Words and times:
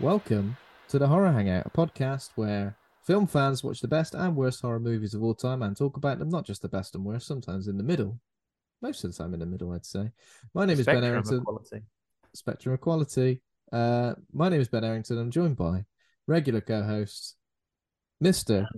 Welcome 0.00 0.56
to 0.90 0.98
the 1.00 1.08
Horror 1.08 1.32
Hangout, 1.32 1.66
a 1.66 1.70
podcast 1.70 2.30
where 2.36 2.76
film 3.04 3.26
fans 3.26 3.64
watch 3.64 3.80
the 3.80 3.88
best 3.88 4.14
and 4.14 4.36
worst 4.36 4.62
horror 4.62 4.78
movies 4.78 5.12
of 5.12 5.24
all 5.24 5.34
time 5.34 5.60
and 5.60 5.76
talk 5.76 5.96
about 5.96 6.20
them, 6.20 6.28
not 6.28 6.46
just 6.46 6.62
the 6.62 6.68
best 6.68 6.94
and 6.94 7.04
worst, 7.04 7.26
sometimes 7.26 7.66
in 7.66 7.76
the 7.76 7.82
middle. 7.82 8.20
Most 8.80 9.02
of 9.02 9.10
the 9.10 9.20
time 9.20 9.34
in 9.34 9.40
the 9.40 9.46
middle, 9.46 9.72
I'd 9.72 9.84
say. 9.84 10.12
My 10.54 10.66
name 10.66 10.78
is 10.78 10.86
Ben 10.86 10.98
Spectrum 10.98 11.12
Errington. 11.12 11.38
equality. 11.40 11.82
Spectrum 12.32 12.74
Equality. 12.76 13.42
Uh, 13.72 14.14
my 14.32 14.48
name 14.48 14.60
is 14.60 14.68
Ben 14.68 14.84
Errington. 14.84 15.18
I'm 15.18 15.32
joined 15.32 15.56
by 15.56 15.84
regular 16.28 16.60
co-host, 16.60 17.34
Mr. 18.22 18.68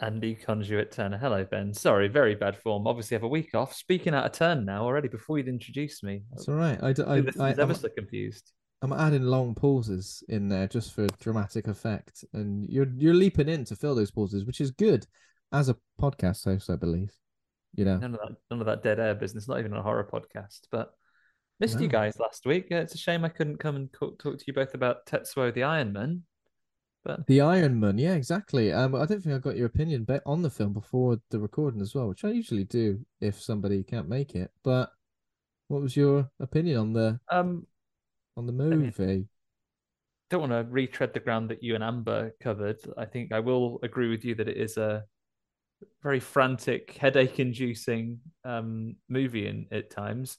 Andy 0.00 0.34
Conduit 0.34 0.90
Turner. 0.90 1.18
Hello, 1.18 1.44
Ben. 1.44 1.72
Sorry, 1.72 2.08
very 2.08 2.34
bad 2.34 2.56
form. 2.56 2.88
Obviously, 2.88 3.14
have 3.14 3.22
a 3.22 3.28
week 3.28 3.54
off. 3.54 3.76
Speaking 3.76 4.12
out 4.12 4.26
of 4.26 4.32
turn 4.32 4.64
now 4.64 4.82
already 4.82 5.06
before 5.06 5.38
you'd 5.38 5.46
introduced 5.46 6.02
me. 6.02 6.24
That's 6.32 6.48
all 6.48 6.56
right. 6.56 6.82
I, 6.82 6.88
I, 6.88 7.22
I, 7.38 7.50
ever 7.50 7.62
I'm, 7.62 7.74
so 7.74 7.88
confused. 7.88 8.50
I'm 8.80 8.92
adding 8.92 9.24
long 9.24 9.54
pauses 9.54 10.22
in 10.28 10.48
there 10.48 10.68
just 10.68 10.92
for 10.94 11.06
dramatic 11.20 11.66
effect, 11.66 12.24
and 12.32 12.68
you're 12.68 12.88
you're 12.96 13.14
leaping 13.14 13.48
in 13.48 13.64
to 13.66 13.76
fill 13.76 13.94
those 13.94 14.10
pauses, 14.10 14.44
which 14.44 14.60
is 14.60 14.70
good 14.70 15.06
as 15.52 15.68
a 15.68 15.76
podcast 16.00 16.44
host, 16.44 16.70
I 16.70 16.76
believe. 16.76 17.12
You 17.74 17.84
know, 17.84 17.98
None 17.98 18.14
of 18.14 18.20
that, 18.20 18.36
none 18.50 18.60
of 18.60 18.66
that 18.66 18.82
dead 18.82 19.00
air 19.00 19.14
business. 19.14 19.48
Not 19.48 19.58
even 19.58 19.72
a 19.74 19.82
horror 19.82 20.08
podcast. 20.10 20.60
But 20.70 20.92
missed 21.60 21.80
you 21.80 21.88
guys 21.88 22.18
last 22.18 22.46
week. 22.46 22.68
Yeah, 22.70 22.80
it's 22.80 22.94
a 22.94 22.98
shame 22.98 23.24
I 23.24 23.28
couldn't 23.28 23.58
come 23.58 23.76
and 23.76 23.92
talk 23.92 24.18
to 24.20 24.38
you 24.46 24.52
both 24.52 24.74
about 24.74 25.06
Tetsuo 25.06 25.52
the 25.52 25.64
Iron 25.64 25.92
Man. 25.92 26.22
But 27.04 27.26
The 27.26 27.40
Iron 27.40 27.78
Man, 27.78 27.98
yeah, 27.98 28.14
exactly. 28.14 28.72
Um, 28.72 28.94
I 28.94 29.06
don't 29.06 29.22
think 29.22 29.34
I 29.34 29.38
got 29.38 29.56
your 29.56 29.66
opinion 29.66 30.06
on 30.26 30.42
the 30.42 30.50
film 30.50 30.72
before 30.72 31.18
the 31.30 31.38
recording 31.38 31.80
as 31.80 31.94
well, 31.94 32.08
which 32.08 32.24
I 32.24 32.30
usually 32.30 32.64
do 32.64 33.04
if 33.20 33.40
somebody 33.40 33.82
can't 33.82 34.08
make 34.08 34.34
it. 34.34 34.50
But 34.62 34.90
what 35.68 35.82
was 35.82 35.96
your 35.96 36.30
opinion 36.40 36.78
on 36.78 36.92
the 36.92 37.20
um, 37.30 37.66
on 38.38 38.46
the 38.46 38.52
mean- 38.52 38.92
movie? 38.96 39.28
don't 40.30 40.50
want 40.50 40.52
to 40.52 40.70
retread 40.70 41.14
the 41.14 41.20
ground 41.20 41.48
that 41.50 41.62
you 41.62 41.74
and 41.74 41.82
Amber 41.82 42.34
covered. 42.40 42.78
I 42.96 43.06
think 43.06 43.32
I 43.32 43.40
will 43.40 43.78
agree 43.82 44.10
with 44.10 44.24
you 44.24 44.34
that 44.34 44.48
it 44.48 44.58
is 44.58 44.76
a 44.76 45.04
very 46.02 46.20
frantic, 46.20 46.96
headache-inducing 46.98 48.18
um, 48.44 48.96
movie 49.08 49.46
in 49.46 49.66
at 49.72 49.90
times, 49.90 50.36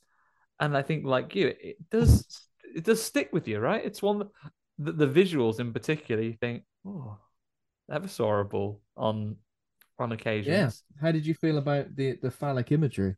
and 0.60 0.78
I 0.78 0.82
think, 0.82 1.06
like 1.06 1.36
you, 1.36 1.54
it 1.60 1.78
does 1.90 2.26
it 2.76 2.84
does 2.84 3.02
stick 3.02 3.30
with 3.32 3.48
you, 3.48 3.60
right? 3.60 3.84
It's 3.84 4.02
one 4.02 4.20
that 4.20 4.28
the, 4.78 4.92
the 4.92 5.08
visuals 5.08 5.60
in 5.60 5.74
particular, 5.74 6.22
you 6.22 6.34
think, 6.34 6.64
oh, 6.86 7.18
was 7.88 8.18
horrible 8.18 8.82
on 8.96 9.38
on 9.98 10.12
occasions. 10.12 10.84
Yeah. 10.96 11.02
How 11.02 11.12
did 11.12 11.26
you 11.26 11.34
feel 11.34 11.58
about 11.58 11.96
the 11.96 12.18
the 12.22 12.32
phallic 12.32 12.72
imagery? 12.72 13.16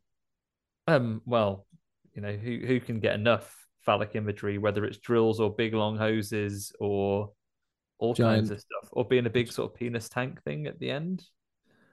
Um, 0.86 1.20
well, 1.26 1.66
you 2.14 2.22
know, 2.22 2.32
who 2.32 2.60
who 2.66 2.80
can 2.80 3.00
get 3.00 3.14
enough 3.14 3.61
phallic 3.84 4.14
imagery, 4.14 4.58
whether 4.58 4.84
it's 4.84 4.98
drills 4.98 5.40
or 5.40 5.54
big 5.54 5.74
long 5.74 5.96
hoses 5.96 6.72
or 6.80 7.30
all 7.98 8.14
kinds 8.14 8.50
of 8.50 8.58
stuff, 8.60 8.88
or 8.92 9.04
being 9.04 9.26
a 9.26 9.30
big 9.30 9.50
sort 9.52 9.70
of 9.70 9.76
penis 9.76 10.08
tank 10.08 10.42
thing 10.44 10.66
at 10.66 10.78
the 10.80 10.90
end. 10.90 11.24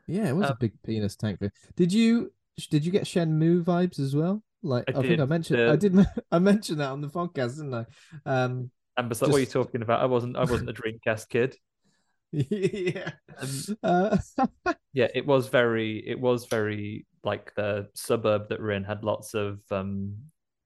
Yeah, 0.08 0.28
it 0.30 0.36
was 0.36 0.48
Um, 0.48 0.54
a 0.54 0.58
big 0.60 0.74
penis 0.84 1.16
tank. 1.16 1.40
Bit. 1.40 1.52
Did 1.76 1.94
you 1.94 2.32
did 2.72 2.86
you 2.86 2.92
get 2.92 3.04
Shenmue 3.04 3.64
vibes 3.64 4.00
as 4.00 4.16
well? 4.16 4.44
Like 4.64 4.86
I 4.94 5.00
I, 5.00 5.02
think 5.04 5.22
I 5.22 5.26
mentioned 5.26 5.60
the- 5.60 5.72
I 5.72 5.76
did 5.76 5.96
I 6.32 6.40
mentioned 6.40 6.80
that 6.80 6.90
on 6.92 7.02
the 7.02 7.10
podcast, 7.10 7.58
didn't 7.58 7.74
I? 7.74 7.86
Um, 8.26 8.72
And 8.98 9.08
was 9.08 9.22
like, 9.22 9.32
what 9.32 9.38
are 9.38 9.42
you 9.42 9.46
talking 9.46 9.82
about? 9.82 10.02
I 10.02 10.06
wasn't 10.06 10.36
I 10.36 10.42
wasn't 10.46 10.70
a 10.70 10.74
Dreamcast 10.74 11.30
kid. 11.30 11.56
yeah. 12.32 13.12
Um, 13.40 13.78
Uh, 13.84 14.18
Yeah, 14.94 15.08
it 15.14 15.26
was 15.26 15.48
very 15.50 15.98
it 16.08 16.20
was 16.20 16.46
very 16.48 17.06
like 17.24 17.54
the 17.56 17.90
suburb 17.94 18.50
that 18.50 18.60
we're 18.60 18.72
in 18.72 18.84
had 18.84 19.04
lots 19.04 19.34
of 19.36 19.62
um 19.72 20.16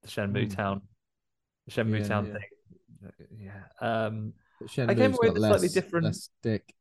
the 0.02 0.08
Shenmue 0.08 0.48
Mm. 0.48 0.56
town. 0.56 0.82
Shenmue 1.70 2.00
Yeah, 2.02 2.08
town 2.08 2.26
yeah. 2.28 2.34
thing. 2.34 3.28
Yeah. 3.40 3.62
Um 4.08 4.34
Shenmue's 4.68 4.96
came 4.98 5.14
away 5.14 5.30
with 5.30 5.38
a 5.38 5.40
slightly 5.48 5.68
different- 5.70 6.06
less 6.06 6.30
stick. 6.40 6.74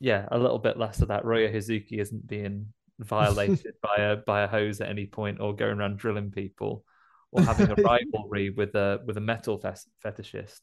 yeah, 0.00 0.28
a 0.30 0.38
little 0.38 0.58
bit 0.58 0.76
less 0.78 1.00
of 1.00 1.08
that. 1.08 1.24
Ryo 1.24 1.48
Hazuki 1.50 1.98
isn't 2.00 2.26
being 2.26 2.72
violated 3.00 3.74
by 3.82 3.96
a 4.02 4.16
by 4.16 4.42
a 4.42 4.46
hose 4.48 4.80
at 4.80 4.88
any 4.88 5.06
point, 5.06 5.40
or 5.40 5.54
going 5.54 5.78
around 5.78 5.98
drilling 5.98 6.30
people, 6.30 6.84
or 7.32 7.42
having 7.42 7.70
a 7.70 7.74
rivalry 7.82 8.50
with 8.50 8.74
a 8.74 9.00
with 9.06 9.16
a 9.16 9.20
metal 9.20 9.58
fes- 9.58 9.88
fetishist. 10.04 10.60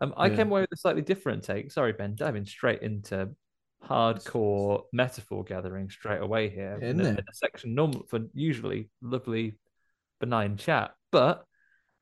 Um, 0.00 0.14
I 0.16 0.26
Yeah. 0.28 0.36
came 0.36 0.48
away 0.50 0.62
with 0.62 0.72
a 0.72 0.76
slightly 0.76 1.02
different 1.02 1.44
take. 1.44 1.70
Sorry, 1.70 1.92
Ben, 1.92 2.14
diving 2.16 2.44
straight 2.46 2.82
into 2.82 3.30
hardcore 3.84 4.82
metaphor 4.92 5.44
gathering 5.44 5.88
straight 5.90 6.20
away 6.20 6.48
here 6.48 6.78
in, 6.80 7.00
a, 7.00 7.04
in 7.08 7.18
a 7.18 7.22
section 7.32 7.74
normal 7.74 8.04
for 8.08 8.20
usually 8.34 8.90
lovely 9.02 9.58
benign 10.20 10.56
chat, 10.56 10.92
but. 11.12 11.44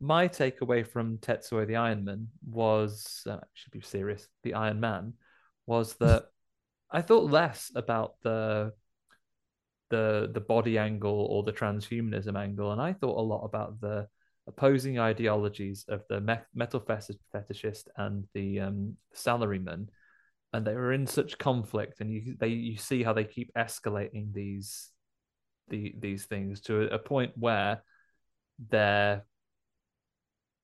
My 0.01 0.29
takeaway 0.29 0.87
from 0.87 1.19
Tetsuo 1.19 1.67
the 1.67 1.77
Iron 1.77 2.05
Man 2.05 2.29
was, 2.49 3.23
uh, 3.29 3.39
should 3.55 3.73
be 3.73 3.81
serious, 3.81 4.29
the 4.45 4.55
Iron 4.55 4.81
Man, 4.81 5.15
was 5.67 5.95
that 6.01 6.27
I 6.91 7.03
thought 7.03 7.31
less 7.31 7.71
about 7.75 8.15
the 8.23 8.73
the 9.91 10.31
the 10.33 10.41
body 10.41 10.77
angle 10.77 11.27
or 11.31 11.43
the 11.43 11.53
transhumanism 11.53 12.39
angle, 12.39 12.73
and 12.73 12.81
I 12.81 12.93
thought 12.93 13.19
a 13.19 13.23
lot 13.23 13.45
about 13.45 13.81
the 13.81 14.07
opposing 14.47 14.99
ideologies 14.99 15.85
of 15.89 16.03
the 16.09 16.21
me- 16.21 16.37
metal 16.55 16.81
fetish- 16.81 17.17
fetishist 17.35 17.89
and 17.97 18.25
the 18.35 18.61
um, 18.61 18.97
salaryman, 19.15 19.89
and 20.53 20.67
they 20.67 20.75
were 20.75 20.93
in 20.93 21.07
such 21.07 21.39
conflict, 21.39 22.01
and 22.01 22.11
you 22.11 22.37
they 22.39 22.49
you 22.49 22.77
see 22.77 23.03
how 23.03 23.13
they 23.13 23.25
keep 23.25 23.53
escalating 23.55 24.33
these 24.33 24.91
the 25.69 25.95
these 25.99 26.27
things 26.27 26.61
to 26.63 26.83
a, 26.83 26.95
a 26.95 26.99
point 26.99 27.33
where 27.37 27.83
their 28.71 29.25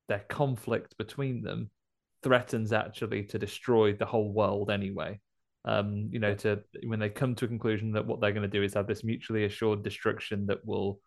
their 0.09 0.25
conflict 0.29 0.97
between 0.99 1.43
them 1.43 1.71
threatens 2.23 2.73
actually 2.73 3.25
to 3.25 3.39
destroy 3.39 3.93
the 3.93 4.07
whole 4.07 4.33
world 4.33 4.71
anyway. 4.71 5.21
Um, 5.67 6.09
you 6.11 6.19
know, 6.19 6.35
to 6.37 6.63
when 6.87 6.99
they 6.99 7.09
come 7.09 7.35
to 7.37 7.47
a 7.47 7.49
conclusion 7.49 7.93
that 7.93 8.07
what 8.07 8.21
they're 8.21 8.33
going 8.33 8.43
to 8.43 8.49
do 8.49 8.63
is 8.63 8.75
have 8.75 8.87
this 8.87 9.05
mutually 9.05 9.45
assured 9.45 9.83
destruction 9.83 10.47
that 10.47 10.65
will 10.65 11.01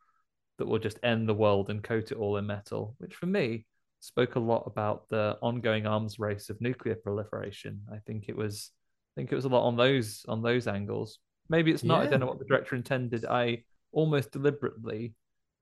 that 0.57 0.65
will 0.65 0.79
just 0.79 0.99
end 1.03 1.29
the 1.29 1.33
world 1.33 1.69
and 1.69 1.83
coat 1.83 2.11
it 2.11 2.17
all 2.17 2.37
in 2.37 2.47
metal, 2.47 2.95
which 2.97 3.13
for 3.13 3.27
me 3.27 3.65
spoke 3.99 4.35
a 4.35 4.39
lot 4.39 4.63
about 4.65 5.09
the 5.09 5.37
ongoing 5.41 5.85
arms 5.85 6.17
race 6.19 6.49
of 6.49 6.59
nuclear 6.61 6.95
proliferation. 6.95 7.81
I 7.91 7.97
think 8.05 8.25
it 8.29 8.35
was 8.35 8.71
I 9.15 9.21
think 9.21 9.31
it 9.31 9.35
was 9.35 9.45
a 9.45 9.49
lot 9.49 9.67
on 9.67 9.75
those 9.75 10.25
on 10.27 10.41
those 10.41 10.67
angles. 10.67 11.19
Maybe 11.49 11.71
it's 11.71 11.83
not. 11.83 12.01
I 12.01 12.07
don't 12.07 12.19
know 12.19 12.25
what 12.25 12.39
the 12.39 12.45
director 12.45 12.75
intended. 12.75 13.25
I 13.25 13.63
almost 13.91 14.31
deliberately, 14.31 15.13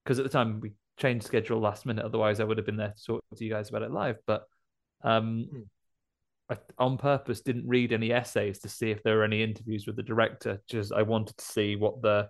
because 0.04 0.20
at 0.20 0.24
the 0.24 0.30
time 0.30 0.60
we 0.60 0.72
changed 0.98 1.26
schedule 1.26 1.60
last 1.60 1.86
minute. 1.86 2.06
Otherwise, 2.06 2.40
I 2.40 2.44
would 2.44 2.58
have 2.58 2.66
been 2.66 2.78
there 2.78 2.94
to 2.96 3.04
talk 3.04 3.24
to 3.36 3.44
you 3.44 3.52
guys 3.52 3.70
about 3.70 3.84
it 3.84 3.92
live. 3.92 4.18
But 4.26 4.44
Um, 5.04 5.48
Hmm. 5.52 5.62
I, 6.50 6.58
on 6.78 6.98
purpose, 6.98 7.42
didn't 7.42 7.68
read 7.68 7.92
any 7.92 8.12
essays 8.12 8.60
to 8.60 8.70
see 8.70 8.92
if 8.92 9.02
there 9.04 9.18
were 9.18 9.24
any 9.24 9.42
interviews 9.44 9.88
with 9.88 9.96
the 9.96 10.04
director. 10.04 10.62
Just 10.68 10.94
I 10.94 11.02
wanted 11.02 11.38
to 11.38 11.46
see 11.46 11.76
what 11.76 12.02
the 12.02 12.30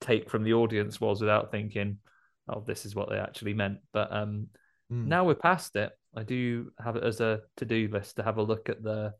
take 0.00 0.28
from 0.30 0.44
the 0.44 0.54
audience 0.54 1.00
was 1.00 1.20
without 1.20 1.50
thinking, 1.50 1.98
"Oh, 2.46 2.60
this 2.60 2.84
is 2.86 2.94
what 2.94 3.08
they 3.08 3.18
actually 3.18 3.54
meant." 3.54 3.78
But 3.92 4.12
um, 4.12 4.48
Mm. 4.92 5.06
now 5.06 5.24
we're 5.24 5.34
past 5.34 5.76
it. 5.76 5.92
I 6.14 6.24
do 6.24 6.72
have 6.78 6.96
it 6.96 7.04
as 7.04 7.20
a 7.20 7.42
to-do 7.56 7.88
list 7.88 8.16
to 8.16 8.22
have 8.22 8.36
a 8.36 8.42
look 8.42 8.68
at 8.68 8.82
the, 8.82 9.14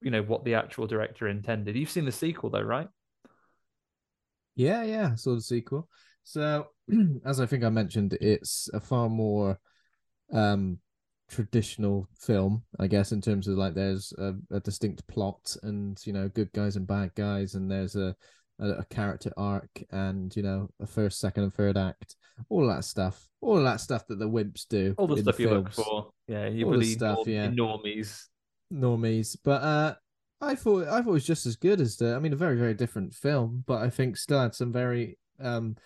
you 0.00 0.10
know, 0.10 0.22
what 0.22 0.44
the 0.44 0.54
actual 0.54 0.86
director 0.86 1.28
intended. 1.28 1.76
You've 1.76 1.90
seen 1.90 2.06
the 2.06 2.12
sequel 2.12 2.50
though, 2.50 2.62
right? 2.62 2.88
Yeah, 4.56 4.82
yeah, 4.82 5.10
I 5.12 5.14
saw 5.16 5.34
the 5.34 5.42
sequel. 5.42 5.88
So, 6.28 6.66
as 7.24 7.40
I 7.40 7.46
think 7.46 7.64
I 7.64 7.70
mentioned, 7.70 8.12
it's 8.20 8.68
a 8.74 8.80
far 8.80 9.08
more 9.08 9.58
um 10.30 10.78
traditional 11.30 12.06
film, 12.20 12.64
I 12.78 12.86
guess, 12.86 13.12
in 13.12 13.22
terms 13.22 13.48
of 13.48 13.56
like 13.56 13.72
there's 13.72 14.12
a, 14.18 14.34
a 14.50 14.60
distinct 14.60 15.06
plot 15.08 15.56
and 15.62 15.98
you 16.04 16.12
know 16.12 16.28
good 16.28 16.52
guys 16.52 16.76
and 16.76 16.86
bad 16.86 17.14
guys, 17.14 17.54
and 17.54 17.70
there's 17.70 17.96
a, 17.96 18.14
a 18.60 18.68
a 18.68 18.84
character 18.90 19.32
arc 19.38 19.70
and 19.90 20.36
you 20.36 20.42
know 20.42 20.68
a 20.82 20.86
first, 20.86 21.18
second, 21.18 21.44
and 21.44 21.54
third 21.54 21.78
act, 21.78 22.16
all 22.50 22.66
that 22.68 22.84
stuff, 22.84 23.26
all 23.40 23.64
that 23.64 23.80
stuff 23.80 24.06
that 24.08 24.18
the 24.18 24.28
wimps 24.28 24.68
do, 24.68 24.94
All 24.98 25.06
the 25.06 25.22
stuff 25.22 25.40
you 25.40 25.48
look 25.48 25.72
for. 25.72 26.10
Yeah, 26.26 26.48
you 26.48 26.66
All 26.66 26.78
the 26.78 26.84
stuff, 26.84 27.26
norm- 27.26 27.28
yeah. 27.30 27.48
normies. 27.48 28.24
normies. 28.70 29.34
But 29.42 29.62
uh 29.62 29.94
I 30.42 30.56
thought 30.56 30.88
I 30.88 31.00
thought 31.00 31.08
it 31.08 31.12
was 31.12 31.26
just 31.26 31.46
as 31.46 31.56
good 31.56 31.80
as 31.80 31.96
the 31.96 32.14
I 32.14 32.18
mean 32.18 32.34
a 32.34 32.36
very, 32.36 32.58
very 32.58 32.74
different 32.74 33.14
film, 33.14 33.64
but 33.66 33.80
I 33.82 33.88
think 33.88 34.18
still 34.18 34.42
had 34.42 34.54
some 34.54 34.74
very 34.74 35.16
um 35.40 35.76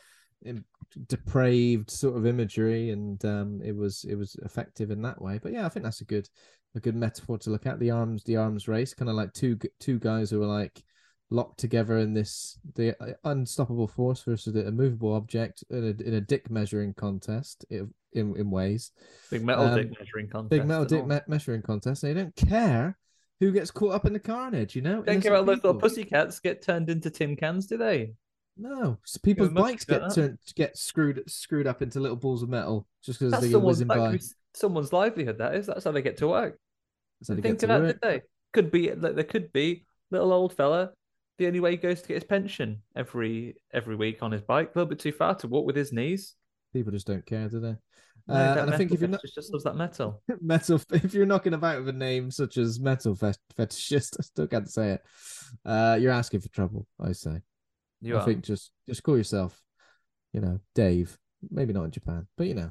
depraved 1.08 1.90
sort 1.90 2.16
of 2.16 2.26
imagery 2.26 2.90
and 2.90 3.24
um 3.24 3.60
it 3.64 3.74
was 3.74 4.04
it 4.04 4.14
was 4.14 4.36
effective 4.44 4.90
in 4.90 5.02
that 5.02 5.20
way. 5.20 5.38
But 5.42 5.52
yeah, 5.52 5.66
I 5.66 5.68
think 5.68 5.84
that's 5.84 6.00
a 6.00 6.06
good 6.06 6.28
a 6.74 6.80
good 6.80 6.96
metaphor 6.96 7.38
to 7.38 7.50
look 7.50 7.66
at. 7.66 7.78
The 7.78 7.90
arms 7.90 8.24
the 8.24 8.36
arms 8.36 8.68
race, 8.68 8.94
kind 8.94 9.08
of 9.08 9.16
like 9.16 9.32
two 9.32 9.58
two 9.80 9.98
guys 9.98 10.30
who 10.30 10.42
are 10.42 10.46
like 10.46 10.82
locked 11.30 11.58
together 11.58 11.98
in 11.98 12.12
this 12.12 12.58
the 12.74 12.94
uh, 13.02 13.14
unstoppable 13.24 13.88
force 13.88 14.22
versus 14.22 14.52
the 14.52 14.66
immovable 14.66 15.14
object 15.14 15.64
in 15.70 15.84
a 15.84 16.02
in 16.06 16.14
a 16.14 16.20
dick 16.20 16.50
measuring 16.50 16.92
contest 16.94 17.64
in 17.70 17.92
in, 18.12 18.50
ways. 18.50 18.92
Big 19.30 19.42
metal 19.42 19.64
Um, 19.64 19.76
dick 19.76 19.98
measuring 19.98 20.28
contest. 20.28 20.50
Big 20.50 20.66
metal 20.66 20.84
dick 20.84 21.06
me- 21.06 21.20
measuring 21.26 21.62
contest. 21.62 22.02
They 22.02 22.12
don't 22.12 22.36
care 22.36 22.98
who 23.40 23.50
gets 23.50 23.70
caught 23.70 23.94
up 23.94 24.04
in 24.04 24.12
the 24.12 24.20
carnage, 24.20 24.76
you 24.76 24.82
know? 24.82 25.02
Don't 25.02 25.20
care 25.20 25.32
about 25.34 25.46
those 25.46 25.56
little 25.56 25.74
people. 25.74 25.88
pussycats 25.88 26.38
get 26.38 26.62
turned 26.62 26.88
into 26.88 27.10
tin 27.10 27.34
cans, 27.34 27.66
do 27.66 27.76
they? 27.76 28.12
No, 28.56 28.98
s- 29.06 29.16
people's 29.16 29.50
bikes 29.50 29.84
get 29.84 30.14
turned, 30.14 30.38
get 30.54 30.76
screwed 30.76 31.22
screwed 31.28 31.66
up 31.66 31.80
into 31.82 32.00
little 32.00 32.16
balls 32.16 32.42
of 32.42 32.48
metal 32.48 32.86
just 33.04 33.18
because 33.18 33.32
they 33.40 33.48
go 33.48 33.52
someone's, 33.54 33.78
whizzing 33.78 33.88
by. 33.88 34.18
someone's 34.54 34.92
livelihood. 34.92 35.38
That 35.38 35.54
is. 35.54 35.66
That's 35.66 35.84
how 35.84 35.92
they 35.92 36.02
get 36.02 36.18
to 36.18 36.28
work. 36.28 36.58
So 37.22 37.34
they 37.34 37.40
Think 37.42 37.60
get 37.60 37.70
of 37.70 37.80
to 37.80 37.86
that, 37.86 37.92
did 37.92 38.00
they? 38.02 38.22
Could 38.52 38.70
be. 38.70 38.92
like, 38.92 39.14
There 39.14 39.24
could 39.24 39.52
be 39.52 39.86
little 40.10 40.32
old 40.32 40.54
fella. 40.54 40.90
The 41.38 41.46
only 41.46 41.60
way 41.60 41.70
he 41.72 41.76
goes 41.78 42.02
to 42.02 42.08
get 42.08 42.14
his 42.14 42.24
pension 42.24 42.82
every 42.94 43.56
every 43.72 43.96
week 43.96 44.22
on 44.22 44.32
his 44.32 44.42
bike, 44.42 44.68
a 44.74 44.78
little 44.78 44.88
bit 44.90 44.98
too 44.98 45.12
far 45.12 45.34
to 45.36 45.48
walk 45.48 45.64
with 45.66 45.76
his 45.76 45.92
knees. 45.92 46.34
People 46.74 46.92
just 46.92 47.06
don't 47.06 47.24
care, 47.24 47.48
do 47.48 47.58
they? 47.60 47.76
No, 48.28 48.34
Uh, 48.34 48.56
and 48.60 48.70
I 48.72 48.76
think 48.76 48.92
if 48.92 49.00
you're 49.00 49.08
not 49.08 49.20
just 49.34 49.52
loves 49.52 49.64
that 49.64 49.76
metal. 49.76 50.22
metal, 50.40 50.80
if 50.92 51.12
you're 51.14 51.26
knocking 51.26 51.54
about 51.54 51.78
with 51.78 51.88
a 51.88 51.92
name 51.92 52.30
such 52.30 52.58
as 52.58 52.78
metal 52.78 53.14
fet- 53.14 53.38
fetishist, 53.58 54.16
I 54.20 54.22
still 54.22 54.46
can't 54.46 54.70
say 54.70 54.90
it. 54.92 55.02
Uh, 55.64 55.96
you're 56.00 56.12
asking 56.12 56.40
for 56.40 56.48
trouble. 56.50 56.86
I 57.00 57.12
say. 57.12 57.40
You 58.02 58.16
I 58.16 58.20
are. 58.20 58.24
think 58.24 58.44
just 58.44 58.72
just 58.88 59.02
call 59.02 59.16
yourself, 59.16 59.60
you 60.32 60.40
know, 60.40 60.60
Dave. 60.74 61.18
Maybe 61.50 61.72
not 61.72 61.84
in 61.84 61.90
Japan, 61.90 62.26
but 62.36 62.46
you 62.46 62.54
know, 62.54 62.70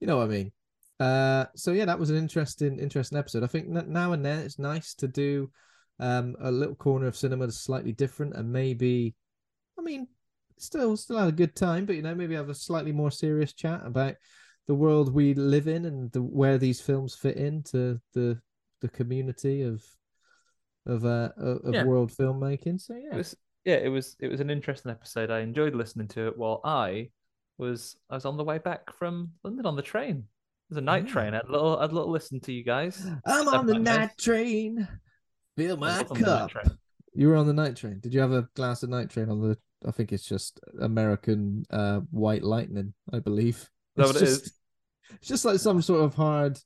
you 0.00 0.06
know 0.06 0.18
what 0.18 0.24
I 0.24 0.28
mean. 0.28 0.52
Uh, 1.00 1.46
so 1.54 1.72
yeah, 1.72 1.84
that 1.84 1.98
was 1.98 2.10
an 2.10 2.16
interesting 2.16 2.78
interesting 2.78 3.18
episode. 3.18 3.44
I 3.44 3.46
think 3.46 3.68
now 3.68 4.12
and 4.12 4.24
then 4.24 4.40
it's 4.40 4.58
nice 4.58 4.94
to 4.94 5.08
do 5.08 5.50
um 6.00 6.36
a 6.40 6.50
little 6.50 6.76
corner 6.76 7.06
of 7.06 7.16
cinema 7.16 7.46
that's 7.46 7.60
slightly 7.60 7.92
different 7.92 8.34
and 8.34 8.52
maybe, 8.52 9.14
I 9.78 9.82
mean, 9.82 10.06
still 10.58 10.96
still 10.96 11.18
had 11.18 11.28
a 11.28 11.32
good 11.32 11.56
time, 11.56 11.86
but 11.86 11.96
you 11.96 12.02
know, 12.02 12.14
maybe 12.14 12.34
have 12.34 12.48
a 12.48 12.54
slightly 12.54 12.92
more 12.92 13.10
serious 13.10 13.52
chat 13.52 13.80
about 13.84 14.14
the 14.66 14.74
world 14.74 15.14
we 15.14 15.34
live 15.34 15.66
in 15.66 15.86
and 15.86 16.12
the, 16.12 16.22
where 16.22 16.58
these 16.58 16.80
films 16.80 17.14
fit 17.14 17.36
into 17.36 18.00
the 18.14 18.38
the 18.80 18.88
community 18.88 19.62
of 19.62 19.84
of 20.86 21.04
uh 21.04 21.30
of, 21.36 21.74
Yeah. 21.74 21.84
world 21.84 22.12
filmmaking. 22.12 22.80
So 22.80 22.94
yeah, 22.94 23.22
yeah, 23.64 23.76
it 23.76 23.88
was 23.88 24.16
it 24.20 24.28
was 24.28 24.40
an 24.40 24.50
interesting 24.50 24.90
episode. 24.90 25.30
I 25.30 25.40
enjoyed 25.40 25.74
listening 25.74 26.08
to 26.08 26.28
it 26.28 26.36
while 26.38 26.60
I 26.64 27.10
was 27.58 27.96
I 28.10 28.14
was 28.14 28.24
on 28.24 28.36
the 28.36 28.44
way 28.44 28.58
back 28.58 28.92
from 28.92 29.30
London 29.44 29.66
on 29.66 29.76
the 29.76 29.82
train. 29.82 30.16
It 30.18 30.70
was 30.74 30.78
a 30.78 30.82
night 30.82 31.06
Yeah. 31.06 31.12
train. 31.12 31.34
I'd 31.34 31.44
a 31.44 31.50
little 31.52 31.78
I 31.78 31.82
had 31.82 31.92
a 31.92 31.94
little 31.94 32.10
listen 32.10 32.40
to 32.40 32.52
you 32.52 32.62
guys. 32.64 33.04
I'm 33.26 33.48
on 33.48 33.66
the 33.66 33.74
like 33.74 33.84
this. 33.84 33.96
night 33.96 34.18
train. 34.18 34.88
Fill 35.56 35.76
I 35.76 35.80
my 35.80 36.02
was 36.02 36.10
on 36.10 36.20
the 36.20 36.26
night 36.26 36.38
cup. 36.40 36.50
train. 36.50 36.78
You 37.14 37.28
were 37.28 37.36
on 37.36 37.46
the 37.46 37.52
night 37.52 37.76
train. 37.76 37.98
Did 38.00 38.14
you 38.14 38.20
have 38.20 38.32
a 38.32 38.48
glass 38.54 38.82
of 38.82 38.90
night 38.90 39.10
train 39.10 39.28
on 39.30 39.40
the? 39.40 39.58
I 39.86 39.90
think 39.92 40.12
it's 40.12 40.24
just 40.26 40.60
American 40.80 41.64
uh, 41.70 42.00
white 42.10 42.42
lightning. 42.44 42.94
I 43.12 43.18
believe. 43.20 43.56
Is 43.56 43.68
that 43.96 44.02
It's 44.04 44.12
what 44.12 44.18
just, 44.20 44.42
is? 44.46 44.52
It's 45.16 45.28
just 45.28 45.44
like 45.44 45.58
some 45.58 45.80
sort 45.82 46.02
of 46.04 46.14
hard. 46.14 46.58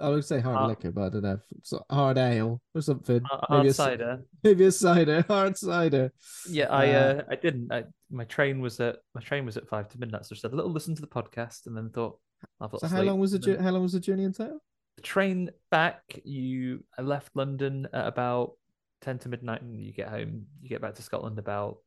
I 0.00 0.08
would 0.10 0.24
say 0.24 0.40
hard 0.40 0.56
Hard- 0.56 0.68
liquor, 0.68 0.92
but 0.92 1.02
I 1.04 1.08
don't 1.08 1.22
know. 1.22 1.38
So 1.62 1.84
hard 1.90 2.18
ale 2.18 2.60
or 2.74 2.82
something. 2.82 3.22
Hard 3.24 3.44
maybe 3.50 3.68
a, 3.68 3.74
cider. 3.74 4.22
Maybe 4.42 4.64
a 4.66 4.72
cider. 4.72 5.24
Hard 5.28 5.56
cider. 5.56 6.12
Yeah, 6.48 6.66
I 6.70 6.88
Uh, 6.90 6.98
uh, 6.98 7.22
I 7.30 7.36
didn't. 7.36 7.72
I, 7.72 7.84
my 8.10 8.24
train 8.24 8.60
was 8.60 8.78
at 8.80 8.98
my 9.14 9.20
train 9.22 9.46
was 9.46 9.56
at 9.56 9.66
five 9.68 9.88
to 9.90 9.98
midnight, 9.98 10.26
so 10.26 10.32
I 10.32 10.34
just 10.34 10.42
had 10.42 10.52
a 10.52 10.56
little 10.56 10.70
listen 10.70 10.94
to 10.94 11.00
the 11.00 11.06
podcast 11.08 11.66
and 11.66 11.76
then 11.76 11.90
thought 11.90 12.18
I'll 12.60 12.78
So 12.78 12.86
how 12.88 13.02
long 13.02 13.18
was 13.18 13.32
the 13.32 13.38
jour- 13.38 13.60
how 13.60 13.70
long 13.70 13.82
was 13.82 13.92
the 13.92 14.00
journey 14.00 14.24
in 14.24 14.32
total? 14.32 14.60
the 14.96 15.02
train 15.02 15.50
back? 15.70 16.02
You 16.24 16.84
I 16.98 17.02
left 17.02 17.34
London 17.34 17.88
at 17.92 18.06
about 18.06 18.52
ten 19.00 19.18
to 19.20 19.28
midnight, 19.28 19.62
and 19.62 19.80
you 19.80 19.92
get 19.92 20.08
home. 20.08 20.46
You 20.60 20.68
get 20.68 20.80
back 20.80 20.94
to 20.96 21.02
Scotland 21.02 21.38
about 21.38 21.78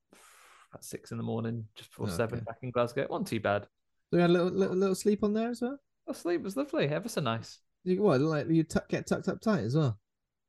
about 0.71 0.83
six 0.83 1.11
in 1.11 1.17
the 1.17 1.23
morning, 1.23 1.65
just 1.75 1.89
before 1.91 2.09
seven. 2.09 2.38
Okay. 2.39 2.45
Back 2.45 2.57
in 2.61 2.71
Glasgow, 2.71 3.01
it 3.01 3.09
wasn't 3.09 3.27
too 3.27 3.39
bad. 3.39 3.63
So 4.09 4.17
you 4.17 4.21
had 4.21 4.29
a 4.29 4.33
little, 4.33 4.50
little 4.50 4.75
little 4.75 4.95
sleep 4.95 5.23
on 5.23 5.33
there 5.33 5.50
as 5.50 5.61
well. 5.61 5.79
Sleep 6.13 6.41
was 6.41 6.57
lovely, 6.57 6.88
ever 6.88 7.07
so 7.07 7.21
nice. 7.21 7.59
You 7.84 8.02
what? 8.02 8.22
Like 8.22 8.50
you 8.50 8.64
tuck, 8.64 8.90
get 8.90 9.08
tucked 9.08 9.28
up 9.28 9.42
tight 9.42 9.64
as 9.64 9.76
well. 9.76 9.98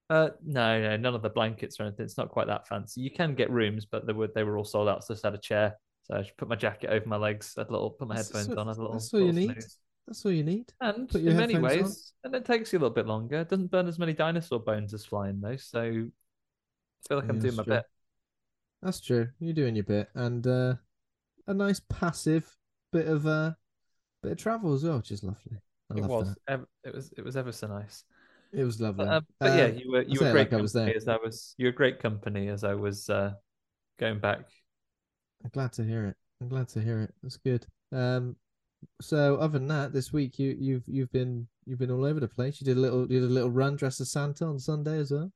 Uh, 0.09 0.31
no, 0.44 0.81
no, 0.81 0.97
none 0.97 1.15
of 1.15 1.23
the 1.23 1.31
blankets 1.31 1.79
or 1.79 1.85
anything. 1.85 2.05
It's 2.05 2.19
not 2.19 2.31
quite 2.31 2.49
that 2.49 2.67
fancy. 2.67 3.00
You 3.00 3.11
can 3.11 3.35
get 3.35 3.50
rooms, 3.50 3.87
but 3.87 4.06
they 4.06 4.12
were 4.12 4.29
they 4.35 4.43
were 4.43 4.59
all 4.59 4.65
sold 4.65 4.88
out. 4.88 5.05
So 5.05 5.12
I 5.12 5.15
just 5.15 5.25
had 5.25 5.35
a 5.35 5.38
chair. 5.38 5.77
So 6.03 6.17
I 6.17 6.23
just 6.23 6.37
put 6.37 6.49
my 6.49 6.56
jacket 6.56 6.91
over 6.91 7.06
my 7.09 7.17
legs. 7.17 7.55
A 7.56 7.61
little, 7.61 7.91
put 7.91 8.09
my 8.09 8.17
That's- 8.17 8.35
headphones 8.35 8.59
on. 8.59 8.67
A 8.67 8.71
little. 8.71 8.93
That's 8.93 9.15
all 9.15 9.21
you 9.21 9.32
need. 9.32 9.53
snooze. 9.53 9.77
That's 10.09 10.27
all 10.27 10.32
you 10.32 10.43
need. 10.43 10.73
And 10.81 11.15
in 11.15 11.37
many 11.37 11.55
headphones 11.55 11.55
on. 11.55 11.82
ways, 11.82 12.12
and 12.25 12.35
it 12.35 12.44
takes 12.44 12.73
you 12.73 12.79
a 12.79 12.81
little 12.81 12.94
bit 12.94 13.06
longer. 13.06 13.37
It 13.37 13.49
doesn't 13.49 13.70
burn 13.70 13.87
as 13.87 13.99
many 13.99 14.13
dinosaur 14.13 14.58
bones 14.58 14.93
as 14.93 15.05
flying 15.05 15.41
though. 15.41 15.56
So 15.56 15.81
I 15.81 17.08
feel 17.08 17.19
like 17.19 17.29
I'm 17.29 17.39
doing 17.39 17.55
my 17.55 17.63
true. 17.63 17.75
bit. 17.75 17.84
That's 18.82 19.01
true. 19.01 19.29
You're 19.39 19.55
doing 19.55 19.77
your 19.77 19.84
bit, 19.84 20.08
and 20.15 20.44
uh, 20.44 20.75
a 21.46 21.55
nice 21.55 21.81
passive 21.89 22.56
bit 22.93 23.06
of 23.06 23.27
uh, 23.29 23.53
bit 24.25 24.32
of 24.32 24.39
travel 24.39 24.75
as 24.75 24.82
well, 24.82 24.96
which 24.96 25.13
is 25.13 25.22
lovely. 25.22 25.58
I 25.91 25.99
It 25.99 26.05
was. 26.05 26.29
that. 26.29 26.37
ev- 26.53 26.67
It 26.85 26.94
was. 26.94 27.13
It 27.17 27.25
was 27.25 27.37
ever 27.37 27.53
so 27.53 27.67
nice. 27.67 28.05
It 28.53 28.65
was 28.65 28.81
lovely. 28.81 29.05
But, 29.06 29.13
uh, 29.13 29.20
but 29.39 29.56
yeah, 29.56 29.65
Um, 29.67 29.75
you 29.79 29.91
were 29.93 30.01
I 30.01 30.05
you 30.09 30.17
say 30.17 30.25
were 30.27 30.32
great 30.32 30.53
like 30.53 30.59
I 30.59 30.63
was 30.63 30.73
company 30.73 30.93
there. 30.93 30.97
as 30.97 31.09
I 31.09 31.17
was. 31.17 31.55
You 31.59 31.67
were 31.67 31.73
great 31.73 32.01
company 32.01 32.49
as 32.49 32.65
I 32.65 32.75
was 32.75 33.09
uh, 33.09 33.32
going 33.99 34.19
back. 34.19 34.41
I'm 35.44 35.51
glad 35.53 35.73
to 35.75 35.85
hear 35.85 36.06
it. 36.06 36.17
I'm 36.41 36.49
glad 36.49 36.69
to 36.70 36.81
hear 36.81 37.01
it. 37.01 37.15
That's 37.23 37.37
good. 37.37 37.67
Um, 37.93 38.37
so 39.01 39.37
other 39.37 39.59
than 39.59 39.69
that, 39.69 39.93
this 39.93 40.13
week 40.13 40.39
you 40.39 40.56
you've 40.59 40.85
you've 40.87 41.13
been 41.13 41.47
you've 41.67 41.79
been 41.79 41.91
all 41.91 42.05
over 42.05 42.19
the 42.20 42.29
place. 42.29 42.61
You 42.61 42.65
did 42.65 42.77
a 42.77 42.81
little 42.81 43.03
you 43.03 43.20
did 43.20 43.31
a 43.31 43.32
little 43.32 43.51
run 43.51 43.77
dressed 43.77 44.01
as 44.01 44.11
Santa 44.11 44.47
on 44.47 44.59
Sunday 44.59 44.99
as 44.99 45.11
well. 45.13 45.31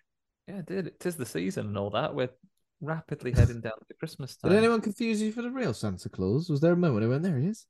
Yeah, 0.49 0.59
it 0.59 0.67
did. 0.67 0.87
It 0.89 1.07
is 1.07 1.17
the 1.17 1.27
season 1.27 1.67
and 1.69 1.79
all 1.79 1.91
that. 1.91 2.15
We're 2.15 2.31
rapidly 2.81 3.33
heading 3.33 3.61
down 3.61 3.79
to 3.89 3.95
Christmas 3.99 4.37
time. 4.37 4.51
Did 4.51 4.59
anyone 4.59 4.81
confuse 4.81 5.23
you 5.23 5.31
for 5.33 5.43
the 5.43 5.51
real 5.51 5.73
Santa 5.73 6.09
Claus? 6.09 6.51
Was 6.51 6.61
there 6.61 6.73
a 6.73 6.77
moment 6.77 7.09
when 7.09 7.23
there 7.23 7.39
he 7.39 7.47
is? 7.47 7.67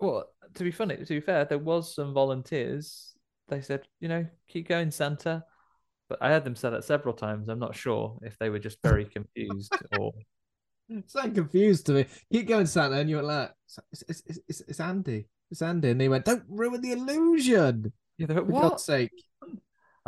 Well, 0.00 0.28
to 0.54 0.64
be 0.64 0.70
funny, 0.70 0.96
to 0.96 1.04
be 1.04 1.20
fair, 1.20 1.44
there 1.44 1.58
was 1.58 1.94
some 1.94 2.14
volunteers. 2.14 3.14
They 3.48 3.60
said, 3.60 3.82
you 4.00 4.08
know, 4.08 4.26
keep 4.48 4.68
going, 4.68 4.90
Santa. 4.90 5.44
But 6.08 6.22
I 6.22 6.28
heard 6.28 6.44
them 6.44 6.56
say 6.56 6.70
that 6.70 6.84
several 6.84 7.14
times. 7.14 7.48
I'm 7.48 7.58
not 7.58 7.76
sure 7.76 8.18
if 8.22 8.38
they 8.38 8.48
were 8.48 8.58
just 8.58 8.78
very 8.82 9.04
confused 9.04 9.74
or 9.98 10.12
So 11.06 11.28
confused 11.30 11.86
to 11.86 11.92
me. 11.92 12.06
Keep 12.32 12.48
going, 12.48 12.66
Santa, 12.66 12.96
and 12.96 13.10
you're 13.10 13.22
like, 13.22 13.50
it's, 13.92 14.02
it's, 14.08 14.40
it's, 14.48 14.60
it's, 14.62 14.80
Andy. 14.80 15.26
It's 15.50 15.60
Andy, 15.60 15.90
and 15.90 16.00
they 16.00 16.08
went, 16.08 16.24
"Don't 16.24 16.44
ruin 16.48 16.80
the 16.80 16.92
illusion." 16.92 17.92
yeah, 18.16 18.26
For 18.26 18.42
what? 18.44 18.70
God's 18.70 18.84
sake. 18.84 19.12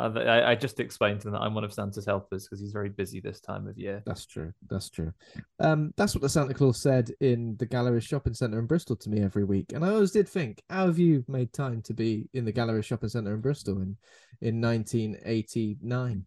I, 0.01 0.51
I 0.51 0.55
just 0.55 0.79
explained 0.79 1.21
to 1.21 1.25
them 1.25 1.33
that 1.33 1.41
I'm 1.41 1.53
one 1.53 1.63
of 1.63 1.73
Santa's 1.73 2.05
helpers 2.05 2.45
because 2.45 2.59
he's 2.59 2.71
very 2.71 2.89
busy 2.89 3.19
this 3.19 3.39
time 3.39 3.67
of 3.67 3.77
year. 3.77 4.01
That's 4.05 4.25
true. 4.25 4.53
That's 4.69 4.89
true. 4.89 5.13
Um, 5.59 5.93
that's 5.97 6.13
what 6.15 6.21
the 6.21 6.29
Santa 6.29 6.53
Claus 6.53 6.81
said 6.81 7.11
in 7.19 7.55
the 7.57 7.65
Gallery 7.65 8.01
Shopping 8.01 8.33
Centre 8.33 8.59
in 8.59 8.65
Bristol 8.65 8.95
to 8.97 9.09
me 9.09 9.21
every 9.21 9.43
week, 9.43 9.73
and 9.73 9.83
I 9.85 9.89
always 9.89 10.11
did 10.11 10.27
think, 10.27 10.61
how 10.69 10.87
have 10.87 10.99
you 10.99 11.23
made 11.27 11.53
time 11.53 11.81
to 11.83 11.93
be 11.93 12.29
in 12.33 12.45
the 12.45 12.51
Gallery 12.51 12.83
Shopping 12.83 13.09
Centre 13.09 13.33
in 13.33 13.41
Bristol 13.41 13.77
in 13.77 13.97
in 14.41 14.61
1989? 14.61 16.25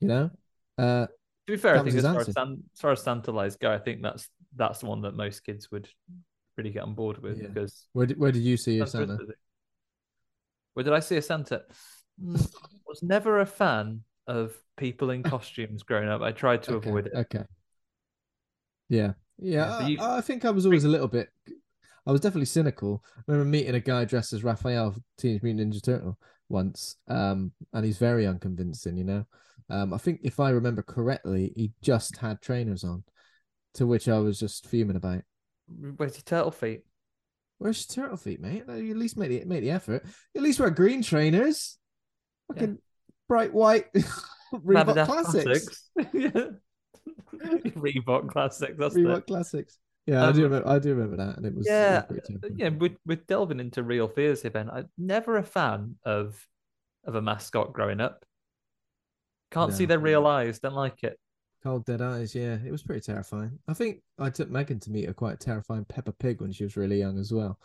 You 0.00 0.08
know, 0.08 0.30
uh, 0.78 1.06
To 1.06 1.52
be 1.52 1.56
fair, 1.56 1.76
I 1.76 1.82
think 1.82 1.96
as 1.96 2.02
far 2.04 2.20
as. 2.20 2.32
San, 2.32 2.62
as 2.74 2.80
far 2.80 2.92
as 2.92 3.02
Santa 3.02 3.30
lies 3.30 3.56
go, 3.56 3.72
I 3.72 3.78
think 3.78 4.02
that's 4.02 4.28
that's 4.56 4.80
the 4.80 4.86
one 4.86 5.02
that 5.02 5.14
most 5.16 5.40
kids 5.44 5.70
would 5.70 5.88
really 6.56 6.70
get 6.70 6.82
on 6.82 6.94
board 6.94 7.22
with 7.22 7.40
Yeah. 7.40 7.48
because 7.48 7.86
where 7.92 8.06
did, 8.06 8.18
where 8.18 8.32
did 8.32 8.42
you 8.42 8.56
see 8.56 8.76
your 8.76 8.86
Santa? 8.86 9.18
Where 10.74 10.84
did 10.84 10.92
I 10.92 11.00
see 11.00 11.16
a 11.16 11.22
Santa? 11.22 11.62
Mm, 12.22 12.52
was 12.86 13.02
never 13.02 13.40
a 13.40 13.46
fan 13.46 14.02
of 14.26 14.54
people 14.76 15.10
in 15.10 15.22
costumes 15.22 15.82
growing 15.82 16.08
up. 16.08 16.22
I 16.22 16.32
tried 16.32 16.62
to 16.64 16.74
Okay, 16.76 16.88
avoid 16.88 17.06
it. 17.06 17.12
Okay. 17.14 17.44
Yeah. 18.88 19.12
Yeah. 19.38 19.66
Yeah, 19.66 19.76
I, 19.76 19.88
you- 19.88 19.98
I 20.00 20.20
think 20.20 20.44
I 20.44 20.50
was 20.50 20.64
always 20.66 20.84
a 20.84 20.88
little 20.88 21.08
bit. 21.08 21.28
I 22.06 22.12
was 22.12 22.20
definitely 22.20 22.46
cynical. 22.46 23.02
I 23.16 23.22
remember 23.26 23.50
meeting 23.50 23.74
a 23.74 23.80
guy 23.80 24.04
dressed 24.04 24.32
as 24.32 24.44
Raphael, 24.44 24.94
Teenage 25.18 25.42
Mutant 25.42 25.72
Ninja 25.72 25.82
Turtle, 25.82 26.18
once, 26.50 26.96
um, 27.08 27.50
and 27.72 27.84
he's 27.84 27.96
very 27.96 28.26
unconvincing. 28.26 28.96
You 28.98 29.04
know, 29.04 29.26
um, 29.70 29.94
I 29.94 29.98
think 29.98 30.20
if 30.22 30.38
I 30.38 30.50
remember 30.50 30.82
correctly, 30.82 31.52
he 31.56 31.72
just 31.82 32.18
had 32.18 32.42
trainers 32.42 32.84
on, 32.84 33.04
to 33.74 33.86
which 33.86 34.06
I 34.08 34.18
was 34.18 34.38
just 34.38 34.66
fuming 34.66 34.96
about. 34.96 35.22
Where's 35.96 36.16
your 36.16 36.22
turtle 36.24 36.50
feet? 36.50 36.82
Where's 37.56 37.86
your 37.88 38.04
turtle 38.04 38.18
feet, 38.18 38.38
mate? 38.40 38.64
You 38.68 38.90
at 38.90 38.98
least 38.98 39.16
make 39.16 39.30
the 39.30 39.44
make 39.46 39.62
the 39.62 39.70
effort. 39.70 40.04
At 40.36 40.42
least 40.42 40.60
wear 40.60 40.68
green 40.70 41.02
trainers. 41.02 41.78
Fucking 42.48 42.78
bright 43.28 43.52
white 43.54 43.92
Reebok 44.54 44.94
Adidas 44.94 45.06
classics. 45.06 45.90
yeah. 46.12 46.30
Reebok 47.76 48.30
classics. 48.30 48.74
That's 48.78 48.94
Reebok 48.94 49.26
classics. 49.26 49.78
Yeah, 50.06 50.26
I 50.28 50.32
do 50.32 50.44
Um, 50.44 50.52
remember. 50.52 50.68
I 50.68 50.78
do 50.78 50.94
remember 50.94 51.16
that, 51.16 51.36
and 51.38 51.46
it 51.46 51.54
was 51.54 51.66
yeah, 51.66 52.02
uh, 52.10 52.48
yeah. 52.56 52.68
We're, 52.68 52.96
we're 53.06 53.16
delving 53.26 53.58
into 53.60 53.82
real 53.82 54.06
fears 54.06 54.42
here, 54.42 54.50
Ben. 54.50 54.68
I'm 54.70 54.88
never 54.98 55.38
a 55.38 55.42
fan 55.42 55.96
of 56.04 56.46
of 57.04 57.14
a 57.14 57.22
mascot 57.22 57.72
growing 57.72 58.00
up. 58.00 58.24
Can't 59.50 59.72
see 59.72 59.86
their 59.86 59.98
real 59.98 60.26
eyes. 60.26 60.58
Don't 60.58 60.74
like 60.74 61.04
it. 61.04 61.18
Cold 61.62 61.86
dead 61.86 62.02
eyes. 62.02 62.34
Yeah, 62.34 62.58
it 62.64 62.70
was 62.70 62.82
pretty 62.82 63.00
terrifying. 63.00 63.58
I 63.68 63.72
think 63.72 64.02
I 64.18 64.28
took 64.28 64.50
Megan 64.50 64.80
to 64.80 64.90
meet 64.90 65.08
a 65.08 65.14
quite 65.14 65.40
terrifying 65.40 65.84
Peppa 65.86 66.12
Pig 66.12 66.40
when 66.42 66.52
she 66.52 66.64
was 66.64 66.76
really 66.76 66.98
young 66.98 67.18
as 67.18 67.32
well. 67.32 67.58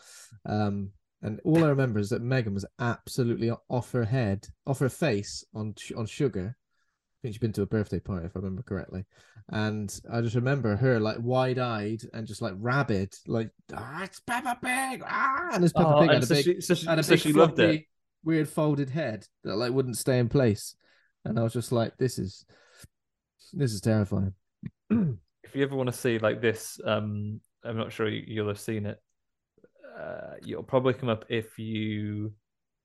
Um, 0.46 0.92
and 1.22 1.40
all 1.44 1.64
I 1.64 1.70
remember 1.70 2.00
is 2.00 2.10
that 2.10 2.22
Megan 2.22 2.54
was 2.54 2.66
absolutely 2.80 3.52
off 3.70 3.92
her 3.92 4.06
head, 4.06 4.48
off 4.66 4.80
her 4.80 4.90
face 4.90 5.44
on 5.54 5.76
on 5.98 6.06
sugar. 6.06 6.56
I 6.58 7.18
think 7.22 7.34
she'd 7.36 7.42
been 7.42 7.52
to 7.54 7.64
a 7.64 7.66
birthday 7.68 8.00
party, 8.00 8.26
if 8.26 8.36
I 8.38 8.40
remember 8.40 8.62
correctly. 8.64 9.06
And 9.50 9.94
I 10.10 10.22
just 10.22 10.36
remember 10.36 10.76
her 10.78 11.00
like 11.02 11.18
wide 11.20 11.60
eyed 11.60 12.02
and 12.14 12.26
just 12.28 12.42
like 12.42 12.54
rabid, 12.58 13.14
like 13.28 13.50
ah, 13.74 14.04
it's 14.04 14.20
Peppa 14.22 14.58
Pig, 14.64 15.04
ah, 15.06 15.50
and 15.54 15.64
this 15.64 15.74
Peppa 15.74 15.96
Oh, 15.96 16.00
Pig 16.02 16.10
and 16.12 16.14
had 16.14 16.24
a 16.24 16.26
so 16.28 16.36
big, 16.36 16.46
she- 16.46 16.62
so 16.62 16.74
she- 16.76 16.86
had 16.86 17.00
a 17.00 17.04
so 17.04 17.10
big 17.12 17.20
she 17.20 17.34
loved 17.34 17.60
it. 17.60 17.84
weird 18.24 18.48
folded 18.48 18.90
head 18.90 19.26
that 19.44 19.56
like 19.58 19.72
wouldn't 19.74 19.98
stay 19.98 20.20
in 20.20 20.30
place. 20.30 20.76
And 21.26 21.38
I 21.38 21.44
was 21.44 21.52
just 21.54 21.72
like, 21.74 21.98
this 21.98 22.18
is 22.20 22.46
this 23.54 23.74
is 23.74 23.82
terrifying. 23.82 24.34
If 25.44 25.56
you 25.56 25.64
ever 25.64 25.76
want 25.76 25.88
to 25.88 25.98
see 25.98 26.20
like 26.20 26.42
this, 26.42 26.80
um, 26.86 27.42
I'm 27.64 27.76
not 27.76 27.92
sure 27.92 28.08
you'll 28.08 28.50
have 28.50 28.60
seen 28.60 28.86
it. 28.86 29.02
Uh, 30.00 30.36
you'll 30.44 30.64
probably 30.64 30.94
come 30.94 31.10
up 31.10 31.26
if 31.30 31.60
you 31.60 32.32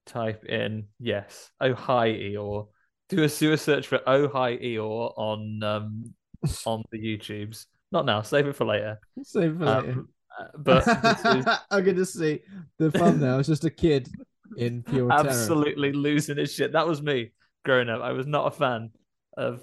type 0.07 0.45
in 0.47 0.87
yes, 0.99 1.51
oh 1.61 1.75
hi 1.75 2.09
Eeyore. 2.09 2.69
Do 3.09 3.23
a 3.23 3.25
a 3.25 3.57
search 3.57 3.87
for 3.87 4.01
oh 4.07 4.29
hi 4.29 4.57
Eeyore 4.57 5.13
on 5.17 5.63
um 5.63 6.15
on 6.67 6.83
the 6.91 6.99
YouTubes. 6.99 7.67
Not 7.93 8.07
now, 8.07 8.23
save 8.23 8.47
it 8.47 8.57
for 8.57 8.65
later. 8.65 8.99
Save 9.23 9.53
it 9.53 9.59
for 9.59 9.65
later. 9.65 9.91
Um, 9.93 10.09
uh, 10.41 10.45
but 10.59 10.89
is 11.37 11.47
I 11.71 11.81
can 11.81 11.97
just 11.97 12.19
see 12.19 12.41
the 12.79 12.91
thumbnail. 12.91 13.39
It's 13.39 13.49
just 13.49 13.65
a 13.65 13.71
kid 13.71 14.09
in 14.57 14.83
pure 14.83 15.09
terror. 15.09 15.29
absolutely 15.29 15.93
losing 15.93 16.39
his 16.39 16.53
shit. 16.53 16.73
That 16.73 16.89
was 16.89 17.03
me 17.03 17.33
growing 17.65 17.89
up. 17.89 18.03
I 18.03 18.13
was 18.13 18.27
not 18.27 18.49
a 18.49 18.51
fan 18.51 18.91
of 19.37 19.63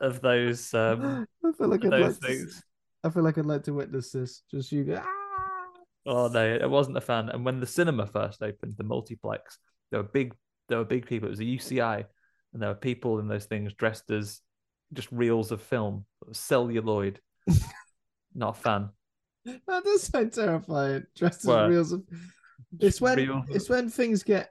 of 0.00 0.22
those 0.22 0.72
um 0.72 1.26
I 1.44 1.52
feel 1.52 1.68
like 1.68 1.84
I'd 1.84 1.90
like 1.90 2.18
to, 2.20 2.26
things. 2.26 2.62
I 3.04 3.10
feel 3.10 3.22
like 3.22 3.36
I'd 3.36 3.44
like 3.44 3.64
to 3.64 3.74
witness 3.74 4.12
this. 4.12 4.42
Just 4.50 4.72
you 4.72 4.84
go. 4.84 5.02
"Ah!" 5.02 5.19
Oh 6.06 6.28
no, 6.28 6.44
it 6.44 6.68
wasn't 6.68 6.96
a 6.96 7.00
fan. 7.00 7.28
And 7.28 7.44
when 7.44 7.60
the 7.60 7.66
cinema 7.66 8.06
first 8.06 8.42
opened, 8.42 8.74
the 8.76 8.84
multiplex, 8.84 9.58
there 9.90 10.00
were 10.00 10.08
big 10.08 10.34
there 10.68 10.78
were 10.78 10.84
big 10.84 11.06
people. 11.06 11.28
It 11.28 11.30
was 11.30 11.40
a 11.40 11.44
UCI, 11.44 12.04
and 12.52 12.62
there 12.62 12.70
were 12.70 12.74
people 12.74 13.18
in 13.18 13.28
those 13.28 13.46
things 13.46 13.72
dressed 13.74 14.10
as 14.10 14.40
just 14.92 15.10
reels 15.12 15.52
of 15.52 15.62
film, 15.62 16.06
celluloid. 16.32 17.20
Not 18.34 18.56
a 18.56 18.60
fan. 18.60 18.88
That 19.44 19.84
does 19.84 20.02
sound 20.04 20.32
terrifying. 20.32 21.04
Dressed 21.16 21.48
as 21.48 21.68
reels 21.68 21.92
of. 21.92 22.02
It's 22.78 23.00
when 23.00 23.16
Real- 23.16 23.44
it's 23.48 23.68
when 23.68 23.90
things 23.90 24.22
get 24.22 24.50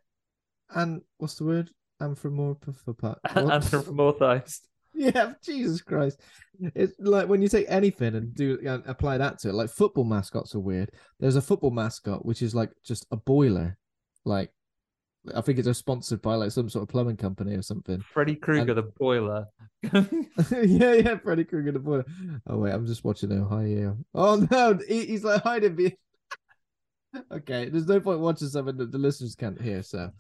and 0.74 1.02
what's 1.18 1.36
the 1.36 1.46
word? 1.46 1.72
Anthropomorphified. 2.02 3.18
Anthropomorphized. 3.28 4.60
Yeah, 5.00 5.34
Jesus 5.44 5.82
Christ. 5.82 6.20
It's 6.76 6.94
like 7.00 7.30
when 7.30 7.42
you 7.42 7.48
take 7.48 7.68
anything 7.70 8.16
and 8.16 8.36
do 8.36 8.60
and 8.66 8.84
apply 8.86 9.18
that 9.18 9.40
to 9.40 9.50
it. 9.50 9.56
Like 9.56 9.70
football 9.70 10.04
mascots 10.04 10.54
are 10.54 10.60
weird. 10.60 10.92
There's 11.20 11.38
a 11.38 11.42
football 11.42 11.72
mascot 11.72 12.26
which 12.26 12.42
is 12.42 12.54
like 12.54 12.72
just 12.84 13.08
a 13.10 13.16
boiler. 13.16 13.78
Like 14.26 14.52
I 15.34 15.40
think 15.40 15.58
it's 15.58 15.78
sponsored 15.78 16.22
by 16.22 16.36
like 16.36 16.52
some 16.52 16.70
sort 16.70 16.84
of 16.84 16.90
plumbing 16.90 17.16
company 17.16 17.56
or 17.56 17.62
something. 17.62 18.02
Freddy 18.02 18.36
Krueger, 18.36 18.74
the 18.74 18.92
boiler. 19.00 19.46
yeah, 19.82 20.94
yeah, 20.94 21.18
Freddy 21.18 21.46
Krueger 21.46 21.72
the 21.72 21.80
boiler. 21.80 22.06
Oh 22.48 22.58
wait, 22.58 22.74
I'm 22.74 22.86
just 22.86 23.06
watching 23.06 23.32
Ohio. 23.32 23.98
Oh 24.14 24.46
no, 24.52 24.78
he, 24.86 25.06
he's 25.06 25.24
like 25.24 25.42
hiding 25.44 25.76
me. 25.76 25.98
okay, 27.32 27.70
there's 27.70 27.88
no 27.88 28.02
point 28.02 28.20
watching 28.20 28.50
something 28.50 28.76
that 28.76 28.92
the 28.92 28.98
listeners 28.98 29.36
can't 29.36 29.62
hear, 29.62 29.82
so 29.82 30.12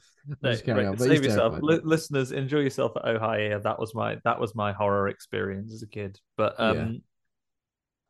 No, 0.41 0.49
right, 0.49 0.99
save 0.99 1.23
yourself. 1.23 1.59
Li- 1.61 1.79
listeners. 1.83 2.31
Enjoy 2.31 2.59
yourself 2.59 2.91
at 2.97 3.05
Ohio. 3.05 3.59
That 3.59 3.79
was 3.79 3.95
my 3.95 4.17
that 4.23 4.39
was 4.39 4.53
my 4.55 4.71
horror 4.73 5.07
experience 5.07 5.73
as 5.73 5.81
a 5.81 5.87
kid. 5.87 6.19
But 6.37 6.59
um, 6.59 6.77
Yeah. 6.77 6.97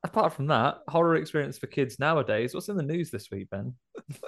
apart 0.04 0.34
from 0.34 0.48
that, 0.48 0.80
horror 0.88 1.16
experience 1.16 1.58
for 1.58 1.68
kids 1.68 2.00
nowadays. 2.00 2.54
What's 2.54 2.70
in 2.70 2.78
the 2.78 2.84
news 2.84 3.12
this 3.12 3.30
week, 3.32 3.50
Ben? 3.50 3.76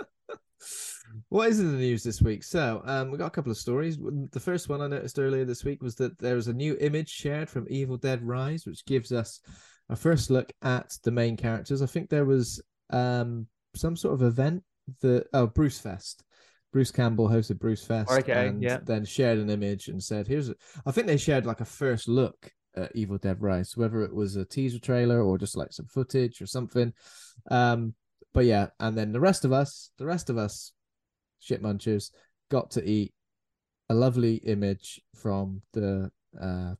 What 1.29 1.49
is 1.49 1.59
in 1.59 1.71
the 1.71 1.77
news 1.77 2.03
this 2.03 2.21
week? 2.21 2.43
So, 2.43 2.81
um, 2.85 3.11
we 3.11 3.17
got 3.17 3.27
a 3.27 3.31
couple 3.31 3.51
of 3.51 3.57
stories. 3.57 3.97
The 4.31 4.39
first 4.39 4.69
one 4.69 4.81
I 4.81 4.87
noticed 4.87 5.19
earlier 5.19 5.43
this 5.43 5.63
week 5.65 5.81
was 5.83 5.95
that 5.95 6.17
there 6.19 6.35
was 6.35 6.47
a 6.47 6.53
new 6.53 6.77
image 6.79 7.09
shared 7.09 7.49
from 7.49 7.67
Evil 7.69 7.97
Dead 7.97 8.25
Rise, 8.25 8.65
which 8.65 8.85
gives 8.85 9.11
us 9.11 9.41
a 9.89 9.95
first 9.95 10.29
look 10.29 10.51
at 10.61 10.97
the 11.03 11.11
main 11.11 11.35
characters. 11.35 11.81
I 11.81 11.85
think 11.85 12.09
there 12.09 12.25
was 12.25 12.61
um 12.91 13.47
some 13.75 13.95
sort 13.97 14.13
of 14.13 14.21
event 14.23 14.63
that 15.01 15.27
oh 15.33 15.47
Bruce 15.47 15.79
Fest. 15.79 16.23
Bruce 16.71 16.91
Campbell 16.91 17.27
hosted 17.27 17.59
Bruce 17.59 17.83
Fest 17.83 18.09
Okay, 18.09 18.47
and 18.47 18.61
yeah. 18.61 18.79
then 18.83 19.03
shared 19.05 19.39
an 19.39 19.49
image 19.49 19.87
and 19.87 20.01
said, 20.01 20.27
"Here's." 20.27 20.49
A... 20.49 20.55
I 20.85 20.91
think 20.91 21.07
they 21.07 21.17
shared 21.17 21.45
like 21.45 21.61
a 21.61 21.65
first 21.65 22.07
look 22.07 22.51
at 22.75 22.95
Evil 22.95 23.17
Dead 23.17 23.41
Rise, 23.41 23.75
whether 23.75 24.01
it 24.03 24.13
was 24.13 24.35
a 24.35 24.45
teaser 24.45 24.79
trailer 24.79 25.21
or 25.21 25.37
just 25.37 25.57
like 25.57 25.73
some 25.73 25.87
footage 25.87 26.41
or 26.41 26.45
something. 26.45 26.93
Um, 27.49 27.93
but 28.33 28.45
yeah, 28.45 28.67
and 28.79 28.97
then 28.97 29.11
the 29.11 29.19
rest 29.19 29.43
of 29.43 29.51
us, 29.51 29.91
the 29.97 30.05
rest 30.05 30.29
of 30.29 30.37
us, 30.37 30.71
shit 31.39 31.61
munchers, 31.61 32.11
got 32.49 32.71
to 32.71 32.89
eat 32.89 33.13
a 33.89 33.93
lovely 33.93 34.35
image 34.35 35.01
from 35.13 35.61
the 35.73 36.09
uh 36.41 36.75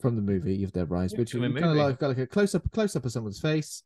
from 0.00 0.16
the 0.16 0.22
movie 0.22 0.56
Evil 0.56 0.72
Dead 0.72 0.90
Rise, 0.90 1.12
Yeah, 1.12 1.20
which 1.20 1.32
kind 1.32 1.58
of 1.58 1.76
like 1.76 2.00
got 2.00 2.08
like 2.08 2.18
a 2.18 2.26
close 2.26 2.54
up, 2.54 2.68
close 2.72 2.96
up 2.96 3.04
of 3.04 3.12
someone's 3.12 3.40
face 3.40 3.84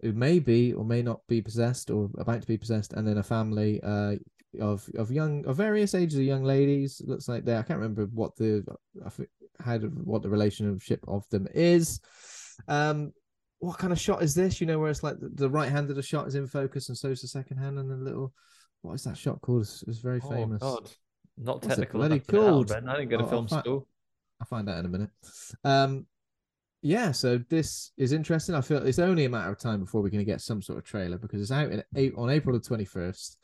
who 0.00 0.12
may 0.12 0.38
be 0.38 0.72
or 0.72 0.84
may 0.84 1.02
not 1.02 1.20
be 1.28 1.40
possessed 1.42 1.90
or 1.90 2.10
about 2.18 2.40
to 2.42 2.46
be 2.48 2.56
possessed, 2.58 2.92
and 2.92 3.06
then 3.06 3.18
a 3.18 3.22
family 3.22 3.80
uh 3.82 4.14
of 4.60 4.88
of 4.96 5.10
young 5.10 5.44
of 5.46 5.56
various 5.56 5.94
ages 5.94 6.18
of 6.18 6.24
young 6.24 6.44
ladies. 6.44 7.00
Looks 7.06 7.28
like 7.28 7.44
they 7.44 7.56
I 7.56 7.62
can't 7.62 7.78
remember 7.80 8.06
what 8.12 8.36
the 8.36 8.64
I 9.04 9.08
think 9.10 9.28
how 9.60 9.78
what 9.78 10.22
the 10.22 10.28
relationship 10.30 11.00
of 11.08 11.28
them 11.30 11.46
is. 11.54 12.00
Um, 12.68 13.12
what 13.60 13.78
kind 13.78 13.92
of 13.92 14.00
shot 14.00 14.22
is 14.22 14.34
this? 14.34 14.60
You 14.60 14.66
know, 14.66 14.78
where 14.78 14.90
it's 14.90 15.02
like 15.04 15.20
the, 15.20 15.28
the 15.34 15.48
right 15.50 15.70
hand 15.70 15.88
of 15.88 15.96
the 15.96 16.02
shot 16.02 16.26
is 16.26 16.34
in 16.34 16.46
focus, 16.48 16.88
and 16.88 16.98
so 16.98 17.08
is 17.08 17.20
the 17.22 17.28
second 17.28 17.58
hand, 17.58 17.78
and 17.78 17.90
the 17.90 17.96
little 17.96 18.32
what 18.82 18.94
is 18.94 19.04
that 19.04 19.16
shot 19.16 19.40
called? 19.40 19.62
It's, 19.62 19.84
it's 19.86 19.98
very 19.98 20.20
famous. 20.20 20.58
Oh 20.62 20.74
God, 20.76 20.90
not 21.38 21.54
What's 21.62 21.68
technical. 21.68 22.00
bloody 22.00 22.14
enough 22.16 22.26
to 22.26 22.32
know, 22.34 22.40
called? 22.42 22.72
I 22.72 22.80
didn't 22.96 23.08
go 23.08 23.18
to 23.18 23.24
Oh, 23.24 23.28
film 23.28 23.48
fi- 23.48 23.60
school. 23.60 23.86
I'll 24.40 24.46
find 24.46 24.68
out 24.68 24.78
in 24.80 24.86
a 24.86 24.88
minute. 24.88 25.10
Um, 25.62 26.06
yeah, 26.82 27.12
so 27.12 27.38
this 27.48 27.92
is 27.96 28.12
interesting. 28.12 28.54
I 28.54 28.60
feel 28.60 28.84
it's 28.84 28.98
only 28.98 29.24
a 29.24 29.30
matter 29.30 29.50
of 29.50 29.58
time 29.58 29.80
before 29.80 30.02
we're 30.02 30.10
going 30.10 30.24
to 30.24 30.30
get 30.30 30.40
some 30.40 30.60
sort 30.60 30.78
of 30.78 30.84
trailer 30.84 31.16
because 31.16 31.40
it's 31.40 31.52
out 31.52 31.70
in 31.70 32.12
on 32.16 32.28
April 32.28 32.58
the 32.58 32.64
twenty 32.64 32.84
first. 32.84 33.38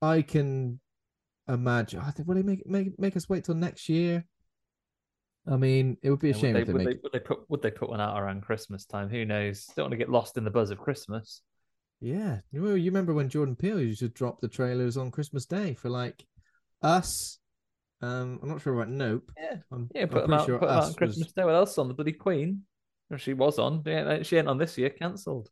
I 0.00 0.22
can 0.22 0.80
imagine. 1.48 2.00
I 2.00 2.10
think 2.12 2.28
will 2.28 2.36
they 2.36 2.42
make 2.42 2.66
make 2.66 2.98
make 2.98 3.16
us 3.16 3.28
wait 3.28 3.44
till 3.44 3.56
next 3.56 3.88
year? 3.88 4.24
I 5.50 5.56
mean, 5.56 5.96
it 6.02 6.10
would 6.10 6.20
be 6.20 6.30
a 6.30 6.34
Yeah, 6.34 6.40
shame 6.40 6.54
would, 6.54 6.66
they, 6.66 6.72
would, 6.72 6.84
make. 6.84 6.96
they, 6.96 7.00
would 7.02 7.12
they 7.12 7.20
put 7.20 7.50
would 7.50 7.62
they 7.62 7.70
put 7.70 7.90
one 7.90 8.00
out 8.00 8.20
around 8.20 8.42
Christmas 8.42 8.84
time? 8.84 9.08
Who 9.08 9.24
knows? 9.24 9.66
Don't 9.76 9.84
want 9.84 9.92
to 9.92 9.96
get 9.96 10.10
lost 10.10 10.36
in 10.36 10.44
the 10.44 10.50
buzz 10.50 10.70
of 10.70 10.78
Christmas. 10.78 11.42
Yeah, 12.00 12.38
you 12.52 12.60
remember, 12.60 12.76
you 12.76 12.90
remember 12.90 13.14
when 13.14 13.28
Jordan 13.28 13.56
Peele 13.56 13.80
used 13.80 14.00
to 14.00 14.08
drop 14.08 14.40
the 14.40 14.46
trailers 14.46 14.96
on 14.96 15.10
Christmas 15.10 15.46
Day 15.46 15.74
for 15.74 15.88
like 15.88 16.24
us. 16.80 17.40
Um, 18.00 18.38
I'm 18.40 18.48
not 18.48 18.60
sure 18.60 18.74
about 18.74 18.88
Nope. 18.88 19.32
Yeah, 19.36 19.56
I'm, 19.72 19.90
yeah. 19.92 20.02
I'm 20.02 20.08
Put 20.08 20.22
them 20.22 20.34
out, 20.34 20.46
sure 20.46 20.58
put 20.60 20.68
'em 20.68 20.76
out 20.76 20.84
on 20.84 20.94
Christmas 20.94 21.32
Day. 21.32 21.42
What 21.42 21.56
else 21.56 21.76
on 21.78 21.88
the 21.88 21.94
bloody 21.94 22.12
Queen? 22.12 22.62
She 23.16 23.32
was 23.32 23.58
on. 23.58 23.82
Yeah, 23.86 24.22
she 24.22 24.36
ain't 24.36 24.48
on 24.48 24.58
this 24.58 24.76
year. 24.76 24.90
Cancelled. 24.90 25.48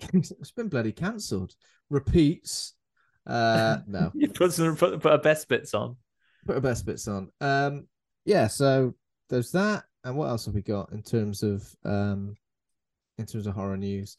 It's 0.14 0.52
been 0.52 0.68
bloody 0.68 0.92
cancelled. 0.92 1.54
Repeats. 1.90 2.74
Uh, 3.26 3.78
no. 3.86 4.10
You 4.14 4.28
put 4.28 4.52
some 4.52 4.76
put, 4.76 5.00
put 5.00 5.12
her 5.12 5.18
best 5.18 5.48
bits 5.48 5.74
on. 5.74 5.96
put 6.46 6.54
her 6.54 6.60
best 6.60 6.86
bits 6.86 7.06
on. 7.06 7.30
Um, 7.40 7.86
yeah, 8.24 8.46
so 8.46 8.94
there's 9.28 9.52
that, 9.52 9.84
and 10.04 10.16
what 10.16 10.28
else 10.28 10.46
have 10.46 10.54
we 10.54 10.62
got 10.62 10.92
in 10.92 11.02
terms 11.02 11.42
of 11.42 11.68
um, 11.84 12.34
in 13.18 13.26
terms 13.26 13.46
of 13.46 13.54
horror 13.54 13.76
news? 13.76 14.16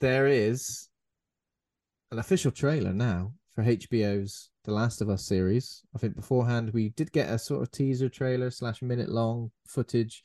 There 0.00 0.26
is 0.26 0.88
an 2.10 2.18
official 2.18 2.50
trailer 2.50 2.92
now 2.92 3.34
for 3.54 3.62
HBO's 3.62 4.50
the 4.64 4.72
Last 4.72 5.00
of 5.00 5.08
Us 5.08 5.24
series. 5.26 5.82
I 5.94 5.98
think 5.98 6.16
beforehand 6.16 6.70
we 6.72 6.90
did 6.90 7.12
get 7.12 7.30
a 7.30 7.38
sort 7.38 7.62
of 7.62 7.70
teaser 7.70 8.08
trailer 8.08 8.50
slash 8.50 8.82
minute 8.82 9.08
long 9.08 9.50
footage, 9.66 10.22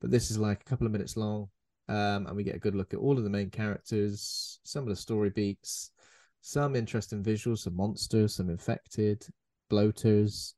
but 0.00 0.10
this 0.10 0.30
is 0.30 0.38
like 0.38 0.60
a 0.60 0.64
couple 0.64 0.86
of 0.86 0.92
minutes 0.92 1.16
long. 1.16 1.48
Um, 1.88 2.26
and 2.26 2.36
we 2.36 2.42
get 2.42 2.56
a 2.56 2.60
good 2.60 2.74
look 2.74 2.92
at 2.92 2.98
all 2.98 3.16
of 3.16 3.24
the 3.24 3.30
main 3.30 3.50
characters, 3.50 4.58
some 4.64 4.82
of 4.82 4.88
the 4.88 4.96
story 4.96 5.30
beats, 5.30 5.92
some 6.40 6.74
interesting 6.74 7.22
visuals, 7.22 7.58
some 7.58 7.76
monsters, 7.76 8.34
some 8.34 8.50
infected, 8.50 9.24
bloaters. 9.70 10.54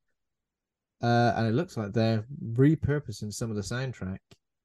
Uh, 1.03 1.33
and 1.37 1.47
it 1.47 1.55
looks 1.55 1.77
like 1.77 1.93
they're 1.93 2.25
repurposing 2.53 3.33
some 3.33 3.51
of 3.51 3.57
the 3.57 3.63
soundtrack 3.63 4.19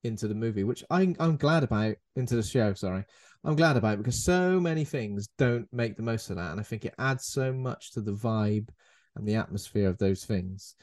into 0.03 0.27
the 0.27 0.35
movie, 0.35 0.63
which 0.63 0.83
I, 0.89 1.13
I'm 1.19 1.37
glad 1.37 1.63
about, 1.63 1.95
into 2.15 2.35
the 2.35 2.43
show, 2.43 2.73
sorry. 2.73 3.03
I'm 3.43 3.55
glad 3.55 3.75
about 3.75 3.97
because 3.97 4.23
so 4.23 4.59
many 4.59 4.85
things 4.85 5.27
don't 5.37 5.67
make 5.73 5.97
the 5.97 6.03
most 6.03 6.29
of 6.29 6.37
that. 6.37 6.51
And 6.51 6.59
I 6.59 6.63
think 6.63 6.85
it 6.85 6.95
adds 6.97 7.25
so 7.25 7.51
much 7.51 7.91
to 7.91 8.01
the 8.01 8.13
vibe 8.13 8.69
and 9.15 9.27
the 9.27 9.35
atmosphere 9.35 9.89
of 9.89 9.97
those 9.97 10.23
things 10.23 10.75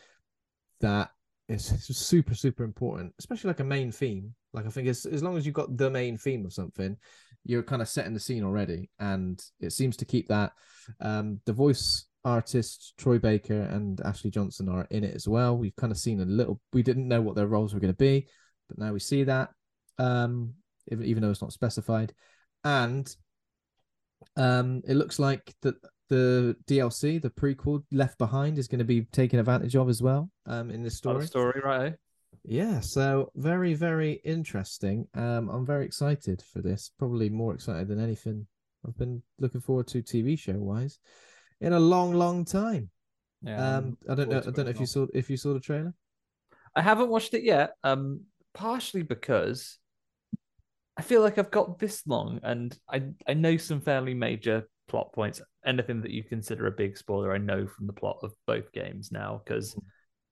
that 0.80 1.10
it's, 1.50 1.96
super, 1.96 2.34
super 2.34 2.62
important, 2.62 3.12
especially 3.18 3.48
like 3.48 3.60
a 3.60 3.64
main 3.64 3.90
theme. 3.90 4.34
Like 4.52 4.66
I 4.66 4.70
think 4.70 4.88
as, 4.88 5.04
as 5.04 5.22
long 5.22 5.36
as 5.36 5.44
you've 5.44 5.54
got 5.54 5.76
the 5.76 5.90
main 5.90 6.16
theme 6.16 6.46
of 6.46 6.52
something, 6.52 6.96
you're 7.44 7.62
kind 7.62 7.82
of 7.82 7.88
setting 7.88 8.14
the 8.14 8.20
scene 8.20 8.44
already. 8.44 8.88
And 9.00 9.42
it 9.60 9.72
seems 9.72 9.96
to 9.98 10.04
keep 10.04 10.28
that. 10.28 10.52
Um, 11.00 11.40
the 11.46 11.52
voice 11.52 12.06
artists 12.24 12.94
Troy 12.98 13.18
Baker 13.18 13.62
and 13.62 14.00
Ashley 14.02 14.30
Johnson 14.30 14.68
are 14.68 14.86
in 14.90 15.02
it 15.02 15.14
as 15.14 15.26
well. 15.26 15.56
We've 15.56 15.76
kind 15.76 15.90
of 15.90 15.98
seen 15.98 16.20
a 16.20 16.24
little. 16.24 16.60
We 16.72 16.82
didn't 16.82 17.08
know 17.08 17.20
what 17.20 17.34
their 17.34 17.48
roles 17.48 17.74
were 17.74 17.80
going 17.80 17.92
to 17.92 17.98
be, 17.98 18.28
but 18.68 18.78
now 18.78 18.92
we 18.92 19.00
see 19.00 19.24
that. 19.24 19.50
Um, 19.98 20.54
even 20.90 21.22
though 21.22 21.30
it's 21.30 21.42
not 21.42 21.52
specified, 21.52 22.12
and 22.64 23.12
um, 24.36 24.82
it 24.86 24.94
looks 24.94 25.18
like 25.18 25.54
that 25.62 25.74
the 26.10 26.56
DLC, 26.66 27.22
the 27.22 27.30
prequel 27.30 27.82
Left 27.90 28.18
Behind, 28.18 28.58
is 28.58 28.68
going 28.68 28.80
to 28.80 28.84
be 28.84 29.02
taken 29.02 29.38
advantage 29.38 29.76
of 29.76 29.88
as 29.88 30.02
well. 30.02 30.30
Um, 30.44 30.70
in 30.70 30.82
this 30.82 30.96
story. 30.96 31.26
story, 31.26 31.60
right? 31.64 31.94
Yeah, 32.44 32.80
so 32.80 33.30
very, 33.36 33.74
very 33.74 34.20
interesting. 34.24 35.06
Um, 35.14 35.48
I'm 35.48 35.64
very 35.64 35.86
excited 35.86 36.42
for 36.52 36.60
this. 36.60 36.90
Probably 36.98 37.30
more 37.30 37.54
excited 37.54 37.88
than 37.88 38.00
anything 38.00 38.46
I've 38.86 38.98
been 38.98 39.22
looking 39.38 39.60
forward 39.60 39.86
to 39.88 40.02
TV 40.02 40.38
show 40.38 40.54
wise 40.54 40.98
in 41.60 41.72
a 41.72 41.80
long, 41.80 42.12
long 42.12 42.44
time. 42.44 42.90
Yeah, 43.42 43.76
um, 43.76 43.96
I 44.08 44.14
don't 44.14 44.28
know. 44.28 44.38
I 44.38 44.50
don't 44.50 44.58
know 44.58 44.70
if 44.70 44.80
you 44.80 44.86
saw 44.86 45.06
if 45.14 45.30
you 45.30 45.36
saw 45.36 45.54
the 45.54 45.60
trailer. 45.60 45.94
I 46.74 46.82
haven't 46.82 47.08
watched 47.08 47.34
it 47.34 47.42
yet. 47.42 47.72
Um, 47.82 48.22
partially 48.52 49.02
because 49.02 49.78
I 50.96 51.02
feel 51.02 51.22
like 51.22 51.38
I've 51.38 51.50
got 51.50 51.78
this 51.78 52.06
long, 52.06 52.40
and 52.42 52.76
I 52.90 53.04
I 53.26 53.34
know 53.34 53.56
some 53.56 53.80
fairly 53.80 54.14
major 54.14 54.68
plot 54.90 55.12
points. 55.12 55.40
Anything 55.64 56.02
that 56.02 56.10
you 56.10 56.22
consider 56.24 56.66
a 56.66 56.72
big 56.72 56.96
spoiler, 56.96 57.32
I 57.32 57.38
know 57.38 57.66
from 57.66 57.86
the 57.86 57.92
plot 57.92 58.18
of 58.22 58.32
both 58.46 58.72
games 58.72 59.10
now 59.12 59.40
because 59.44 59.76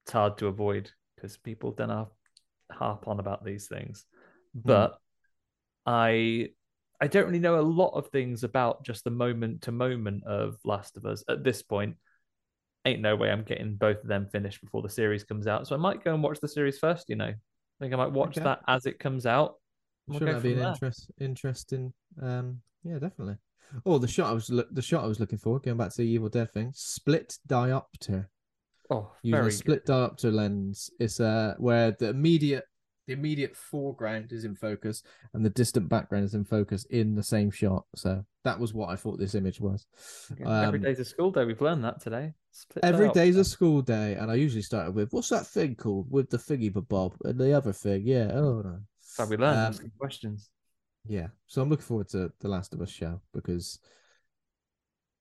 it's 0.05 0.13
hard 0.13 0.39
to 0.39 0.47
avoid 0.49 0.91
because 1.17 1.37
people 1.37 1.73
don't 1.73 2.09
harp 2.71 3.09
on 3.09 3.21
about 3.21 3.45
these 3.45 3.69
things. 3.69 4.05
Mm. 4.57 4.63
But 4.65 4.99
I 5.87 6.49
I 7.01 7.07
don't 7.07 7.27
really 7.27 7.39
know 7.39 7.61
a 7.61 7.63
lot 7.63 7.95
of 7.95 8.09
things 8.09 8.43
about 8.43 8.85
just 8.85 9.05
the 9.05 9.11
moment 9.11 9.63
to 9.63 9.73
moment 9.73 10.25
of 10.25 10.57
Last 10.65 10.97
of 10.97 11.07
Us 11.07 11.23
at 11.29 11.45
this 11.45 11.63
point. 11.63 11.97
Ain't 12.85 13.01
no 13.01 13.17
way 13.17 13.31
I'm 13.31 13.45
getting 13.45 13.77
both 13.77 14.03
of 14.03 14.09
them 14.09 14.27
finished 14.27 14.61
before 14.61 14.83
the 14.83 14.89
series 14.89 15.25
comes 15.25 15.47
out. 15.47 15.67
So 15.67 15.75
I 15.75 15.79
might 15.79 16.03
go 16.03 16.15
and 16.15 16.23
watch 16.23 16.41
the 16.41 16.49
series 16.49 16.79
first, 16.79 17.09
you 17.09 17.17
know. 17.17 17.27
I 17.27 17.81
think 17.81 17.93
I 17.93 17.97
might 17.97 18.13
watch 18.13 18.39
okay. 18.39 18.45
that 18.45 18.61
as 18.67 18.87
it 18.87 18.99
comes 18.99 19.27
out 19.27 19.57
We'll 20.09 20.21
sure, 20.21 20.29
that'd 20.29 20.43
be 20.43 20.55
an 20.55 20.67
interest, 20.67 21.11
interesting. 21.21 21.93
Um, 22.21 22.63
yeah, 22.83 22.95
definitely. 22.95 23.37
Oh, 23.85 23.99
the 23.99 24.09
shot 24.09 24.31
I 24.31 24.33
was 24.33 24.51
lo- 24.51 24.65
the 24.71 24.83
shot 24.83 25.05
I 25.05 25.09
was 25.09 25.21
looking 25.21 25.39
for. 25.39 25.59
Going 25.59 25.77
back 25.77 25.91
to 25.91 25.99
the 25.99 26.09
Evil 26.09 26.29
Dead 26.29 26.53
thing, 26.53 26.73
split 26.75 27.39
diopter. 27.49 28.27
Oh, 28.91 29.13
using 29.23 29.47
a 29.47 29.51
split 29.51 29.87
good. 29.87 29.93
diopter 29.93 30.33
lens. 30.33 30.91
It's 30.99 31.21
uh 31.21 31.55
where 31.59 31.93
the 31.93 32.09
immediate 32.09 32.65
the 33.07 33.15
immediate 33.15 33.57
foreground 33.57 34.33
is 34.33 34.45
in 34.45 34.55
focus 34.55 35.03
and 35.33 35.45
the 35.45 35.51
distant 35.51 35.89
background 35.89 36.27
is 36.27 36.35
in 36.35 36.45
focus 36.45 36.85
in 36.91 37.15
the 37.15 37.23
same 37.23 37.51
shot. 37.51 37.85
So 37.97 38.23
that 38.45 38.61
was 38.61 38.75
what 38.75 38.91
I 38.91 38.97
thought 38.97 39.19
this 39.19 39.35
image 39.35 39.61
was. 39.61 39.87
Um, 40.45 40.65
every 40.65 40.79
day's 40.79 41.01
a 41.01 41.05
school 41.07 41.31
day. 41.31 41.45
We've 41.45 41.61
learned 41.61 41.85
that 41.85 42.01
today. 42.03 42.35
Split 42.53 42.85
every 42.85 43.11
day's 43.11 43.37
a 43.37 43.45
school 43.45 43.83
day, 43.83 44.15
and 44.15 44.31
I 44.31 44.35
usually 44.35 44.63
started 44.63 44.95
with 44.95 45.13
what's 45.13 45.31
that 45.31 45.47
thing 45.47 45.75
called 45.75 46.11
with 46.11 46.29
the 46.29 46.37
figgy 46.37 46.73
bob 46.89 47.15
and 47.25 47.39
the 47.39 47.57
other 47.57 47.73
thing. 47.73 48.03
Yeah, 48.05 48.31
oh 48.35 48.63
no. 48.63 48.79
So 49.01 49.25
we 49.25 49.37
learn 49.37 49.55
um, 49.55 49.59
asking 49.59 49.93
questions. 49.99 50.51
Yeah, 51.09 51.29
so 51.47 51.63
I'm 51.63 51.71
looking 51.71 51.87
forward 51.87 52.09
to 52.11 52.31
the 52.39 52.49
Last 52.49 52.75
of 52.75 52.83
Us 52.83 52.91
show 52.91 53.21
because, 53.33 53.79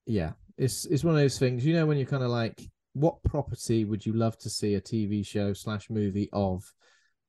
yeah, 0.04 0.32
it's 0.58 0.84
it's 0.84 1.02
one 1.02 1.14
of 1.14 1.20
those 1.20 1.38
things. 1.38 1.64
You 1.64 1.72
know, 1.72 1.86
when 1.86 1.96
you're 1.96 2.06
kind 2.06 2.22
of 2.22 2.28
like, 2.28 2.60
what 2.92 3.22
property 3.22 3.86
would 3.86 4.04
you 4.04 4.12
love 4.12 4.36
to 4.38 4.50
see 4.50 4.74
a 4.74 4.82
TV 4.82 5.24
show 5.24 5.54
slash 5.54 5.88
movie 5.88 6.28
of? 6.32 6.70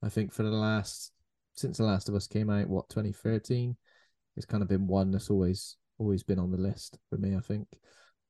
I 0.03 0.09
think 0.09 0.33
for 0.33 0.43
the 0.43 0.49
last 0.49 1.13
since 1.53 1.77
the 1.77 1.85
Last 1.85 2.09
of 2.09 2.15
Us 2.15 2.27
came 2.27 2.49
out, 2.49 2.67
what 2.67 2.89
2013, 2.89 3.77
it's 4.35 4.45
kind 4.45 4.61
of 4.61 4.67
been 4.69 4.87
one 4.87 5.11
that's 5.11 5.29
always 5.29 5.77
always 5.97 6.23
been 6.23 6.39
on 6.39 6.51
the 6.51 6.57
list 6.57 6.97
for 7.09 7.17
me. 7.17 7.37
I 7.37 7.41
think. 7.41 7.67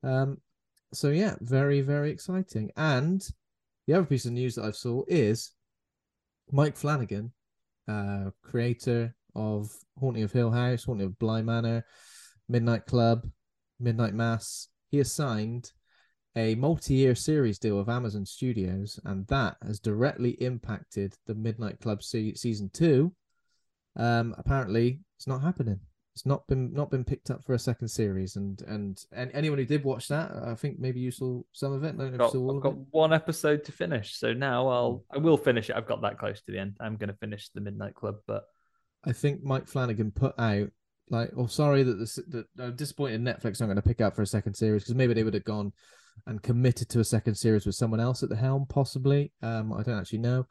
Um, 0.04 0.38
so 0.94 1.10
yeah, 1.10 1.36
very 1.42 1.82
very 1.82 2.12
exciting. 2.12 2.70
And 2.78 3.28
the 3.88 3.96
other 3.96 4.06
piece 4.06 4.26
of 4.26 4.34
news 4.34 4.56
that 4.56 4.65
I 4.65 4.72
saw 4.72 5.04
is 5.08 5.54
Mike 6.52 6.78
Flanagan 6.78 7.32
uh, 7.88 8.30
creator 8.44 9.15
of 9.39 9.71
Haunting 9.99 10.23
of 10.23 10.32
Hill 10.32 10.52
House, 10.52 10.84
Haunting 10.84 11.08
of 11.08 11.19
Bly 11.19 11.41
Manor, 11.41 11.86
Midnight 12.47 12.86
Club, 12.86 13.28
Midnight 13.80 14.13
Mass. 14.13 14.67
He 14.91 14.97
has 14.97 15.12
signed 15.12 15.71
a 16.36 16.56
multi-year 16.56 17.15
series 17.15 17.60
deal 17.60 17.78
with 17.78 17.89
Amazon 17.89 18.25
Studios, 18.25 18.99
and 19.06 19.25
that 19.28 19.58
has 19.65 19.80
directly 19.80 20.32
impacted 20.41 21.15
the 21.25 21.36
Midnight 21.36 21.80
Club 21.80 22.04
se- 22.04 22.36
season 22.36 22.69
two. 22.73 23.13
Um, 23.95 24.36
apparently, 24.38 24.99
it's 25.17 25.28
not 25.28 25.41
happening. 25.41 25.80
It's 26.15 26.25
not 26.25 26.45
been 26.47 26.73
not 26.73 26.91
been 26.91 27.06
picked 27.06 27.30
up 27.30 27.45
for 27.45 27.54
a 27.54 27.60
second 27.60 27.88
series, 27.88 28.36
and 28.36 28.62
and, 28.67 29.04
and 29.12 29.32
anyone 29.34 29.58
who 29.58 29.65
did 29.65 29.84
watch 29.84 30.10
that, 30.10 30.32
I 30.32 30.54
think 30.56 30.80
maybe 30.80 30.99
you 30.99 31.12
saw 31.12 31.41
some 31.54 31.71
of 31.71 31.84
it. 31.84 31.95
I 31.99 32.10
got, 32.10 32.36
I've 32.36 32.62
got 32.62 32.75
one 32.91 33.13
episode 33.13 33.63
to 33.65 33.71
finish, 33.71 34.15
so 34.15 34.34
now 34.34 34.67
I'll 34.67 35.04
I 35.12 35.17
will 35.17 35.38
finish 35.38 35.69
it. 35.69 35.78
I've 35.78 35.88
got 35.88 36.02
that 36.02 36.17
close 36.19 36.41
to 36.41 36.52
the 36.52 36.60
end. 36.60 36.78
I'm 36.80 36.97
going 36.97 37.10
to 37.10 37.15
finish 37.15 37.49
the 37.49 37.62
Midnight 37.62 37.95
Club, 37.95 38.15
but 38.28 38.43
I 39.05 39.13
think 39.13 39.43
Mike 39.43 39.67
Flanagan 39.67 40.12
put 40.12 40.38
out 40.39 40.69
like, 41.09 41.31
oh, 41.35 41.47
sorry 41.47 41.83
that 41.83 41.93
the 41.93 42.45
that 42.55 42.63
I'm 42.63 42.75
disappointed 42.75 43.21
Netflix 43.21 43.62
aren't 43.62 43.69
going 43.69 43.75
to 43.75 43.81
pick 43.81 44.01
up 44.01 44.15
for 44.15 44.21
a 44.21 44.27
second 44.27 44.53
series 44.53 44.83
because 44.83 44.95
maybe 44.95 45.13
they 45.13 45.23
would 45.23 45.33
have 45.33 45.43
gone 45.43 45.73
and 46.27 46.43
committed 46.43 46.89
to 46.89 46.99
a 46.99 47.05
second 47.05 47.35
series 47.35 47.65
with 47.65 47.75
someone 47.75 47.99
else 47.99 48.23
at 48.23 48.29
the 48.29 48.35
helm, 48.35 48.65
possibly. 48.67 49.31
Um, 49.41 49.73
I 49.73 49.83
don't 49.83 49.97
actually 49.99 50.19
know, 50.19 50.45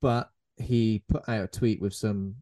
but 0.00 0.28
he 0.56 1.02
put 1.08 1.28
out 1.28 1.44
a 1.44 1.48
tweet 1.48 1.80
with 1.80 1.94
some 1.94 2.36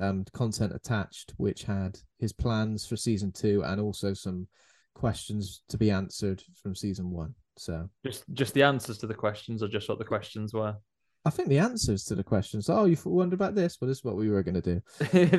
um, 0.00 0.24
content 0.32 0.72
attached, 0.74 1.34
which 1.36 1.64
had 1.64 1.98
his 2.18 2.32
plans 2.32 2.86
for 2.86 2.96
season 2.96 3.32
two 3.32 3.62
and 3.64 3.80
also 3.80 4.14
some 4.14 4.46
questions 4.94 5.62
to 5.68 5.78
be 5.78 5.90
answered 5.90 6.42
from 6.62 6.74
season 6.74 7.10
one. 7.10 7.34
So 7.56 7.88
just 8.04 8.24
just 8.32 8.54
the 8.54 8.62
answers 8.62 8.98
to 8.98 9.06
the 9.06 9.14
questions, 9.14 9.62
or 9.62 9.68
just 9.68 9.88
what 9.88 9.98
the 9.98 10.04
questions 10.04 10.54
were. 10.54 10.76
I 11.24 11.30
think 11.30 11.48
the 11.48 11.58
answers 11.58 12.04
to 12.04 12.14
the 12.14 12.24
questions. 12.24 12.70
Oh, 12.70 12.86
you 12.86 12.96
wondered 13.04 13.34
about 13.34 13.54
this? 13.54 13.78
Well, 13.80 13.88
this 13.88 13.98
is 13.98 14.04
what 14.04 14.16
we 14.16 14.30
were 14.30 14.42
going 14.42 14.60
to 14.60 14.62
do. 14.62 14.80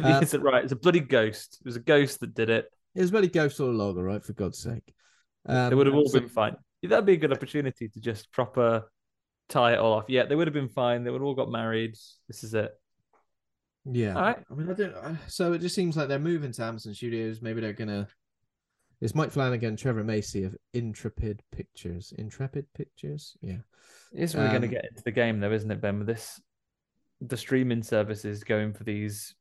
um, 0.04 0.24
is 0.24 0.34
it 0.34 0.41
right? 0.41 0.63
It's 0.63 0.74
a 0.74 0.76
bloody 0.76 1.00
ghost. 1.00 1.58
It 1.60 1.65
was 1.65 1.76
a 1.76 1.82
ghost 1.82 2.20
that 2.20 2.36
did 2.36 2.50
it. 2.50 2.65
It 2.94 3.02
was 3.02 3.12
bloody 3.12 3.30
ghost 3.30 3.60
all 3.60 3.70
along, 3.70 3.98
all 3.98 4.04
right? 4.04 4.24
For 4.24 4.34
God's 4.34 4.60
sake, 4.60 4.94
um, 5.46 5.70
they 5.70 5.76
would 5.76 5.88
have 5.88 5.96
all 5.96 6.08
so... 6.08 6.20
been 6.20 6.30
fine. 6.30 6.56
That'd 6.84 7.06
be 7.06 7.13
a 7.13 7.17
good 7.17 7.32
opportunity 7.32 7.88
to 7.89 8.00
just 8.00 8.32
proper 8.32 8.91
tie 9.50 9.74
it 9.74 9.80
all 9.80 9.94
off. 9.94 10.06
Yeah, 10.08 10.26
they 10.26 10.36
would 10.36 10.48
have 10.48 10.54
been 10.54 10.70
fine. 10.70 11.04
They 11.04 11.12
would 11.12 11.22
have 11.22 11.28
all 11.28 11.36
got 11.36 11.50
married. 11.50 11.96
This 12.28 12.44
is 12.44 12.54
it. 12.54 12.72
Yeah. 13.86 14.15
All 14.15 14.22
right. 14.22 14.38
I 14.50 14.54
mean, 14.54 14.70
I 14.70 14.74
don't. 14.74 15.17
So 15.28 15.54
it 15.54 15.60
just 15.60 15.76
seems 15.76 15.98
like 15.98 16.08
they're 16.08 16.20
moving 16.20 16.52
to 16.52 16.63
Amazon 16.63 16.94
Studios. 16.94 17.41
Maybe 17.41 17.62
they're 17.62 17.74
gonna. 17.74 18.08
It's 19.02 19.16
Mike 19.16 19.32
Flanagan, 19.32 19.76
Trevor 19.76 20.04
Macy 20.04 20.44
of 20.44 20.56
Intrepid 20.76 21.42
Pictures. 21.52 22.14
Intrepid 22.20 22.68
Pictures, 22.76 23.36
yeah. 23.42 23.58
It's 24.14 24.36
really 24.36 24.48
um, 24.48 24.52
going 24.52 24.62
to 24.62 24.68
get 24.68 24.86
into 24.86 25.02
the 25.04 25.12
game, 25.12 25.40
though, 25.40 25.52
isn't 25.52 25.72
it, 25.72 25.82
Ben? 25.82 25.98
With 25.98 26.08
this, 26.08 26.40
the 27.20 27.36
streaming 27.36 27.82
services 27.82 28.44
going 28.44 28.74
for 28.74 28.84
these, 28.84 29.34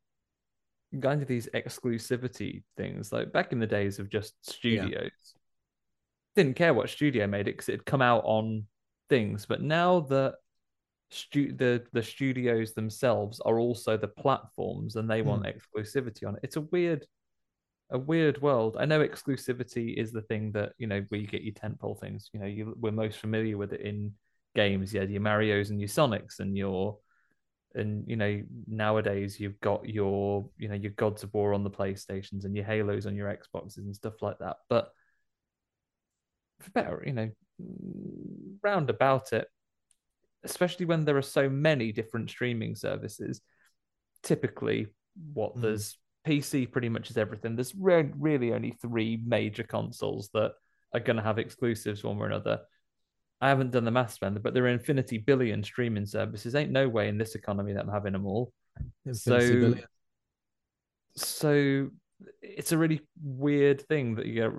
going 0.99 1.21
to 1.21 1.27
these 1.27 1.47
exclusivity 1.55 2.63
things. 2.79 3.13
Like 3.13 3.33
back 3.33 3.53
in 3.53 3.59
the 3.59 3.67
days 3.67 3.99
of 3.99 4.09
just 4.09 4.35
studios, 4.49 4.95
yeah. 4.95 5.11
didn't 6.37 6.57
care 6.57 6.73
what 6.73 6.89
studio 6.89 7.27
made 7.27 7.47
it 7.47 7.53
because 7.53 7.69
it'd 7.69 7.85
come 7.85 8.03
out 8.03 8.23
on 8.25 8.65
things. 9.11 9.45
But 9.45 9.61
now 9.61 10.01
that 10.01 10.37
stu- 11.11 11.53
the 11.53 11.85
the 11.93 12.03
studios 12.03 12.73
themselves 12.73 13.41
are 13.41 13.59
also 13.59 13.99
the 13.99 14.09
platforms 14.09 14.97
and 14.97 15.11
they 15.11 15.21
want 15.21 15.43
mm. 15.43 15.55
exclusivity 15.55 16.27
on 16.27 16.37
it. 16.37 16.41
It's 16.45 16.57
a 16.57 16.63
weird 16.63 17.07
a 17.91 17.99
weird 17.99 18.41
world. 18.41 18.77
I 18.79 18.85
know 18.85 19.01
exclusivity 19.01 19.97
is 19.97 20.13
the 20.13 20.23
thing 20.23 20.53
that 20.53 20.73
you 20.79 20.87
know 20.87 21.05
where 21.09 21.21
you 21.21 21.27
get 21.27 21.43
your 21.43 21.55
tentpole 21.55 21.99
things. 22.01 22.31
You 22.33 22.41
know, 22.41 22.47
you 22.47 22.75
we're 22.79 22.93
most 22.93 23.19
familiar 23.19 23.57
with 23.57 23.73
it 23.73 23.81
in 23.81 24.13
games. 24.55 24.95
Yeah, 24.95 25.03
your 25.03 25.21
Mario's 25.21 25.71
and 25.71 25.81
your 25.81 25.89
Sonics 25.89 26.41
and 26.41 26.57
your 26.57 26.99
and 27.75 28.05
you 28.09 28.17
know 28.17 28.43
nowadays 28.67 29.39
you've 29.39 29.61
got 29.61 29.89
your 29.89 30.49
you 30.59 30.69
know 30.69 30.75
your 30.75 30.93
Gods 30.93 31.23
of 31.23 31.33
War 31.33 31.55
on 31.55 31.65
the 31.65 31.71
PlayStations 31.71 32.45
and 32.45 32.55
your 32.55 32.65
Halos 32.65 33.07
on 33.07 33.15
your 33.17 33.29
Xboxes 33.29 33.79
and 33.79 33.95
stuff 33.95 34.23
like 34.23 34.39
that. 34.39 34.57
But 34.69 34.91
for 36.61 36.71
better, 36.71 37.03
you 37.07 37.13
know, 37.13 37.31
round 38.63 38.91
about 38.91 39.33
it, 39.33 39.49
especially 40.45 40.87
when 40.87 41.05
there 41.05 41.17
are 41.17 41.23
so 41.23 41.49
many 41.49 41.93
different 41.93 42.31
streaming 42.31 42.75
services. 42.75 43.41
Typically, 44.23 44.87
what 45.33 45.57
Mm. 45.57 45.63
there's 45.63 45.99
PC 46.27 46.71
pretty 46.71 46.89
much 46.89 47.11
is 47.11 47.17
everything. 47.17 47.57
There's 47.57 47.75
re- 47.75 48.11
really 48.19 48.53
only 48.53 48.73
three 48.73 49.21
major 49.27 49.63
consoles 49.63 50.29
that 50.35 50.53
are 50.93 51.01
going 51.01 51.17
to 51.17 51.23
have 51.23 51.39
exclusives 51.39 52.03
one 52.05 52.17
way 52.19 52.25
or 52.25 52.27
another. 52.27 52.61
I 53.41 53.49
haven't 53.49 53.71
done 53.71 53.85
the 53.85 53.91
maths, 53.91 54.19
Ben, 54.19 54.35
but 54.43 54.53
there 54.53 54.65
are 54.65 54.69
infinity 54.69 55.17
billion 55.19 55.63
streaming 55.65 56.05
services. 56.07 56.55
Ain't 56.55 56.71
no 56.73 56.89
way 56.89 57.09
in 57.09 57.17
this 57.17 57.35
economy 57.35 57.73
that 57.73 57.81
I'm 57.85 57.91
having 57.91 58.13
them 58.13 58.27
all. 58.27 58.53
Infinity 59.07 59.47
So- 59.47 59.61
Billion. 59.61 59.85
so 61.17 61.89
it's 62.43 62.73
a 62.73 62.79
really 62.79 63.01
weird 63.23 63.81
thing 63.89 64.15
that 64.17 64.27
you 64.27 64.35
get 64.35 64.51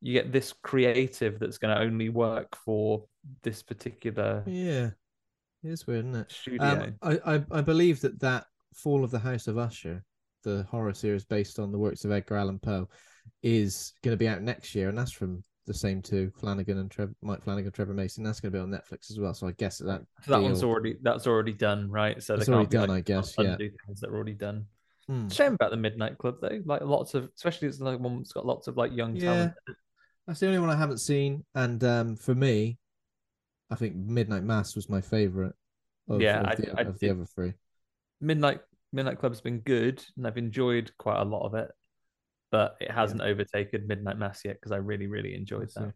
you 0.00 0.12
get 0.12 0.30
this 0.30 0.52
creative 0.62 1.40
that's 1.40 1.58
going 1.58 1.74
to 1.74 1.82
only 1.82 2.08
work 2.08 2.54
for 2.64 3.04
this 3.42 3.62
particular 3.62 4.44
Yeah, 4.46 4.90
it 5.64 5.70
is 5.70 5.86
weird, 5.86 6.04
isn't 6.06 6.20
it? 6.20 6.30
studio. 6.32 6.64
Um, 6.66 6.94
I, 7.02 7.34
I 7.36 7.44
I 7.50 7.60
believe 7.62 8.00
that 8.02 8.20
that 8.20 8.44
Fall 8.74 9.02
of 9.02 9.10
the 9.10 9.18
House 9.18 9.48
of 9.48 9.58
Usher, 9.58 10.04
the 10.44 10.66
horror 10.70 10.94
series 10.94 11.24
based 11.24 11.58
on 11.58 11.72
the 11.72 11.78
works 11.78 12.04
of 12.04 12.12
Edgar 12.12 12.36
Allan 12.36 12.58
Poe, 12.58 12.88
is 13.42 13.92
going 14.02 14.12
to 14.12 14.18
be 14.18 14.28
out 14.28 14.42
next 14.42 14.74
year, 14.74 14.88
and 14.88 14.96
that's 14.98 15.12
from 15.12 15.42
the 15.66 15.74
same 15.74 16.00
two, 16.00 16.32
Flanagan 16.40 16.78
and 16.78 16.90
Trev- 16.90 17.14
Mike 17.22 17.42
Flanagan, 17.44 17.70
Trevor 17.72 17.92
Mason. 17.92 18.24
That's 18.24 18.40
going 18.40 18.52
to 18.52 18.58
be 18.58 18.62
on 18.62 18.70
Netflix 18.70 19.10
as 19.10 19.18
well. 19.20 19.34
So 19.34 19.46
I 19.46 19.52
guess 19.52 19.78
that 19.78 19.84
that, 19.86 20.02
so 20.24 20.32
that 20.32 20.42
one's 20.42 20.62
already 20.62 20.96
that's 21.02 21.26
already 21.26 21.52
done, 21.52 21.90
right? 21.90 22.22
So 22.22 22.36
they 22.36 22.40
It's 22.40 22.48
already 22.48 22.64
can't 22.64 22.70
be, 22.70 22.76
done, 22.78 22.88
like, 22.88 22.98
I 22.98 23.00
guess, 23.00 23.34
yeah. 23.38 23.56
things 23.56 24.00
that 24.00 24.08
are 24.10 24.14
already 24.14 24.32
done. 24.32 24.64
Hmm. 25.06 25.28
Shame 25.28 25.54
about 25.54 25.70
the 25.70 25.76
Midnight 25.76 26.18
Club 26.18 26.36
though. 26.40 26.60
Like 26.64 26.82
lots 26.82 27.14
of, 27.14 27.30
especially 27.34 27.68
it's 27.68 27.80
like 27.80 27.98
one 27.98 28.18
that's 28.18 28.32
got 28.32 28.46
lots 28.46 28.66
of 28.66 28.76
like 28.76 28.94
young 28.94 29.16
Yeah, 29.16 29.22
talent. 29.22 29.52
that's 30.26 30.40
the 30.40 30.46
only 30.46 30.58
one 30.58 30.70
I 30.70 30.76
haven't 30.76 30.98
seen. 30.98 31.44
And 31.54 31.82
um, 31.84 32.16
for 32.16 32.34
me, 32.34 32.78
I 33.70 33.74
think 33.74 33.94
Midnight 33.96 34.44
Mass 34.44 34.74
was 34.74 34.88
my 34.88 35.00
favorite. 35.00 35.54
Of, 36.08 36.22
Yeah, 36.22 36.40
of, 36.50 36.56
the, 36.56 36.78
I 36.78 36.82
of 36.82 36.98
the 36.98 37.10
other 37.10 37.26
three. 37.26 37.52
Midnight 38.20 38.60
Midnight 38.92 39.18
Club's 39.18 39.40
been 39.40 39.60
good, 39.60 40.02
and 40.16 40.26
I've 40.26 40.38
enjoyed 40.38 40.90
quite 40.98 41.20
a 41.20 41.24
lot 41.24 41.44
of 41.44 41.54
it, 41.54 41.70
but 42.50 42.76
it 42.80 42.90
hasn't 42.90 43.20
overtaken 43.20 43.86
Midnight 43.86 44.18
Mass 44.18 44.44
yet 44.44 44.54
because 44.54 44.72
I 44.72 44.76
really, 44.76 45.06
really 45.06 45.34
enjoyed 45.34 45.70
that. 45.74 45.92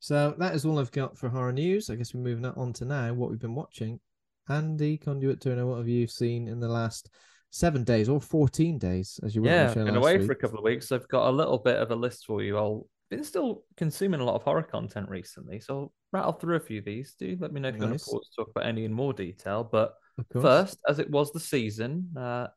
So 0.00 0.34
that 0.38 0.54
is 0.56 0.64
all 0.64 0.80
I've 0.80 0.90
got 0.90 1.16
for 1.16 1.28
horror 1.28 1.52
news. 1.52 1.88
I 1.88 1.94
guess 1.94 2.12
we're 2.12 2.22
moving 2.22 2.44
on 2.44 2.72
to 2.72 2.84
now 2.84 3.14
what 3.14 3.30
we've 3.30 3.38
been 3.38 3.54
watching. 3.54 4.00
Andy 4.48 4.98
Conduit 4.98 5.40
Turner, 5.40 5.64
what 5.64 5.78
have 5.78 5.86
you 5.86 6.08
seen 6.08 6.48
in 6.48 6.58
the 6.58 6.66
last 6.66 7.08
seven 7.50 7.84
days 7.84 8.08
or 8.08 8.20
fourteen 8.20 8.78
days? 8.78 9.20
As 9.22 9.36
you 9.36 9.42
were 9.42 9.48
Yeah, 9.48 9.68
I've 9.68 9.74
been 9.74 9.94
away 9.94 10.18
week? 10.18 10.26
for 10.26 10.32
a 10.32 10.36
couple 10.36 10.58
of 10.58 10.64
weeks. 10.64 10.88
So 10.88 10.96
I've 10.96 11.06
got 11.06 11.28
a 11.28 11.30
little 11.30 11.58
bit 11.58 11.76
of 11.76 11.92
a 11.92 11.94
list 11.94 12.26
for 12.26 12.42
you. 12.42 12.58
I'll 12.58 12.88
been 13.10 13.22
still 13.22 13.62
consuming 13.76 14.20
a 14.20 14.24
lot 14.24 14.34
of 14.34 14.42
horror 14.42 14.64
content 14.64 15.08
recently, 15.08 15.60
so 15.60 15.74
I'll 15.74 15.92
rattle 16.12 16.32
through 16.32 16.56
a 16.56 16.60
few 16.60 16.80
of 16.80 16.84
these. 16.84 17.14
Do 17.16 17.36
let 17.38 17.52
me 17.52 17.60
know 17.60 17.68
if 17.68 17.76
you 17.76 17.82
want 17.82 17.96
to 17.96 18.04
pause 18.04 18.28
to 18.28 18.42
talk 18.42 18.50
about 18.50 18.66
any 18.66 18.84
in 18.84 18.92
more 18.92 19.12
detail. 19.12 19.62
But. 19.62 19.94
First, 20.40 20.78
as 20.88 20.98
it 20.98 21.10
was 21.10 21.32
the 21.32 21.40
season, 21.40 22.10
uh, 22.16 22.48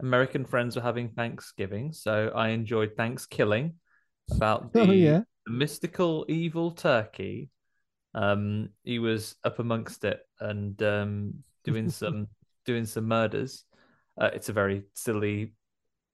American 0.00 0.44
friends 0.44 0.76
were 0.76 0.82
having 0.82 1.08
Thanksgiving, 1.10 1.92
so 1.92 2.32
I 2.34 2.48
enjoyed 2.48 2.96
Thanksgiving 2.96 3.74
about 4.30 4.72
the, 4.72 4.80
Oh, 4.80 4.90
yeah. 4.92 5.20
the 5.46 5.52
mystical 5.52 6.24
evil 6.28 6.70
turkey. 6.72 7.50
Um, 8.14 8.70
he 8.84 8.98
was 8.98 9.36
up 9.44 9.58
amongst 9.58 10.04
it 10.04 10.20
and 10.40 10.80
um, 10.82 11.34
doing 11.64 11.88
some 12.00 12.28
doing 12.66 12.84
some 12.86 13.06
murders. 13.08 13.64
Uh, 14.20 14.30
it's 14.34 14.48
a 14.50 14.52
very 14.52 14.82
silly, 14.94 15.54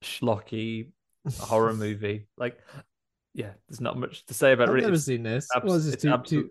schlocky 0.04 0.92
horror 1.38 1.74
movie. 1.86 2.28
Like, 2.36 2.58
yeah, 3.34 3.50
there's 3.68 3.80
not 3.80 3.98
much 3.98 4.24
to 4.26 4.34
say 4.34 4.52
about 4.52 4.68
I've 4.70 4.76
it. 4.76 4.80
never 4.82 4.94
It's 4.94 5.04
seen 5.04 5.22
this. 5.24 5.48
abs- 5.54 5.72
is 5.72 5.90
this? 5.92 6.02
Two, 6.02 6.10
absolute, 6.12 6.42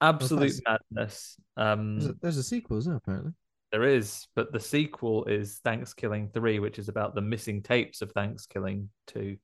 absolute 0.00 0.52
that's- 0.64 0.80
madness. 0.94 1.36
Um, 1.58 1.98
There's, 1.98 2.10
a, 2.10 2.14
there's 2.22 2.36
a 2.38 2.42
sequel, 2.42 2.78
isn't 2.78 2.90
there, 2.90 2.96
apparently? 2.98 3.32
There 3.76 3.84
is, 3.94 4.26
but 4.34 4.52
the 4.52 4.60
sequel 4.60 5.26
is 5.26 5.58
Thanksgiving 5.62 6.30
3, 6.32 6.60
which 6.60 6.78
is 6.78 6.88
about 6.88 7.14
the 7.14 7.20
missing 7.20 7.60
tapes 7.62 8.00
of 8.00 8.10
Thanksgiving 8.12 8.88
2, 9.08 9.36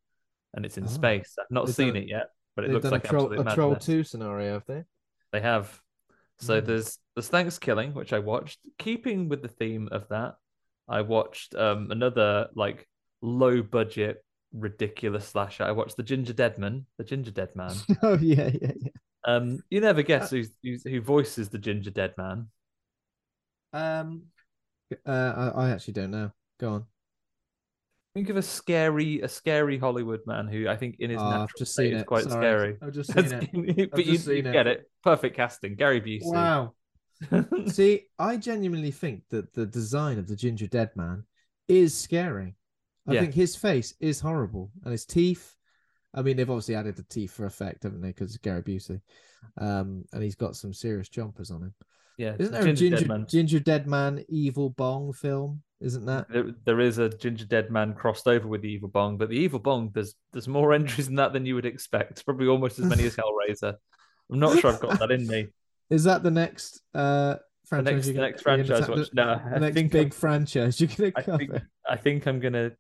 and 0.55 0.65
it's 0.65 0.79
in 0.79 0.85
Oh. 0.85 0.87
space. 0.87 1.37
I've 1.39 1.51
not 1.51 1.67
They've 1.67 1.75
seen 1.75 1.89
done- 1.89 1.97
it 2.05 2.09
yet, 2.09 2.31
but 2.57 2.65
it 2.65 2.71
looks 2.71 2.87
like 2.91 3.05
a 3.05 3.09
troll, 3.09 3.31
a 3.39 3.55
Troll 3.55 3.77
2 3.77 4.03
scenario, 4.05 4.55
have 4.55 4.65
they? 4.67 4.85
They 5.33 5.41
have. 5.43 5.79
So 6.39 6.63
Mm. 6.63 6.67
there's 6.67 6.99
there's 7.15 7.29
Thanksgiving, 7.29 7.93
which 7.93 8.15
I 8.15 8.21
watched. 8.21 8.59
Keeping 8.79 9.29
with 9.29 9.43
the 9.43 9.49
theme 9.49 9.87
of 9.93 10.09
that, 10.09 10.37
I 10.89 11.03
watched 11.03 11.55
um 11.55 11.91
another 11.91 12.49
like 12.55 12.89
low 13.21 13.63
budget 13.63 14.25
ridiculous 14.55 15.29
slasher. 15.29 15.65
I 15.65 15.73
watched 15.73 15.99
the 15.99 16.03
Ginger 16.03 16.33
Deadman, 16.33 16.87
the 16.97 17.05
Ginger 17.05 17.33
Dead 17.33 17.55
Man. 17.55 17.75
oh, 18.03 18.17
yeah, 18.19 18.51
yeah, 18.63 18.73
yeah. 18.81 18.91
Um, 19.25 19.63
you 19.71 19.81
never 19.83 20.01
guess 20.03 20.33
Uh, 20.33 20.37
who's, 20.37 20.51
who's 20.63 20.85
who 20.85 21.03
voices 21.03 21.51
the 21.51 21.59
Ginger 21.59 21.91
Dead 21.91 22.15
Man. 22.17 22.49
Um, 23.73 24.23
uh, 25.07 25.11
I, 25.55 25.67
I 25.67 25.71
actually 25.71 25.95
don't 25.95 26.11
know. 26.11 26.31
Go 26.61 26.69
on. 26.71 26.85
Think 28.15 28.29
of 28.29 28.37
a 28.37 28.43
scary 28.43 29.23
a 29.23 29.29
scary 29.29 29.79
Hollywood 29.79 30.21
man 30.27 30.47
who 30.47 30.69
I 30.69 30.77
think 30.77 30.97
in 30.99 31.09
his 31.09 31.19
Oh, 31.19 31.25
I've 31.25 31.41
natural 31.41 31.59
just 31.59 31.73
state 31.73 31.85
seen 31.89 31.95
is 31.95 32.03
it. 32.03 32.07
quite 32.07 32.25
Sorry. 32.25 32.77
scary. 32.77 32.77
I've 32.83 32.93
just 32.93 33.13
seen 33.15 33.25
it. 33.33 33.91
but 33.91 34.05
you, 34.05 34.13
just 34.13 34.27
you 34.27 34.35
seen 34.37 34.47
it. 34.47 34.53
get 34.53 34.67
it. 34.67 34.91
Perfect 35.03 35.35
casting. 35.35 35.77
Gary 35.77 36.01
Busey. 36.01 36.25
Wow. 36.27 36.75
See, 37.69 38.03
I 38.19 38.37
genuinely 38.37 38.91
think 38.91 39.23
that 39.31 39.55
the 39.55 39.65
design 39.65 40.19
of 40.19 40.27
the 40.29 40.37
Ginger 40.37 40.67
Dead 40.67 40.91
Man 40.95 41.25
is 41.69 41.97
scary. 41.97 42.57
I 43.09 43.15
Yeah. 43.15 43.21
think 43.23 43.35
his 43.35 43.57
face 43.57 43.95
is 44.01 44.21
horrible, 44.21 44.71
and 44.85 44.93
his 44.93 45.07
teeth. 45.07 45.57
I 46.15 46.21
mean, 46.21 46.37
they've 46.37 46.51
obviously 46.51 46.75
added 46.75 46.97
the 46.97 47.05
teeth 47.05 47.33
for 47.33 47.47
effect, 47.47 47.85
haven't 47.85 48.03
they? 48.03 48.09
Because 48.09 48.37
Gary 48.37 48.63
Busey, 48.63 49.01
um, 49.59 50.05
and 50.13 50.23
he's 50.23 50.35
got 50.35 50.57
some 50.57 50.75
serious 50.75 51.09
jumpers 51.09 51.51
on 51.51 51.63
him. 51.63 51.75
Yeah. 52.19 52.35
Isn't 52.39 52.53
there 52.53 52.63
Ginger 52.65 52.87
a 52.87 52.91
Ginger 52.91 53.07
Man. 53.09 53.27
Ginger 53.29 53.61
Dead 53.61 53.87
Man 53.87 54.25
Evil 54.29 54.71
Bong 54.71 55.13
film? 55.13 55.63
Isn't 55.81 56.07
that? 56.07 56.29
There, 56.31 56.53
there 56.65 56.81
is 56.81 56.99
a 56.99 57.09
Ginger 57.09 57.45
Dead 57.45 57.71
Man 57.71 57.93
crossed 57.95 58.29
over 58.29 58.47
with 58.47 58.63
the 58.63 58.69
Evil 58.71 58.89
Bong, 58.89 59.17
but 59.17 59.29
the 59.29 59.37
Evil 59.37 59.59
Bong, 59.59 59.91
there's 59.95 60.15
there's 60.33 60.47
more 60.49 60.73
entries 60.75 61.09
in 61.09 61.17
that 61.17 61.33
than 61.33 61.45
you 61.47 61.55
would 61.57 61.67
expect. 61.67 62.25
Probably 62.25 62.47
almost 62.47 62.79
as 62.79 62.85
many 62.87 63.05
as 63.05 63.17
Hellraiser. 63.51 63.75
I'm 64.31 64.39
not 64.39 64.59
sure 64.59 64.73
I've 64.73 64.81
got 64.81 64.99
that 65.01 65.11
in 65.11 65.27
me. 65.27 65.49
Is 65.91 66.05
that 66.05 66.23
the 66.23 66.31
next 66.31 66.81
uh 66.95 67.35
The 67.35 67.41
franchise? 67.69 67.93
next, 67.95 68.07
the 68.07 68.13
gonna- 68.15 68.27
next 68.29 68.43
gonna 68.45 68.65
franchise, 68.65 68.87
ta- 68.87 68.93
watch, 68.95 69.11
the, 69.11 69.15
no, 69.17 69.35
the 69.51 69.57
I 69.57 69.59
next 69.59 69.75
think 69.75 69.93
big 69.93 70.07
I'm, 70.07 70.11
franchise 70.11 70.81
you're 70.81 70.89
gonna 70.97 71.13
I 71.17 71.23
cover? 71.23 71.39
think 71.39 71.53
I 71.89 71.97
think 71.97 72.27
I'm 72.27 72.41
gonna. 72.41 72.71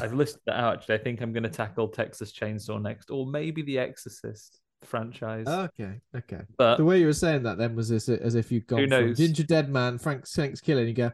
I've 0.00 0.12
listed 0.12 0.40
that 0.46 0.54
out. 0.60 0.76
Actually, 0.78 0.94
I 0.94 0.98
think 0.98 1.20
I'm 1.20 1.32
gonna 1.32 1.48
tackle 1.48 1.88
Texas 1.88 2.32
Chainsaw 2.32 2.80
next, 2.80 3.10
or 3.10 3.26
maybe 3.26 3.62
the 3.62 3.78
Exorcist 3.80 4.60
franchise. 4.84 5.46
Okay, 5.46 6.00
okay. 6.16 6.42
but 6.56 6.76
the 6.76 6.84
way 6.84 6.98
you 7.00 7.06
were 7.06 7.12
saying 7.12 7.42
that 7.44 7.58
then 7.58 7.74
was 7.74 7.90
as, 7.90 8.08
as 8.08 8.34
if 8.34 8.52
you've 8.52 8.66
gone 8.66 8.80
Who 8.80 8.88
from 8.88 9.06
knows? 9.06 9.18
Ginger 9.18 9.44
Dead 9.44 9.68
Man, 9.68 9.98
Frank 9.98 10.26
Frank's 10.28 10.60
Killing, 10.60 10.88
you 10.88 10.94
go, 10.94 11.12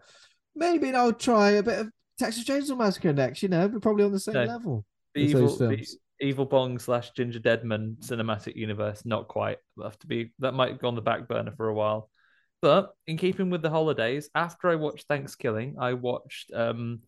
maybe 0.55 0.93
I'll 0.93 1.13
try 1.13 1.51
a 1.51 1.63
bit 1.63 1.79
of 1.79 1.91
Texas 2.19 2.45
Chainsaw 2.45 2.79
Massacre 2.79 3.13
next. 3.13 3.43
You 3.43 3.49
know, 3.49 3.67
we're 3.67 3.81
probably 3.81 4.05
on 4.05 4.13
the 4.13 4.21
same 4.21 4.35
No. 4.35 4.45
level. 4.45 4.85
the 5.15 5.21
evil, 5.23 5.57
the 5.57 5.87
evil 6.21 6.47
Bong 6.47 6.79
slash 6.79 7.11
Ginger 7.13 7.39
Deadman 7.39 7.97
cinematic 8.01 8.57
universe, 8.57 9.05
not 9.05 9.29
quite. 9.29 9.59
That'll 9.77 9.91
have 9.91 9.99
to 10.01 10.07
be 10.07 10.33
that 10.39 10.55
might 10.55 10.81
go 10.81 10.89
on 10.89 10.95
the 10.95 11.03
back 11.03 11.29
burner 11.29 11.53
for 11.57 11.69
a 11.69 11.75
while. 11.75 12.11
But 12.63 12.95
in 13.07 13.19
keeping 13.19 13.51
with 13.51 13.63
the 13.63 13.71
holidays, 13.71 14.31
after 14.35 14.71
I 14.71 14.77
watched 14.77 15.07
Thanksgiving, 15.07 15.77
I 15.79 15.93
watched 15.95 16.51
um 16.55 17.01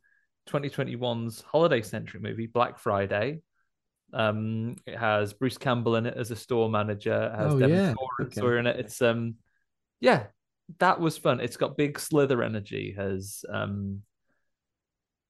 2021's 0.48 1.40
holiday 1.42 1.82
centric 1.82 2.22
movie 2.22 2.46
Black 2.46 2.78
Friday. 2.78 3.40
Um, 4.12 4.76
it 4.86 4.96
has 4.96 5.32
Bruce 5.32 5.58
Campbell 5.58 5.96
in 5.96 6.06
it 6.06 6.16
as 6.16 6.30
a 6.30 6.36
store 6.36 6.68
manager. 6.70 7.30
It 7.34 7.36
has 7.36 7.52
Oh, 7.54 7.58
Devon 7.58 7.76
yeah. 7.76 7.92
Sawa- 7.94 8.08
Okay. 8.22 8.40
Sawyer 8.40 8.58
in 8.58 8.66
it. 8.66 8.78
It's 8.80 9.02
um, 9.02 9.34
yeah, 10.00 10.26
that 10.78 11.00
was 11.00 11.18
fun. 11.18 11.40
It's 11.40 11.56
got 11.56 11.76
big 11.76 11.98
Slither 11.98 12.42
energy. 12.42 12.92
Has 12.96 13.44
um, 13.48 14.02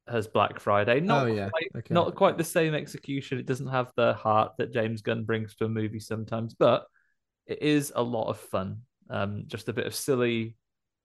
has 0.09 0.29
Black 0.29 0.61
Friday. 0.61 1.01
Not 1.01 1.25
Oh, 1.25 1.27
yeah. 1.27 1.49
quite, 1.49 1.71
Okay. 1.79 1.95
not 1.95 2.15
quite 2.15 2.39
the 2.39 2.45
same 2.45 2.75
execution. 2.75 3.39
It 3.39 3.47
doesn't 3.47 3.67
have 3.69 3.91
the 3.97 4.15
heart 4.15 4.53
that 4.59 4.73
James 4.73 5.03
Gunn 5.03 5.25
brings 5.25 5.57
to 5.57 5.65
a 5.65 5.69
movie 5.69 5.99
sometimes, 6.01 6.55
but 6.55 6.87
it 7.47 7.61
is 7.63 7.93
a 7.95 8.03
lot 8.03 8.29
of 8.29 8.39
fun. 8.39 8.83
Um, 9.11 9.45
just 9.47 9.69
a 9.69 9.73
bit 9.73 9.87
of 9.87 9.95
silly 9.95 10.55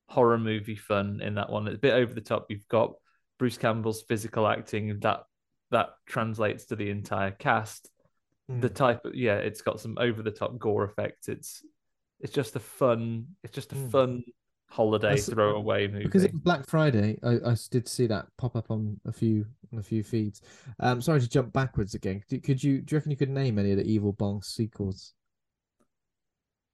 horror 0.08 0.38
movie 0.38 0.76
fun 0.76 1.20
in 1.22 1.36
that 1.36 1.50
one. 1.50 1.68
It's 1.68 1.78
a 1.78 1.80
bit 1.80 1.94
over 1.94 2.14
the 2.14 2.22
top. 2.22 2.46
You've 2.50 2.68
got 2.68 2.94
Bruce 3.40 3.58
Campbell's 3.58 4.04
physical 4.04 4.48
acting 4.48 5.00
that 5.00 5.24
that 5.72 5.90
translates 6.06 6.66
to 6.66 6.76
the 6.76 6.90
entire 6.90 7.32
cast. 7.32 7.90
The 8.48 8.70
Mm. 8.70 8.76
type 8.76 9.06
of 9.06 9.16
yeah, 9.16 9.38
it's 9.38 9.62
got 9.62 9.80
some 9.80 9.98
over 10.00 10.22
the 10.22 10.32
top 10.32 10.58
gore 10.60 10.84
effects. 10.84 11.30
It's 11.30 11.66
it's 12.20 12.34
just 12.34 12.56
a 12.56 12.60
fun. 12.60 13.28
It's 13.44 13.54
just 13.56 13.72
a 13.72 13.76
Mm. 13.76 13.92
fun 13.92 14.24
holiday 14.70 15.10
That's- 15.10 15.30
throwaway 15.30 15.88
movie. 15.88 16.06
Because 16.06 16.24
it 16.24 16.32
was 16.34 16.42
Black 16.42 16.66
Friday, 16.68 17.18
I, 17.24 17.52
I 17.52 17.56
did 17.72 17.88
see 17.88 18.08
that 18.08 18.28
pop 18.38 18.56
up 18.56 18.70
on 18.72 19.00
a 19.06 19.12
few 19.12 19.46
on 19.74 19.80
a 19.80 19.84
few 19.84 20.04
feeds. 20.04 20.42
Um, 20.80 21.02
sorry 21.02 21.20
to 21.22 21.30
jump 21.30 21.52
backwards 21.54 21.94
again. 21.96 22.22
Could, 22.30 22.44
could 22.44 22.64
you 22.64 22.82
do 22.82 22.94
you 22.94 22.98
reckon 22.98 23.12
you 23.12 23.18
could 23.18 23.30
name 23.30 23.58
any 23.58 23.72
of 23.72 23.78
the 23.78 23.86
Evil 23.86 24.12
Bong 24.14 24.42
sequels? 24.42 25.14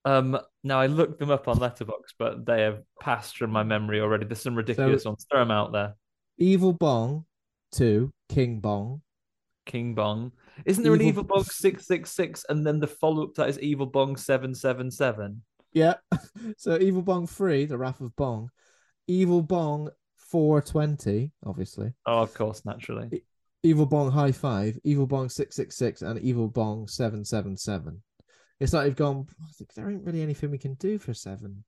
Um, 0.06 0.40
now 0.64 0.80
I 0.80 0.88
looked 0.88 1.20
them 1.20 1.30
up 1.32 1.48
on 1.48 1.58
Letterboxd, 1.58 2.14
but 2.18 2.46
they 2.46 2.62
have 2.62 2.82
passed 3.02 3.38
from 3.38 3.52
my 3.52 3.64
memory 3.64 4.00
already. 4.00 4.26
There's 4.26 4.42
some 4.42 4.56
ridiculous 4.56 5.04
ones. 5.06 5.26
Throw 5.30 5.42
them 5.42 5.52
out 5.52 5.74
there. 5.74 5.96
Evil 6.38 6.72
Bong, 6.74 7.26
two 7.72 8.12
King 8.30 8.60
Bong, 8.60 9.02
King 9.66 9.94
Bong. 9.96 10.32
Isn't 10.66 10.84
there 10.84 10.94
an 10.94 11.02
Evil- 11.02 11.10
Evil 11.10 11.24
Bong 11.24 11.44
six 11.44 11.86
six 11.88 12.12
six, 12.12 12.46
and 12.50 12.66
then 12.66 12.80
the 12.80 12.88
follow 12.88 13.24
up 13.24 13.36
that 13.36 13.50
is 13.50 13.60
Evil 13.60 13.86
Bong 13.86 14.16
seven 14.16 14.54
seven 14.56 14.90
seven? 14.92 15.44
Yeah. 15.74 15.96
so 16.58 16.80
Evil 16.80 17.04
Bong 17.04 17.28
3, 17.28 17.66
The 17.66 17.78
Wrath 17.78 18.02
of 18.02 18.16
Bong. 18.16 18.50
Evil 19.08 19.44
Bong 19.44 19.90
420, 20.18 21.32
obviously. 21.46 21.94
Oh, 22.06 22.22
of 22.22 22.34
course, 22.34 22.66
naturally. 22.66 23.24
Evil 23.64 23.86
Bong 23.86 24.12
High 24.12 24.32
Five, 24.32 24.80
Evil 24.84 25.06
Bong 25.06 25.30
666, 25.30 26.02
and 26.02 26.20
Evil 26.20 26.48
Bong 26.48 26.88
777. 26.88 28.02
It's 28.60 28.74
like 28.74 28.86
they've 28.86 28.96
gone, 28.96 29.28
there 29.76 29.90
ain't 29.90 30.04
really 30.04 30.22
anything 30.22 30.50
we 30.50 30.58
can 30.58 30.74
do 30.76 30.98
for 30.98 31.14
seven 31.14 31.64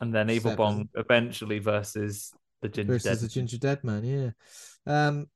And 0.00 0.12
then 0.12 0.28
Evil 0.28 0.50
Seven. 0.52 0.56
Bong 0.56 0.88
eventually 0.96 1.60
versus 1.60 2.32
the 2.62 2.68
Ginger 2.68 2.92
versus 2.94 3.04
Dead. 3.20 3.28
the 3.28 3.32
Ginger 3.32 3.58
Dead 3.58 3.84
Man. 3.84 4.04
Yeah. 4.04 4.30
Um, 4.86 5.26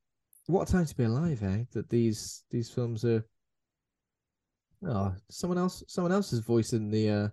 what 0.46 0.68
a 0.68 0.72
time 0.72 0.84
to 0.86 0.96
be 0.96 1.04
alive, 1.04 1.42
eh? 1.42 1.64
That 1.72 1.88
these 1.88 2.42
these 2.50 2.70
films 2.70 3.04
are. 3.04 3.24
Oh, 4.86 5.14
someone 5.30 5.56
else, 5.58 5.82
someone 5.88 6.12
else 6.12 6.32
is 6.32 6.40
voicing 6.40 6.90
the. 6.90 7.10
uh 7.10 7.28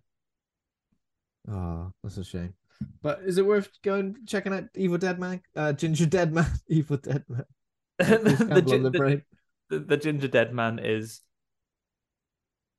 Oh, 1.52 1.92
that's 2.04 2.18
a 2.18 2.24
shame. 2.24 2.54
But 3.02 3.22
is 3.26 3.38
it 3.38 3.46
worth 3.46 3.70
going 3.84 4.16
checking 4.28 4.54
out 4.54 4.66
Evil 4.76 4.98
Dead 4.98 5.20
Man? 5.20 5.42
Uh, 5.56 5.74
Ginger 5.74 6.06
Dead 6.06 6.32
Man, 6.34 6.46
Evil 6.68 6.98
Dead 6.98 7.24
Man. 7.28 7.46
The, 8.00 8.64
gin- 8.66 8.84
the 8.84 8.90
the- 8.92 9.22
the, 9.70 9.80
the 9.80 9.98
Ginger 9.98 10.28
Dead 10.28 10.54
Man 10.54 10.80
is 10.80 11.22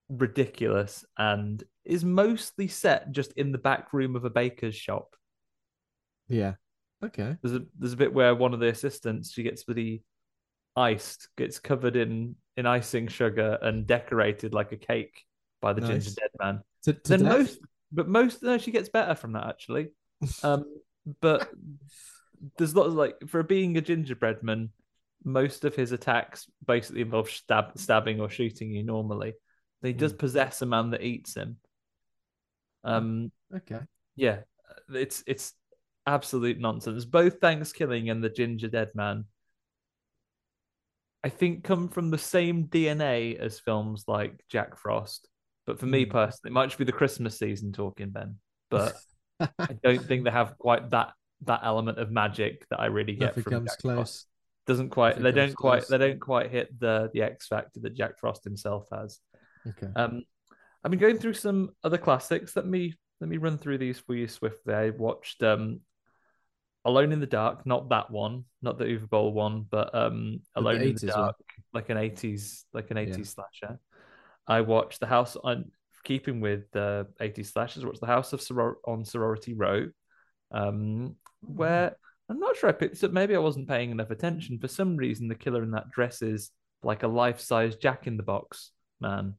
ridiculous 0.09 1.05
and 1.16 1.62
is 1.85 2.05
mostly 2.05 2.68
set 2.68 3.11
just 3.12 3.33
in 3.33 3.53
the 3.53 3.59
back 3.59 3.92
room 3.92 4.14
of 4.16 4.25
a 4.25 4.31
baker's 4.31 4.75
shop. 4.77 5.16
Yeah. 6.29 6.55
Okay. 7.05 7.37
There's 7.43 7.55
a 7.55 7.62
there's 7.79 7.93
a 7.93 7.97
bit 7.97 8.12
where 8.15 8.35
one 8.35 8.55
of 8.55 8.61
the 8.61 8.69
assistants 8.69 9.33
she 9.33 9.43
gets 9.43 9.65
bloody 9.65 10.03
iced, 10.77 11.29
gets 11.37 11.59
covered 11.59 11.97
in 11.97 12.37
in 12.57 12.67
icing 12.67 13.09
sugar 13.09 13.59
and 13.62 13.87
decorated 13.87 14.53
like 14.55 14.73
a 14.73 14.77
cake 14.77 15.25
by 15.61 15.73
the 15.73 15.81
Nice. 15.81 16.05
Ginger 16.05 16.21
Dead 16.21 16.31
Man. 16.41 16.61
To, 16.85 16.93
to 16.93 17.01
then 17.09 17.21
death? 17.21 17.29
most 17.38 17.59
but 17.93 18.09
most 18.09 18.43
no 18.43 18.59
she 18.59 18.71
gets 18.71 18.88
better 18.88 19.15
from 19.15 19.33
that 19.33 19.47
actually 19.47 19.88
um 20.43 20.65
but 21.21 21.49
there's 22.59 22.75
lots 22.75 22.88
of 22.88 22.95
like 22.95 23.17
for 23.29 23.43
being 23.43 23.77
a 23.77 23.81
gingerbread 23.81 24.43
man 24.43 24.71
most 25.25 25.65
of 25.65 25.75
his 25.77 25.93
attacks 25.93 26.47
basically 26.67 27.03
involve 27.03 27.31
stab 27.31 27.73
stabbing 27.77 28.21
or 28.21 28.29
shooting 28.29 28.71
you 28.71 28.83
normally 28.83 29.35
he 29.83 29.93
does 29.93 30.12
Mm. 30.12 30.19
possess 30.19 30.62
a 30.62 30.67
man 30.67 30.91
that 30.91 31.03
eats 31.03 31.35
him 31.37 31.57
um 32.85 33.31
Okay. 33.55 33.81
yeah 34.17 34.38
it's 34.93 35.23
it's 35.27 35.53
absolute 36.07 36.59
nonsense 36.59 37.05
both 37.05 37.38
thanksgiving 37.41 38.11
and 38.11 38.23
the 38.25 38.29
ginger 38.31 38.69
dead 38.69 38.88
man 38.95 39.25
i 41.23 41.29
think 41.29 41.62
come 41.65 41.88
from 41.88 42.11
the 42.11 42.19
same 42.19 42.67
dna 42.67 43.38
as 43.38 43.61
films 43.61 44.05
like 44.09 44.45
jack 44.49 44.77
frost 44.77 45.29
but 45.67 45.79
for 45.79 45.87
me 45.87 46.05
Hmm. 46.05 46.11
personally 46.11 46.51
it 46.51 46.53
might 46.53 46.67
just 46.67 46.79
be 46.79 46.85
the 46.85 46.93
christmas 46.93 47.38
season 47.38 47.73
talking 47.73 48.11
ben 48.11 48.37
but 48.71 48.95
i 49.41 49.77
don't 49.83 50.05
think 50.07 50.25
they 50.25 50.31
have 50.31 50.59
quite 50.59 50.91
that 50.91 51.12
that 51.45 51.61
element 51.62 51.99
of 51.99 52.11
magic 52.11 52.67
that 52.71 52.81
i 52.81 52.87
really 52.87 53.15
get 53.15 53.37
Nothing 53.37 53.43
from 53.45 53.53
comes 53.53 53.71
jack 53.71 53.79
close. 53.81 53.97
frost 53.97 54.27
doesn't 54.67 54.91
quite 54.91 55.19
Nothing 55.19 55.23
they 55.25 55.33
don't 55.33 55.55
quite 55.57 55.79
close. 55.81 55.88
they 55.88 55.99
don't 55.99 56.21
quite 56.21 56.51
hit 56.51 56.79
the 56.81 57.11
the 57.15 57.23
x 57.23 57.47
factor 57.49 57.81
that 57.81 57.95
jack 57.95 58.19
frost 58.19 58.45
himself 58.45 58.87
has 58.93 59.21
Okay. 59.69 59.87
um, 59.95 60.23
I've 60.83 60.91
been 60.91 60.99
going 60.99 61.19
through 61.19 61.35
some 61.35 61.71
other 61.85 61.97
classics. 61.99 62.57
Let 62.57 62.67
me 62.67 62.95
let 63.21 63.31
me 63.31 63.37
run 63.37 63.59
through 63.59 63.79
these 63.79 64.01
for 64.01 64.17
you 64.17 64.27
swiftly. 64.27 64.75
I 64.75 64.91
watched 64.91 65.41
um, 65.45 65.79
Alone 66.85 67.12
in 67.12 67.21
the 67.21 67.27
Dark, 67.27 67.64
not 67.64 67.88
that 67.90 68.11
one, 68.11 68.45
not 68.61 68.77
the 68.79 68.85
Uwe 68.85 69.09
Boll 69.09 69.33
one, 69.33 69.66
but 69.71 69.95
um, 69.95 70.40
But 70.55 70.61
the 70.62 70.68
Alone 70.68 70.81
in 70.83 70.88
the 70.88 70.95
80s 70.95 71.03
one. 71.16 71.25
Dark, 71.25 71.37
like 71.73 71.88
an 71.90 71.97
eighties, 71.97 72.64
like 72.73 72.90
an 72.90 72.97
Yeah. 72.97 73.03
eighties 73.05 73.31
slasher. 73.31 73.79
I 74.49 74.62
watched 74.62 74.99
the 75.01 75.07
House 75.07 75.37
on 75.37 75.71
keeping 76.05 76.40
with 76.40 76.71
the 76.73 77.07
eighties 77.21 77.53
slashers. 77.53 77.85
I 77.85 77.87
watched 77.87 78.01
the 78.01 78.07
House 78.07 78.33
of 78.33 78.40
Soror- 78.40 78.77
on 78.85 79.05
Sorority 79.05 79.55
Row, 79.55 79.88
um, 80.51 81.14
where 81.40 81.97
I'm 82.29 82.38
not 82.40 82.57
sure 82.57 82.68
I 82.68 82.73
picked 82.73 82.95
this 82.95 83.05
up. 83.05 83.12
Maybe 83.12 83.37
I 83.37 83.38
wasn't 83.38 83.68
paying 83.68 83.90
enough 83.90 84.11
attention. 84.11 84.59
For 84.59 84.68
some 84.68 84.97
reason, 84.97 85.29
the 85.29 85.35
killer 85.35 85.62
in 85.62 85.71
that 85.73 85.90
dress 85.90 86.23
is 86.23 86.51
like 86.83 87.03
a 87.05 87.09
life-size 87.09 87.77
Jack 87.77 88.07
in 88.09 88.16
the 88.16 88.23
Box 88.25 88.73
man 89.01 89.35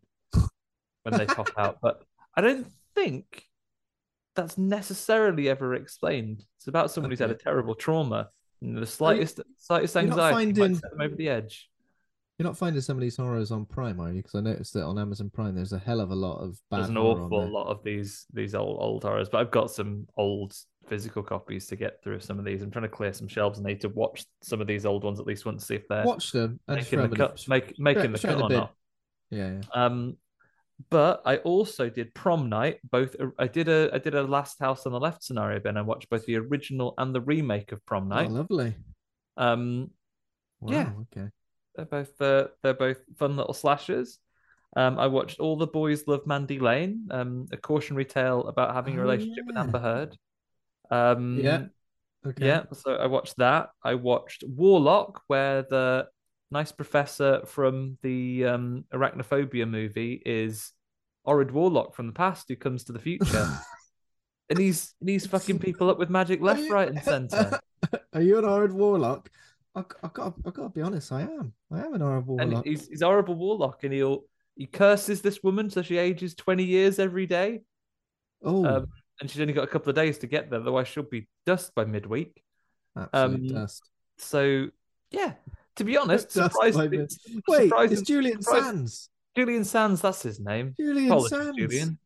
when 1.04 1.18
they 1.18 1.26
pop 1.26 1.50
out. 1.58 1.80
But 1.82 2.04
I 2.36 2.42
don't 2.42 2.68
think 2.96 3.44
that's 4.36 4.58
necessarily 4.58 5.50
ever 5.50 5.76
explained. 5.76 6.44
It's 6.58 6.68
about 6.68 6.92
someone 6.92 7.12
who's 7.12 7.20
had 7.20 7.32
a 7.32 7.36
terrible 7.36 7.76
trauma. 7.76 8.30
And 8.62 8.78
the 8.78 8.86
slightest 8.86 9.42
slightest 9.58 9.96
you're 9.96 10.04
not 10.06 10.12
anxiety 10.14 10.34
might 10.34 10.56
finding- 10.58 10.76
set 10.76 10.92
them 10.92 11.02
over 11.02 11.16
the 11.16 11.30
edge. 11.30 11.70
You're 12.40 12.48
not 12.48 12.58
finding 12.58 12.82
some 12.82 12.98
of 12.98 13.02
these 13.02 13.16
horrors 13.16 13.52
on 13.52 13.64
Prime, 13.66 14.00
are 14.02 14.10
you? 14.10 14.18
Because 14.18 14.34
I 14.34 14.42
noticed 14.42 14.74
that 14.74 14.84
on 14.84 14.98
Amazon 14.98 15.30
Prime, 15.30 15.54
there's 15.54 15.72
a 15.72 15.78
hell 15.78 16.00
of 16.00 16.10
a 16.10 16.16
lot 16.16 16.40
of 16.40 16.60
bad 16.72 16.80
There's 16.80 16.90
an 16.90 16.98
awful 16.98 17.48
lot 17.48 17.68
of 17.68 17.84
these 17.84 18.26
these 18.34 18.56
old 18.56 18.78
old 18.82 19.04
horrors, 19.04 19.30
but 19.30 19.40
I've 19.40 19.52
got 19.52 19.70
some 19.70 20.08
old 20.18 20.56
physical 20.88 21.22
copies 21.22 21.68
to 21.68 21.76
get 21.76 22.02
through 22.04 22.22
some 22.22 22.40
of 22.40 22.46
these. 22.46 22.64
I'm 22.64 22.72
trying 22.72 22.84
to 22.84 22.90
clear 22.90 23.14
some 23.14 23.28
shelves 23.28 23.60
and 23.60 23.68
I 23.68 23.72
need 23.72 23.82
to 23.82 23.90
watch 23.90 24.26
some 24.42 24.62
of 24.62 24.68
these 24.68 24.86
old 24.86 25.04
ones 25.04 25.20
at 25.20 25.28
least 25.28 25.46
once, 25.46 25.62
to 25.62 25.68
see 25.68 25.76
if 25.76 25.88
they're 25.88 26.06
Watch 26.06 26.32
them 26.32 26.60
and 26.68 26.78
making 26.78 27.08
the 27.08 27.16
cut, 27.16 27.48
make, 27.48 27.80
making 27.80 28.12
the 28.12 28.20
cut 28.20 28.42
or 28.42 28.48
bin. 28.48 28.58
not. 28.58 28.74
Yeah, 29.30 29.52
yeah. 29.54 29.62
Um, 29.86 30.18
but 30.90 31.22
I 31.26 31.38
also 31.38 31.90
did 31.90 32.14
prom 32.14 32.50
night. 32.50 32.80
Both 32.90 33.16
I 33.40 33.48
did 33.48 33.70
a 33.70 33.90
I 33.94 34.00
did 34.00 34.16
a 34.16 34.24
Last 34.24 34.60
House 34.60 34.86
on 34.86 34.92
the 34.92 35.00
Left 35.00 35.24
scenario. 35.24 35.60
Ben, 35.60 35.78
I 35.78 35.82
watched 35.82 36.10
both 36.10 36.26
the 36.26 36.38
original 36.38 36.94
and 36.98 37.14
the 37.14 37.22
remake 37.22 37.72
of 37.72 37.86
Prom 37.86 38.10
Oh, 38.12 38.16
Night. 38.16 38.30
lovely. 38.30 38.76
Um, 39.38 39.92
Wow, 40.62 40.74
Yeah. 40.74 40.92
Okay. 41.12 41.30
they're 41.76 41.86
both 41.86 42.22
uh, 42.22 42.48
they're 42.62 42.74
both 42.74 42.98
fun 43.18 43.36
little 43.36 43.54
slashers. 43.54 44.20
Um, 44.76 44.98
I 44.98 45.08
watched 45.08 45.40
All 45.40 45.56
the 45.58 45.68
Boys 45.68 46.08
Love 46.08 46.26
Mandy 46.26 46.60
Lane, 46.60 47.08
um, 47.12 47.46
a 47.52 47.58
cautionary 47.58 48.06
tale 48.06 48.48
about 48.48 48.74
having 48.74 48.96
a 48.96 49.00
Oh, 49.00 49.04
relationship 49.04 49.46
with. 49.46 49.58
Amber 49.58 49.80
Heard. 49.80 50.18
Um, 50.90 51.40
Yeah. 51.44 51.64
Okay. 52.26 52.46
yeah, 52.46 52.64
so 52.72 52.96
I 52.96 53.08
watched 53.08 53.38
that. 53.38 53.70
I 53.84 53.96
watched 53.96 54.44
Warlock, 54.48 55.22
where 55.28 55.64
the 55.64 56.08
nice 56.54 56.72
professor 56.72 57.42
from 57.46 57.98
the 58.04 58.46
um, 58.46 58.86
Arachnophobia 58.94 59.68
movie 59.70 60.22
is 60.26 60.72
Orid 61.28 61.52
Warlock 61.52 61.96
from 61.96 62.08
the 62.08 62.14
past 62.14 62.48
who 62.48 62.56
comes 62.56 62.84
to 62.86 62.94
the 62.94 63.00
future. 63.00 63.50
and 64.50 64.60
he's 64.60 64.94
and 65.02 65.10
he's 65.10 65.26
fucking 65.26 65.60
people 65.60 65.90
up 65.90 65.98
with 66.00 66.10
magic 66.10 66.42
left, 66.42 66.62
you- 66.62 66.74
right, 66.74 66.90
and 66.90 67.02
center. 67.04 67.60
Are 68.14 68.22
you 68.22 68.38
an 68.38 68.46
horrid 68.46 68.72
warlock? 68.72 69.30
I, 69.76 69.84
I 70.04 70.10
got. 70.14 70.36
I 70.46 70.52
got 70.52 70.64
to 70.64 70.70
be 70.70 70.82
honest. 70.82 71.12
I 71.12 71.22
am. 71.24 71.52
I 71.72 71.80
am 71.82 71.94
an 71.96 72.02
horrid 72.02 72.18
and 72.20 72.28
warlock. 72.28 72.66
he's 72.66 72.88
he's 72.88 73.02
horrible 73.02 73.36
warlock, 73.36 73.84
and 73.84 73.92
he'll 73.92 74.24
he 74.56 74.68
curses 74.68 75.22
this 75.22 75.42
woman 75.44 75.70
so 75.72 75.82
she 75.82 75.98
ages 75.98 76.36
twenty 76.36 76.64
years 76.64 77.00
every 77.00 77.26
day. 77.26 77.62
oh, 78.44 78.66
Um, 78.66 78.88
and 79.20 79.30
she's 79.30 79.42
only 79.42 79.54
got 79.54 79.64
a 79.64 79.68
couple 79.68 79.90
of 79.90 79.96
days 79.96 80.20
to 80.20 80.28
get 80.28 80.50
there, 80.50 80.60
otherwise 80.60 80.88
she'll 80.88 81.04
be 81.04 81.28
dust 81.46 81.74
by 81.76 81.86
midweek. 81.86 82.44
absolute 82.96 83.36
um, 83.36 83.48
dust. 83.48 83.90
So 84.20 84.68
yeah, 85.10 85.34
to 85.78 85.84
be 85.84 85.98
honest, 85.98 86.32
surprised, 86.32 86.78
Wait, 86.78 86.94
it's 86.94 88.02
Julian 88.02 88.42
surprised- 88.42 88.66
Sands. 88.66 89.10
Julian 89.36 89.64
Sands, 89.64 90.02
that's 90.02 90.22
his 90.22 90.40
name. 90.40 90.74
Julian 90.80 91.08
Apologies, 91.12 91.30
Sands. 91.30 91.58
Julian. 91.58 92.00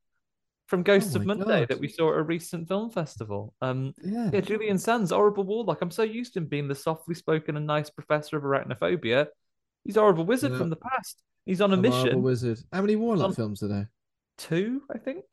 From 0.68 0.84
Ghosts 0.84 1.16
Oh 1.16 1.20
of 1.20 1.26
Monday 1.26 1.62
God. 1.62 1.68
that 1.70 1.80
we 1.80 1.88
saw 1.88 2.12
at 2.12 2.20
a 2.20 2.24
recent 2.24 2.68
film 2.68 2.90
festival. 2.90 3.54
Um, 3.62 3.94
Yeah. 4.04 4.30
yeah, 4.34 4.42
Julian 4.42 4.78
Sands, 4.78 5.12
horrible 5.12 5.46
warlock. 5.46 5.82
I'm 5.82 5.92
so 5.92 6.04
used 6.04 6.34
to 6.34 6.40
him 6.40 6.46
being 6.48 6.68
the 6.68 6.76
softly 6.76 7.16
spoken 7.16 7.56
and 7.56 7.66
nice 7.66 7.90
professor 7.90 8.36
of 8.38 8.44
arachnophobia. 8.44 9.28
He's 9.86 9.96
a 9.96 10.02
horrible 10.02 10.26
wizard 10.26 10.52
Yeah. 10.52 10.58
from 10.58 10.70
the 10.70 10.76
past. 10.76 11.22
He's 11.46 11.62
on 11.62 11.72
a 11.72 11.78
A 11.78 11.82
mission. 11.82 12.22
wizard. 12.22 12.60
How 12.74 12.82
many 12.82 12.98
warlock 12.98 13.28
Um, 13.30 13.34
films 13.36 13.64
are 13.64 13.70
there? 13.70 13.90
Two, 14.38 14.82
I 14.94 14.98
think. 14.98 15.24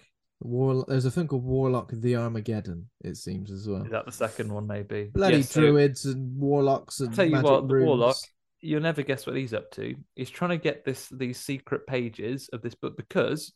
War. 0.44 0.84
There's 0.86 1.06
a 1.06 1.10
thing 1.10 1.26
called 1.26 1.42
Warlock: 1.44 1.90
The 1.92 2.16
Armageddon. 2.16 2.88
It 3.02 3.16
seems 3.16 3.50
as 3.50 3.66
well. 3.66 3.82
Is 3.82 3.90
that 3.90 4.06
the 4.06 4.12
second 4.12 4.52
one, 4.52 4.66
maybe? 4.66 5.10
Bloody 5.12 5.38
Yeah, 5.38 5.42
so- 5.42 5.60
druids 5.62 6.04
and 6.04 6.38
warlocks 6.38 7.00
and 7.00 7.12
tell 7.14 7.24
you 7.24 7.32
magic 7.32 7.50
what, 7.50 7.68
the 7.68 7.74
rooms. 7.74 7.86
warlock, 7.86 8.16
you'll 8.60 8.82
never 8.82 9.02
guess 9.02 9.26
what 9.26 9.36
he's 9.36 9.54
up 9.54 9.70
to. 9.72 9.94
He's 10.14 10.30
trying 10.30 10.50
to 10.50 10.58
get 10.58 10.84
this 10.84 11.08
these 11.08 11.38
secret 11.40 11.86
pages 11.86 12.48
of 12.52 12.62
this 12.62 12.74
book 12.74 12.96
because 12.96 13.52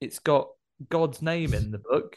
it's 0.00 0.18
got 0.18 0.48
God's 0.88 1.20
name 1.20 1.52
in 1.52 1.70
the 1.70 1.78
book, 1.78 2.16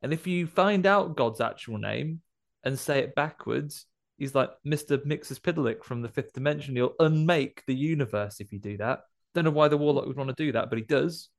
and 0.00 0.12
if 0.12 0.26
you 0.26 0.46
find 0.46 0.86
out 0.86 1.16
God's 1.16 1.40
actual 1.40 1.78
name 1.78 2.20
and 2.62 2.78
say 2.78 3.00
it 3.00 3.16
backwards, 3.16 3.86
he's 4.16 4.34
like 4.34 4.50
Mister 4.64 4.98
Mxyzptlk 4.98 5.82
from 5.82 6.02
the 6.02 6.08
fifth 6.08 6.32
dimension. 6.32 6.76
He'll 6.76 6.94
unmake 7.00 7.64
the 7.66 7.74
universe 7.74 8.38
if 8.38 8.52
you 8.52 8.60
do 8.60 8.76
that. 8.76 9.00
Don't 9.34 9.44
know 9.44 9.50
why 9.50 9.66
the 9.66 9.76
warlock 9.76 10.06
would 10.06 10.16
want 10.16 10.28
to 10.30 10.44
do 10.44 10.52
that, 10.52 10.70
but 10.70 10.78
he 10.78 10.84
does. 10.84 11.30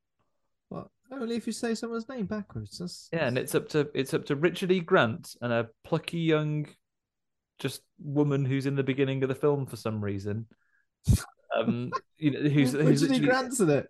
What? 0.68 0.88
Only 1.12 1.36
if 1.36 1.46
you 1.48 1.54
say 1.54 1.76
someone's 1.76 2.10
name 2.10 2.26
backwards. 2.26 2.78
That's, 2.80 3.10
Yeah, 3.14 3.28
and 3.28 3.38
it's 3.38 3.56
up 3.56 3.70
to 3.70 3.90
it's 3.94 4.14
up 4.14 4.26
to 4.26 4.36
Richard 4.36 4.72
E. 4.72 4.80
Grant 4.80 5.36
and 5.42 5.54
a 5.54 5.70
plucky 5.84 6.20
young, 6.20 6.68
just 7.60 7.82
woman 8.00 8.44
who's 8.46 8.66
in 8.66 8.76
the 8.76 8.84
beginning 8.84 9.22
of 9.24 9.30
the 9.30 9.36
film 9.36 9.66
for 9.66 9.76
some 9.76 10.04
reason. 10.04 10.48
Um, 11.56 11.92
you 12.18 12.32
know, 12.32 12.40
who's, 12.50 12.72
who's 12.74 13.02
Richard 13.04 13.04
E. 13.04 13.20
literally- 13.20 13.26
Grant's 13.28 13.60
in 13.60 13.70
it. 13.70 13.88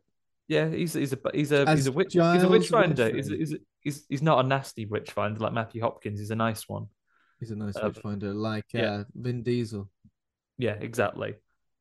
yeah, 0.47 0.69
he's 0.69 0.93
he's 0.93 1.13
a 1.13 1.19
he's 1.34 1.51
a 1.51 1.67
As 1.67 1.80
he's 1.80 1.88
a 1.88 1.91
witch 1.91 2.13
he's 2.13 2.21
a 2.21 2.38
Giles 2.38 2.45
witch 2.47 2.67
finder. 2.69 3.06
He's, 3.15 3.30
Witchfinder. 3.30 3.38
he's 3.38 3.56
he's 3.82 4.06
he's 4.10 4.21
not 4.21 4.43
a 4.43 4.47
nasty 4.47 4.86
witch 4.86 5.12
finder 5.12 5.39
like 5.39 5.54
Matthew 5.54 5.82
Hopkins. 5.82 6.19
He's 6.19 6.32
a 6.32 6.36
nice 6.36 6.67
one. 6.67 6.88
He's 7.39 7.51
a 7.51 7.56
nice 7.56 7.75
Uh, 7.78 7.88
witchfinder, 7.88 8.34
like 8.34 8.65
yeah. 8.73 8.91
uh, 8.91 9.04
Vin 9.15 9.41
Diesel. 9.43 9.89
Yeah, 10.58 10.73
exactly. 10.80 11.36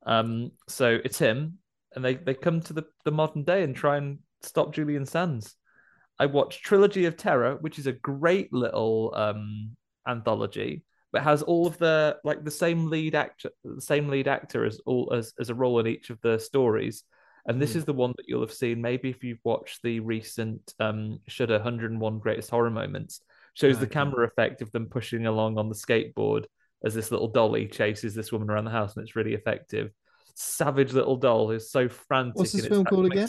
Um, 0.06 0.52
so 0.68 0.98
it's 1.04 1.18
him, 1.18 1.58
and 1.94 2.04
they 2.04 2.14
they 2.14 2.34
come 2.34 2.60
to 2.62 2.72
the 2.72 2.84
the 3.04 3.12
modern 3.12 3.42
day 3.44 3.62
and 3.62 3.74
try 3.74 3.96
and 3.98 4.18
stop 4.44 4.74
Julian 4.74 5.06
Sands. 5.06 5.56
I 6.18 6.26
watched 6.26 6.64
Trilogy 6.64 7.06
of 7.06 7.16
Terror, 7.16 7.56
which 7.56 7.78
is 7.78 7.86
a 7.86 7.92
great 7.92 8.52
little 8.52 9.12
um 9.16 9.76
anthology, 10.06 10.84
but 11.12 11.22
has 11.22 11.42
all 11.42 11.66
of 11.66 11.78
the 11.78 12.18
like 12.24 12.44
the 12.44 12.50
same 12.50 12.88
lead 12.90 13.14
actor, 13.14 13.50
the 13.64 13.80
same 13.80 14.08
lead 14.08 14.28
actor 14.28 14.64
as 14.64 14.80
all 14.86 15.12
as 15.12 15.32
as 15.40 15.50
a 15.50 15.54
role 15.54 15.80
in 15.80 15.86
each 15.86 16.10
of 16.10 16.20
the 16.20 16.38
stories. 16.38 17.04
And 17.46 17.60
this 17.60 17.72
Hmm. 17.72 17.78
is 17.78 17.84
the 17.84 17.92
one 17.92 18.14
that 18.16 18.26
you'll 18.28 18.40
have 18.40 18.52
seen 18.52 18.80
maybe 18.80 19.10
if 19.10 19.22
you've 19.24 19.44
watched 19.44 19.82
the 19.82 20.00
recent 20.00 20.72
um 20.80 21.20
Shudder 21.28 21.54
101 21.54 22.18
Greatest 22.18 22.50
Horror 22.50 22.70
Moments. 22.70 23.20
Shows 23.54 23.78
the 23.78 23.86
camera 23.86 24.26
effect 24.26 24.62
of 24.62 24.72
them 24.72 24.86
pushing 24.86 25.26
along 25.26 25.58
on 25.58 25.68
the 25.68 25.76
skateboard 25.76 26.46
as 26.84 26.92
this 26.92 27.10
little 27.12 27.28
dolly 27.28 27.66
chases 27.68 28.12
this 28.14 28.32
woman 28.32 28.50
around 28.50 28.64
the 28.64 28.70
house, 28.70 28.96
and 28.96 29.04
it's 29.04 29.14
really 29.16 29.34
effective. 29.34 29.90
Savage 30.34 30.92
little 30.92 31.16
doll 31.16 31.48
who's 31.48 31.70
so 31.70 31.88
frantic. 31.88 32.36
What's 32.36 32.52
this 32.52 32.66
film 32.66 32.84
called 32.84 33.06
again? 33.06 33.28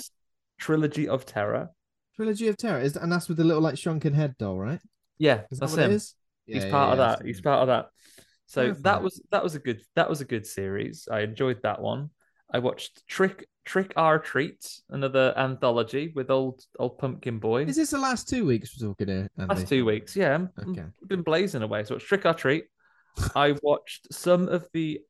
Trilogy 0.57 1.07
of 1.07 1.25
Terror. 1.25 1.69
Trilogy 2.15 2.47
of 2.47 2.57
Terror, 2.57 2.79
is 2.79 2.95
and 2.95 3.11
that's 3.11 3.27
with 3.27 3.37
the 3.37 3.43
little 3.43 3.61
like 3.61 3.77
shrunken 3.77 4.13
head 4.13 4.35
doll, 4.37 4.57
right? 4.57 4.79
Yeah, 5.17 5.41
Is 5.51 5.59
that 5.59 5.67
that's 5.67 5.75
him. 5.75 5.91
is? 5.91 6.13
He's 6.45 6.63
Yeah, 6.63 6.71
part 6.71 6.87
yeah, 6.97 7.03
of 7.03 7.19
that. 7.19 7.25
He's 7.25 7.41
part 7.41 7.61
of 7.61 7.67
that. 7.67 7.89
So 8.47 8.73
Fair 8.73 8.81
that 8.83 9.03
was 9.03 9.21
that 9.31 9.43
was 9.43 9.55
a 9.55 9.59
good 9.59 9.81
that 9.95 10.09
was 10.09 10.21
a 10.21 10.25
good 10.25 10.45
series. 10.45 11.07
I 11.11 11.21
enjoyed 11.21 11.61
that 11.63 11.81
one. 11.81 12.11
I 12.51 12.59
watched 12.59 13.05
Trick 13.07 13.47
Trick 13.65 13.93
or 13.97 14.19
Treat, 14.19 14.63
another 14.89 15.33
anthology 15.35 16.13
with 16.15 16.29
old 16.29 16.61
old 16.77 16.99
Pumpkin 16.99 17.39
Boy. 17.39 17.63
Is 17.63 17.75
this 17.75 17.89
the 17.89 17.97
last 17.97 18.29
two 18.29 18.45
weeks 18.45 18.79
we're 18.79 18.87
talking 18.89 19.07
here? 19.07 19.29
Andy? 19.37 19.53
Last 19.55 19.67
two 19.67 19.83
weeks, 19.83 20.15
yeah. 20.15 20.35
I'm, 20.35 20.49
Okay. 20.69 20.81
I've 20.83 21.09
been 21.09 21.23
blazing 21.23 21.63
away. 21.63 21.83
So 21.83 21.95
it's 21.95 22.05
Trick 22.05 22.25
or 22.25 22.33
Treat. 22.33 22.65
I 23.35 23.55
watched 23.63 24.13
some 24.13 24.47
of 24.47 24.67
the. 24.73 25.01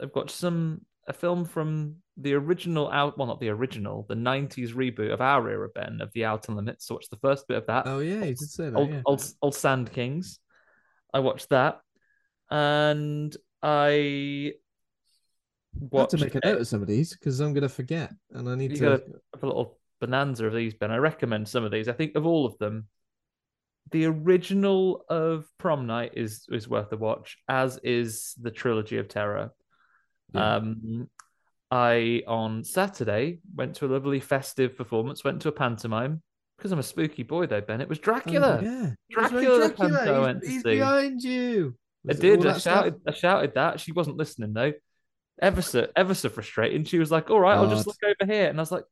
I've 0.00 0.10
watched 0.14 0.36
some 0.36 0.82
a 1.06 1.12
film 1.12 1.44
from 1.44 1.96
the 2.16 2.34
original 2.34 2.90
out. 2.90 3.16
Well, 3.16 3.26
not 3.26 3.40
the 3.40 3.48
original, 3.48 4.04
the 4.08 4.14
'90s 4.14 4.74
reboot 4.74 5.12
of 5.12 5.20
our 5.20 5.48
era, 5.48 5.68
Ben, 5.74 6.00
of 6.00 6.12
the 6.12 6.24
Outer 6.24 6.52
Limits. 6.52 6.86
So 6.86 6.94
watched 6.94 7.10
the 7.10 7.16
first 7.16 7.48
bit 7.48 7.58
of 7.58 7.66
that. 7.66 7.86
Oh 7.86 8.00
yeah, 8.00 8.24
you 8.24 8.34
did 8.34 8.38
say 8.50 8.70
that. 8.70 8.76
old, 8.76 8.90
yeah. 8.90 9.02
old, 9.06 9.24
old 9.40 9.54
Sand 9.54 9.92
Kings. 9.92 10.38
I 11.14 11.20
watched 11.20 11.50
that, 11.50 11.80
and 12.50 13.36
I 13.62 14.52
I 15.92 15.98
have 15.98 16.08
to 16.08 16.18
make 16.18 16.34
a 16.34 16.40
note 16.44 16.60
of 16.60 16.68
some 16.68 16.82
of 16.82 16.88
these 16.88 17.12
because 17.12 17.40
I'm 17.40 17.54
gonna 17.54 17.68
forget, 17.68 18.12
and 18.32 18.48
I 18.48 18.54
need 18.54 18.72
You 18.72 18.76
to. 18.78 18.84
have 18.90 19.02
a 19.42 19.46
little 19.46 19.78
bonanza 20.00 20.46
of 20.46 20.54
these, 20.54 20.74
Ben. 20.74 20.90
I 20.90 20.96
recommend 20.96 21.48
some 21.48 21.64
of 21.64 21.70
these. 21.70 21.88
I 21.88 21.92
think 21.92 22.14
of 22.16 22.26
all 22.26 22.44
of 22.44 22.58
them, 22.58 22.88
the 23.90 24.06
original 24.06 25.04
of 25.08 25.46
Prom 25.58 25.86
Night 25.86 26.12
is 26.14 26.46
is 26.50 26.68
worth 26.68 26.92
a 26.92 26.96
watch, 26.96 27.38
as 27.48 27.78
is 27.82 28.34
the 28.40 28.50
trilogy 28.50 28.98
of 28.98 29.08
Terror. 29.08 29.50
Yeah. 30.34 30.56
Um, 30.56 31.08
I 31.72 32.22
on 32.28 32.64
Saturday 32.64 33.38
went 33.54 33.76
to 33.76 33.86
a 33.86 33.88
lovely 33.88 34.20
festive 34.20 34.76
performance. 34.76 35.24
Went 35.24 35.40
to 35.42 35.48
a 35.48 35.52
pantomime 35.52 36.22
because 36.58 36.70
I'm 36.70 36.78
a 36.78 36.82
spooky 36.82 37.22
boy, 37.22 37.46
though. 37.46 37.62
Ben, 37.62 37.80
it 37.80 37.88
was 37.88 37.98
Oh, 37.98 38.02
Dracula. 38.02 38.60
yeah, 38.62 38.90
It 39.08 39.16
was 39.18 39.30
Dracula, 39.30 39.70
panto 39.70 39.96
I 39.96 40.04
He's, 40.16 40.20
went 40.20 40.42
to 40.42 40.48
he's 40.50 40.62
behind 40.62 41.22
you. 41.22 41.74
I 42.04 42.08
Was 42.08 42.18
it 42.18 42.20
did. 42.20 42.40
I 42.40 42.42
that 42.52 42.60
stuff? 42.60 42.74
shouted. 42.74 43.00
I 43.08 43.10
shouted 43.12 43.54
that. 43.54 43.80
She 43.80 43.92
wasn't 43.92 44.18
listening 44.18 44.52
though. 44.52 44.72
Ever 45.40 45.62
so, 45.62 45.88
ever 45.96 46.12
so 46.14 46.28
frustrating. 46.28 46.84
She 46.84 46.98
was 46.98 47.10
like, 47.10 47.30
"All 47.30 47.40
right, 47.40 47.56
I'll 47.56 47.70
just 47.70 47.86
look 47.86 47.96
over 48.04 48.30
here," 48.30 48.48
and 48.50 48.58
I 48.60 48.62
was 48.62 48.70
like, 48.70 48.84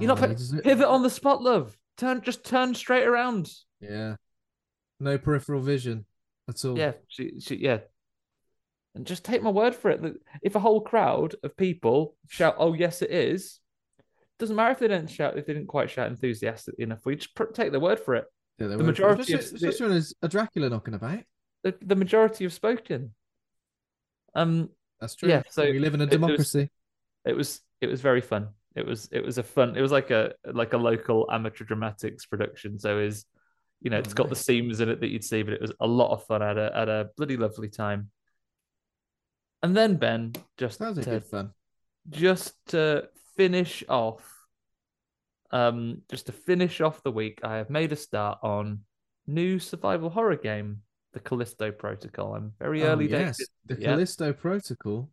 "You're 0.00 0.08
not 0.08 0.18
Oh, 0.18 0.22
pi- 0.22 0.28
you 0.28 0.34
deserve- 0.34 0.62
pivot 0.64 0.86
on 0.88 1.02
the 1.02 1.10
spot, 1.10 1.42
love. 1.42 1.76
Turn, 1.98 2.22
just 2.22 2.42
turn 2.42 2.74
straight 2.74 3.04
around." 3.06 3.52
Yeah. 3.80 4.16
No 4.98 5.18
peripheral 5.18 5.60
vision 5.60 6.06
at 6.48 6.64
all. 6.64 6.78
Yeah, 6.78 6.92
she, 7.08 7.38
she, 7.40 7.56
yeah. 7.56 7.80
And 8.94 9.06
just 9.06 9.24
take 9.24 9.42
my 9.42 9.50
word 9.50 9.74
for 9.74 9.90
it. 9.90 10.02
that 10.02 10.14
If 10.42 10.54
a 10.54 10.60
whole 10.60 10.80
crowd 10.82 11.34
of 11.42 11.56
people 11.56 12.14
shout, 12.28 12.56
"Oh 12.58 12.74
yes, 12.74 13.00
it 13.00 13.10
is," 13.10 13.58
doesn't 14.38 14.54
matter 14.56 14.72
if 14.72 14.78
they 14.80 14.88
didn't 14.88 15.08
shout. 15.10 15.38
If 15.38 15.46
they 15.46 15.54
didn't 15.54 15.68
quite 15.68 15.88
shout 15.90 16.08
enthusiastically 16.10 16.84
enough, 16.84 17.06
we 17.06 17.16
just 17.16 17.34
pr- 17.34 17.44
take 17.44 17.70
their 17.70 17.80
word 17.80 17.98
for 18.00 18.14
it. 18.16 18.26
Yeah, 18.58 18.66
the 18.68 18.78
majority 18.84 19.32
of- 19.32 19.40
especially, 19.40 19.68
especially 19.68 19.84
when 19.84 19.90
there's 19.92 20.14
a 20.20 20.28
Dracula 20.28 20.68
knocking 20.68 20.92
about. 20.94 21.20
The, 21.62 21.74
the 21.80 21.96
majority 21.96 22.44
have 22.44 22.52
spoken. 22.52 23.14
Um, 24.34 24.70
That's 25.00 25.14
true. 25.14 25.28
Yeah, 25.28 25.42
so 25.50 25.62
we 25.64 25.78
live 25.78 25.94
in 25.94 26.00
a 26.00 26.04
it- 26.04 26.12
it 26.12 26.20
was- 26.20 26.26
democracy. 26.28 26.70
it 27.24 27.36
was 27.36 27.60
it 27.80 27.86
was 27.88 28.00
very 28.00 28.20
fun. 28.20 28.50
It 28.74 28.86
was 28.86 29.08
it 29.12 29.24
was 29.24 29.38
a 29.38 29.42
fun. 29.42 29.76
It 29.76 29.80
was 29.82 29.92
like 29.92 30.10
a 30.10 30.34
like 30.44 30.72
a 30.72 30.78
local 30.78 31.28
amateur 31.30 31.64
dramatics 31.64 32.26
production. 32.26 32.78
So 32.78 32.98
is 32.98 33.24
you 33.80 33.90
know 33.90 33.96
Oh, 33.96 34.00
it's 34.00 34.14
got 34.14 34.28
the 34.28 34.34
nice. 34.34 34.44
scenes 34.44 34.80
in 34.80 34.88
it 34.88 35.00
that 35.00 35.08
you'd 35.08 35.24
see, 35.24 35.42
but 35.42 35.54
it 35.54 35.60
was 35.60 35.72
a 35.80 35.86
lot 35.86 36.12
of 36.12 36.24
fun. 36.26 36.42
I 36.42 36.48
had 36.48 36.58
a 36.58 36.72
had 36.74 36.88
a 36.88 37.10
bloody 37.16 37.36
lovely 37.36 37.68
time. 37.68 38.10
And 39.62 39.76
then 39.76 39.96
Ben 39.96 40.32
just 40.56 40.78
Sounds 40.78 40.98
to, 40.98 41.04
good 41.04 41.24
fun. 41.24 41.52
just 42.10 42.54
to 42.68 43.08
finish 43.36 43.84
off, 43.88 44.22
um, 45.50 46.02
just 46.10 46.26
to 46.26 46.32
finish 46.32 46.80
off 46.80 47.02
the 47.02 47.12
week, 47.12 47.40
I 47.44 47.56
have 47.56 47.70
made 47.70 47.92
a 47.92 47.96
start 47.96 48.38
on 48.42 48.80
new 49.26 49.58
survival 49.58 50.10
horror 50.10 50.36
game, 50.36 50.82
the 51.12 51.20
Callisto 51.20 51.70
Protocol. 51.70 52.34
I'm 52.34 52.52
very 52.58 52.82
Oh, 52.82 52.86
early 52.88 53.08
yes, 53.08 53.38
days. 53.38 53.48
the 53.66 53.80
yeah. 53.80 53.88
Callisto 53.90 54.32
Protocol, 54.32 55.10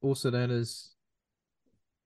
also 0.00 0.30
known 0.30 0.50
as 0.50 0.90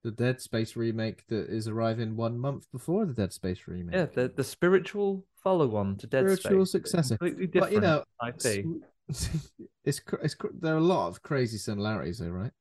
the 0.03 0.11
Dead 0.11 0.41
Space 0.41 0.75
remake 0.77 1.27
that 1.29 1.49
is 1.49 1.69
arriving 1.69 2.17
one 2.17 2.39
month 2.39 2.67
before 2.73 3.07
the 3.07 3.13
Dead 3.13 3.33
Space 3.33 3.69
remake. 3.69 3.95
Yeah, 3.95 4.07
the, 4.07 4.29
the 4.35 4.45
spiritual 4.45 5.25
follow 5.43 5.77
on 5.77 5.97
to 5.99 6.07
Dead 6.07 6.23
Spiritual 6.25 6.67
Space. 6.67 6.73
successor. 6.73 7.19
Completely 7.19 7.61
But, 7.61 7.73
you 7.73 7.81
know, 7.81 8.03
IP. 8.27 8.65
it's 9.85 10.01
it's 10.23 10.37
there 10.61 10.75
are 10.75 10.79
a 10.79 10.81
lot 10.81 11.09
of 11.09 11.23
crazy 11.23 11.59
similarities, 11.59 12.19
though, 12.19 12.29
right? 12.29 12.53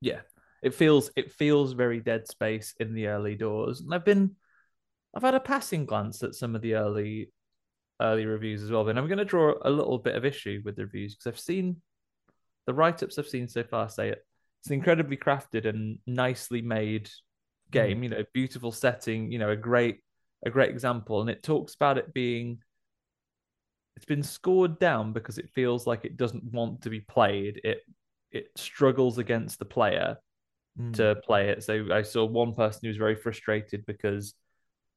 Yeah. 0.00 0.20
It 0.62 0.74
feels 0.74 1.10
it 1.16 1.32
feels 1.32 1.72
very 1.72 2.00
Dead 2.00 2.28
Space 2.28 2.74
in 2.78 2.94
the 2.94 3.08
early 3.08 3.34
doors. 3.34 3.80
And 3.80 3.92
I've 3.92 4.04
been 4.04 4.36
I've 5.14 5.22
had 5.22 5.34
a 5.34 5.40
passing 5.40 5.86
glance 5.86 6.22
at 6.22 6.34
some 6.34 6.54
of 6.54 6.62
the 6.62 6.74
early 6.74 7.32
early 8.00 8.26
reviews 8.26 8.62
as 8.62 8.70
well. 8.70 8.88
And 8.88 8.98
I'm 8.98 9.08
gonna 9.08 9.24
draw 9.24 9.54
a 9.62 9.70
little 9.70 9.98
bit 9.98 10.14
of 10.14 10.24
issue 10.24 10.62
with 10.64 10.76
the 10.76 10.84
reviews 10.84 11.14
because 11.14 11.26
I've 11.26 11.40
seen 11.40 11.82
the 12.66 12.74
write-ups 12.74 13.18
I've 13.18 13.26
seen 13.26 13.48
so 13.48 13.64
far 13.64 13.88
say 13.88 14.10
it. 14.10 14.24
It's 14.60 14.68
an 14.68 14.74
incredibly 14.74 15.16
crafted 15.16 15.66
and 15.66 15.98
nicely 16.06 16.62
made 16.62 17.10
game, 17.72 18.00
mm. 18.00 18.02
you 18.04 18.08
know, 18.10 18.24
beautiful 18.32 18.70
setting, 18.70 19.32
you 19.32 19.40
know, 19.40 19.50
a 19.50 19.56
great 19.56 19.98
a 20.46 20.50
great 20.50 20.70
example. 20.70 21.20
And 21.20 21.30
it 21.30 21.42
talks 21.42 21.74
about 21.74 21.98
it 21.98 22.14
being 22.14 22.58
it's 23.96 24.04
been 24.04 24.22
scored 24.22 24.78
down 24.78 25.12
because 25.12 25.38
it 25.38 25.50
feels 25.54 25.86
like 25.86 26.04
it 26.04 26.16
doesn't 26.16 26.44
want 26.44 26.82
to 26.82 26.90
be 26.90 27.00
played. 27.00 27.60
It 27.64 27.82
it 28.30 28.46
struggles 28.56 29.18
against 29.18 29.58
the 29.58 29.64
player 29.66 30.16
Mm. 30.80 30.94
to 30.94 31.16
play 31.26 31.50
it. 31.50 31.62
So 31.62 31.88
I 31.92 32.00
saw 32.00 32.24
one 32.24 32.54
person 32.54 32.80
who 32.82 32.88
was 32.88 32.96
very 32.96 33.14
frustrated 33.14 33.84
because 33.84 34.32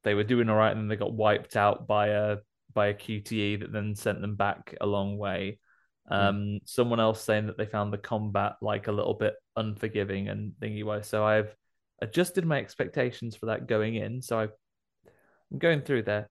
they 0.04 0.14
were 0.14 0.24
doing 0.24 0.48
all 0.48 0.56
right 0.56 0.70
and 0.70 0.80
then 0.80 0.88
they 0.88 0.96
got 0.96 1.12
wiped 1.12 1.54
out 1.54 1.86
by 1.86 2.08
a 2.08 2.38
by 2.72 2.86
a 2.86 2.94
QTE 2.94 3.60
that 3.60 3.72
then 3.72 3.94
sent 3.94 4.22
them 4.22 4.36
back 4.36 4.74
a 4.80 4.86
long 4.86 5.18
way. 5.18 5.58
Um, 6.08 6.60
someone 6.64 6.98
else 6.98 7.22
saying 7.22 7.48
that 7.48 7.58
they 7.58 7.66
found 7.66 7.92
the 7.92 7.98
combat 7.98 8.54
like 8.62 8.86
a 8.86 8.92
little 8.92 9.12
bit 9.12 9.34
unforgiving 9.56 10.28
and 10.28 10.52
thingy 10.60 10.82
wise. 10.82 11.08
So 11.08 11.24
I've 11.24 11.54
adjusted 12.00 12.46
my 12.46 12.58
expectations 12.58 13.36
for 13.36 13.46
that 13.46 13.66
going 13.66 13.96
in. 13.96 14.22
So 14.22 14.38
I, 14.38 14.44
I'm 15.50 15.58
going 15.58 15.82
through 15.82 16.04
there. 16.04 16.28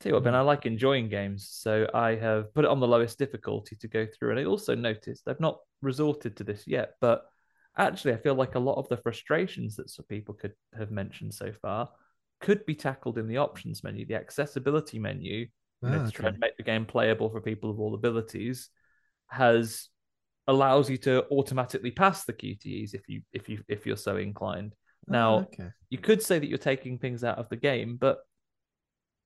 Tell 0.00 0.10
you 0.10 0.14
what, 0.14 0.24
Ben, 0.24 0.34
I 0.34 0.40
like 0.40 0.64
enjoying 0.64 1.10
games, 1.10 1.48
so 1.50 1.86
I 1.92 2.14
have 2.14 2.54
put 2.54 2.64
it 2.64 2.70
on 2.70 2.80
the 2.80 2.88
lowest 2.88 3.18
difficulty 3.18 3.76
to 3.76 3.88
go 3.88 4.06
through. 4.06 4.30
And 4.30 4.40
I 4.40 4.44
also 4.44 4.74
noticed 4.74 5.28
I've 5.28 5.40
not 5.40 5.58
resorted 5.82 6.36
to 6.38 6.44
this 6.44 6.66
yet, 6.66 6.94
but 7.02 7.26
actually, 7.76 8.14
I 8.14 8.16
feel 8.16 8.34
like 8.34 8.54
a 8.54 8.60
lot 8.60 8.78
of 8.78 8.88
the 8.88 8.96
frustrations 8.96 9.76
that 9.76 9.90
some 9.90 10.06
people 10.06 10.34
could 10.34 10.54
have 10.76 10.90
mentioned 10.90 11.34
so 11.34 11.52
far 11.60 11.90
could 12.40 12.64
be 12.64 12.74
tackled 12.74 13.18
in 13.18 13.28
the 13.28 13.36
options 13.36 13.84
menu, 13.84 14.06
the 14.06 14.14
accessibility 14.14 14.98
menu, 14.98 15.40
you 15.40 15.48
know, 15.82 15.98
Ah, 15.98 16.06
to 16.06 16.10
try 16.10 16.28
and 16.30 16.38
make 16.38 16.56
the 16.56 16.62
game 16.62 16.86
playable 16.86 17.28
for 17.28 17.42
people 17.42 17.70
of 17.70 17.78
all 17.78 17.94
abilities, 17.94 18.70
has 19.28 19.88
allows 20.46 20.88
you 20.88 20.96
to 20.96 21.26
automatically 21.30 21.90
pass 21.90 22.24
the 22.24 22.32
QTEs 22.32 22.94
if 22.94 23.06
you 23.06 23.20
if 23.34 23.50
you 23.50 23.62
if 23.68 23.84
you're 23.84 23.96
so 23.96 24.16
inclined. 24.16 24.74
Ah, 25.08 25.12
Now, 25.12 25.38
okay. 25.40 25.68
you 25.90 25.98
could 25.98 26.22
say 26.22 26.38
that 26.38 26.48
you're 26.48 26.56
taking 26.56 26.98
things 26.98 27.22
out 27.22 27.36
of 27.36 27.50
the 27.50 27.56
game, 27.56 27.98
but 28.00 28.18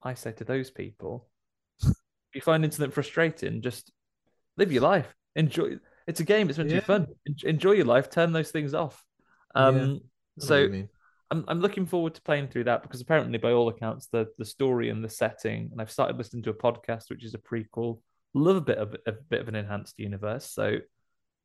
I 0.05 0.14
say 0.14 0.32
to 0.32 0.44
those 0.44 0.70
people, 0.70 1.28
if 1.82 1.94
you 2.34 2.40
find 2.40 2.64
incident 2.64 2.92
frustrating, 2.92 3.62
just 3.62 3.90
live 4.57 4.70
your 4.70 4.82
life. 4.82 5.14
Enjoy. 5.34 5.78
It's 6.07 6.20
a 6.20 6.24
game. 6.24 6.48
It's 6.48 6.59
meant 6.59 6.70
to 6.70 6.76
be 6.76 6.80
fun. 6.80 7.07
Enjoy 7.44 7.72
your 7.72 7.86
life. 7.86 8.11
Turn 8.11 8.32
those 8.32 8.50
things 8.50 8.74
off. 8.74 9.02
Um, 9.55 9.76
Yeah, 9.76 9.82
I 9.82 9.86
know 9.86 9.92
what 9.92 10.02
so. 10.44 10.86
I'm 11.30 11.44
I'm 11.48 11.61
looking 11.61 11.86
forward 11.86 12.14
to 12.14 12.22
playing 12.22 12.48
through 12.48 12.64
that 12.64 12.82
because 12.82 13.00
apparently, 13.00 13.38
by 13.38 13.52
all 13.52 13.68
accounts, 13.68 14.09
the 14.09 14.28
the 14.38 14.44
story 14.44 14.90
and 14.90 15.02
the 15.02 15.09
setting, 15.09 15.70
and 15.72 15.80
I've 15.80 15.90
started 15.90 16.18
listening 16.18 16.42
to 16.44 16.50
a 16.50 16.55
podcast 16.55 17.09
which 17.09 17.24
is 17.24 17.34
a 17.34 17.38
prequel. 17.38 18.00
Love 18.34 18.57
a 18.57 18.61
bit 18.61 18.78
of 18.78 18.94
a 19.07 19.12
bit 19.12 19.40
of 19.40 19.48
an 19.48 19.55
enhanced 19.55 19.98
universe. 19.98 20.50
So 20.50 20.78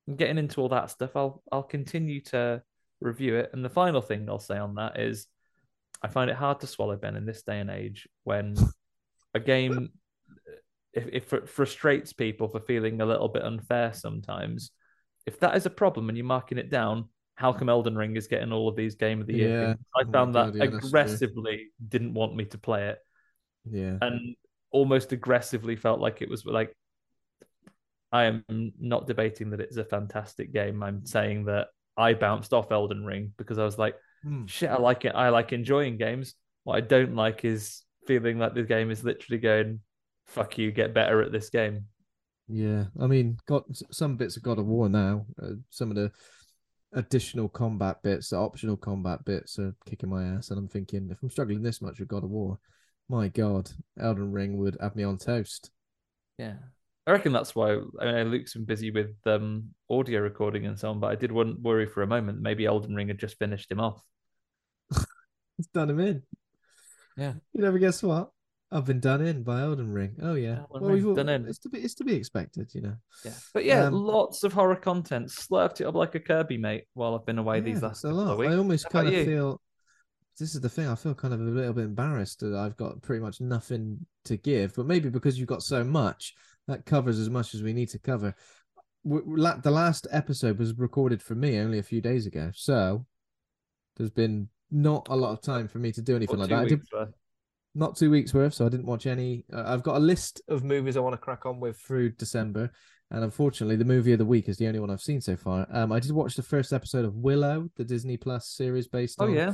I'm 0.08 0.16
getting 0.16 0.38
into 0.38 0.60
all 0.60 0.70
that 0.70 0.92
stuff. 0.92 1.16
I'll 1.16 1.42
I'll 1.52 1.64
continue 1.64 2.22
to 2.26 2.62
review 3.00 3.38
it. 3.38 3.52
And 3.54 3.64
the 3.64 3.70
final 3.70 4.02
thing 4.02 4.28
I'll 4.30 4.40
say 4.40 4.58
on 4.58 4.76
that 4.76 5.00
is, 5.00 5.28
I 6.02 6.08
find 6.08 6.30
it 6.30 6.36
hard 6.36 6.62
to 6.62 6.68
swallow, 6.68 6.96
Ben, 6.96 7.16
in 7.16 7.26
this 7.26 7.44
day 7.44 7.60
and 7.60 7.70
age 7.70 8.08
when 8.24 8.56
a 9.34 9.40
game 9.40 9.90
if, 10.94 11.08
if 11.12 11.34
it 11.34 11.50
frustrates 11.50 12.14
people 12.14 12.48
for 12.48 12.60
feeling 12.60 13.02
a 13.02 13.06
little 13.06 13.28
bit 13.28 13.44
unfair 13.44 13.94
sometimes. 13.94 14.72
If 15.26 15.40
that 15.42 15.56
is 15.56 15.66
a 15.66 15.70
problem 15.70 16.10
and 16.10 16.18
you're 16.18 16.26
marking 16.26 16.58
it 16.58 16.70
down, 16.72 17.10
how 17.36 17.54
come 17.54 17.70
Elden 17.70 17.96
Ring 17.96 18.16
is 18.16 18.28
getting 18.28 18.52
all 18.52 18.68
of 18.68 18.76
these 18.76 18.96
Game 18.96 19.22
of 19.22 19.28
the 19.28 19.36
Year? 19.36 19.50
Yeah. 19.62 19.66
things? 19.74 19.86
I 19.96 20.02
Oh 20.08 20.12
found 20.12 20.34
God, 20.34 20.54
that 20.54 20.58
yeah, 20.58 20.64
aggressively 20.78 21.68
didn't 21.88 22.14
want 22.14 22.36
me 22.36 22.46
to 22.46 22.58
play 22.58 22.88
it, 22.90 23.00
Yeah. 23.70 23.98
and 24.02 24.36
almost 24.72 25.12
aggressively 25.12 25.76
felt 25.76 26.00
like 26.00 26.22
it 26.22 26.30
was 26.30 26.46
like. 26.46 26.74
I 28.12 28.24
am 28.24 28.44
not 28.80 29.06
debating 29.06 29.52
that 29.52 29.60
it's 29.60 29.78
a 29.78 29.84
fantastic 29.86 30.52
game. 30.52 30.82
I'm 30.82 31.06
saying 31.06 31.46
that 31.46 31.68
I 31.96 32.16
bounced 32.16 32.54
off 32.54 32.72
Elden 32.72 33.06
Ring 33.06 33.34
because 33.38 33.60
I 33.60 33.66
was 33.66 33.78
like, 33.78 33.96
Hmm. 34.24 34.46
shit, 34.46 34.70
I 34.70 34.78
like 34.78 35.06
it. 35.06 35.14
I 35.16 35.30
like 35.30 35.54
enjoying 35.54 35.98
games. 35.98 36.36
What 36.64 36.76
I 36.76 36.82
don't 36.82 37.16
like 37.16 37.46
is 37.46 37.84
feeling 38.06 38.40
like 38.40 38.54
the 38.54 38.64
game 38.64 38.92
is 38.92 39.04
literally 39.04 39.40
going, 39.40 39.80
fuck 40.28 40.58
you, 40.58 40.72
get 40.72 40.94
better 40.94 41.22
at 41.22 41.32
this 41.32 41.50
game. 41.50 41.86
Yeah, 42.48 42.86
I 43.00 43.08
mean, 43.08 43.38
got 43.48 43.66
some 43.92 44.18
bits 44.18 44.36
of 44.36 44.44
God 44.44 44.58
of 44.58 44.66
War 44.66 44.90
now. 44.90 45.26
Uh, 45.42 45.54
some 45.70 45.92
of 45.92 45.96
the 45.96 46.12
additional 46.94 47.48
combat 47.48 48.02
bits, 48.02 48.30
the 48.30 48.38
optional 48.38 48.76
combat 48.76 49.24
bits, 49.24 49.60
are 49.60 49.76
kicking 49.86 50.10
my 50.10 50.24
ass, 50.24 50.50
and 50.50 50.58
I'm 50.58 50.68
thinking 50.68 51.10
if 51.12 51.22
I'm 51.22 51.30
struggling 51.30 51.62
this 51.62 51.82
much 51.82 52.00
with 52.00 52.08
God 52.08 52.24
of 52.24 52.32
War, 52.32 52.58
my 53.08 53.28
God, 53.28 53.70
Elden 54.00 54.32
Ring 54.32 54.58
would 54.58 54.78
have 54.82 54.96
me 54.96 55.04
on 55.04 55.18
toast. 55.18 55.72
Yeah. 56.38 56.56
I 57.10 57.14
reckon 57.14 57.34
that's 57.34 57.56
why 57.56 57.78
I 58.00 58.06
mean, 58.12 58.30
Luke's 58.32 58.54
been 58.54 58.66
busy 58.66 58.92
with 58.92 59.16
um, 59.26 59.70
audio 59.90 60.20
recording 60.22 60.66
and 60.68 60.78
so 60.78 60.92
on, 60.92 61.00
but 61.00 61.08
I 61.12 61.16
did 61.16 61.32
won- 61.32 61.58
worry 61.62 61.86
for 61.88 62.04
a 62.04 62.08
moment 62.08 62.40
maybe 62.42 62.66
Elden 62.66 62.94
Ring 62.96 63.08
had 63.08 63.18
just 63.20 63.38
finished 63.40 63.72
him 63.72 63.80
off. 63.80 64.02
It's 65.58 65.68
done 65.74 65.90
him 65.90 66.00
in. 66.00 66.24
Yeah. 67.18 67.34
You 67.54 67.62
never 67.62 67.80
guess 67.80 68.02
what? 68.02 68.30
I've 68.72 68.86
been 68.86 69.00
done 69.02 69.20
in 69.26 69.44
by 69.44 69.62
Elden 69.62 69.92
Ring. 69.92 70.16
Oh 70.22 70.36
yeah, 70.36 70.60
Elden 70.74 70.88
well, 71.02 71.08
all- 71.10 71.16
done 71.16 71.28
in. 71.30 71.48
It's 71.48 71.60
to 71.60 71.70
be 71.70 71.80
it's 71.80 71.96
to 71.96 72.04
be 72.06 72.14
expected, 72.14 72.70
you 72.74 72.82
know. 72.82 72.96
Yeah. 73.26 73.34
But 73.54 73.66
yeah, 73.66 73.86
Um, 73.86 73.94
lots 73.96 74.44
of 74.44 74.54
horror 74.54 74.76
content. 74.76 75.28
Slurped 75.30 75.82
it 75.82 75.88
up 75.88 75.96
like 75.96 76.16
a 76.16 76.20
Kirby, 76.20 76.58
mate, 76.58 76.84
while 76.94 77.16
I've 77.16 77.26
been 77.26 77.40
away 77.40 77.60
these 77.62 77.82
last 77.82 78.04
a 78.06 78.10
lot. 78.10 78.38
weeks. 78.38 78.54
I 78.54 78.58
almost 78.58 78.84
How 78.86 78.90
kind 78.92 79.08
of 79.08 79.14
you? 79.16 79.26
feel 79.26 79.62
this 80.38 80.56
is 80.56 80.62
the 80.62 80.70
thing. 80.70 80.88
I 80.88 80.96
feel 80.96 81.14
kind 81.16 81.34
of 81.34 81.42
a 81.42 81.44
little 81.44 81.74
bit 81.74 81.84
embarrassed 81.86 82.40
that 82.40 82.56
I've 82.56 82.78
got 82.78 83.02
pretty 83.02 83.22
much 83.22 83.42
nothing 83.42 84.06
to 84.26 84.38
give, 84.38 84.76
but 84.76 84.86
maybe 84.86 85.10
because 85.10 85.38
you've 85.38 85.48
got 85.50 85.64
so 85.64 85.84
much 85.84 86.36
that 86.70 86.86
covers 86.86 87.20
as 87.20 87.30
much 87.30 87.54
as 87.54 87.62
we 87.64 87.74
need 87.74 87.90
to 87.90 88.00
cover. 88.00 88.36
W- 89.06 89.24
w- 89.24 89.42
la- 89.44 89.58
The 89.58 89.72
last 89.72 90.08
episode 90.12 90.58
was 90.60 90.78
recorded 90.78 91.22
for 91.22 91.36
me 91.36 91.58
only 91.60 91.80
a 91.80 91.84
few 91.84 92.02
days 92.02 92.26
ago, 92.26 92.52
so 92.54 93.06
there's 93.98 94.12
been 94.12 94.50
not 94.72 95.08
a 95.10 95.16
lot 95.16 95.32
of 95.32 95.42
time 95.42 95.68
for 95.68 95.80
me 95.80 95.92
to 95.92 96.02
do 96.02 96.16
anything 96.16 96.38
like 96.38 96.50
that. 96.50 96.60
I 96.60 96.66
did 96.66 96.80
weeks 96.80 97.14
not 97.76 97.96
two 97.96 98.10
weeks 98.10 98.34
worth, 98.34 98.54
so 98.56 98.66
I 98.66 98.70
didn't 98.70 98.88
watch 98.88 99.06
any. 99.06 99.46
Uh, 99.54 99.64
I've 99.66 99.84
got 99.84 99.98
a 99.98 100.00
list 100.00 100.42
of 100.48 100.64
movies 100.64 100.98
I 100.98 101.02
want 101.02 101.14
to 101.14 101.18
crack 101.18 101.46
on 101.46 101.60
with 101.60 101.78
through 101.80 102.12
December, 102.12 102.72
and 103.12 103.24
unfortunately, 103.24 103.76
the 103.76 103.86
movie 103.86 104.12
of 104.12 104.20
the 104.20 104.26
week 104.26 104.50
is 104.50 104.58
the 104.58 104.68
only 104.68 104.80
one 104.80 104.90
I've 104.90 105.02
seen 105.02 105.22
so 105.22 105.36
far. 105.36 105.68
Um, 105.72 105.92
I 105.92 106.00
did 106.00 106.12
watch 106.12 106.36
the 106.36 106.44
first 106.44 106.74
episode 106.74 107.06
of 107.06 107.16
Willow, 107.16 107.70
the 107.78 107.84
Disney 107.84 108.18
Plus 108.18 108.48
series 108.50 108.88
based 108.88 109.18
Oh 109.20 109.26
on 109.26 109.34
yeah. 109.34 109.54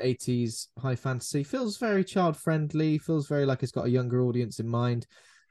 80s 0.00 0.68
high 0.78 0.96
fantasy. 0.96 1.42
Feels 1.42 1.78
very 1.78 2.04
child 2.04 2.36
friendly. 2.36 2.98
Feels 2.98 3.28
very 3.28 3.46
like 3.46 3.62
it's 3.62 3.72
got 3.72 3.86
a 3.86 3.90
younger 3.90 4.22
audience 4.22 4.60
in 4.60 4.68
mind. 4.68 5.06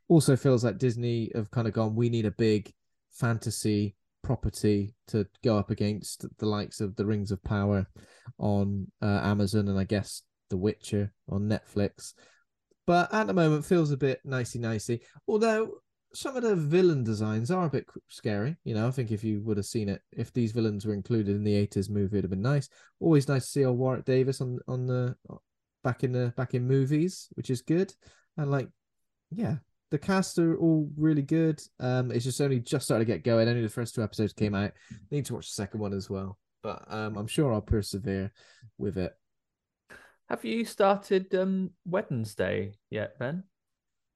Also 0.08 0.36
feels 0.36 0.64
like 0.64 0.78
Disney 0.78 1.32
have 1.34 1.52
kind 1.52 1.68
of 1.68 1.74
gone. 1.74 1.96
We 1.96 2.10
need 2.10 2.26
a 2.26 2.32
big 2.32 2.72
fantasy 3.12 3.96
property 4.24 4.96
to 5.08 5.28
go 5.44 5.58
up 5.58 5.70
against 5.70 6.26
the 6.38 6.46
likes 6.46 6.82
of 6.82 6.96
the 6.96 7.06
Rings 7.06 7.32
of 7.32 7.44
Power 7.44 7.88
on 8.40 8.88
uh, 9.02 9.22
Amazon 9.24 9.68
and 9.68 9.78
I 9.78 9.84
guess 9.84 10.24
The 10.50 10.58
Witcher 10.58 11.14
on 11.30 11.44
Netflix. 11.44 12.14
But 12.86 13.14
at 13.14 13.28
the 13.28 13.34
moment, 13.34 13.66
feels 13.66 13.92
a 13.92 13.98
bit 13.98 14.20
nicey 14.26 14.60
nicey. 14.60 15.02
Although 15.28 15.76
some 16.14 16.36
of 16.36 16.44
the 16.44 16.56
villain 16.56 17.04
designs 17.04 17.50
are 17.50 17.66
a 17.66 17.70
bit 17.70 17.86
scary. 18.08 18.56
You 18.64 18.76
know, 18.76 18.88
I 18.88 18.92
think 18.92 19.12
if 19.12 19.24
you 19.24 19.42
would 19.44 19.58
have 19.58 19.66
seen 19.66 19.90
it, 19.90 20.02
if 20.12 20.32
these 20.32 20.52
villains 20.52 20.86
were 20.86 20.94
included 20.94 21.36
in 21.36 21.44
the 21.44 21.68
80s 21.68 21.90
movie, 21.90 22.18
it'd 22.18 22.26
have 22.26 22.32
been 22.32 22.42
nice. 22.42 22.70
Always 23.00 23.28
nice 23.28 23.46
to 23.46 23.52
see 23.52 23.66
old 23.66 23.78
Warwick 23.78 24.06
Davis 24.06 24.42
on 24.42 24.60
on 24.68 24.86
the 24.86 25.16
back 25.84 26.04
in 26.04 26.12
the 26.12 26.34
back 26.38 26.54
in 26.54 26.68
movies, 26.68 27.30
which 27.34 27.50
is 27.50 27.62
good. 27.62 27.94
And 28.38 28.52
like, 28.52 28.70
yeah, 29.32 29.58
the 29.94 30.00
cast 30.00 30.40
are 30.40 30.58
all 30.58 30.90
really 30.98 31.22
good. 31.22 31.62
Um, 31.80 32.12
it's 32.12 32.26
just 32.26 32.42
only 32.42 32.60
just 32.60 32.86
started 32.86 33.06
to 33.06 33.14
get 33.14 33.24
going. 33.24 33.48
Only 33.48 33.62
the 33.62 33.70
first 33.70 33.94
two 33.94 34.02
episodes 34.02 34.34
came 34.34 34.56
out. 34.56 34.72
Need 35.12 35.28
to 35.28 35.36
watch 35.36 35.46
the 35.46 35.54
second 35.54 35.82
one 35.82 35.94
as 35.94 36.10
well. 36.10 36.40
But 36.64 36.84
um, 36.88 37.16
I'm 37.16 37.28
sure 37.28 37.54
I'll 37.54 37.62
persevere 37.62 38.32
with 38.80 38.98
it. 38.98 39.14
Have 40.30 40.44
you 40.44 40.66
started 40.66 41.36
um 41.36 41.70
Wednesday 41.86 42.74
yet, 42.90 43.20
Ben? 43.20 43.44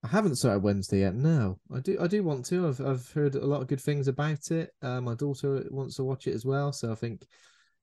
I 0.04 0.08
haven't 0.08 0.38
started 0.38 0.64
Wednesday 0.64 1.02
yet. 1.02 1.14
No, 1.14 1.60
I 1.72 1.80
do. 1.80 1.96
I 2.02 2.08
do 2.08 2.24
want 2.24 2.44
to. 2.48 2.70
I've 2.70 2.82
I've 2.82 3.12
heard 3.12 3.36
a 3.36 3.46
lot 3.46 3.62
of 3.62 3.68
good 3.68 3.82
things 3.82 4.08
about 4.08 4.50
it. 4.50 4.72
Uh, 4.82 5.00
my 5.00 5.14
daughter 5.14 5.64
wants 5.70 5.98
to 5.98 6.04
watch 6.04 6.26
it 6.26 6.34
as 6.34 6.44
well, 6.44 6.74
so 6.74 6.92
I 6.92 6.96
think 6.96 7.24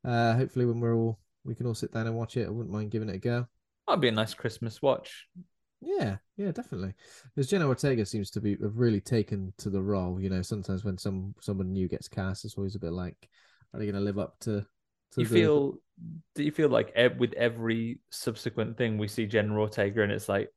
uh, 0.05 0.35
hopefully 0.35 0.67
when 0.67 0.81
we're 0.81 0.97
all 0.97 1.21
we 1.45 1.55
can 1.55 1.67
all 1.67 1.75
sit 1.75 1.93
down 1.93 2.09
and 2.09 2.17
watch 2.17 2.37
it. 2.37 2.49
I 2.49 2.51
wouldn't 2.51 2.75
mind 2.75 2.91
giving 2.91 3.09
it 3.09 3.15
a 3.15 3.19
go. 3.19 3.47
That'd 3.87 4.01
be 4.01 4.09
a 4.09 4.13
nice 4.13 4.35
Christmas 4.35 4.83
watch. 4.83 5.29
Yeah, 5.85 6.17
yeah, 6.37 6.51
definitely. 6.53 6.95
Because 7.35 7.49
Jenna 7.51 7.67
Ortega 7.69 8.07
seems 8.07 8.31
to 8.33 8.41
be 8.41 8.53
have 8.63 8.79
really 8.79 9.01
taken 9.01 9.53
to 9.59 9.71
the 9.71 9.83
role. 9.83 10.21
You 10.21 10.31
know, 10.31 10.43
sometimes 10.43 10.85
when 10.85 10.99
some 10.99 11.35
someone 11.41 11.73
new 11.73 11.89
gets 11.89 12.09
cast, 12.09 12.45
it's 12.45 12.57
always 12.57 12.75
a 12.75 12.79
bit 12.81 12.93
like, 12.93 13.29
are 13.73 13.79
they 13.79 13.85
going 13.87 13.95
to 13.97 14.01
live 14.01 14.19
up 14.19 14.39
to? 14.41 14.65
to 15.13 15.21
you 15.21 15.27
the- 15.27 15.35
feel 15.35 15.79
do 16.35 16.43
you 16.43 16.51
feel 16.51 16.69
like 16.69 16.91
ev- 16.97 17.19
with 17.19 17.35
every 17.35 18.01
subsequent 18.11 18.77
thing 18.77 18.99
we 18.99 19.07
see 19.07 19.27
Jenna 19.27 19.57
Ortega 19.57 20.03
and 20.03 20.11
it's 20.11 20.29
like 20.29 20.51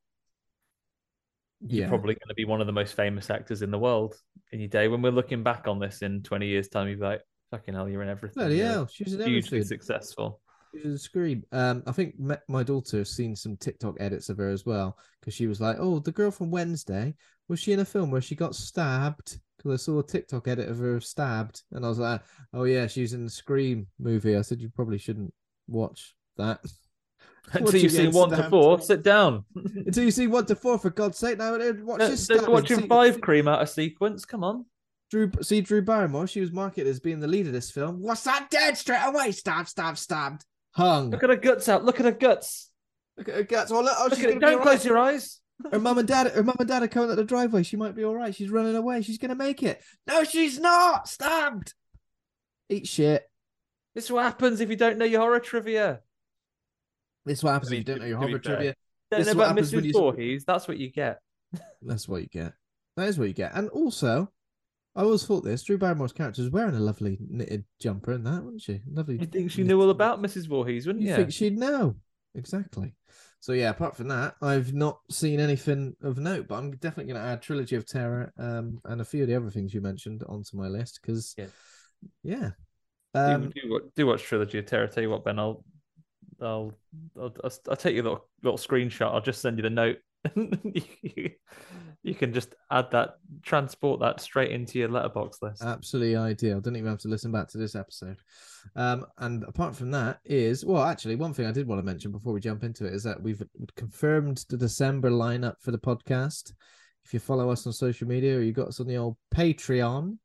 you're 1.60 1.88
probably 1.88 2.14
going 2.14 2.28
to 2.28 2.34
be 2.34 2.44
one 2.44 2.60
of 2.60 2.66
the 2.66 2.72
most 2.72 2.94
famous 2.94 3.30
actors 3.30 3.62
in 3.62 3.70
the 3.70 3.78
world 3.78 4.16
in 4.52 4.58
your 4.60 4.68
day 4.68 4.88
when 4.88 5.02
we're 5.02 5.12
looking 5.12 5.42
back 5.44 5.68
on 5.68 5.78
this 5.78 6.02
in 6.02 6.22
20 6.22 6.46
years 6.46 6.68
time 6.68 6.88
you'll 6.88 6.98
be 6.98 7.04
like 7.04 7.20
fucking 7.52 7.74
hell 7.74 7.88
you're 7.88 8.02
in 8.02 8.08
everything 8.08 8.34
Bloody 8.34 8.56
You're 8.56 8.66
hell, 8.66 8.86
she's 8.88 9.14
in 9.14 9.20
hugely 9.20 9.58
everything. 9.58 9.62
successful 9.64 10.40
scream. 10.96 11.44
Um, 11.52 11.82
I 11.86 11.92
think 11.92 12.14
my 12.48 12.62
daughter 12.62 12.98
has 12.98 13.10
seen 13.10 13.34
some 13.34 13.56
TikTok 13.56 13.96
edits 14.00 14.28
of 14.28 14.38
her 14.38 14.48
as 14.48 14.66
well 14.66 14.98
because 15.20 15.34
she 15.34 15.46
was 15.46 15.60
like, 15.60 15.76
"Oh, 15.78 15.98
the 15.98 16.12
girl 16.12 16.30
from 16.30 16.50
Wednesday 16.50 17.14
was 17.48 17.60
she 17.60 17.72
in 17.72 17.80
a 17.80 17.84
film 17.84 18.10
where 18.10 18.20
she 18.20 18.34
got 18.34 18.54
stabbed?" 18.54 19.38
Because 19.56 19.72
I 19.72 19.84
saw 19.84 19.98
a 19.98 20.04
TikTok 20.06 20.46
edit 20.48 20.68
of 20.68 20.78
her 20.78 21.00
stabbed, 21.00 21.62
and 21.72 21.84
I 21.84 21.88
was 21.88 21.98
like, 21.98 22.22
"Oh 22.52 22.64
yeah, 22.64 22.86
she 22.86 23.02
was 23.02 23.12
in 23.12 23.24
the 23.24 23.30
Scream 23.30 23.86
movie." 23.98 24.36
I 24.36 24.42
said, 24.42 24.60
"You 24.60 24.68
probably 24.68 24.98
shouldn't 24.98 25.32
watch 25.66 26.14
that." 26.36 26.60
until 27.52 27.80
you've 27.80 27.92
seen 27.92 28.12
one 28.12 28.28
to 28.28 28.42
four 28.50 28.78
sit 28.78 29.02
down 29.02 29.42
Until 29.54 30.04
you 30.04 30.10
see 30.10 30.26
one 30.26 30.44
to 30.46 30.54
four, 30.54 30.78
for 30.78 30.90
God's 30.90 31.16
sake! 31.16 31.38
Now 31.38 31.52
watch 31.52 31.98
No, 31.98 32.08
this. 32.08 32.26
they're 32.26 32.50
watching 32.50 32.80
See- 32.80 32.86
five 32.86 33.22
cream 33.22 33.48
out 33.48 33.62
of 33.62 33.70
sequence 33.70 34.26
come 34.26 34.44
on 34.44 34.66
Drew, 35.10 35.30
see 35.40 35.60
Drew 35.62 35.80
Barrymore. 35.82 36.26
She 36.26 36.40
was 36.40 36.52
marketed 36.52 36.86
as 36.86 37.00
being 37.00 37.20
the 37.20 37.26
lead 37.26 37.46
of 37.46 37.52
this 37.52 37.70
film. 37.70 38.02
What's 38.02 38.24
that? 38.24 38.50
Dead 38.50 38.76
straight 38.76 39.00
away. 39.04 39.32
Stabbed, 39.32 39.68
stabbed, 39.68 39.98
stabbed. 39.98 40.44
Hung. 40.72 41.10
look 41.10 41.22
at 41.22 41.30
her 41.30 41.36
guts 41.36 41.68
out 41.68 41.84
look 41.84 41.98
at 42.00 42.06
her 42.06 42.12
guts 42.12 42.70
Look 43.16 43.28
at 43.28 43.34
her 43.34 43.42
guts. 43.42 43.72
Oh, 43.72 43.80
look, 43.82 43.92
oh, 43.98 44.04
look 44.04 44.14
she's 44.14 44.24
at 44.26 44.30
it 44.30 44.38
don't 44.40 44.58
all 44.58 44.62
close 44.62 44.84
your 44.84 44.96
eyes 44.98 45.40
Her 45.72 45.80
mum 45.80 45.98
and 45.98 46.06
dad, 46.06 46.28
her 46.28 46.44
mum 46.44 46.54
and 46.60 46.68
dad 46.68 46.84
are 46.84 46.88
coming 46.88 47.10
up 47.10 47.16
the 47.16 47.24
driveway. 47.24 47.64
She 47.64 47.76
might 47.76 47.96
be 47.96 48.04
all 48.04 48.14
right. 48.14 48.32
She's 48.32 48.48
running 48.48 48.76
away. 48.76 49.02
She's 49.02 49.18
gonna 49.18 49.34
make 49.34 49.60
it. 49.64 49.82
No, 50.06 50.22
she's 50.22 50.60
not. 50.60 51.08
Stabbed. 51.08 51.74
Eat 52.68 52.86
shit. 52.86 53.28
this 53.96 54.04
is 54.04 54.12
what 54.12 54.22
happens 54.22 54.60
if 54.60 54.70
you 54.70 54.76
don't 54.76 54.98
know 54.98 55.04
your 55.04 55.20
horror 55.20 55.40
trivia 55.40 55.98
This 57.26 57.38
is 57.38 57.44
what 57.44 57.54
happens 57.54 57.72
I 57.72 57.74
if 57.74 57.78
you 57.78 57.84
don't 57.84 57.98
know 58.00 58.06
your 58.06 58.18
horror 58.18 58.38
trivia. 58.38 58.74
don't 59.10 59.18
This 59.20 59.26
know 59.26 59.32
what 59.32 59.44
about 59.46 59.48
happens 59.48 59.72
when 59.74 59.82
Mrs. 59.82 59.86
you- 59.86 59.92
Voorhees 59.94 60.44
that's 60.44 60.68
what 60.68 60.76
you 60.78 60.92
get 60.92 61.18
That's 61.82 62.06
what 62.06 62.22
you 62.22 62.28
get. 62.28 62.52
That 62.96 63.08
is 63.08 63.18
what 63.18 63.26
you 63.26 63.34
get. 63.34 63.52
And 63.54 63.68
also, 63.70 64.30
I 64.98 65.02
always 65.02 65.24
thought 65.24 65.44
this: 65.44 65.62
Drew 65.62 65.78
Barrymore's 65.78 66.12
character 66.12 66.42
was 66.42 66.50
wearing 66.50 66.74
a 66.74 66.80
lovely 66.80 67.18
knitted 67.20 67.64
jumper 67.80 68.10
and 68.10 68.26
that, 68.26 68.42
wasn't 68.42 68.62
she? 68.62 68.80
Lovely. 68.90 69.16
you 69.20 69.26
think 69.26 69.52
she 69.52 69.62
knew 69.62 69.80
all 69.80 69.90
about 69.90 70.20
Mrs. 70.20 70.48
Voorhees 70.48 70.88
wouldn't 70.88 71.04
You 71.04 71.10
you 71.10 71.16
think 71.16 71.32
she'd 71.32 71.56
know 71.56 71.94
exactly? 72.34 72.96
So 73.38 73.52
yeah, 73.52 73.70
apart 73.70 73.96
from 73.96 74.08
that, 74.08 74.34
I've 74.42 74.74
not 74.74 74.98
seen 75.08 75.38
anything 75.38 75.94
of 76.02 76.18
note. 76.18 76.48
But 76.48 76.56
I'm 76.56 76.72
definitely 76.72 77.12
going 77.12 77.22
to 77.24 77.28
add 77.28 77.42
Trilogy 77.42 77.76
of 77.76 77.86
Terror 77.86 78.32
um, 78.38 78.80
and 78.86 79.00
a 79.00 79.04
few 79.04 79.22
of 79.22 79.28
the 79.28 79.36
other 79.36 79.50
things 79.50 79.72
you 79.72 79.80
mentioned 79.80 80.24
onto 80.28 80.56
my 80.56 80.66
list 80.66 80.98
because, 81.00 81.32
Yeah. 81.38 81.46
yeah, 82.24 82.50
do, 83.14 83.20
um, 83.20 83.50
do, 83.50 83.60
wa- 83.66 83.88
do 83.94 84.06
watch 84.08 84.24
Trilogy 84.24 84.58
of 84.58 84.66
Terror. 84.66 84.88
Tell 84.88 85.04
you 85.04 85.10
what, 85.10 85.24
Ben, 85.24 85.38
I'll, 85.38 85.64
I'll, 86.42 86.72
I'll, 87.16 87.32
I'll, 87.44 87.52
I'll 87.70 87.76
take 87.76 87.94
your 87.94 88.02
little, 88.02 88.28
little 88.42 88.58
screenshot. 88.58 89.14
I'll 89.14 89.20
just 89.20 89.40
send 89.40 89.58
you 89.58 89.62
the 89.62 89.70
note. 89.70 89.98
you, 90.34 91.30
you 92.02 92.14
can 92.14 92.32
just 92.32 92.54
add 92.70 92.90
that, 92.92 93.16
transport 93.42 94.00
that 94.00 94.20
straight 94.20 94.50
into 94.50 94.78
your 94.78 94.88
Letterboxd 94.88 95.42
list. 95.42 95.62
absolutely 95.62 96.16
ideal. 96.16 96.60
Don't 96.60 96.76
even 96.76 96.88
have 96.88 97.00
to 97.00 97.08
listen 97.08 97.32
back 97.32 97.48
to 97.48 97.58
this 97.58 97.74
episode. 97.74 98.18
Um, 98.76 99.04
and 99.18 99.44
apart 99.44 99.74
from 99.74 99.90
that, 99.92 100.18
is 100.24 100.64
well, 100.64 100.84
actually, 100.84 101.16
one 101.16 101.32
thing 101.34 101.46
I 101.46 101.52
did 101.52 101.66
want 101.66 101.80
to 101.80 101.86
mention 101.86 102.12
before 102.12 102.32
we 102.32 102.40
jump 102.40 102.64
into 102.64 102.86
it 102.86 102.94
is 102.94 103.02
that 103.04 103.22
we've 103.22 103.42
confirmed 103.76 104.44
the 104.48 104.56
December 104.56 105.10
lineup 105.10 105.54
for 105.60 105.70
the 105.70 105.78
podcast. 105.78 106.52
If 107.04 107.14
you 107.14 107.20
follow 107.20 107.50
us 107.50 107.66
on 107.66 107.72
social 107.72 108.06
media 108.06 108.36
or 108.36 108.42
you 108.42 108.52
got 108.52 108.68
us 108.68 108.80
on 108.80 108.86
the 108.86 108.96
old 108.96 109.16
Patreon, 109.34 110.18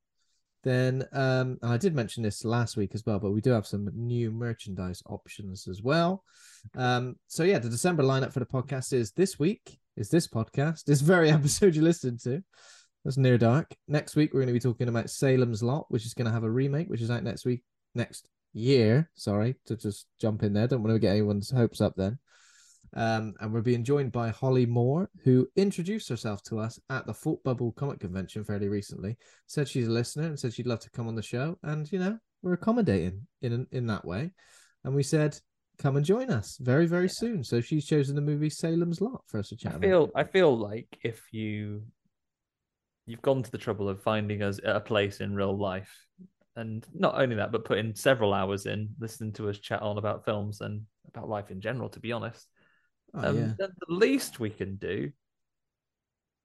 then 0.64 1.06
um, 1.12 1.58
I 1.62 1.78
did 1.78 1.94
mention 1.94 2.24
this 2.24 2.46
last 2.46 2.78
week 2.78 2.92
as 2.94 3.06
well, 3.06 3.20
but 3.20 3.32
we 3.32 3.42
do 3.42 3.52
have 3.52 3.68
some 3.68 3.90
new 3.94 4.32
merchandise 4.32 5.04
options 5.08 5.68
as 5.68 5.82
well. 5.82 6.24
Um, 6.76 7.18
so 7.28 7.44
yeah, 7.44 7.60
the 7.60 7.70
December 7.70 8.04
lineup 8.04 8.34
for 8.34 8.40
the 8.40 8.46
podcast 8.46 8.94
is 8.94 9.12
this 9.12 9.38
week 9.38 9.80
is 9.98 10.10
this 10.10 10.28
podcast, 10.28 10.86
this 10.86 11.02
very 11.02 11.30
episode 11.32 11.76
you 11.76 11.82
listened 11.82 12.22
to. 12.22 12.42
That's 13.04 13.18
near 13.18 13.38
dark. 13.38 13.76
Next 13.88 14.16
week 14.16 14.34
we're 14.34 14.40
going 14.40 14.48
to 14.48 14.54
be 14.54 14.60
talking 14.60 14.88
about 14.88 15.10
Salem's 15.10 15.62
Lot, 15.62 15.86
which 15.90 16.06
is 16.06 16.14
going 16.14 16.28
to 16.28 16.32
have 16.32 16.46
a 16.46 16.50
remake, 16.50 16.90
which 16.90 17.02
is 17.02 17.12
out 17.12 17.24
next 17.24 17.46
week, 17.46 17.64
next 17.94 18.30
year. 18.54 19.10
Sorry 19.16 19.56
to 19.66 19.76
just 19.76 20.08
jump 20.22 20.44
in 20.44 20.54
there. 20.54 20.68
Don't 20.68 20.84
want 20.84 20.96
to 20.96 21.00
get 21.00 21.12
anyone's 21.12 21.52
hopes 21.52 21.82
up 21.82 21.96
then. 21.98 22.18
Um, 22.96 23.34
and 23.40 23.52
we're 23.52 23.62
being 23.62 23.84
joined 23.84 24.12
by 24.12 24.30
Holly 24.30 24.66
Moore, 24.66 25.10
who 25.24 25.48
introduced 25.56 26.10
herself 26.10 26.44
to 26.44 26.60
us 26.60 26.80
at 26.90 27.06
the 27.08 27.14
Thought 27.14 27.44
Bubble 27.44 27.72
Comic 27.72 28.00
Convention 28.00 28.44
fairly 28.44 28.68
recently. 28.68 29.18
Said 29.48 29.68
she's 29.68 29.88
a 29.88 29.92
listener 29.92 30.26
and 30.26 30.40
said 30.40 30.54
she'd 30.54 30.68
love 30.68 30.80
to 30.82 30.92
come 30.92 31.08
on 31.08 31.16
the 31.16 31.24
show. 31.24 31.58
And 31.64 31.92
you 31.92 32.00
know, 32.00 32.18
we're 32.42 32.54
accommodating 32.54 33.26
in 33.42 33.66
in 33.72 33.88
that 33.88 34.06
way. 34.06 34.32
And 34.84 34.94
we 34.94 35.04
said, 35.04 35.38
come 35.80 35.98
and 35.98 36.06
join 36.06 36.30
us 36.30 36.58
very 36.62 36.86
very 36.86 37.10
soon. 37.10 37.44
So 37.44 37.62
she's 37.62 37.86
chosen 37.86 38.16
the 38.16 38.22
movie 38.22 38.50
Salem's 38.50 39.02
Lot 39.02 39.24
for 39.28 39.40
us 39.40 39.50
to 39.50 39.58
chat. 39.58 39.74
I 39.74 39.76
about. 39.78 39.88
feel 39.88 40.12
I 40.16 40.24
feel 40.24 40.58
like 40.58 41.00
if 41.04 41.22
you 41.32 41.84
you've 43.06 43.22
gone 43.22 43.44
to 43.44 43.52
the 43.52 43.58
trouble 43.58 43.90
of 43.90 44.02
finding 44.02 44.44
us 44.44 44.60
at 44.60 44.76
a 44.76 44.80
place 44.80 45.20
in 45.20 45.36
real 45.36 45.58
life, 45.58 45.92
and 46.56 46.86
not 46.94 47.20
only 47.20 47.36
that, 47.38 47.52
but 47.52 47.66
putting 47.66 47.96
several 47.96 48.34
hours 48.34 48.68
in 48.68 48.90
listening 49.00 49.34
to 49.34 49.50
us 49.50 49.58
chat 49.58 49.82
on 49.82 49.98
about 49.98 50.26
films 50.26 50.62
and 50.62 50.84
about 51.08 51.28
life 51.28 51.50
in 51.50 51.60
general. 51.60 51.90
To 51.90 52.00
be 52.00 52.12
honest, 52.12 52.48
Oh, 53.16 53.30
um, 53.30 53.38
yeah. 53.38 53.54
then 53.58 53.70
the 53.88 53.94
least 53.94 54.40
we 54.40 54.50
can 54.50 54.76
do 54.78 55.12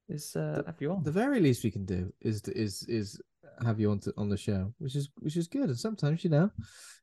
is 0.08 0.36
uh, 0.36 0.62
have 0.66 0.80
you 0.80 0.92
on. 0.92 1.02
the 1.02 1.10
very 1.10 1.40
least 1.40 1.64
we 1.64 1.70
can 1.70 1.84
do 1.84 2.12
is 2.20 2.42
is 2.48 2.84
is 2.88 3.20
have 3.64 3.80
you 3.80 3.90
on 3.90 3.98
to, 4.00 4.12
on 4.16 4.28
the 4.28 4.36
show, 4.36 4.72
which 4.78 4.96
is 4.96 5.10
which 5.20 5.36
is 5.36 5.48
good. 5.48 5.68
And 5.68 5.78
sometimes 5.78 6.24
you 6.24 6.30
know, 6.30 6.50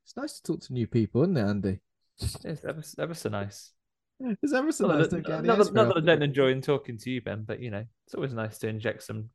it's 0.03 0.15
nice 0.17 0.39
to 0.39 0.43
talk 0.43 0.61
to 0.61 0.73
new 0.73 0.87
people, 0.87 1.23
isn't 1.23 1.37
it, 1.37 1.41
Andy? 1.41 1.79
It's 2.21 2.63
ever, 2.65 2.81
ever 2.99 3.13
so 3.13 3.29
nice. 3.29 3.71
It's 4.41 4.53
ever 4.53 4.71
so 4.71 4.87
Not 4.87 4.99
nice 4.99 5.07
that, 5.09 5.15
to 5.17 5.21
get 5.21 5.43
not 5.43 5.57
that- 5.57 5.73
not 5.73 5.87
that 5.89 5.97
I 5.97 5.99
don't 5.99 6.23
enjoy 6.23 6.57
talking 6.61 6.97
to 6.99 7.09
you, 7.11 7.21
Ben, 7.21 7.43
but 7.43 7.59
you 7.59 7.69
know, 7.69 7.83
it's 8.05 8.15
always 8.15 8.33
nice 8.33 8.57
to 8.59 8.69
inject 8.69 9.03
some 9.03 9.29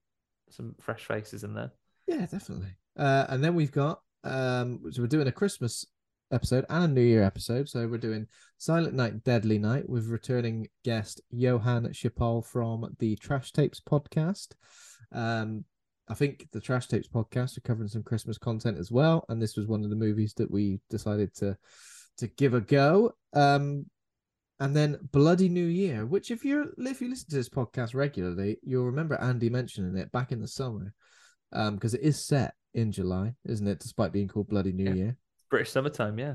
some 0.48 0.74
fresh 0.80 1.04
faces 1.04 1.44
in 1.44 1.52
there. 1.54 1.70
Yeah, 2.06 2.24
definitely. 2.26 2.74
Uh, 2.96 3.26
and 3.28 3.44
then 3.44 3.54
we've 3.54 3.70
got 3.72 4.00
um, 4.24 4.80
so 4.90 5.02
we're 5.02 5.08
doing 5.08 5.28
a 5.28 5.32
Christmas 5.32 5.84
episode 6.30 6.64
and 6.68 6.84
a 6.84 6.88
New 6.88 7.00
Year 7.00 7.22
episode. 7.22 7.68
So 7.68 7.86
we're 7.86 7.98
doing 7.98 8.26
Silent 8.58 8.94
Night, 8.94 9.24
Deadly 9.24 9.58
Night 9.58 9.88
with 9.88 10.08
returning 10.08 10.68
guest 10.84 11.20
Johan 11.30 11.86
Schipal 11.88 12.44
from 12.44 12.94
the 12.98 13.16
Trash 13.16 13.52
Tapes 13.52 13.80
podcast. 13.80 14.48
Um, 15.12 15.64
I 16.08 16.14
think 16.14 16.48
the 16.52 16.60
Trash 16.60 16.88
Tapes 16.88 17.08
podcast 17.08 17.56
are 17.56 17.62
covering 17.62 17.88
some 17.88 18.02
Christmas 18.02 18.38
content 18.38 18.78
as 18.78 18.90
well, 18.90 19.24
and 19.28 19.40
this 19.40 19.56
was 19.56 19.66
one 19.66 19.84
of 19.84 19.90
the 19.90 19.96
movies 19.96 20.34
that 20.34 20.50
we 20.50 20.80
decided 20.90 21.34
to 21.36 21.56
to 22.18 22.26
give 22.26 22.54
a 22.54 22.60
go. 22.60 23.12
Um, 23.32 23.86
and 24.58 24.76
then 24.76 24.98
Bloody 25.12 25.48
New 25.48 25.66
Year, 25.66 26.04
which 26.04 26.30
if 26.30 26.44
you're 26.44 26.66
if 26.78 27.00
you 27.00 27.08
listen 27.08 27.30
to 27.30 27.36
this 27.36 27.48
podcast 27.48 27.94
regularly, 27.94 28.58
you'll 28.62 28.86
remember 28.86 29.14
Andy 29.20 29.48
mentioning 29.48 29.96
it 29.96 30.12
back 30.12 30.32
in 30.32 30.40
the 30.40 30.48
summer, 30.48 30.92
um, 31.52 31.76
because 31.76 31.94
it 31.94 32.02
is 32.02 32.22
set 32.24 32.54
in 32.74 32.92
July, 32.92 33.34
isn't 33.46 33.66
it? 33.66 33.78
Despite 33.80 34.12
being 34.12 34.28
called 34.28 34.48
Bloody 34.48 34.72
New 34.72 34.84
Yeah. 34.84 34.94
Year, 34.94 35.16
British 35.50 35.70
summertime, 35.70 36.18
yeah. 36.18 36.34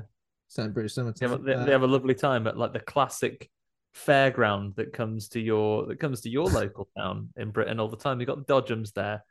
in 0.58 0.72
British 0.72 0.94
They 0.94 1.02
summertime. 1.02 1.30
have, 1.30 1.42
they, 1.42 1.54
they 1.56 1.72
have 1.72 1.82
a 1.82 1.86
lovely 1.86 2.14
time 2.14 2.46
at 2.46 2.56
like 2.56 2.72
the 2.72 2.80
classic 2.80 3.50
fairground 3.96 4.76
that 4.76 4.92
comes 4.92 5.28
to 5.28 5.40
your 5.40 5.86
that 5.86 5.98
comes 5.98 6.20
to 6.20 6.30
your 6.30 6.46
local 6.46 6.88
town 6.96 7.30
in 7.36 7.50
Britain 7.50 7.80
all 7.80 7.88
the 7.88 7.96
time. 7.96 8.20
You've 8.20 8.28
got 8.28 8.46
the 8.46 8.52
Dodgems 8.52 8.92
there. 8.92 9.24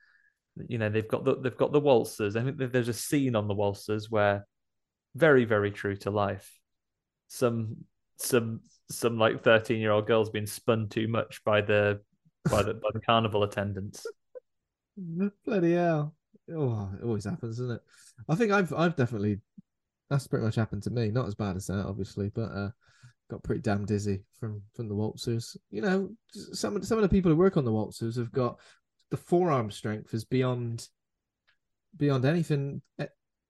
You 0.68 0.78
know, 0.78 0.90
they've 0.90 1.08
got 1.08 1.24
the 1.24 1.38
they've 1.38 1.56
got 1.58 1.72
the 1.72 1.82
waltzers. 1.82 2.36
I 2.36 2.44
think 2.44 2.58
there's 2.58 2.88
a 2.88 2.94
scene 2.94 3.36
on 3.36 3.48
the 3.48 3.54
waltzers 3.54 4.10
where 4.10 4.46
very, 5.16 5.46
very 5.46 5.72
true 5.72 5.96
to 5.98 6.12
life. 6.12 6.52
Some 7.28 7.78
some 8.18 8.62
some 8.90 9.18
like 9.18 9.44
13 9.44 9.80
year 9.80 9.92
old 9.92 10.08
girls 10.08 10.30
being 10.30 10.46
spun 10.46 10.90
too 10.90 11.08
much 11.08 11.44
by 11.44 11.62
the 11.62 12.02
by 12.50 12.64
the 12.64 12.74
by 12.76 12.90
the 12.94 13.00
carnival 13.06 13.44
attendants. 13.44 14.06
Bloody 15.46 15.74
hell! 15.74 16.16
Oh, 16.54 16.90
it 16.98 17.04
always 17.04 17.26
happens, 17.26 17.58
doesn't 17.58 17.76
it? 17.76 17.82
I 18.30 18.36
think 18.36 18.52
I've 18.52 18.74
I've 18.74 18.96
definitely 18.96 19.42
that's 20.10 20.28
pretty 20.28 20.46
much 20.46 20.56
happened 20.56 20.84
to 20.84 20.90
me. 20.90 21.10
Not 21.10 21.28
as 21.28 21.36
bad 21.36 21.56
as 21.56 21.68
that, 21.68 21.86
obviously, 21.86 22.30
but 22.30 22.52
uh, 22.52 22.70
got 23.30 23.44
pretty 23.44 23.62
damn 23.62 23.86
dizzy 23.86 24.24
from 24.40 24.62
from 24.74 24.88
the 24.88 24.96
waltzers. 24.96 25.58
You 25.72 25.82
know, 25.82 26.10
some 26.30 26.76
of 26.76 26.86
some 26.86 26.98
of 26.98 27.04
the 27.04 27.10
people 27.10 27.32
who 27.32 27.38
work 27.38 27.58
on 27.58 27.66
the 27.66 27.72
waltzers 27.72 28.18
have 28.18 28.32
got 28.32 28.60
the 29.12 29.18
forearm 29.18 29.72
strength 29.72 30.14
is 30.14 30.26
beyond 30.26 30.88
beyond 31.98 32.26
anything 32.26 32.82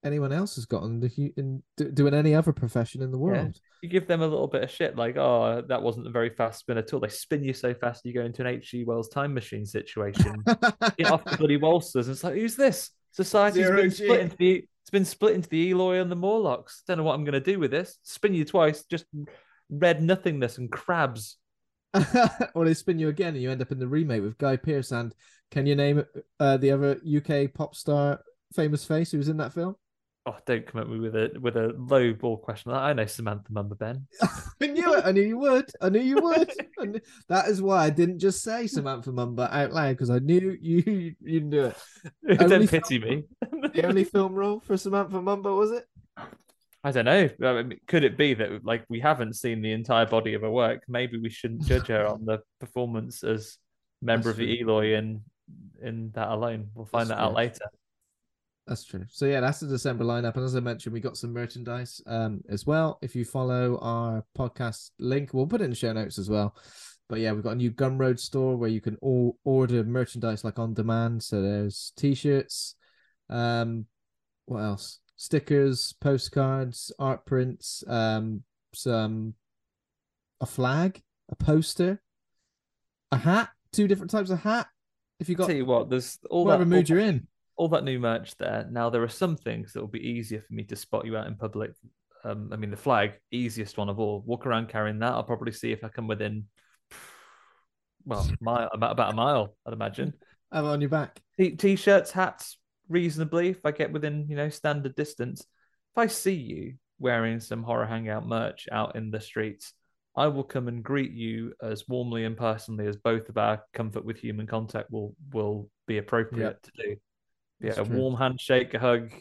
anyone 0.06 0.32
else 0.32 0.56
has 0.56 0.66
got 0.66 0.84
in, 0.84 1.00
the, 1.00 1.34
in 1.36 1.64
doing 1.94 2.14
any 2.14 2.36
other 2.36 2.54
profession 2.54 3.02
in 3.02 3.12
the 3.12 3.18
world. 3.18 3.60
You 3.82 3.90
give 3.90 4.08
them 4.08 4.22
a 4.22 4.28
little 4.28 4.48
bit 4.48 4.64
of 4.64 4.70
shit, 4.70 4.96
like, 4.96 5.18
oh, 5.18 5.64
that 5.68 5.82
wasn't 5.82 6.08
a 6.08 6.12
very 6.12 6.30
fast 6.30 6.60
spin 6.60 6.78
at 6.78 6.94
all. 6.94 7.00
They 7.00 7.10
spin 7.10 7.44
you 7.44 7.54
so 7.54 7.74
fast 7.74 8.06
you 8.06 8.14
go 8.14 8.22
into 8.22 8.42
an 8.42 8.48
H.G. 8.48 8.84
Wells 8.84 9.10
time 9.10 9.34
machine 9.34 9.66
situation. 9.66 10.44
Get 10.98 11.12
off 11.12 11.26
the 11.26 11.38
bloody 11.38 11.58
waltzers. 11.58 12.08
It's 12.08 12.24
like, 12.24 12.36
who's 12.36 12.56
this? 12.56 12.92
Society's 13.12 13.66
Zero 13.66 13.82
been 13.82 13.90
G. 13.90 13.96
split 13.96 14.20
into 14.22 14.38
the 14.38 14.68
it's 14.86 14.92
been 14.92 15.04
split 15.04 15.34
into 15.34 15.50
the 15.50 15.72
Eloi 15.72 16.00
and 16.00 16.12
the 16.12 16.16
Morlocks. 16.16 16.84
Don't 16.88 16.98
know 16.98 17.04
what 17.04 17.16
I'm 17.16 17.26
gonna 17.26 17.40
do 17.40 17.58
with 17.58 17.72
this. 17.72 17.98
Spin 18.04 18.36
you 18.36 18.46
twice, 18.46 18.84
just 18.84 19.06
red 19.68 20.00
nothingness 20.00 20.60
and 20.60 20.72
crabs. 20.72 21.38
or 22.54 22.66
they 22.66 22.76
spin 22.76 23.00
you 23.00 23.10
again 23.10 23.34
and 23.34 23.42
you 23.42 23.50
end 23.50 23.64
up 23.64 23.72
in 23.72 23.80
the 23.80 23.88
remake 23.88 24.22
with 24.22 24.38
Guy 24.38 24.58
Pearce 24.58 24.92
and 24.92 25.16
can 25.50 25.66
you 25.66 25.76
name 25.76 26.04
uh, 26.40 26.58
the 26.58 26.70
other 26.70 27.02
UK 27.04 27.52
pop 27.52 27.74
star 27.74 28.20
famous 28.54 28.86
face 28.86 29.10
who 29.10 29.18
was 29.18 29.28
in 29.28 29.38
that 29.38 29.54
film? 29.54 29.76
Oh, 30.28 30.36
don't 30.48 30.66
come 30.66 30.82
at 30.82 30.90
me 30.90 31.00
with 31.00 31.16
a 31.16 31.32
with 31.40 31.56
a 31.56 31.76
low 31.78 32.12
ball 32.14 32.38
question. 32.38 32.72
I 32.72 32.94
know 32.94 33.06
Samantha 33.06 33.52
Mumba 33.52 33.78
Ben. 33.78 34.08
I 34.62 34.68
knew 34.68 34.96
it. 34.96 35.06
I 35.06 35.12
knew 35.12 35.22
you 35.22 35.38
would. 35.38 35.70
I 35.80 35.90
knew 35.90 36.02
you 36.02 36.16
would. 36.20 36.52
Knew- 36.80 37.00
that 37.30 37.48
is 37.48 37.62
why 37.62 37.86
I 37.86 37.90
didn't 37.92 38.18
just 38.18 38.42
say 38.42 38.66
Samantha 38.66 39.12
Mumba 39.12 39.52
out 39.52 39.72
loud 39.72 39.92
because 39.92 40.10
I 40.10 40.18
knew 40.18 40.58
you 40.60 41.14
you 41.22 41.42
knew 41.42 41.66
it. 41.66 41.78
don't 42.40 42.52
Only 42.54 42.68
pity 42.68 42.98
me. 42.98 43.24
The 43.74 43.86
only 43.86 44.04
film 44.04 44.34
role 44.34 44.60
for 44.62 44.78
Samantha 44.78 45.18
Mumba 45.18 45.56
was 45.56 45.70
it? 45.72 45.86
I 46.84 46.92
don't 46.92 47.06
know. 47.06 47.30
I 47.44 47.62
mean, 47.62 47.80
could 47.88 48.04
it 48.04 48.18
be 48.18 48.34
that 48.34 48.66
like 48.66 48.84
we 48.90 49.00
haven't 49.00 49.36
seen 49.36 49.62
the 49.62 49.74
entire 49.74 50.08
body 50.08 50.34
of 50.34 50.42
her 50.42 50.50
work? 50.52 50.84
Maybe 50.88 51.20
we 51.20 51.30
shouldn't 51.30 51.66
judge 51.66 51.88
her 51.88 52.08
on 52.08 52.26
the 52.26 52.40
performance 52.60 53.24
as 53.24 53.58
member 54.02 54.30
That's 54.30 54.40
of 54.40 54.48
the 54.48 54.62
Eloi 54.62 54.96
in 54.96 55.22
in 55.84 56.12
that 56.16 56.30
alone. 56.30 56.70
We'll 56.74 56.86
find 56.86 57.12
That's 57.12 57.20
that 57.20 57.26
out 57.26 57.34
later. 57.36 57.66
That's 58.68 58.84
true. 58.84 59.06
So 59.10 59.26
yeah, 59.26 59.42
that's 59.42 59.60
the 59.60 59.68
December 59.68 60.04
lineup, 60.04 60.36
and 60.36 60.44
as 60.44 60.56
I 60.56 60.60
mentioned, 60.60 60.94
we 60.94 61.00
got 61.00 61.18
some 61.18 61.34
merchandise 61.34 62.02
um 62.08 62.42
as 62.50 62.66
well. 62.66 62.98
If 63.02 63.16
you 63.16 63.24
follow 63.24 63.78
our 63.80 64.26
podcast 64.38 64.90
link, 65.00 65.34
we'll 65.34 65.48
put 65.48 65.62
it 65.62 65.66
in 65.66 65.70
the 65.70 65.76
show 65.76 65.94
notes 65.94 66.18
as 66.18 66.30
well. 66.30 66.56
But 67.08 67.20
yeah, 67.20 67.34
we've 67.34 67.44
got 67.44 67.52
a 67.52 67.56
new 67.56 67.72
Gumroad 67.72 68.20
store 68.20 68.58
where 68.58 68.70
you 68.70 68.82
can 68.82 68.98
all 69.02 69.38
order 69.44 69.84
merchandise 69.84 70.44
like 70.44 70.58
on 70.58 70.74
demand. 70.74 71.22
So 71.22 71.42
there's 71.42 71.94
t-shirts, 71.96 72.76
um, 73.30 73.86
what 74.46 74.62
else? 74.62 75.00
Stickers, 75.16 75.94
postcards, 76.02 76.92
art 76.98 77.26
prints, 77.26 77.84
um, 77.88 78.42
some 78.74 79.36
a 80.42 80.48
flag, 80.48 81.02
a 81.30 81.36
poster, 81.36 82.02
a 83.12 83.18
hat, 83.18 83.50
two 83.72 83.88
different 83.88 84.12
types 84.12 84.32
of 84.32 84.40
hat. 84.40 84.68
If 85.20 85.30
you 85.30 85.36
got 85.36 85.48
Tell 85.48 85.56
you 85.56 85.66
what, 85.66 85.90
there's 85.90 86.18
all 86.30 86.46
whatever 86.46 86.66
that 86.66 86.70
mood 86.70 86.90
all, 86.90 86.98
you're 86.98 87.08
in. 87.08 87.28
All 87.58 87.70
that 87.70 87.84
new 87.84 88.00
merch 88.00 88.36
there. 88.38 88.68
Now 88.70 88.90
there 88.90 89.04
are 89.04 89.10
some 89.10 89.38
things 89.38 89.74
that 89.74 89.82
will 89.82 89.88
be 89.88 90.08
easier 90.08 90.42
for 90.42 90.54
me 90.54 90.64
to 90.66 90.76
spot 90.76 91.06
you 91.06 91.18
out 91.18 91.28
in 91.28 91.36
public. 91.36 91.72
Um, 92.24 92.50
I 92.52 92.56
mean, 92.56 92.72
the 92.72 92.78
flag, 92.78 93.14
easiest 93.32 93.78
one 93.78 93.90
of 93.90 94.00
all. 94.00 94.24
Walk 94.26 94.46
around 94.46 94.70
carrying 94.70 95.00
that. 95.00 95.12
I'll 95.12 95.24
probably 95.24 95.52
see 95.52 95.72
if 95.72 95.84
I 95.84 95.90
come 95.90 96.08
within, 96.08 96.46
well, 98.04 98.28
mile 98.42 98.70
about 98.74 98.92
about 98.92 99.14
a 99.14 99.16
mile. 99.16 99.56
I'd 99.66 99.74
imagine. 99.74 100.14
It 100.54 100.58
on 100.58 100.82
your 100.82 100.90
back. 100.90 101.22
T- 101.38 101.56
t-shirts, 101.56 102.12
hats, 102.12 102.58
reasonably. 102.90 103.50
If 103.50 103.66
I 103.66 103.72
get 103.72 103.92
within, 103.92 104.28
you 104.30 104.36
know, 104.36 104.50
standard 104.50 104.96
distance. 104.96 105.42
If 105.42 105.98
I 105.98 106.08
see 106.08 106.34
you 106.34 106.74
wearing 107.00 107.40
some 107.40 107.64
horror 107.64 107.86
hangout 107.86 108.26
merch 108.28 108.68
out 108.72 108.96
in 108.96 109.12
the 109.12 109.20
streets, 109.20 109.74
I 110.16 110.28
will 110.28 110.44
come 110.44 110.68
and 110.68 110.84
greet 110.84 111.12
you 111.12 111.54
as 111.62 111.88
warmly 111.88 112.24
and 112.24 112.38
personally 112.38 112.88
as 112.88 112.96
both 112.96 113.28
of 113.30 113.38
our 113.38 113.62
comfort 113.74 114.06
with 114.06 114.18
human 114.18 114.48
contact 114.48 114.90
will 114.92 115.16
will 115.34 115.70
be 115.88 115.98
appropriate 115.98 116.64
to 116.64 116.72
do. 116.78 116.96
Yeah, 117.62 117.70
That's 117.70 117.80
a 117.80 117.86
true. 117.86 117.98
warm 117.98 118.16
handshake, 118.16 118.74
a 118.74 118.80
hug. 118.80 119.12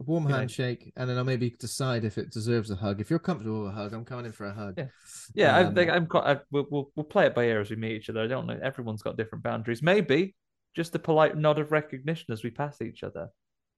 A 0.00 0.02
warm 0.02 0.24
you 0.24 0.30
know. 0.30 0.36
handshake, 0.36 0.92
and 0.96 1.08
then 1.08 1.16
I'll 1.18 1.24
maybe 1.24 1.50
decide 1.60 2.04
if 2.04 2.18
it 2.18 2.30
deserves 2.32 2.70
a 2.70 2.74
hug. 2.76 3.00
If 3.00 3.10
you're 3.10 3.18
comfortable 3.20 3.62
with 3.62 3.70
a 3.72 3.74
hug, 3.74 3.92
I'm 3.92 4.04
coming 4.04 4.26
in 4.26 4.32
for 4.32 4.46
a 4.46 4.52
hug. 4.54 4.74
Yeah. 4.76 4.86
Yeah, 5.34 5.56
I 5.56 5.64
Um, 5.64 5.74
think 5.74 5.90
I'm 5.90 6.06
quite. 6.06 6.24
I, 6.26 6.40
we'll, 6.50 6.66
we'll 6.70 6.90
we'll 6.96 7.04
play 7.04 7.26
it 7.26 7.34
by 7.34 7.44
ear 7.44 7.60
as 7.60 7.70
we 7.70 7.76
meet 7.76 7.92
each 7.92 8.10
other. 8.10 8.22
I 8.22 8.26
don't 8.26 8.46
know. 8.46 8.58
Everyone's 8.62 9.02
got 9.02 9.16
different 9.16 9.44
boundaries. 9.44 9.82
Maybe 9.82 10.34
just 10.74 10.94
a 10.96 10.98
polite 10.98 11.36
nod 11.36 11.58
of 11.60 11.70
recognition 11.70 12.32
as 12.32 12.42
we 12.42 12.50
pass 12.50 12.80
each 12.82 13.04
other. 13.04 13.28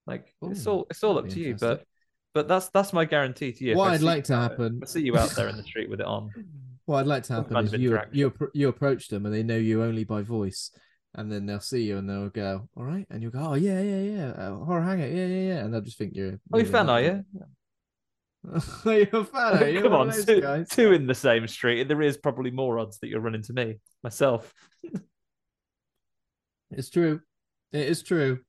Like 0.06 0.32
it's 0.42 0.66
all 0.66 0.86
it's 0.88 1.02
all 1.04 1.18
up 1.18 1.28
to 1.28 1.38
you, 1.40 1.56
but 1.60 1.84
but 2.32 2.48
that's 2.48 2.68
that's 2.70 2.92
my 2.94 3.04
guarantee 3.04 3.52
to 3.52 3.64
you. 3.64 3.76
What 3.76 3.90
I 3.90 3.94
I'd 3.94 4.00
like 4.02 4.24
to 4.24 4.34
out- 4.34 4.52
happen- 4.52 4.80
I 4.82 4.86
see 4.86 5.00
you 5.02 5.18
out 5.18 5.30
there 5.30 5.48
in 5.48 5.56
the 5.56 5.62
street 5.70 5.90
with 5.90 6.00
it 6.00 6.06
on. 6.06 6.30
What 6.86 6.98
I'd 7.00 7.06
like 7.06 7.24
to 7.24 7.32
happen 7.34 7.56
is 7.64 7.72
you 7.74 7.98
you 8.12 8.32
you 8.54 8.68
approach 8.68 9.08
them 9.08 9.26
and 9.26 9.34
they 9.34 9.42
know 9.42 9.56
you 9.56 9.82
only 9.82 10.04
by 10.04 10.22
voice, 10.22 10.70
and 11.16 11.32
then 11.32 11.46
they'll 11.46 11.60
see 11.60 11.82
you 11.82 11.96
and 11.98 12.08
they'll 12.08 12.28
go, 12.28 12.68
"All 12.76 12.84
right," 12.84 13.06
and 13.10 13.22
you'll 13.22 13.32
go, 13.32 13.40
"Oh 13.40 13.54
yeah, 13.54 13.80
yeah, 13.80 14.00
yeah, 14.00 14.28
uh, 14.30 14.56
horror 14.64 14.82
hangout, 14.82 15.10
yeah, 15.10 15.26
yeah, 15.26 15.54
yeah," 15.54 15.64
and 15.64 15.72
they'll 15.74 15.80
just 15.80 15.98
think 15.98 16.12
you're. 16.14 16.38
Oh, 16.52 16.58
you 16.58 16.64
a 16.66 16.68
fan, 16.68 16.88
are 16.88 17.00
you? 17.02 17.24
are 18.84 18.98
you 18.98 19.08
a 19.12 19.24
fan? 19.24 19.62
Are 19.62 19.68
you 19.68 19.82
Come 19.82 19.94
on, 19.94 20.12
two, 20.12 20.40
guys? 20.40 20.68
two 20.68 20.92
in 20.92 21.06
the 21.06 21.14
same 21.14 21.48
street. 21.48 21.88
There 21.88 22.02
is 22.02 22.16
probably 22.18 22.50
more 22.50 22.78
odds 22.78 22.98
that 22.98 23.08
you're 23.08 23.20
running 23.20 23.42
to 23.42 23.52
me 23.52 23.76
myself. 24.04 24.52
It's 26.70 26.90
true. 26.90 27.20
It 27.72 27.86
is 27.88 28.02
true. 28.02 28.40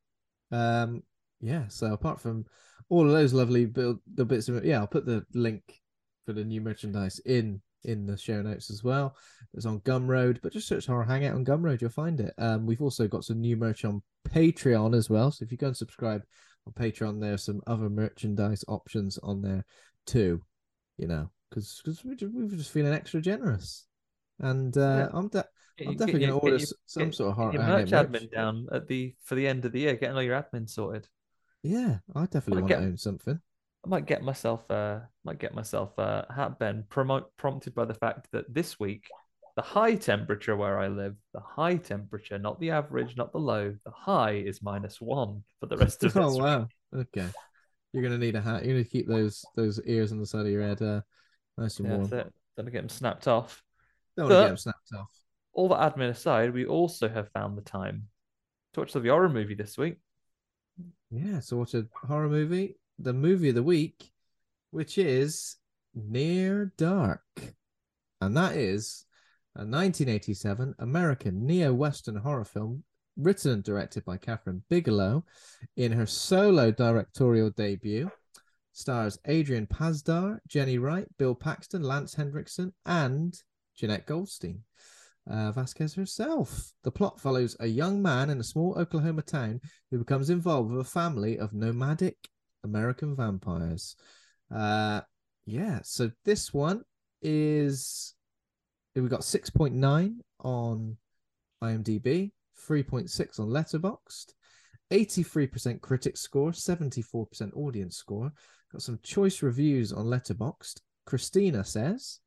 Um, 0.52 1.04
yeah. 1.40 1.68
So 1.68 1.94
apart 1.94 2.20
from 2.20 2.46
all 2.90 3.06
of 3.06 3.12
those 3.12 3.32
lovely 3.32 3.66
build 3.66 4.00
the 4.12 4.26
bits 4.26 4.50
of 4.50 4.66
yeah. 4.66 4.80
I'll 4.80 4.88
put 4.88 5.06
the 5.06 5.24
link 5.34 5.62
for 6.26 6.34
the 6.34 6.44
new 6.44 6.60
merchandise 6.60 7.20
in 7.20 7.62
in 7.88 8.06
the 8.06 8.18
show 8.18 8.42
notes 8.42 8.70
as 8.70 8.84
well. 8.84 9.16
It's 9.54 9.66
on 9.66 9.80
Gumroad, 9.80 10.40
but 10.44 10.52
just 10.54 10.68
search 10.68 10.86
Horror 10.86 11.06
Hangout 11.06 11.34
on 11.34 11.46
Gumroad, 11.46 11.82
you'll 11.82 11.90
find 11.90 12.20
it. 12.20 12.34
Um, 12.38 12.66
we've 12.66 12.82
also 12.82 13.08
got 13.08 13.24
some 13.24 13.42
new 13.42 13.56
merch 13.58 13.86
on 13.86 14.04
Patreon 14.30 14.96
as 14.96 15.10
well. 15.10 15.32
So 15.32 15.44
if 15.44 15.52
you 15.52 15.58
go 15.58 15.68
and 15.68 15.78
subscribe 15.78 16.22
on 16.68 16.74
Patreon, 16.74 17.20
there 17.20 17.34
are 17.34 17.38
some 17.38 17.62
other 17.66 17.90
merchandise 17.90 18.64
options 18.68 19.18
on 19.20 19.42
there 19.42 19.66
too. 20.06 20.42
You 20.98 21.08
know, 21.08 21.30
because 21.50 21.82
because 21.84 22.04
we 22.04 22.16
we 22.28 22.44
were 22.44 22.56
just 22.56 22.72
feeling 22.72 22.94
extra 22.94 23.22
generous, 23.22 23.86
and 24.40 24.76
uh, 24.78 25.10
I'm 25.14 25.30
de- 25.30 25.46
I'm 25.80 25.96
definitely 25.96 26.26
going 26.28 26.32
to 26.32 26.40
order 26.40 26.60
some 26.88 27.06
get- 27.06 27.16
sort 27.16 27.38
of 27.38 27.52
get 27.52 27.54
your 27.54 27.64
Hangout 27.64 27.92
merch 27.92 27.92
merch. 27.92 28.22
admin 28.24 28.32
down 28.32 28.68
at 28.72 28.88
the 28.88 29.16
for 29.24 29.36
the 29.36 29.48
end 29.48 29.64
of 29.66 29.72
the 29.72 29.80
year, 29.82 29.96
getting 29.96 30.16
all 30.16 30.24
your 30.24 30.42
admin 30.42 30.68
sorted. 30.70 31.08
Yeah, 31.64 32.00
I 32.16 32.26
definitely 32.26 32.64
want 32.64 32.68
get- 32.70 32.80
to 32.80 32.86
own 32.86 32.98
something. 32.98 33.40
I 33.86 33.90
might 33.90 34.06
get 34.06 34.22
myself 34.24 34.70
uh 34.70 35.00
might 35.24 35.40
get 35.40 35.54
myself 35.54 35.98
a 35.98 36.26
hat 36.34 36.60
Ben 36.60 36.84
promote 36.90 37.36
prompted 37.38 37.74
by 37.76 37.86
the 37.86 37.94
fact 37.94 38.28
that 38.32 38.54
this 38.54 38.80
week 38.80 39.06
the 39.56 39.62
high 39.64 39.96
temperature 39.96 40.56
where 40.56 40.78
I 40.78 40.88
live, 40.88 41.16
the 41.34 41.40
high 41.40 41.78
temperature, 41.78 42.38
not 42.38 42.60
the 42.60 42.70
average, 42.72 43.18
not 43.18 43.32
the 43.32 43.40
low, 43.40 43.76
the 43.86 43.92
high 43.92 44.34
is 44.34 44.62
minus 44.62 45.02
one 45.02 45.44
for 45.60 45.66
the 45.66 45.78
rest 45.78 46.04
of 46.04 46.16
oh 46.18 46.34
week. 46.34 46.42
wow. 46.44 46.68
Okay. 46.96 47.28
You're 47.92 48.04
gonna 48.04 48.18
need 48.20 48.36
a 48.36 48.42
hat. 48.42 48.64
You're 48.66 48.76
gonna 48.76 48.84
keep 48.84 49.08
those 49.08 49.44
those 49.56 49.80
ears 49.86 50.12
on 50.12 50.20
the 50.20 50.26
side 50.28 50.46
of 50.46 50.52
your 50.52 50.62
head 50.62 50.82
uh, 50.82 51.02
nice 51.58 51.80
and 51.80 51.88
Yeah, 51.88 51.96
warm. 51.98 52.10
that's 52.10 52.28
it. 52.28 52.34
Don't 52.56 52.72
get 52.72 52.82
them 52.82 52.90
snapped 52.90 53.28
off. 53.28 53.64
Don't 54.16 54.30
to 54.30 54.36
get 54.36 54.48
them 54.48 54.58
snapped 54.58 54.94
off. 54.96 55.10
All 55.54 55.70
that 55.70 55.96
admin 55.96 56.10
aside, 56.10 56.54
we 56.54 56.66
also 56.66 57.08
have 57.10 57.32
found 57.32 57.58
the 57.58 57.62
time 57.64 58.10
to 58.74 58.82
watch 58.82 58.94
the 58.94 59.00
horror 59.02 59.30
movie 59.30 59.56
this 59.56 59.78
week. 59.78 59.98
Yeah, 61.10 61.40
so 61.40 61.58
watch 61.58 61.74
a 61.74 61.88
horror 62.06 62.30
movie, 62.30 62.76
the 63.00 63.14
movie 63.14 63.50
of 63.50 63.56
the 63.56 63.64
week, 63.64 64.12
which 64.72 64.98
is 64.98 65.58
Near 65.94 66.74
Dark. 66.78 67.22
And 68.22 68.36
that 68.36 68.56
is 68.56 69.06
a 69.56 69.60
1987 69.60 70.76
American 70.80 71.46
neo 71.46 71.74
Western 71.74 72.16
horror 72.16 72.46
film 72.46 72.84
written 73.18 73.52
and 73.52 73.64
directed 73.64 74.06
by 74.06 74.18
Kathryn 74.18 74.62
Bigelow 74.70 75.24
in 75.76 75.92
her 75.92 76.06
solo 76.06 76.72
directorial 76.72 77.50
debut. 77.50 78.10
Stars 78.74 79.18
Adrian 79.26 79.66
Pasdar, 79.66 80.38
Jenny 80.48 80.78
Wright, 80.78 81.08
Bill 81.18 81.34
Paxton, 81.34 81.82
Lance 81.82 82.14
Henriksen, 82.14 82.74
and 82.86 83.36
Jenette 83.80 84.06
Goldstein. 84.06 84.62
Uh, 85.30 85.52
Vasquez 85.52 85.96
herself. 85.96 86.72
The 86.84 86.92
plot 86.92 87.20
follows 87.20 87.58
a 87.60 87.68
young 87.68 88.02
man 88.02 88.30
in 88.30 88.40
a 88.40 88.44
small 88.44 88.76
Oklahoma 88.78 89.24
town 89.24 89.60
who 89.90 89.98
becomes 89.98 90.30
involved 90.30 90.72
with 90.72 90.86
a 90.86 90.90
family 90.90 91.38
of 91.40 91.54
nomadic 91.54 92.16
American 92.68 93.16
vampires. 93.16 93.96
Uh, 94.54 95.02
yeah, 95.46 95.80
so 95.84 96.12
this 96.26 96.54
one 96.54 96.84
is 97.22 98.14
we 98.96 99.10
got 99.10 99.22
6.9 99.22 100.16
on 100.40 100.98
IMDb, 101.64 102.32
3.6 102.68 103.40
on 103.40 103.48
Letterboxd, 103.48 104.34
83% 104.92 105.82
critic 105.82 106.18
score, 106.18 106.52
74% 106.52 107.56
audience 107.56 107.98
score. 107.98 108.32
Got 108.72 108.82
some 108.82 109.00
choice 109.04 109.42
reviews 109.42 109.94
on 109.94 110.06
Letterboxd. 110.06 110.82
Christina 111.06 111.64
says, 111.64 112.20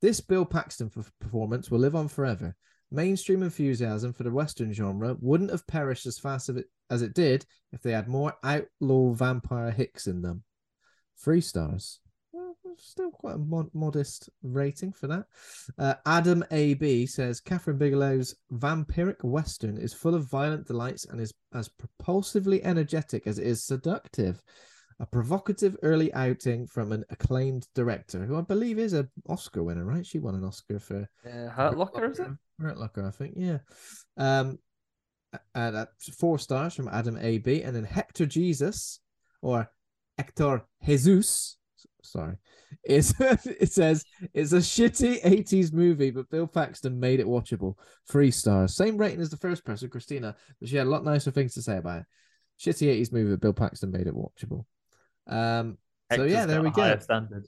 This 0.00 0.20
Bill 0.20 0.44
Paxton 0.44 0.90
performance 0.90 1.70
will 1.70 1.80
live 1.80 1.96
on 1.96 2.08
forever. 2.08 2.54
Mainstream 2.94 3.42
enthusiasm 3.42 4.12
for 4.12 4.22
the 4.22 4.30
Western 4.30 4.72
genre 4.72 5.16
wouldn't 5.20 5.50
have 5.50 5.66
perished 5.66 6.06
as 6.06 6.16
fast 6.16 6.48
as 6.48 6.56
it, 6.58 6.66
as 6.90 7.02
it 7.02 7.12
did 7.12 7.44
if 7.72 7.82
they 7.82 7.90
had 7.90 8.06
more 8.06 8.34
outlaw 8.44 9.12
vampire 9.12 9.72
hicks 9.72 10.06
in 10.06 10.22
them. 10.22 10.44
Three 11.18 11.40
stars. 11.40 11.98
Still 12.76 13.10
quite 13.10 13.36
a 13.36 13.38
mod- 13.38 13.74
modest 13.74 14.28
rating 14.42 14.92
for 14.92 15.06
that. 15.06 15.26
Uh, 15.78 15.94
Adam 16.06 16.44
AB 16.50 17.06
says 17.06 17.40
Kathryn 17.40 17.78
Bigelow's 17.78 18.34
vampiric 18.52 19.22
Western 19.22 19.76
is 19.76 19.92
full 19.92 20.14
of 20.14 20.28
violent 20.28 20.66
delights 20.66 21.04
and 21.04 21.20
is 21.20 21.32
as 21.52 21.68
propulsively 21.68 22.60
energetic 22.64 23.26
as 23.26 23.38
it 23.38 23.46
is 23.46 23.64
seductive. 23.64 24.42
A 25.00 25.06
provocative 25.06 25.76
early 25.82 26.12
outing 26.14 26.66
from 26.66 26.92
an 26.92 27.04
acclaimed 27.10 27.66
director 27.74 28.24
who 28.24 28.36
I 28.38 28.42
believe 28.42 28.78
is 28.78 28.92
an 28.92 29.10
Oscar 29.28 29.62
winner, 29.62 29.84
right? 29.84 30.06
She 30.06 30.18
won 30.20 30.36
an 30.36 30.44
Oscar 30.44 30.78
for 30.78 31.08
Uh, 31.26 31.48
Hurt 31.48 31.76
Locker, 31.76 32.10
is 32.10 32.20
it? 32.20 32.28
Hurt 32.60 32.78
Locker, 32.78 33.04
I 33.04 33.10
think. 33.10 33.34
Yeah. 33.36 33.58
Um, 34.16 34.58
and 35.54 35.74
that's 35.74 36.14
four 36.14 36.38
stars 36.38 36.74
from 36.74 36.88
Adam 36.88 37.18
AB, 37.20 37.62
and 37.62 37.74
then 37.74 37.84
Hector 37.84 38.26
Jesus 38.26 39.00
or 39.42 39.68
Hector 40.16 40.64
Jesus. 40.84 41.58
Sorry, 42.02 42.36
is 42.84 43.14
it 43.20 43.72
says 43.72 44.04
it's 44.32 44.52
a 44.52 44.58
shitty 44.58 45.22
'80s 45.22 45.72
movie, 45.72 46.10
but 46.10 46.30
Bill 46.30 46.46
Paxton 46.46 47.00
made 47.00 47.18
it 47.18 47.26
watchable. 47.26 47.74
Three 48.08 48.30
stars, 48.30 48.76
same 48.76 48.96
rating 48.98 49.20
as 49.20 49.30
the 49.30 49.38
first 49.38 49.64
person, 49.64 49.88
Christina, 49.88 50.36
but 50.60 50.68
she 50.68 50.76
had 50.76 50.86
a 50.86 50.90
lot 50.90 51.04
nicer 51.04 51.30
things 51.30 51.54
to 51.54 51.62
say 51.62 51.78
about 51.78 52.00
it. 52.00 52.06
Shitty 52.60 52.88
'80s 53.00 53.12
movie, 53.12 53.30
but 53.30 53.40
Bill 53.40 53.52
Paxton 53.54 53.90
made 53.90 54.06
it 54.06 54.14
watchable. 54.14 54.66
Um, 55.26 55.78
so 56.12 56.24
yeah, 56.24 56.46
there 56.46 56.62
we 56.62 56.70
go. 56.70 56.98
Standard. 56.98 57.46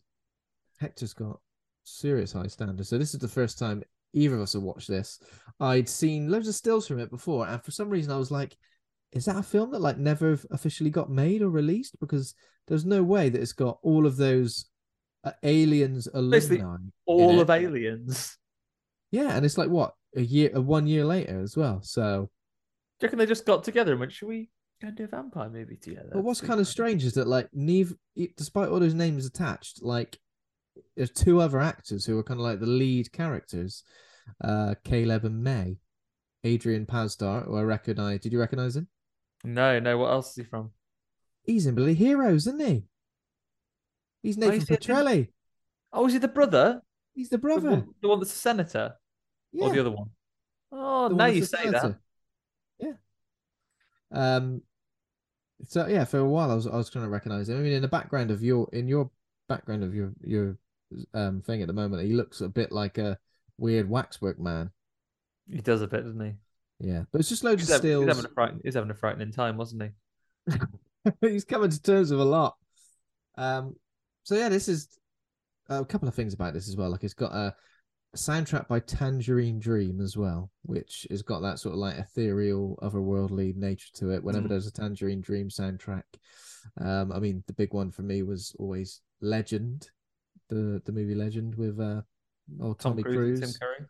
Hector's 0.79 1.15
got 1.15 1.41
serious 1.85 2.33
high 2.33 2.47
standards. 2.47 2.89
So 2.89 2.99
this 2.99 3.15
is 3.15 3.21
the 3.21 3.29
first 3.29 3.59
time 3.59 3.83
either 4.13 4.35
of 4.35 4.43
us 4.43 4.55
have 4.55 4.63
watched 4.63 4.89
this. 4.89 5.21
I'd 5.61 5.89
seen 5.89 6.31
loads 6.31 6.49
of 6.49 6.55
stills 6.55 6.87
from 6.87 6.99
it 6.99 7.11
before, 7.11 7.47
and 7.47 7.63
for 7.63 7.71
some 7.71 7.89
reason 7.89 8.13
I 8.13 8.19
was 8.19 8.31
like, 8.31 8.57
"Is 9.13 9.25
that 9.27 9.37
a 9.37 9.43
film 9.43 9.71
that 9.73 9.81
like 9.81 9.99
never 9.99 10.39
officially 10.51 10.91
got 10.91 11.11
made 11.11 11.43
or 11.43 11.51
released?" 11.51 11.99
Because 12.01 12.35
there's 12.67 12.85
no 12.85 13.03
way 13.03 13.29
that 13.29 13.41
it's 13.41 13.53
got 13.53 13.79
all 13.83 14.07
of 14.07 14.17
those 14.17 14.67
uh, 15.25 15.33
aliens 15.43 16.09
alumni. 16.13 16.77
All 17.07 17.41
of 17.41 17.51
Aliens. 17.51 18.39
Yeah, 19.11 19.37
and 19.37 19.45
it's 19.45 19.59
like 19.59 19.69
what 19.69 19.95
a 20.17 20.21
year, 20.21 20.51
a 20.55 20.61
one 20.61 20.87
year 20.87 21.05
later 21.05 21.41
as 21.41 21.57
well. 21.57 21.81
So, 21.83 22.31
Do 22.99 23.05
you 23.05 23.07
reckon 23.07 23.19
they 23.19 23.27
just 23.27 23.47
got 23.47 23.65
together 23.65 23.93
and 23.93 24.01
went, 24.01 24.13
should 24.13 24.29
we 24.29 24.51
go 24.81 24.89
and 24.89 24.97
do 24.97 25.05
a 25.05 25.09
vampire 25.09 25.49
movie 25.49 25.77
together? 25.77 26.11
but 26.13 26.23
what's 26.25 26.41
kind 26.41 26.61
of 26.61 26.69
strange 26.69 27.05
is 27.05 27.15
that 27.15 27.27
like 27.27 27.49
neither, 27.53 27.95
despite 28.37 28.69
all 28.69 28.81
those 28.81 28.95
names 28.95 29.27
attached, 29.27 29.83
like 29.83 30.19
there's 30.97 31.11
two 31.11 31.41
other 31.41 31.59
actors 31.61 32.05
who 32.05 32.19
are 32.19 32.23
kind 32.23 32.41
of 32.41 32.45
like 32.45 32.61
the 32.61 32.67
lead 32.67 33.11
characters, 33.13 33.83
uh, 34.45 34.75
Caleb 34.85 35.25
and 35.25 35.43
Mae, 35.43 35.79
Adrian 36.45 36.87
Pasdar, 36.87 37.47
who 37.47 37.57
I 37.57 37.63
recognize. 37.63 38.21
Did 38.21 38.33
you 38.33 38.41
recognize 38.41 38.77
him? 38.77 38.89
No, 39.45 39.79
no, 39.79 39.97
what 39.99 40.11
else 40.11 40.31
is 40.31 40.37
he 40.37 40.45
from? 40.45 40.71
He's 41.45 41.67
in 41.67 41.75
Billy 41.75 41.95
Heroes, 41.95 42.47
isn't 42.47 42.61
he? 42.61 42.85
He's 44.23 44.37
Nathan 44.37 44.55
he's 44.61 44.69
in- 44.71 44.77
Petrelli. 44.77 45.29
Oh, 45.93 46.07
is 46.07 46.13
he 46.15 46.19
the 46.19 46.29
brother? 46.29 46.83
He's 47.15 47.29
the 47.29 47.37
The 47.37 47.41
brother. 47.41 47.71
one, 47.71 47.89
the 48.03 48.09
one 48.09 48.19
that's 48.19 48.33
a 48.33 48.37
senator? 48.37 48.95
Yeah, 49.53 49.67
Or 49.67 49.73
the 49.73 49.81
other 49.81 49.91
one? 49.93 50.11
Oh, 50.73 51.09
the 51.09 51.15
now 51.15 51.25
one 51.27 51.37
you 51.37 51.45
say 51.45 51.71
that. 51.71 51.81
senator. 51.81 51.89
Yeah. 51.89 51.95
Um. 54.13 54.63
So 55.67 55.87
yeah, 55.87 56.05
for 56.05 56.19
a 56.19 56.25
while 56.25 56.51
I 56.51 56.55
was 56.55 56.67
I 56.67 56.77
was 56.77 56.91
trying 56.91 57.05
to 57.05 57.11
recognize 57.11 57.49
him. 57.49 57.59
I 57.59 57.61
mean, 57.61 57.73
in 57.73 57.83
the 57.83 57.89
background 57.89 58.31
of 58.31 58.43
your 58.43 58.69
in 58.73 58.89
your 58.89 59.11
background 59.49 59.85
of 59.85 59.95
your 59.95 60.13
your 60.23 60.59
um 61.15 61.43
thing 61.43 61.63
at 61.63 61.67
the 61.67 61.73
moment, 61.73 62.07
he 62.07 62.13
looks 62.13 62.41
a 62.41 62.49
bit 62.49 62.73
like 62.73 62.99
a 62.99 63.19
weird 63.59 63.89
waxwork 63.89 64.39
man. 64.39 64.71
He 65.51 65.61
does 65.61 65.83
a 65.83 65.87
bit, 65.87 66.05
doesn't 66.05 66.21
he? 66.21 66.35
Yeah, 66.79 67.05
but 67.11 67.21
it's 67.21 67.29
just 67.29 67.45
loads 67.45 67.63
He's, 67.63 67.71
of 67.71 67.83
having, 67.83 68.01
he's, 68.01 68.09
having 68.09 68.25
a 68.25 68.35
frighten, 68.35 68.61
he's 68.63 68.75
having 68.75 68.91
a 68.91 68.95
frightening 68.95 69.33
time, 69.33 69.57
wasn't 69.57 69.93
he? 70.47 70.59
he's 71.21 71.45
coming 71.45 71.71
to 71.71 71.83
terms 71.83 72.11
with 72.11 72.21
a 72.21 72.25
lot. 72.25 72.57
Um, 73.39 73.77
so 74.25 74.35
yeah, 74.35 74.49
this 74.49 74.69
is 74.69 74.89
a 75.69 75.85
couple 75.85 76.09
of 76.09 76.15
things 76.15 76.35
about 76.35 76.53
this 76.53 76.69
as 76.69 76.77
well. 76.77 76.91
Like 76.91 77.05
it's 77.05 77.15
got 77.15 77.33
a 77.33 77.55
soundtrack 78.17 78.69
by 78.69 78.81
Tangerine 78.81 79.59
Dream 79.59 80.01
as 80.01 80.17
well, 80.17 80.51
which 80.63 81.07
has 81.11 81.23
got 81.23 81.41
that 81.41 81.59
sort 81.59 81.75
of 81.75 81.79
like 81.79 81.97
ethereal, 81.99 82.79
otherworldly 82.83 83.55
nature 83.57 83.89
to 83.95 84.11
it. 84.11 84.23
Whenever 84.23 84.47
Mm. 84.47 84.51
there's 84.51 84.67
a 84.67 84.73
Tangerine 84.73 85.21
Dream 85.21 85.49
soundtrack, 85.49 86.03
um, 86.81 87.13
I 87.13 87.19
mean 87.21 87.43
the 87.47 87.53
big 87.53 87.73
one 87.73 87.91
for 87.91 88.03
me 88.03 88.23
was 88.23 88.55
always 88.59 89.01
Legend, 89.21 89.91
the 90.49 90.83
the 90.85 90.93
movie 90.93 91.15
Legend 91.15 91.55
with 91.57 91.79
uh, 91.81 92.03
oh 92.61 92.75
Tom 92.75 92.93
Tommy 92.93 93.03
Cruise, 93.03 93.15
Cruise, 93.17 93.43
and 93.43 93.53
Tim 93.53 93.59
Curry. 93.61 93.87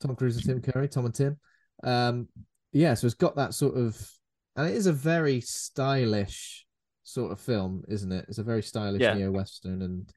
Tom 0.00 0.16
Cruise 0.16 0.36
and 0.36 0.44
Tim 0.44 0.72
Curry, 0.72 0.88
Tom 0.88 1.04
and 1.06 1.14
Tim. 1.14 1.38
Um, 1.82 2.28
yeah, 2.72 2.94
so 2.94 3.06
it's 3.06 3.14
got 3.14 3.36
that 3.36 3.54
sort 3.54 3.76
of, 3.76 4.10
and 4.56 4.68
it 4.68 4.74
is 4.74 4.86
a 4.86 4.92
very 4.92 5.40
stylish 5.40 6.66
sort 7.04 7.30
of 7.32 7.40
film, 7.40 7.84
isn't 7.88 8.10
it? 8.12 8.24
It's 8.28 8.38
a 8.38 8.42
very 8.42 8.62
stylish 8.62 9.00
Yeah. 9.02 9.14
neo 9.14 9.30
western, 9.30 9.82
and 9.82 10.12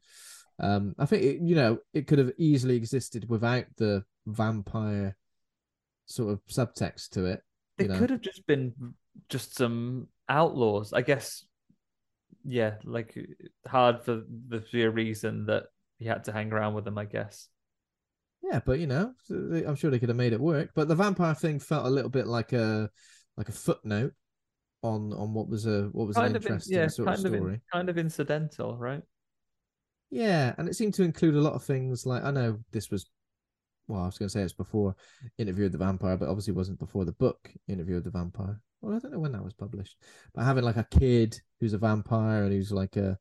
um, 0.60 0.96
I 0.98 1.06
think 1.06 1.24
it, 1.24 1.42
you 1.42 1.56
know 1.56 1.80
it 1.94 2.08
could 2.08 2.20
have 2.20 2.32
easily 2.38 2.76
existed 2.76 3.30
without 3.30 3.66
the 3.78 4.04
vampire 4.26 5.16
sort 6.06 6.34
of 6.34 6.46
subtext 6.48 7.10
to 7.10 7.26
it. 7.26 7.42
It 7.78 7.84
you 7.84 7.88
know? 7.90 8.00
could 8.00 8.10
have 8.10 8.22
just 8.22 8.46
been 8.48 8.74
just 9.30 9.56
some 9.56 10.08
outlaws, 10.30 10.94
I 10.94 11.02
guess. 11.02 11.46
Yeah, 12.44 12.76
like 12.86 13.18
hard 13.68 14.04
for 14.04 14.24
the 14.48 14.64
sheer 14.70 14.90
reason 14.90 15.48
that 15.48 15.66
he 16.00 16.06
had 16.06 16.24
to 16.26 16.32
hang 16.32 16.52
around 16.52 16.74
with 16.74 16.86
them, 16.86 16.98
I 16.98 17.06
guess. 17.06 17.50
Yeah, 18.42 18.62
but 18.66 18.80
you 18.80 18.88
know, 18.88 19.14
I'm 19.30 19.76
sure 19.76 19.92
they 19.92 20.00
could 20.00 20.10
have 20.10 20.18
made 20.18 20.34
it 20.34 20.40
work. 20.40 20.72
But 20.74 20.88
the 20.88 20.96
vampire 20.96 21.36
thing 21.36 21.60
felt 21.60 21.86
a 21.86 21.90
little 21.90 22.10
bit 22.10 22.28
like 22.28 22.54
a 22.54 22.90
like 23.36 23.50
a 23.50 23.54
footnote 23.54 24.14
on 24.84 25.12
on 25.14 25.34
what 25.34 25.50
was 25.50 25.66
a 25.66 25.90
what 25.92 26.08
was 26.08 26.16
kind 26.16 26.30
an 26.30 26.36
of 26.38 26.46
in- 26.46 26.52
interesting 26.54 26.78
yeah, 26.78 26.88
sort 26.88 27.08
kind 27.08 27.20
of 27.20 27.26
of 27.26 27.38
story. 27.38 27.54
in- 27.56 27.62
kind 27.72 27.90
of 27.90 27.98
incidental, 27.98 28.78
right? 28.78 29.02
Yeah, 30.10 30.54
and 30.58 30.70
it 30.70 30.76
seemed 30.76 30.94
to 30.96 31.04
include 31.04 31.36
a 31.36 31.42
lot 31.42 31.54
of 31.54 31.64
things. 31.64 32.06
Like 32.06 32.24
I 32.24 32.32
know 32.32 32.60
this 32.72 32.90
was, 32.90 33.06
well, 33.88 34.02
I 34.02 34.06
was 34.06 34.18
going 34.18 34.28
to 34.28 34.34
say 34.34 34.42
it's 34.42 34.54
before 34.54 34.96
Interview 35.38 35.64
with 35.66 35.74
the 35.74 35.78
Vampire, 35.78 36.18
but 36.18 36.30
obviously 36.30 36.54
wasn't 36.54 36.80
before 36.80 37.06
the 37.06 37.12
book 37.14 37.52
Interview 37.68 37.96
with 37.96 38.06
the 38.06 38.12
Vampire. 38.12 38.60
Well, 38.82 38.96
I 38.96 39.00
don't 39.00 39.12
know 39.12 39.20
when 39.20 39.32
that 39.32 39.44
was 39.44 39.54
published, 39.54 39.98
but 40.34 40.44
having 40.44 40.64
like 40.64 40.78
a 40.78 40.88
kid 40.92 41.40
who's 41.60 41.74
a 41.74 41.80
vampire 41.80 42.44
and 42.44 42.54
who's 42.54 42.72
like 42.72 42.96
a, 42.96 43.18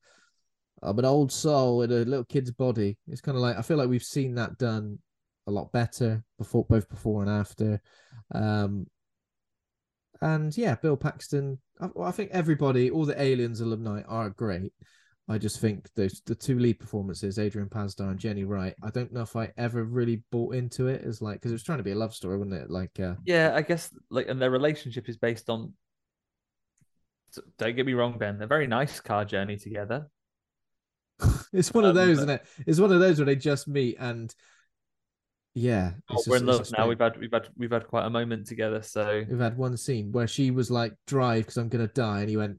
I'm 0.82 0.99
an 0.99 1.05
old 1.07 1.32
soul 1.32 1.82
in 1.82 1.91
a 1.91 2.05
little 2.05 2.24
kid's 2.24 2.51
body. 2.51 2.99
It's 3.09 3.22
kind 3.22 3.37
of 3.37 3.43
like 3.43 3.57
I 3.57 3.62
feel 3.62 3.78
like 3.78 3.89
we've 3.89 4.03
seen 4.03 4.34
that 4.34 4.59
done 4.59 4.99
a 5.47 5.51
lot 5.51 5.72
better 5.72 6.22
before, 6.39 6.66
both 6.68 6.89
before 6.89 7.22
and 7.22 7.30
after. 7.30 7.80
Um, 8.34 8.87
and 10.20 10.57
yeah, 10.57 10.74
Bill 10.74 10.97
Paxton. 10.97 11.59
I, 11.80 11.89
I 12.01 12.11
think 12.11 12.30
everybody, 12.32 12.91
all 12.91 13.07
the 13.07 13.20
Aliens 13.20 13.61
alumni 13.61 14.03
are 14.03 14.30
great. 14.30 14.72
I 15.28 15.38
just 15.38 15.58
think 15.58 15.88
those 15.96 16.22
the 16.24 16.36
two 16.36 16.58
lead 16.58 16.78
performances, 16.78 17.38
Adrian 17.38 17.68
Pasdar 17.68 18.10
and 18.10 18.18
Jenny 18.18 18.44
Wright. 18.44 18.74
I 18.82 18.90
don't 18.90 19.12
know 19.12 19.22
if 19.22 19.34
I 19.34 19.52
ever 19.56 19.82
really 19.82 20.22
bought 20.30 20.54
into 20.54 20.86
it 20.86 21.02
as 21.02 21.20
like 21.20 21.36
because 21.36 21.50
it 21.50 21.54
was 21.56 21.64
trying 21.64 21.78
to 21.78 21.84
be 21.84 21.90
a 21.90 21.96
love 21.96 22.14
story, 22.14 22.38
wasn't 22.38 22.54
it? 22.54 22.70
Like, 22.70 22.98
uh, 23.00 23.14
Yeah, 23.24 23.52
I 23.54 23.62
guess 23.62 23.90
like, 24.08 24.28
and 24.28 24.40
their 24.40 24.50
relationship 24.52 25.08
is 25.08 25.16
based 25.16 25.50
on. 25.50 25.72
Don't 27.58 27.76
get 27.76 27.84
me 27.86 27.94
wrong, 27.94 28.18
Ben. 28.18 28.40
A 28.40 28.46
very 28.46 28.66
nice 28.66 29.00
car 29.00 29.24
journey 29.24 29.56
together. 29.56 30.06
it's 31.52 31.74
one 31.74 31.84
of 31.84 31.90
Um, 31.90 31.96
those, 31.96 32.16
but- 32.18 32.22
isn't 32.22 32.30
it? 32.30 32.46
It's 32.66 32.78
one 32.80 32.92
of 32.92 33.00
those 33.00 33.18
where 33.18 33.26
they 33.26 33.36
just 33.36 33.66
meet 33.68 33.96
and 33.98 34.32
yeah, 35.54 35.94
Oh, 36.10 36.22
we're 36.26 36.38
just- 36.38 36.40
in 36.42 36.46
love 36.46 36.70
now. 36.76 36.86
We've 36.88 36.98
had 37.00 37.18
we've 37.18 37.32
had 37.32 37.48
we've 37.56 37.70
had 37.72 37.88
quite 37.88 38.06
a 38.06 38.10
moment 38.10 38.46
together. 38.46 38.82
So 38.82 39.24
We've 39.28 39.38
had 39.40 39.56
one 39.56 39.76
scene 39.76 40.12
where 40.12 40.28
she 40.28 40.50
was 40.50 40.70
like, 40.70 40.94
"Drive, 41.06 41.44
because 41.46 41.56
I'm 41.56 41.68
gonna 41.70 41.88
die," 41.88 42.20
and 42.20 42.28
he 42.30 42.36
went, 42.36 42.58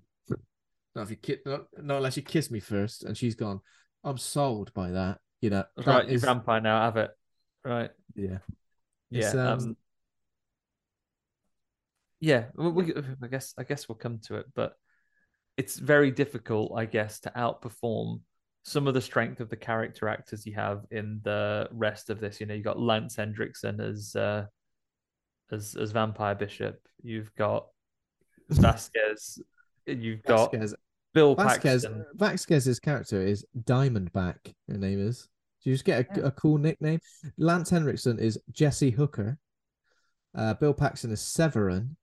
"Not 0.98 1.04
if 1.04 1.12
you 1.12 1.16
ki- 1.18 1.38
not, 1.46 1.68
not 1.78 1.98
unless 1.98 2.18
you 2.18 2.24
kiss 2.24 2.50
me 2.50 2.60
first. 2.60 3.04
And 3.04 3.16
she's 3.16 3.36
gone, 3.36 3.62
"I'm 4.04 4.18
sold 4.18 4.74
by 4.74 4.90
that." 4.92 5.20
You 5.42 5.52
know, 5.52 5.64
that 5.78 5.86
right, 5.86 6.10
is- 6.10 6.24
vampire 6.24 6.60
now. 6.60 6.82
Have 6.82 6.98
it. 6.98 7.12
Right. 7.64 7.92
yeah, 8.16 8.40
Yeah. 9.12 9.20
It's, 9.26 9.36
um, 9.36 9.48
um, 9.60 9.78
yeah. 12.20 12.46
well, 12.56 12.72
We, 12.72 12.94
I 13.22 13.28
guess 13.28 13.54
I 13.60 13.64
guess 13.64 13.88
we'll 13.88 13.98
come 13.98 14.18
to 14.24 14.38
it, 14.38 14.48
but 14.56 14.74
it's 15.56 15.78
very 15.78 16.10
difficult, 16.10 16.74
I 16.76 16.86
guess, 16.86 17.20
to 17.22 17.32
outperform 17.36 18.22
some 18.64 18.88
of 18.88 18.96
the 18.96 19.02
strength 19.02 19.40
of 19.40 19.50
the 19.50 19.56
character 19.56 20.08
actors 20.08 20.46
you 20.48 20.56
have 20.56 20.84
in 20.90 21.22
the 21.24 21.68
rest 21.72 22.10
of 22.10 22.20
this. 22.20 22.40
You 22.40 22.48
know, 22.48 22.56
you 22.56 22.64
got 22.64 22.80
Lance 22.80 23.16
Henriksen 23.16 23.80
as 23.80 24.16
uh, 24.16 24.46
as 25.52 25.76
as 25.76 25.92
Vampire 25.92 26.34
Bishop. 26.34 26.80
You've 27.04 27.34
got 27.36 27.68
Vasquez. 28.50 29.40
You've 29.86 30.24
got 30.24 30.52
Vasquez. 30.52 30.74
Bill 31.18 31.34
Vasquez. 31.36 31.84
Paxton. 31.84 32.06
Vasquez's 32.16 32.80
character 32.80 33.20
is 33.22 33.44
Diamondback. 33.64 34.38
Her 34.70 34.78
name 34.78 35.00
is. 35.00 35.28
Do 35.64 35.72
you 35.72 35.76
just 35.76 35.84
get 35.86 36.16
a, 36.18 36.28
a 36.28 36.32
cool 36.32 36.60
nickname? 36.60 37.00
Lance 37.40 37.72
Henriksen 37.72 38.20
is 38.20 38.40
Jesse 38.52 38.92
Hooker. 38.92 39.40
Uh, 40.36 40.54
Bill 40.54 40.74
Paxton 40.76 41.12
is 41.12 41.22
Severen, 41.22 41.96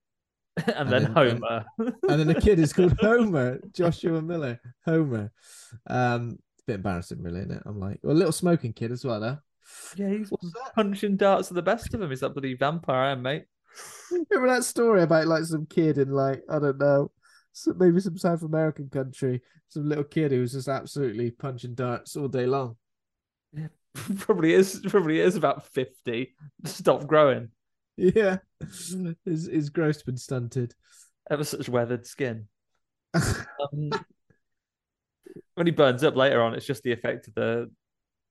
and 0.74 0.88
then 0.88 1.04
then- 1.04 1.12
Homer. 1.12 1.64
and 1.78 1.94
then 2.02 2.26
the 2.26 2.40
kid 2.40 2.58
is 2.58 2.72
called 2.72 2.96
Homer. 3.00 3.60
Joshua 3.72 4.20
Miller, 4.20 4.60
Homer. 4.84 5.30
Um, 5.88 6.38
it's 6.54 6.62
a 6.62 6.66
bit 6.66 6.74
embarrassing, 6.76 7.22
really, 7.22 7.40
isn't 7.40 7.52
it? 7.52 7.62
I'm 7.66 7.78
like, 7.78 8.00
well, 8.02 8.14
a 8.14 8.18
little 8.18 8.32
smoking 8.32 8.72
kid 8.72 8.90
as 8.90 9.04
well, 9.04 9.20
though. 9.20 9.38
yeah, 9.96 10.08
he's 10.08 10.30
What's 10.30 10.52
that? 10.52 10.74
punching 10.74 11.16
darts 11.16 11.48
at 11.50 11.54
the 11.54 11.62
best 11.62 11.94
of 11.94 12.00
them. 12.00 12.10
He's 12.10 12.20
that 12.20 12.30
bloody 12.30 12.54
vampire, 12.56 13.14
mate. 13.14 13.44
Remember 14.10 14.48
that 14.54 14.64
story 14.64 15.02
about 15.02 15.26
like 15.28 15.44
some 15.44 15.66
kid 15.66 15.98
in 15.98 16.10
like 16.10 16.42
I 16.50 16.58
don't 16.58 16.78
know, 16.78 17.10
some, 17.54 17.78
maybe 17.78 18.00
some 18.00 18.18
South 18.18 18.42
American 18.42 18.90
country, 18.90 19.40
some 19.68 19.88
little 19.88 20.04
kid 20.04 20.32
who's 20.32 20.52
just 20.52 20.68
absolutely 20.68 21.30
punching 21.30 21.74
darts 21.74 22.16
all 22.16 22.28
day 22.28 22.44
long. 22.46 22.76
probably 24.18 24.52
is 24.52 24.80
probably 24.88 25.20
is 25.20 25.36
about 25.36 25.64
50 25.68 26.34
stop 26.64 27.06
growing 27.06 27.48
Yeah, 27.96 28.38
his 29.24 29.46
his 29.46 29.70
growth's 29.70 30.02
been 30.02 30.16
stunted. 30.16 30.74
ever 31.30 31.44
such 31.44 31.68
weathered 31.68 32.04
skin 32.06 32.48
um, 33.14 33.90
when 35.54 35.66
he 35.66 35.70
burns 35.72 36.02
up 36.04 36.16
later 36.16 36.42
on 36.42 36.54
it's 36.54 36.66
just 36.66 36.82
the 36.82 36.92
effect 36.92 37.28
of 37.28 37.34
the 37.34 37.70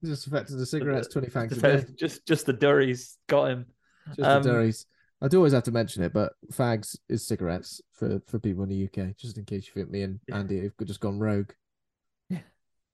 just 0.04 0.28
affected 0.28 0.58
the 0.58 0.66
cigarettes, 0.66 1.08
twenty 1.08 1.28
fags 1.28 1.58
a 1.58 1.62
day. 1.62 1.86
just 1.96 2.26
just 2.28 2.46
the 2.46 2.52
durries 2.54 3.18
got 3.30 3.50
him 3.50 3.66
Just 4.18 4.20
Um, 4.20 4.44
the 4.44 4.50
durries. 4.50 4.86
I 5.24 5.28
do 5.30 5.38
always 5.38 5.54
have 5.54 5.64
to 5.64 5.72
mention 5.72 6.04
it, 6.04 6.14
but 6.14 6.34
fags 6.52 6.98
is 7.10 7.26
cigarettes 7.26 7.82
for 7.94 8.22
for 8.28 8.40
people 8.40 8.64
in 8.64 8.70
the 8.70 8.86
UK, 8.86 9.16
just 9.18 9.38
in 9.38 9.46
case 9.46 9.68
you 9.68 9.74
think 9.74 9.90
me 9.90 10.04
and 10.04 10.20
Andy 10.32 10.62
have 10.62 10.74
just 10.86 11.00
gone 11.00 11.18
rogue. 11.18 11.52
Yeah. 12.30 12.40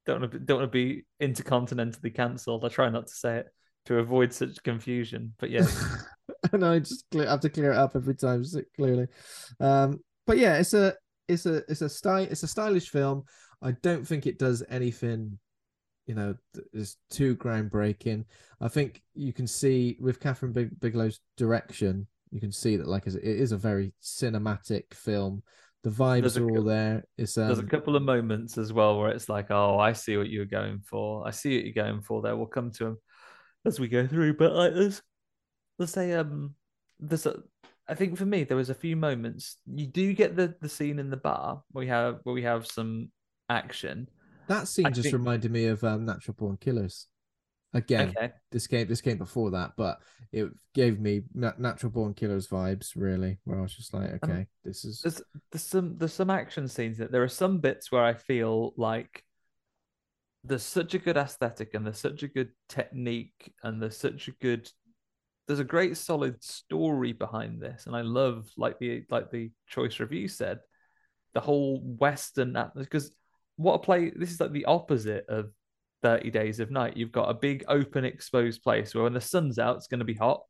don't 0.05 0.21
want 0.21 0.31
to 0.31 0.39
don't 0.39 0.59
want 0.59 0.71
to 0.71 0.77
be 0.77 1.05
intercontinentally 1.21 2.13
cancelled 2.13 2.65
i 2.65 2.67
try 2.67 2.89
not 2.89 3.07
to 3.07 3.13
say 3.13 3.37
it 3.37 3.47
to 3.85 3.99
avoid 3.99 4.33
such 4.33 4.61
confusion 4.63 5.33
but 5.39 5.51
yeah 5.51 5.67
and 6.53 6.65
I 6.65 6.79
just 6.79 7.05
cle- 7.11 7.27
have 7.27 7.39
to 7.41 7.49
clear 7.49 7.71
it 7.71 7.77
up 7.77 7.95
every 7.95 8.15
time, 8.15 8.43
clearly. 8.75 9.07
Um, 9.59 9.99
but 10.25 10.37
yeah, 10.37 10.57
it's 10.57 10.73
a 10.73 10.95
it's 11.27 11.45
a 11.45 11.57
it's 11.69 11.81
a 11.81 11.89
style 11.89 12.27
it's 12.29 12.43
a 12.43 12.47
stylish 12.47 12.89
film. 12.89 13.23
I 13.61 13.71
don't 13.83 14.07
think 14.07 14.25
it 14.25 14.39
does 14.39 14.63
anything, 14.69 15.37
you 16.07 16.15
know, 16.15 16.35
that 16.53 16.63
is 16.73 16.97
too 17.09 17.35
groundbreaking. 17.35 18.25
I 18.61 18.67
think 18.69 19.01
you 19.15 19.33
can 19.33 19.47
see 19.47 19.97
with 19.99 20.19
Kathryn 20.19 20.53
Big- 20.53 20.79
Bigelow's 20.79 21.19
direction, 21.35 22.07
you 22.31 22.39
can 22.39 22.51
see 22.51 22.77
that 22.77 22.87
like 22.87 23.07
it 23.07 23.23
is 23.23 23.51
a 23.51 23.57
very 23.57 23.93
cinematic 24.01 24.93
film. 24.93 25.43
The 25.83 25.89
vibes 25.89 26.21
There's 26.21 26.37
are 26.37 26.49
all 26.49 26.63
there. 26.63 27.05
It's 27.17 27.37
um, 27.37 27.47
there's 27.47 27.59
a 27.59 27.63
couple 27.63 27.95
of 27.95 28.03
moments 28.03 28.57
as 28.57 28.73
well 28.73 28.99
where 28.99 29.11
it's 29.11 29.29
like 29.29 29.49
oh 29.49 29.79
i 29.79 29.93
see 29.93 30.17
what 30.17 30.29
you're 30.29 30.45
going 30.45 30.81
for 30.81 31.25
i 31.25 31.31
see 31.31 31.55
what 31.55 31.65
you're 31.65 31.85
going 31.85 32.01
for 32.01 32.21
there 32.21 32.35
we'll 32.35 32.47
come 32.47 32.71
to 32.71 32.83
them 32.83 32.97
as 33.65 33.79
we 33.79 33.87
go 33.87 34.05
through 34.05 34.35
but 34.35 34.53
like 34.53 34.73
there's 34.73 35.01
let's 35.77 35.93
say 35.93 36.11
um 36.13 36.53
there's 36.99 37.25
a 37.25 37.39
i 37.87 37.95
think 37.95 38.17
for 38.17 38.25
me 38.25 38.43
there 38.43 38.57
was 38.57 38.69
a 38.69 38.75
few 38.75 38.95
moments 38.95 39.57
you 39.65 39.87
do 39.87 40.13
get 40.13 40.35
the 40.35 40.53
the 40.61 40.67
scene 40.67 40.99
in 40.99 41.09
the 41.09 41.17
bar 41.17 41.63
where 41.71 41.85
we 41.85 41.87
have 41.87 42.19
where 42.23 42.35
we 42.35 42.43
have 42.43 42.67
some 42.67 43.09
action 43.49 44.09
that 44.49 44.67
scene 44.67 44.87
I 44.87 44.89
just 44.89 45.03
think- 45.03 45.13
reminded 45.13 45.51
me 45.51 45.67
of 45.67 45.83
um, 45.83 46.05
Natural 46.05 46.33
Born 46.33 46.57
Killers. 46.57 47.05
Again, 47.73 48.09
okay 48.09 48.31
this 48.51 48.65
came 48.67 48.87
this 48.87 49.01
came 49.01 49.17
before 49.17 49.51
that, 49.51 49.73
but 49.77 50.01
it 50.31 50.49
gave 50.73 50.99
me 50.99 51.21
na- 51.33 51.53
Natural 51.57 51.91
Born 51.91 52.13
Killers 52.13 52.47
vibes. 52.47 52.93
Really, 52.95 53.37
where 53.43 53.59
I 53.59 53.61
was 53.61 53.75
just 53.75 53.93
like, 53.93 54.09
Um, 54.09 54.19
okay, 54.23 54.47
this 54.63 54.85
is 54.85 55.01
there's 55.01 55.21
there's 55.51 55.63
some 55.63 55.97
there's 55.97 56.13
some 56.13 56.29
action 56.29 56.67
scenes 56.67 56.97
that 56.97 57.11
there 57.11 57.23
are 57.23 57.27
some 57.27 57.59
bits 57.59 57.91
where 57.91 58.03
I 58.03 58.15
feel 58.15 58.73
like 58.75 59.23
there's 60.43 60.63
such 60.63 60.93
a 60.93 60.99
good 60.99 61.17
aesthetic 61.17 61.73
and 61.73 61.85
there's 61.85 61.99
such 61.99 62.23
a 62.23 62.27
good 62.27 62.49
technique 62.69 63.53
and 63.63 63.81
there's 63.81 63.97
such 63.97 64.27
a 64.27 64.31
good 64.31 64.69
there's 65.47 65.59
a 65.59 65.65
great 65.65 65.97
solid 65.97 66.41
story 66.43 67.11
behind 67.11 67.61
this 67.61 67.85
and 67.85 67.95
I 67.95 68.01
love 68.01 68.49
like 68.57 68.79
the 68.79 69.03
like 69.09 69.31
the 69.31 69.51
choice 69.67 69.99
review 69.99 70.27
said 70.27 70.59
the 71.33 71.41
whole 71.41 71.81
western 71.81 72.55
atmosphere 72.55 72.83
because 72.85 73.11
what 73.57 73.73
a 73.73 73.79
play 73.79 74.11
this 74.15 74.31
is 74.31 74.39
like 74.39 74.53
the 74.53 74.65
opposite 74.65 75.25
of 75.27 75.51
30 76.01 76.31
days 76.31 76.59
of 76.59 76.71
night 76.71 76.97
you've 76.97 77.11
got 77.11 77.29
a 77.29 77.33
big 77.33 77.63
open 77.67 78.05
exposed 78.05 78.63
place 78.63 78.95
where 78.95 79.03
when 79.03 79.13
the 79.13 79.21
sun's 79.21 79.59
out 79.59 79.75
it's 79.75 79.87
going 79.87 79.99
to 79.99 80.05
be 80.05 80.13
hot 80.13 80.41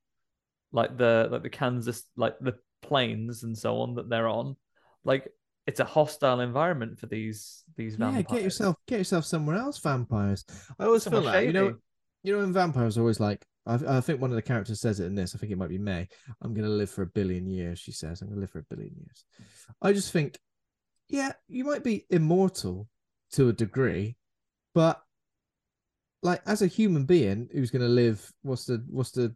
like 0.72 0.98
the 0.98 1.28
like 1.32 1.44
the 1.44 1.50
Kansas 1.50 2.04
like 2.16 2.36
the 2.40 2.56
plains 2.82 3.44
and 3.44 3.58
so 3.58 3.82
on 3.82 3.96
that 3.96 4.10
they're 4.10 4.28
on 4.28 4.56
like 5.04 5.28
it's 5.70 5.80
a 5.80 5.86
hostile 5.86 6.40
environment 6.40 6.98
for 6.98 7.06
these 7.06 7.64
these 7.78 7.96
vampires. 7.96 8.26
yeah. 8.28 8.36
Get 8.36 8.44
yourself 8.44 8.76
get 8.88 8.98
yourself 8.98 9.26
somewhere 9.26 9.56
else, 9.56 9.78
vampires. 9.78 10.44
I 10.80 10.86
always 10.86 11.08
feel 11.08 11.22
like 11.22 11.46
you 11.46 11.54
know. 11.54 11.76
You 12.22 12.36
know, 12.36 12.44
in 12.44 12.52
vampires, 12.52 12.98
are 12.98 13.02
always 13.02 13.22
like 13.22 13.46
I, 13.66 13.98
I 13.98 14.02
think 14.02 14.20
one 14.20 14.32
of 14.32 14.36
the 14.36 14.42
characters 14.42 14.82
says 14.82 15.00
it 15.00 15.06
in 15.06 15.16
this. 15.16 15.34
I 15.34 15.38
think 15.38 15.54
it 15.54 15.58
might 15.58 15.70
be 15.70 15.78
Mae. 15.78 16.10
I'm 16.42 16.54
gonna 16.54 16.68
live 16.68 16.90
for 16.90 17.04
a 17.04 17.08
billion 17.08 17.48
years. 17.48 17.80
She 17.80 17.94
says, 17.94 18.22
"I'm 18.22 18.28
gonna 18.28 18.42
live 18.42 18.50
for 18.50 18.60
a 18.60 18.64
billion 18.64 18.94
years." 18.98 19.26
I 19.82 19.94
just 19.94 20.12
think, 20.12 20.38
yeah, 21.08 21.32
you 21.48 21.64
might 21.64 21.84
be 21.84 22.06
immortal 22.10 22.90
to 23.34 23.48
a 23.48 23.54
degree, 23.54 24.18
but 24.74 25.02
like 26.22 26.42
as 26.46 26.62
a 26.62 26.68
human 26.68 27.06
being 27.06 27.50
who's 27.52 27.72
gonna 27.72 27.88
live, 27.88 28.32
what's 28.42 28.66
the 28.66 28.84
what's 28.90 29.12
the 29.12 29.36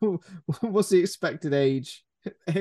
what's 0.60 0.88
the 0.88 1.00
expected 1.00 1.54
age? 1.54 2.04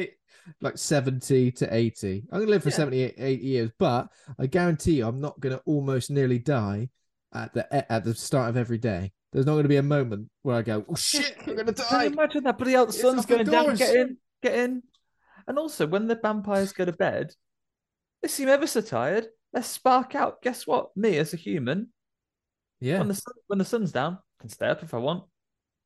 like 0.61 0.77
70 0.77 1.51
to 1.51 1.73
80. 1.73 2.23
I'm 2.31 2.39
gonna 2.39 2.51
live 2.51 2.63
for 2.63 2.69
Yeah. 2.69 2.75
78 2.75 3.13
80 3.17 3.43
years, 3.45 3.71
but 3.77 4.07
I 4.39 4.47
guarantee 4.47 4.97
you 4.97 5.07
I'm 5.07 5.21
not 5.21 5.39
gonna 5.39 5.61
almost 5.65 6.09
nearly 6.09 6.39
die 6.39 6.89
at 7.33 7.53
the 7.53 7.91
at 7.91 8.03
the 8.03 8.13
start 8.13 8.49
of 8.49 8.57
every 8.57 8.77
day. 8.77 9.11
There's 9.31 9.45
not 9.45 9.55
gonna 9.55 9.67
be 9.67 9.77
a 9.77 9.83
moment 9.83 10.29
where 10.41 10.57
I 10.57 10.61
go, 10.61 10.85
Oh 10.89 10.95
shit, 10.95 11.35
I'm 11.47 11.55
gonna 11.55 11.71
die 11.71 11.83
Can 11.83 11.97
die. 11.97 12.03
you 12.05 12.11
imagine 12.11 12.43
that 12.43 12.57
bloody 12.57 12.73
the 12.73 12.91
sun's 12.91 13.25
going 13.25 13.45
down 13.45 13.75
get 13.75 13.95
in 13.95 14.17
get 14.43 14.55
in 14.55 14.83
and 15.47 15.57
also 15.59 15.85
when 15.87 16.07
the 16.07 16.15
vampires 16.15 16.73
go 16.73 16.85
to 16.85 16.91
bed 16.91 17.33
they 18.21 18.27
seem 18.27 18.47
ever 18.49 18.65
so 18.67 18.81
tired 18.81 19.27
they 19.53 19.61
spark 19.61 20.15
out 20.15 20.41
guess 20.41 20.65
what 20.67 20.95
me 20.97 21.17
as 21.17 21.33
a 21.33 21.37
human 21.37 21.87
Yeah, 22.81 22.99
when 22.99 23.07
the 23.07 23.13
sun, 23.15 23.33
when 23.47 23.59
the 23.59 23.65
sun's 23.65 23.91
down 23.93 24.13
I 24.15 24.41
can 24.41 24.49
stay 24.49 24.67
up 24.67 24.83
if 24.83 24.93
I 24.93 24.97
want 24.97 25.23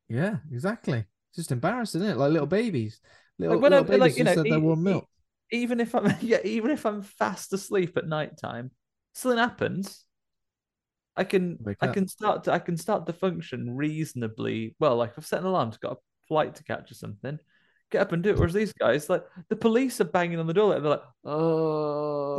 yeah, 0.08 0.38
exactly. 0.52 1.00
It's 1.00 1.36
just 1.36 1.52
embarrassing, 1.52 2.02
isn't 2.02 2.14
it? 2.14 2.18
Like 2.18 2.32
little 2.32 2.48
babies. 2.48 3.00
Little, 3.40 3.56
Like, 3.56 3.62
when 3.64 3.72
little 3.74 3.94
I- 3.94 3.98
like, 3.98 4.16
babies 4.16 4.18
you 4.20 4.24
know, 4.24 4.34
said 4.36 4.46
they 4.46 4.56
e- 4.56 4.58
want 4.58 4.80
e- 4.80 4.84
milk. 4.84 5.08
even 5.52 5.80
if 5.80 5.94
I'm 5.96 6.16
yeah, 6.22 6.38
even 6.44 6.72
if 6.72 6.86
I'm 6.86 7.02
fast 7.02 7.52
asleep 7.54 7.98
at 7.98 8.08
night 8.08 8.38
time, 8.38 8.72
something 9.14 9.38
happens. 9.40 10.06
I 11.18 11.24
can 11.24 11.58
Wake 11.62 11.78
I 11.82 11.88
up. 11.88 11.94
can 11.94 12.08
start 12.08 12.44
to 12.46 12.52
I 12.54 12.60
can 12.60 12.78
start 12.78 13.06
to 13.08 13.14
function 13.14 13.76
reasonably 13.76 14.76
well. 14.80 14.96
Like 14.98 15.14
I've 15.18 15.26
set 15.26 15.40
an 15.40 15.46
alarm, 15.48 15.72
got 15.82 15.94
a 15.94 15.98
flight 16.28 16.56
to 16.56 16.64
catch 16.64 16.92
or 16.92 16.96
something. 16.96 17.40
Get 17.92 18.02
up 18.02 18.12
and 18.12 18.22
do 18.24 18.32
it. 18.32 18.38
Whereas 18.38 18.54
these 18.54 18.74
guys, 18.74 19.10
like 19.10 19.24
the 19.50 19.56
police 19.56 20.00
are 20.02 20.06
banging 20.06 20.40
on 20.40 20.48
the 20.48 20.54
door, 20.54 20.74
like, 20.74 20.82
they're 20.82 20.92
like, 20.92 21.04
"Oh, 21.26 22.38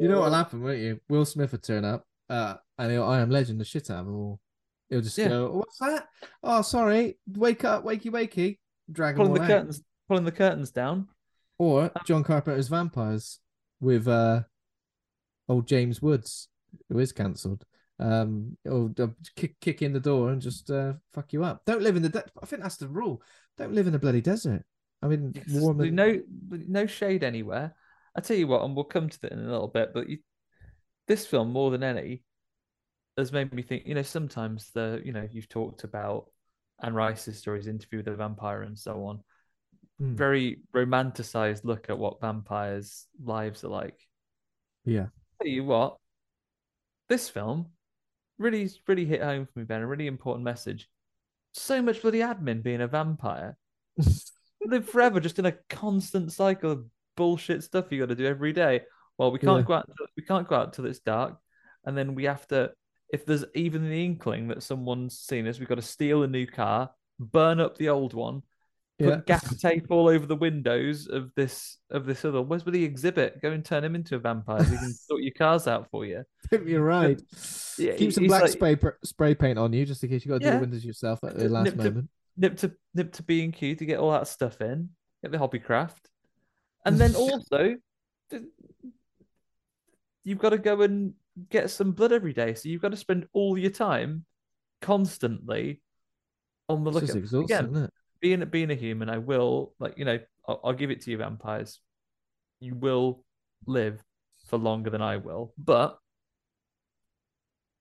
you 0.00 0.08
know 0.08 0.20
what'll 0.20 0.34
happen, 0.34 0.62
won't 0.62 0.78
you? 0.78 1.00
Will 1.08 1.24
Smith 1.24 1.52
will 1.52 1.58
turn 1.58 1.84
up, 1.84 2.06
uh, 2.28 2.54
and 2.78 2.92
he'll 2.92 3.04
I 3.04 3.20
am 3.20 3.30
legend 3.30 3.60
the 3.60 3.64
shit 3.64 3.90
out 3.90 4.00
of 4.00 4.06
them 4.06 4.14
all. 4.16 4.40
He'll 4.90 5.00
just 5.00 5.16
Yeah. 5.18 5.28
go, 5.28 5.52
"What's 5.52 5.78
that? 5.78 6.08
Oh, 6.42 6.62
sorry, 6.62 7.18
wake 7.26 7.64
up, 7.64 7.84
wakey, 7.84 8.10
wakey." 8.10 8.58
Drag 8.90 9.16
pulling 9.16 9.34
the 9.34 9.42
out. 9.42 9.48
curtains, 9.48 9.82
pulling 10.08 10.24
the 10.24 10.32
curtains 10.32 10.70
down." 10.70 11.08
Or 11.58 11.90
John 12.04 12.24
Carpenter's 12.24 12.68
Vampires 12.68 13.38
with 13.80 14.08
uh, 14.08 14.42
old 15.48 15.66
James 15.66 16.02
Woods, 16.02 16.48
who 16.88 16.98
is 16.98 17.12
cancelled. 17.12 17.64
Um, 18.00 18.56
or 18.64 18.90
uh, 18.98 19.06
kick 19.36 19.58
kick 19.60 19.80
in 19.80 19.92
the 19.92 20.00
door 20.00 20.30
and 20.30 20.42
just 20.42 20.68
uh, 20.70 20.94
fuck 21.12 21.32
you 21.32 21.44
up. 21.44 21.62
Don't 21.64 21.82
live 21.82 21.96
in 21.96 22.02
the. 22.02 22.08
De- 22.08 22.24
I 22.42 22.46
think 22.46 22.62
that's 22.62 22.76
the 22.76 22.88
rule. 22.88 23.22
Don't 23.56 23.72
live 23.72 23.86
in 23.86 23.92
the 23.92 23.98
bloody 24.00 24.20
desert. 24.20 24.64
I 25.00 25.06
mean, 25.06 25.32
warm 25.50 25.80
and 25.80 25.94
no 25.94 26.20
no 26.50 26.86
shade 26.86 27.22
anywhere. 27.22 27.74
I 28.16 28.20
tell 28.20 28.36
you 28.36 28.48
what, 28.48 28.64
and 28.64 28.74
we'll 28.74 28.84
come 28.84 29.08
to 29.08 29.20
that 29.22 29.32
in 29.32 29.38
a 29.38 29.50
little 29.50 29.68
bit. 29.68 29.92
But 29.94 30.08
you, 30.08 30.18
this 31.06 31.26
film, 31.26 31.52
more 31.52 31.70
than 31.70 31.82
any, 31.82 32.22
has 33.16 33.32
made 33.32 33.52
me 33.52 33.62
think. 33.62 33.86
You 33.86 33.94
know, 33.94 34.02
sometimes 34.02 34.70
the 34.74 35.00
you 35.04 35.12
know 35.12 35.26
you've 35.30 35.48
talked 35.48 35.84
about 35.84 36.30
Anne 36.82 36.94
Rice's 36.94 37.38
stories, 37.38 37.66
interview 37.66 37.98
with 37.98 38.06
the 38.06 38.14
vampire, 38.14 38.62
and 38.62 38.78
so 38.78 39.04
on. 39.04 39.20
Hmm. 39.98 40.16
Very 40.16 40.60
romanticized 40.74 41.64
look 41.64 41.90
at 41.90 41.98
what 41.98 42.20
vampires' 42.20 43.06
lives 43.22 43.64
are 43.64 43.68
like. 43.68 43.98
yeah. 44.84 45.06
Tell 45.40 45.50
you 45.50 45.64
what, 45.64 45.96
this 47.08 47.28
film 47.28 47.66
really 48.38 48.70
really 48.86 49.04
hit 49.04 49.22
home 49.22 49.46
for 49.46 49.58
me, 49.58 49.64
Ben. 49.64 49.82
A 49.82 49.86
really 49.86 50.06
important 50.06 50.44
message. 50.44 50.88
So 51.52 51.80
much 51.82 52.02
bloody 52.02 52.18
admin 52.18 52.62
being 52.62 52.80
a 52.80 52.88
vampire. 52.88 53.56
live 54.66 54.88
forever 54.88 55.20
just 55.20 55.38
in 55.38 55.46
a 55.46 55.54
constant 55.68 56.32
cycle 56.32 56.72
of 56.72 56.84
bullshit 57.16 57.62
stuff 57.62 57.86
you 57.90 58.00
got 58.00 58.08
to 58.08 58.14
do 58.14 58.26
every 58.26 58.52
day. 58.52 58.80
Well, 59.18 59.30
we 59.32 59.38
can't 59.38 59.60
Yeah. 59.60 59.66
go 59.66 59.74
out. 59.74 59.90
We 60.16 60.22
can't 60.24 60.48
go 60.48 60.56
out 60.56 60.72
till 60.72 60.86
it's 60.86 60.98
dark, 61.00 61.36
and 61.84 61.96
then 61.96 62.14
we 62.14 62.24
have 62.24 62.46
to. 62.48 62.72
If 63.12 63.26
there's 63.26 63.44
even 63.54 63.88
the 63.88 64.04
inkling 64.04 64.48
that 64.48 64.62
someone's 64.62 65.18
seen 65.18 65.46
us, 65.46 65.58
we've 65.58 65.68
got 65.68 65.76
to 65.76 65.82
steal 65.82 66.22
a 66.24 66.26
new 66.26 66.46
car, 66.46 66.90
burn 67.20 67.60
up 67.60 67.76
the 67.78 67.90
old 67.90 68.12
one, 68.12 68.42
put 68.98 69.08
Yeah. 69.08 69.20
gaff 69.26 69.56
tape 69.60 69.86
all 69.90 70.08
over 70.08 70.26
the 70.26 70.34
windows 70.34 71.06
of 71.06 71.32
this 71.36 71.78
of 71.90 72.06
this 72.06 72.24
other. 72.24 72.42
Where's 72.42 72.64
the 72.64 72.82
exhibit? 72.82 73.40
Go 73.40 73.52
and 73.52 73.64
turn 73.64 73.84
him 73.84 73.94
into 73.94 74.16
a 74.16 74.18
vampire. 74.18 74.64
So 74.64 74.70
he 74.70 74.76
can 74.78 74.92
sort 74.94 75.22
your 75.22 75.32
cars 75.34 75.68
out 75.68 75.88
for 75.90 76.04
you. 76.04 76.24
You're 76.50 76.82
right. 76.84 77.20
Yeah, 77.76 77.96
Keep 77.96 78.12
some 78.12 78.26
black 78.28 78.42
like- 78.42 78.50
spray 78.52 78.76
spray 79.04 79.34
paint 79.34 79.58
on 79.58 79.72
you 79.72 79.84
just 79.84 80.02
in 80.04 80.10
case 80.10 80.24
you've 80.24 80.30
got 80.30 80.40
to 80.40 80.46
do 80.48 80.54
the 80.54 80.60
windows 80.60 80.84
yourself 80.84 81.18
at 81.24 81.36
the 81.36 81.48
last 81.48 81.64
Nip 81.64 81.74
to- 81.76 81.82
moment. 81.84 82.10
nip 82.36 82.56
to 82.58 82.72
nip 82.94 83.12
to 83.14 83.22
B 83.24 83.42
and 83.44 83.52
Q 83.52 83.74
to 83.74 83.84
get 83.84 83.98
all 83.98 84.12
that 84.12 84.28
stuff 84.28 84.60
in, 84.60 84.90
get 85.22 85.32
the 85.32 85.38
Hobbycraft, 85.38 85.98
and 86.86 86.98
then 86.98 87.14
also 87.16 87.74
you've 90.24 90.38
got 90.38 90.50
to 90.50 90.58
go 90.58 90.80
and 90.82 91.14
get 91.50 91.70
some 91.70 91.92
blood 91.92 92.12
every 92.12 92.32
day. 92.32 92.54
So 92.54 92.68
you've 92.68 92.82
got 92.82 92.90
to 92.90 92.96
spend 92.96 93.26
all 93.32 93.56
your 93.58 93.70
time 93.70 94.24
constantly 94.80 95.82
on 96.68 96.84
the 96.84 96.90
It's 96.90 96.94
look. 96.94 97.04
just 97.04 97.16
exhausting, 97.16 97.56
Again, 97.56 97.70
isn't 97.72 97.84
it? 97.84 97.90
being 98.20 98.42
a 98.42 98.46
being 98.46 98.70
a 98.70 98.74
human, 98.74 99.08
I 99.10 99.18
will 99.18 99.74
like 99.78 99.98
you 99.98 100.04
know 100.04 100.18
I'll, 100.48 100.60
I'll 100.64 100.72
give 100.72 100.90
it 100.90 101.02
to 101.02 101.10
you, 101.10 101.18
vampires. 101.18 101.80
You 102.60 102.74
will 102.74 103.24
live 103.66 104.02
for 104.48 104.58
longer 104.58 104.90
than 104.90 105.02
I 105.02 105.16
will, 105.18 105.52
but 105.58 105.98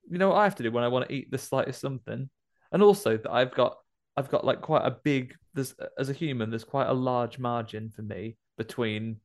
you 0.09 0.17
know 0.17 0.29
what 0.29 0.37
I 0.37 0.43
have 0.43 0.55
to 0.55 0.63
do 0.63 0.71
when 0.71 0.83
I 0.83 0.89
want 0.89 1.07
to 1.07 1.13
eat 1.15 1.31
the 1.31 1.37
slightest 1.37 1.79
something, 1.79 2.29
and 2.71 2.83
also 2.83 3.17
that 3.17 3.31
I've 3.31 3.53
got 3.53 3.77
I've 4.17 4.29
got 4.29 4.45
like 4.45 4.61
quite 4.61 4.85
a 4.85 4.91
big 5.03 5.33
there's 5.53 5.75
as 5.97 6.09
a 6.09 6.13
human 6.13 6.49
there's 6.49 6.63
quite 6.63 6.87
a 6.87 6.93
large 6.93 7.39
margin 7.39 7.89
for 7.95 8.01
me 8.01 8.37
between 8.57 9.17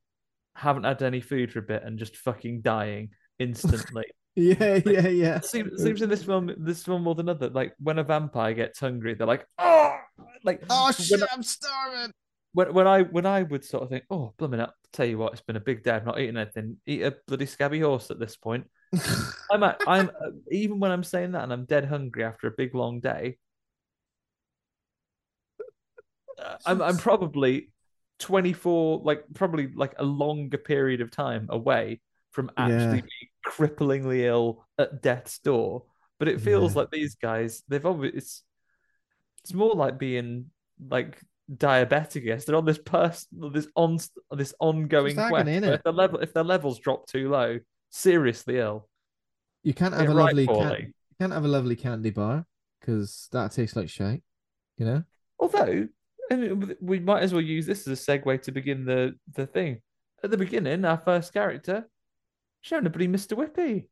haven't 0.59 0.85
had 0.85 1.03
any 1.03 1.21
food 1.21 1.53
for 1.53 1.61
a 1.61 1.63
bit 1.63 1.83
and 1.85 1.99
just 1.99 2.17
fucking 2.17 2.61
dying 2.63 3.11
instantly. 3.39 4.05
Yeah, 4.41 4.79
yeah, 4.87 5.09
yeah. 5.09 5.37
It 5.39 5.47
seems, 5.47 5.73
it 5.73 5.81
seems 5.81 6.01
in 6.01 6.09
this 6.09 6.23
film, 6.23 6.49
this 6.59 6.85
film 6.85 7.03
more 7.03 7.17
than 7.17 7.29
other. 7.29 7.49
Like 7.51 7.75
when 7.81 7.99
a 7.99 8.05
vampire 8.05 8.55
gets 8.55 8.79
hungry, 8.79 9.15
they're 9.15 9.27
like, 9.27 9.45
oh, 9.59 9.97
like 10.45 10.63
Oh 10.71 10.93
shit, 10.93 11.21
I- 11.21 11.27
I'm 11.33 11.43
starving. 11.43 12.13
when 12.53 12.73
when 12.73 12.87
I 12.87 13.03
when 13.03 13.27
I 13.27 13.43
would 13.43 13.65
sort 13.65 13.83
of 13.83 13.89
think, 13.89 14.05
oh, 14.11 14.35
blooming 14.39 14.61
up, 14.61 14.77
tell 14.93 15.07
you 15.07 15.19
what, 15.19 15.33
it's 15.33 15.43
been 15.43 15.57
a 15.57 15.61
big 15.61 15.83
day. 15.83 15.91
I've 15.91 16.07
not 16.07 16.21
eaten 16.21 16.37
anything. 16.37 16.77
Eat 16.87 17.03
a 17.03 17.17
bloody 17.27 17.47
scabby 17.47 17.81
horse 17.81 18.13
at 18.13 18.21
this 18.21 18.37
point. 18.37 18.69
I'm 19.51 19.65
at, 19.65 19.81
I'm 19.89 20.09
even 20.53 20.79
when 20.79 20.93
I'm 20.93 21.03
saying 21.03 21.33
that 21.33 21.43
and 21.43 21.53
I'm 21.53 21.65
dead 21.65 21.87
hungry 21.87 22.23
after 22.23 22.47
a 22.47 22.53
big 22.57 22.77
long 22.77 23.01
day. 23.01 23.39
uh, 26.41 26.57
I'm 26.65 26.81
I'm 26.81 26.97
probably 26.97 27.71
24, 28.19 29.01
like 29.05 29.25
probably 29.35 29.69
like 29.75 29.95
a 29.99 30.05
longer 30.05 30.59
period 30.59 31.01
of 31.01 31.11
time 31.11 31.47
away 31.51 32.01
from 32.31 32.51
actually 32.57 32.99
Yeah. 32.99 33.03
being 33.03 33.29
cripplingly 33.47 34.21
ill 34.25 34.67
at 34.79 35.03
death's 35.03 35.39
door. 35.39 35.85
But 36.19 36.29
it 36.29 36.41
feels 36.41 36.75
Yeah. 36.75 36.81
like 36.81 36.91
these 36.91 37.15
guys, 37.15 37.63
they've 37.69 37.85
obviously 37.85 38.19
it's 38.19 38.43
it's 39.45 39.55
more 39.55 39.75
like 39.75 39.99
being 39.99 40.51
like 40.91 41.21
diabetic. 41.51 42.25
Yes, 42.25 42.45
they're 42.45 42.57
on 42.57 42.65
this 42.67 42.79
person, 42.79 43.29
this 43.53 43.69
on 43.77 43.99
this 44.33 44.53
ongoing 44.59 45.15
quest. 45.15 45.49
If 45.49 45.83
the 45.85 45.93
level, 45.93 46.21
if 46.21 46.35
their 46.35 46.45
levels 46.45 46.79
drop 46.81 47.07
too 47.07 47.31
low, 47.31 47.61
seriously 47.91 48.59
ill. 48.59 48.89
You 49.63 49.75
can't 49.75 49.95
have 49.95 50.09
a 50.09 50.15
right, 50.15 50.35
lovely 50.35 50.47
can- 50.47 50.87
you 50.87 51.17
can't 51.21 51.33
have 51.33 51.45
a 51.45 51.49
lovely 51.49 51.77
candy 51.77 52.11
bar 52.11 52.47
because 52.81 53.29
that 53.33 53.53
tastes 53.53 53.77
like 53.77 53.89
shit. 53.89 54.23
You 54.77 54.87
know? 54.87 55.05
Although, 55.41 55.89
I 56.31 56.37
mean, 56.37 56.77
we 56.81 57.01
might 57.01 57.23
as 57.23 57.33
well 57.33 57.43
use 57.43 57.67
this 57.67 57.87
as 57.87 57.99
a 58.09 58.19
segue 58.19 58.43
to 58.43 58.53
begin 58.53 58.85
the 58.85 59.15
the 59.35 59.47
thing. 59.47 59.81
At 60.23 60.31
the 60.31 60.37
beginning, 60.37 60.85
our 60.85 60.99
first 61.05 61.33
character, 61.33 61.89
showing 62.61 62.87
a 62.87 62.91
bloody 62.91 63.09
Mr. 63.09 63.37
Whippy. 63.37 63.87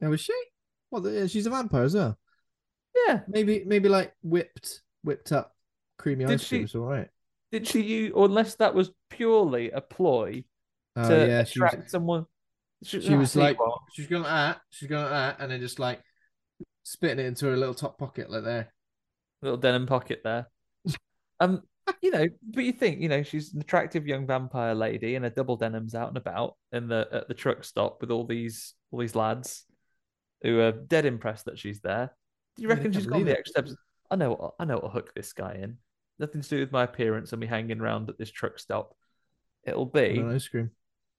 Yeah, 0.00 0.08
was 0.08 0.20
she? 0.20 0.34
Well, 0.90 1.26
she's 1.28 1.46
a 1.46 1.50
vampire 1.50 1.84
as 1.84 1.94
well. 1.94 2.18
Yeah. 3.06 3.20
Maybe, 3.26 3.64
maybe 3.66 3.88
like 3.88 4.12
whipped, 4.22 4.82
whipped 5.02 5.32
up 5.32 5.52
creamy 5.98 6.26
Did 6.26 6.34
ice 6.34 6.48
cream. 6.48 6.60
she- 6.60 6.64
It's 6.64 6.74
all 6.74 6.82
right. 6.82 7.08
Did 7.50 7.66
she 7.68 7.82
use, 7.82 8.12
or 8.14 8.26
unless 8.26 8.56
that 8.56 8.74
was 8.74 8.90
purely 9.10 9.70
a 9.70 9.80
ploy 9.80 10.44
Oh 10.96 11.08
to 11.08 11.26
yeah, 11.26 11.44
she 11.44 11.60
was, 11.60 11.72
attract 11.72 11.90
someone? 11.90 12.26
She, 12.82 13.00
she 13.00 13.14
I 13.14 13.16
was 13.16 13.34
like, 13.36 13.58
what, 13.60 13.78
she's 13.92 14.08
going 14.08 14.24
that, 14.24 14.60
she's 14.70 14.88
going 14.88 15.08
that, 15.08 15.36
and 15.38 15.50
then 15.50 15.60
just 15.60 15.78
like 15.78 16.00
spitting 16.82 17.18
it 17.24 17.26
into 17.26 17.46
her 17.46 17.56
little 17.56 17.74
top 17.74 17.96
pocket 17.96 18.28
like 18.30 18.42
there. 18.44 18.72
little 19.40 19.56
denim 19.56 19.86
pocket 19.86 20.20
there. 20.24 20.48
Um, 21.40 21.62
you 22.00 22.10
know, 22.10 22.26
but 22.42 22.64
you 22.64 22.72
think, 22.72 23.00
you 23.00 23.08
know, 23.08 23.22
she's 23.22 23.52
an 23.54 23.60
attractive 23.60 24.06
young 24.06 24.26
vampire 24.26 24.74
lady 24.74 25.16
and 25.16 25.24
her 25.24 25.30
double 25.30 25.56
denims 25.56 25.94
out 25.94 26.08
and 26.08 26.16
about 26.16 26.56
in 26.72 26.88
the 26.88 27.06
at 27.12 27.28
the 27.28 27.34
truck 27.34 27.62
stop 27.64 28.00
with 28.00 28.10
all 28.10 28.24
these 28.24 28.74
all 28.90 29.00
these 29.00 29.14
lads 29.14 29.64
who 30.42 30.60
are 30.60 30.72
dead 30.72 31.04
impressed 31.04 31.44
that 31.46 31.58
she's 31.58 31.80
there. 31.80 32.10
Do 32.56 32.62
you 32.62 32.68
reckon 32.68 32.92
she's 32.92 33.06
gone 33.06 33.20
believe 33.20 33.26
the 33.26 33.38
extra 33.38 33.66
steps? 33.66 33.76
I 34.10 34.16
know 34.16 34.30
what 34.32 34.54
I 34.58 34.64
know 34.64 34.74
what'll 34.74 34.90
hook 34.90 35.12
this 35.14 35.32
guy 35.32 35.58
in. 35.62 35.78
Nothing 36.18 36.40
to 36.42 36.48
do 36.48 36.60
with 36.60 36.72
my 36.72 36.84
appearance 36.84 37.32
and 37.32 37.40
me 37.40 37.46
hanging 37.46 37.80
around 37.80 38.08
at 38.08 38.18
this 38.18 38.30
truck 38.30 38.58
stop. 38.58 38.94
It'll 39.64 39.86
be 39.86 40.18
And 40.18 40.32
ice 40.32 40.46
cream. 40.48 40.70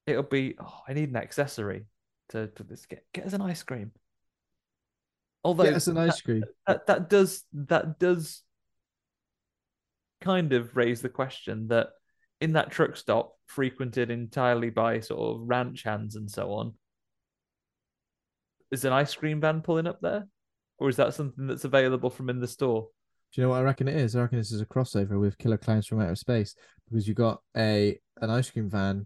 it'll 0.07 0.24
be 0.24 0.55
oh, 0.59 0.82
I 0.88 0.93
need 0.93 1.09
an 1.09 1.16
accessory 1.18 1.86
to, 2.30 2.47
to 2.47 2.63
this 2.63 2.86
get 2.86 3.03
get 3.13 3.26
us 3.26 3.34
an 3.34 3.41
ice 3.41 3.61
cream. 3.63 3.91
Although 5.43 5.66
Get 5.66 5.74
us 5.76 5.88
an 5.88 5.97
ice 5.97 6.22
cream. 6.22 6.43
that 6.66 6.88
that 6.88 7.09
does 7.09 7.43
that 7.53 7.99
does 7.99 8.41
kind 10.26 10.53
of 10.53 10.76
raise 10.76 11.01
the 11.01 11.09
question 11.09 11.67
that 11.67 11.88
in 12.41 12.53
that 12.53 12.71
truck 12.71 12.97
stop 12.97 13.34
frequented 13.45 14.09
entirely 14.09 14.69
by 14.69 14.99
sort 14.99 15.36
of 15.36 15.47
ranch 15.47 15.84
hands 15.84 16.15
and 16.15 16.30
so 16.30 16.51
on 16.51 16.73
is 18.71 18.84
an 18.84 18.91
ice 18.91 19.13
cream 19.13 19.39
van 19.39 19.61
pulling 19.61 19.88
up 19.88 19.99
there 20.01 20.28
or 20.80 20.89
is 20.89 20.95
that 20.95 21.13
something 21.13 21.47
that's 21.47 21.63
available 21.63 22.09
from 22.09 22.30
in 22.30 22.39
the 22.39 22.47
store 22.47 22.88
Do 23.32 23.41
you 23.41 23.43
know 23.43 23.51
what 23.51 23.59
I 23.59 23.63
reckon 23.63 23.88
it 23.88 23.95
is? 23.95 24.15
I 24.15 24.21
reckon 24.21 24.39
this 24.39 24.51
is 24.51 24.61
a 24.61 24.65
crossover 24.65 25.19
with 25.19 25.38
Killer 25.38 25.57
Clowns 25.57 25.86
from 25.86 26.01
Outer 26.01 26.15
Space 26.15 26.55
because 26.89 27.07
you've 27.07 27.17
got 27.17 27.41
a 27.55 27.97
an 28.21 28.30
ice 28.30 28.49
cream 28.49 28.69
van 28.69 29.05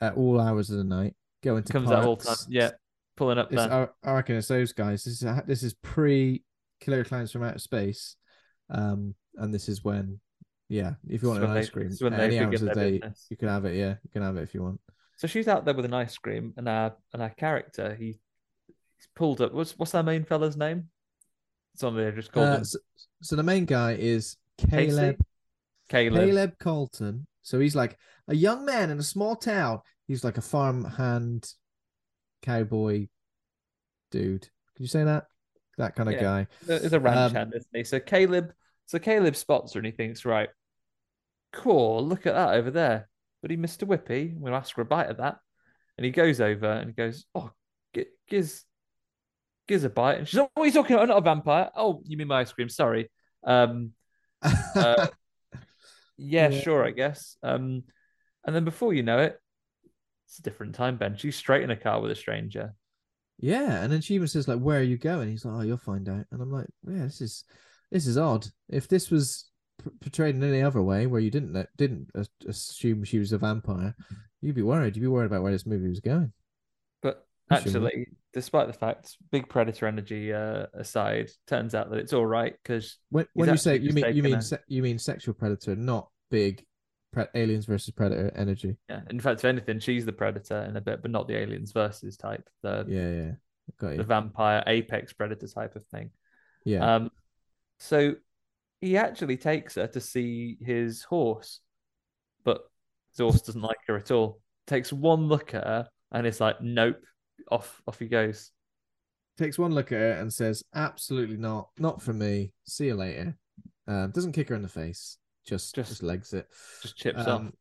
at 0.00 0.14
all 0.14 0.40
hours 0.40 0.70
of 0.70 0.76
the 0.76 0.84
night 0.84 1.16
going 1.42 1.64
to 1.64 1.72
comes 1.72 1.90
out 1.90 2.04
all 2.04 2.16
time 2.16 2.36
yeah 2.48 2.70
pulling 3.16 3.38
up 3.38 3.52
I, 3.56 3.88
I 4.04 4.12
reckon 4.14 4.36
it's 4.36 4.48
those 4.48 4.72
guys. 4.72 5.04
This 5.04 5.22
is 5.22 5.42
this 5.46 5.62
is 5.62 5.74
pre 5.74 6.42
Killer 6.80 7.04
Clowns 7.04 7.30
from 7.32 7.44
Outer 7.44 7.58
Space, 7.58 8.16
um, 8.70 9.14
and 9.36 9.52
this 9.52 9.68
is 9.68 9.84
when, 9.84 10.20
yeah, 10.68 10.94
if 11.08 11.22
you 11.22 11.28
want 11.28 11.42
an 11.44 11.50
ice 11.50 11.68
cream, 11.70 11.90
any 12.12 12.38
hours 12.38 12.62
of 12.62 12.68
the 12.68 12.74
day, 12.74 12.92
business. 12.98 13.26
you 13.30 13.36
can 13.36 13.48
have 13.48 13.64
it. 13.64 13.76
Yeah, 13.76 13.94
you 14.02 14.10
can 14.12 14.22
have 14.22 14.36
it 14.36 14.42
if 14.42 14.54
you 14.54 14.62
want. 14.62 14.80
so 15.16 15.26
she's 15.26 15.48
out 15.48 15.64
there 15.64 15.74
with 15.74 15.84
an 15.84 15.94
ice 15.94 16.16
cream 16.18 16.52
and 16.56 16.68
our 16.68 16.94
and 17.12 17.22
our 17.22 17.30
character 17.30 17.94
he 17.94 18.18
he's 18.96 19.08
pulled 19.14 19.40
up 19.40 19.52
what's 19.52 19.78
what's 19.78 19.94
our 19.94 20.02
main 20.02 20.24
fella's 20.24 20.56
name 20.56 20.88
it's 21.74 21.82
on 21.84 21.94
just 22.14 22.32
called 22.32 22.46
Uh, 22.48 22.56
him 22.58 22.64
so, 22.64 22.78
so 23.22 23.36
the 23.36 23.42
main 23.42 23.64
guy 23.64 23.92
is 23.92 24.36
Casey? 24.58 24.96
Caleb 24.96 25.16
Caleb 25.88 26.14
Caleb 26.24 26.52
Colton, 26.58 27.26
So 27.42 27.60
he's 27.60 27.76
like 27.76 27.96
a 28.28 28.34
young 28.34 28.64
man 28.64 28.90
in 28.90 28.98
a 28.98 29.02
small 29.02 29.36
town. 29.36 29.80
He's 30.08 30.24
like 30.24 30.38
a 30.38 30.42
farm 30.42 30.84
hand 30.84 31.52
cowboy 32.42 33.08
dude. 34.10 34.42
Can 34.74 34.82
you 34.84 34.88
say 34.88 35.04
that? 35.04 35.26
That 35.78 35.94
kind 35.96 36.08
of 36.08 36.14
Yeah. 36.14 36.22
guy. 36.22 36.46
There's 36.66 36.92
a 36.92 37.00
ranch 37.00 37.30
Um, 37.30 37.34
hand, 37.34 37.52
isn't 37.54 37.76
he? 37.76 37.84
So 37.84 38.00
Caleb, 38.00 38.52
so 38.86 38.98
Caleb 38.98 39.36
spots 39.36 39.74
her 39.74 39.80
and 39.80 39.86
he 39.86 39.92
thinks, 39.92 40.24
right, 40.24 40.48
cool, 41.52 42.06
look 42.06 42.26
at 42.26 42.34
that 42.34 42.54
over 42.54 42.70
there. 42.70 43.08
But 43.40 43.50
he, 43.50 43.56
Mr. 43.56 43.86
Whippy, 43.86 44.34
we'll 44.36 44.54
ask 44.54 44.74
for 44.74 44.82
a 44.82 44.86
bite 44.86 45.10
of 45.10 45.18
that. 45.18 45.38
And 45.98 46.04
he 46.04 46.10
goes 46.10 46.40
over 46.40 46.66
and 46.66 46.88
he 46.90 46.94
goes, 46.94 47.26
oh, 47.34 47.50
gi- 47.94 48.06
gives, 48.28 48.64
gives 49.68 49.84
a 49.84 49.90
bite. 49.90 50.18
And 50.18 50.28
she's 50.28 50.38
like, 50.40 50.50
what 50.54 50.64
are 50.64 50.66
you 50.66 50.72
talking 50.72 50.94
about? 50.94 51.02
I'm 51.04 51.08
not 51.08 51.18
a 51.18 51.22
vampire. 51.22 51.70
Oh, 51.76 52.02
you 52.04 52.16
mean 52.16 52.28
my 52.28 52.40
ice 52.40 52.52
cream? 52.52 52.68
Sorry. 52.68 53.10
Um, 53.44 53.92
uh, 54.42 55.08
yeah, 56.16 56.48
Yeah. 56.48 56.60
sure, 56.60 56.84
I 56.84 56.90
guess. 56.90 57.36
Um, 57.42 57.84
and 58.44 58.54
then 58.54 58.64
before 58.64 58.92
you 58.94 59.02
know 59.02 59.18
it, 59.18 59.38
it's 60.26 60.38
a 60.38 60.42
different 60.42 60.74
time, 60.74 60.96
Ben. 60.96 61.16
She's 61.16 61.36
straight 61.36 61.62
in 61.62 61.70
a 61.70 61.76
car 61.76 62.00
with 62.00 62.10
a 62.10 62.14
stranger. 62.16 62.74
Yeah, 63.38 63.82
and 63.82 63.92
then 63.92 64.00
she 64.00 64.14
even 64.14 64.28
says 64.28 64.46
like, 64.46 64.60
"Where 64.60 64.78
are 64.78 64.84
you 64.84 64.96
going?" 64.96 65.28
He's 65.28 65.44
like, 65.44 65.54
"Oh, 65.54 65.60
you'll 65.62 65.76
find 65.76 66.08
out." 66.08 66.26
And 66.30 66.40
I'm 66.40 66.50
like, 66.50 66.66
"Yeah, 66.88 67.02
this 67.02 67.20
is 67.20 67.44
this 67.92 68.06
is 68.06 68.18
odd. 68.18 68.46
If 68.68 68.88
this 68.88 69.10
was 69.10 69.48
portrayed 70.00 70.34
in 70.34 70.42
any 70.42 70.62
other 70.62 70.82
way, 70.82 71.06
where 71.06 71.20
you 71.20 71.30
didn't 71.30 71.66
didn't 71.76 72.08
as- 72.14 72.30
assume 72.48 73.04
she 73.04 73.18
was 73.18 73.32
a 73.32 73.38
vampire, 73.38 73.94
you'd 74.40 74.54
be 74.56 74.62
worried. 74.62 74.96
You'd 74.96 75.02
be 75.02 75.08
worried 75.08 75.26
about 75.26 75.42
where 75.42 75.52
this 75.52 75.66
movie 75.66 75.88
was 75.88 76.00
going." 76.00 76.32
But 77.02 77.26
actually, 77.50 78.06
despite 78.32 78.66
the 78.66 78.72
fact, 78.72 79.16
big 79.30 79.48
predator 79.48 79.86
energy 79.86 80.32
uh, 80.32 80.66
aside, 80.74 81.30
turns 81.46 81.74
out 81.74 81.90
that 81.90 81.98
it's 81.98 82.12
all 82.12 82.26
right 82.26 82.54
because 82.62 82.98
When 83.10 83.26
when 83.34 83.48
you 83.50 83.56
say 83.56 83.76
you 83.78 83.92
mean 83.92 84.16
you 84.16 84.22
mean 84.22 84.40
se- 84.40 84.64
you 84.68 84.82
mean 84.82 84.98
sexual 84.98 85.34
predator, 85.34 85.76
not 85.76 86.08
big 86.30 86.64
pre- 87.12 87.26
aliens 87.34 87.66
versus 87.66 87.92
predator 87.92 88.32
energy. 88.34 88.76
yeah, 88.88 89.02
in 89.10 89.20
fact, 89.20 89.40
if 89.40 89.44
anything, 89.44 89.80
she's 89.80 90.06
the 90.06 90.12
predator 90.12 90.62
in 90.62 90.76
a 90.76 90.80
bit, 90.80 91.02
but 91.02 91.10
not 91.10 91.28
the 91.28 91.36
aliens 91.36 91.72
versus 91.72 92.16
type, 92.16 92.48
the 92.62 92.86
Yeah, 92.88 93.10
yeah, 93.10 93.30
got 93.78 93.96
the 93.98 94.04
vampire 94.04 94.62
apex 94.66 95.12
predator 95.12 95.46
type 95.48 95.76
of 95.76 95.84
thing. 95.86 96.10
Yeah, 96.64 96.94
Um, 96.96 97.10
so 97.82 98.14
he 98.80 98.96
actually 98.96 99.36
takes 99.36 99.74
her 99.74 99.86
to 99.88 100.00
see 100.00 100.56
his 100.60 101.02
horse, 101.02 101.60
but 102.44 102.62
his 103.10 103.18
horse 103.20 103.42
doesn't 103.42 103.60
like 103.60 103.78
her 103.88 103.96
at 103.96 104.10
all. 104.10 104.40
Takes 104.66 104.92
one 104.92 105.26
look 105.26 105.54
at 105.54 105.64
her 105.66 105.88
and 106.12 106.26
it's 106.26 106.40
like, 106.40 106.60
nope, 106.60 107.02
off 107.50 107.82
off 107.86 107.98
he 107.98 108.06
goes. 108.06 108.50
takes 109.36 109.58
one 109.58 109.72
look 109.74 109.90
at 109.92 109.98
her 109.98 110.12
and 110.12 110.32
says, 110.32 110.62
"Absolutely 110.74 111.36
not, 111.36 111.70
not 111.78 112.00
for 112.02 112.12
me. 112.12 112.52
See 112.64 112.86
you 112.86 112.94
later." 112.94 113.36
Um, 113.88 114.10
doesn't 114.12 114.32
kick 114.32 114.48
her 114.50 114.54
in 114.54 114.62
the 114.62 114.68
face. 114.68 115.18
Just 115.44 115.74
Just- 115.74 115.88
just, 115.90 116.02
legs 116.04 116.32
it. 116.32 116.46
Just 116.82 116.96
chips 116.96 117.26
Um, 117.26 117.28
off. 117.28 117.52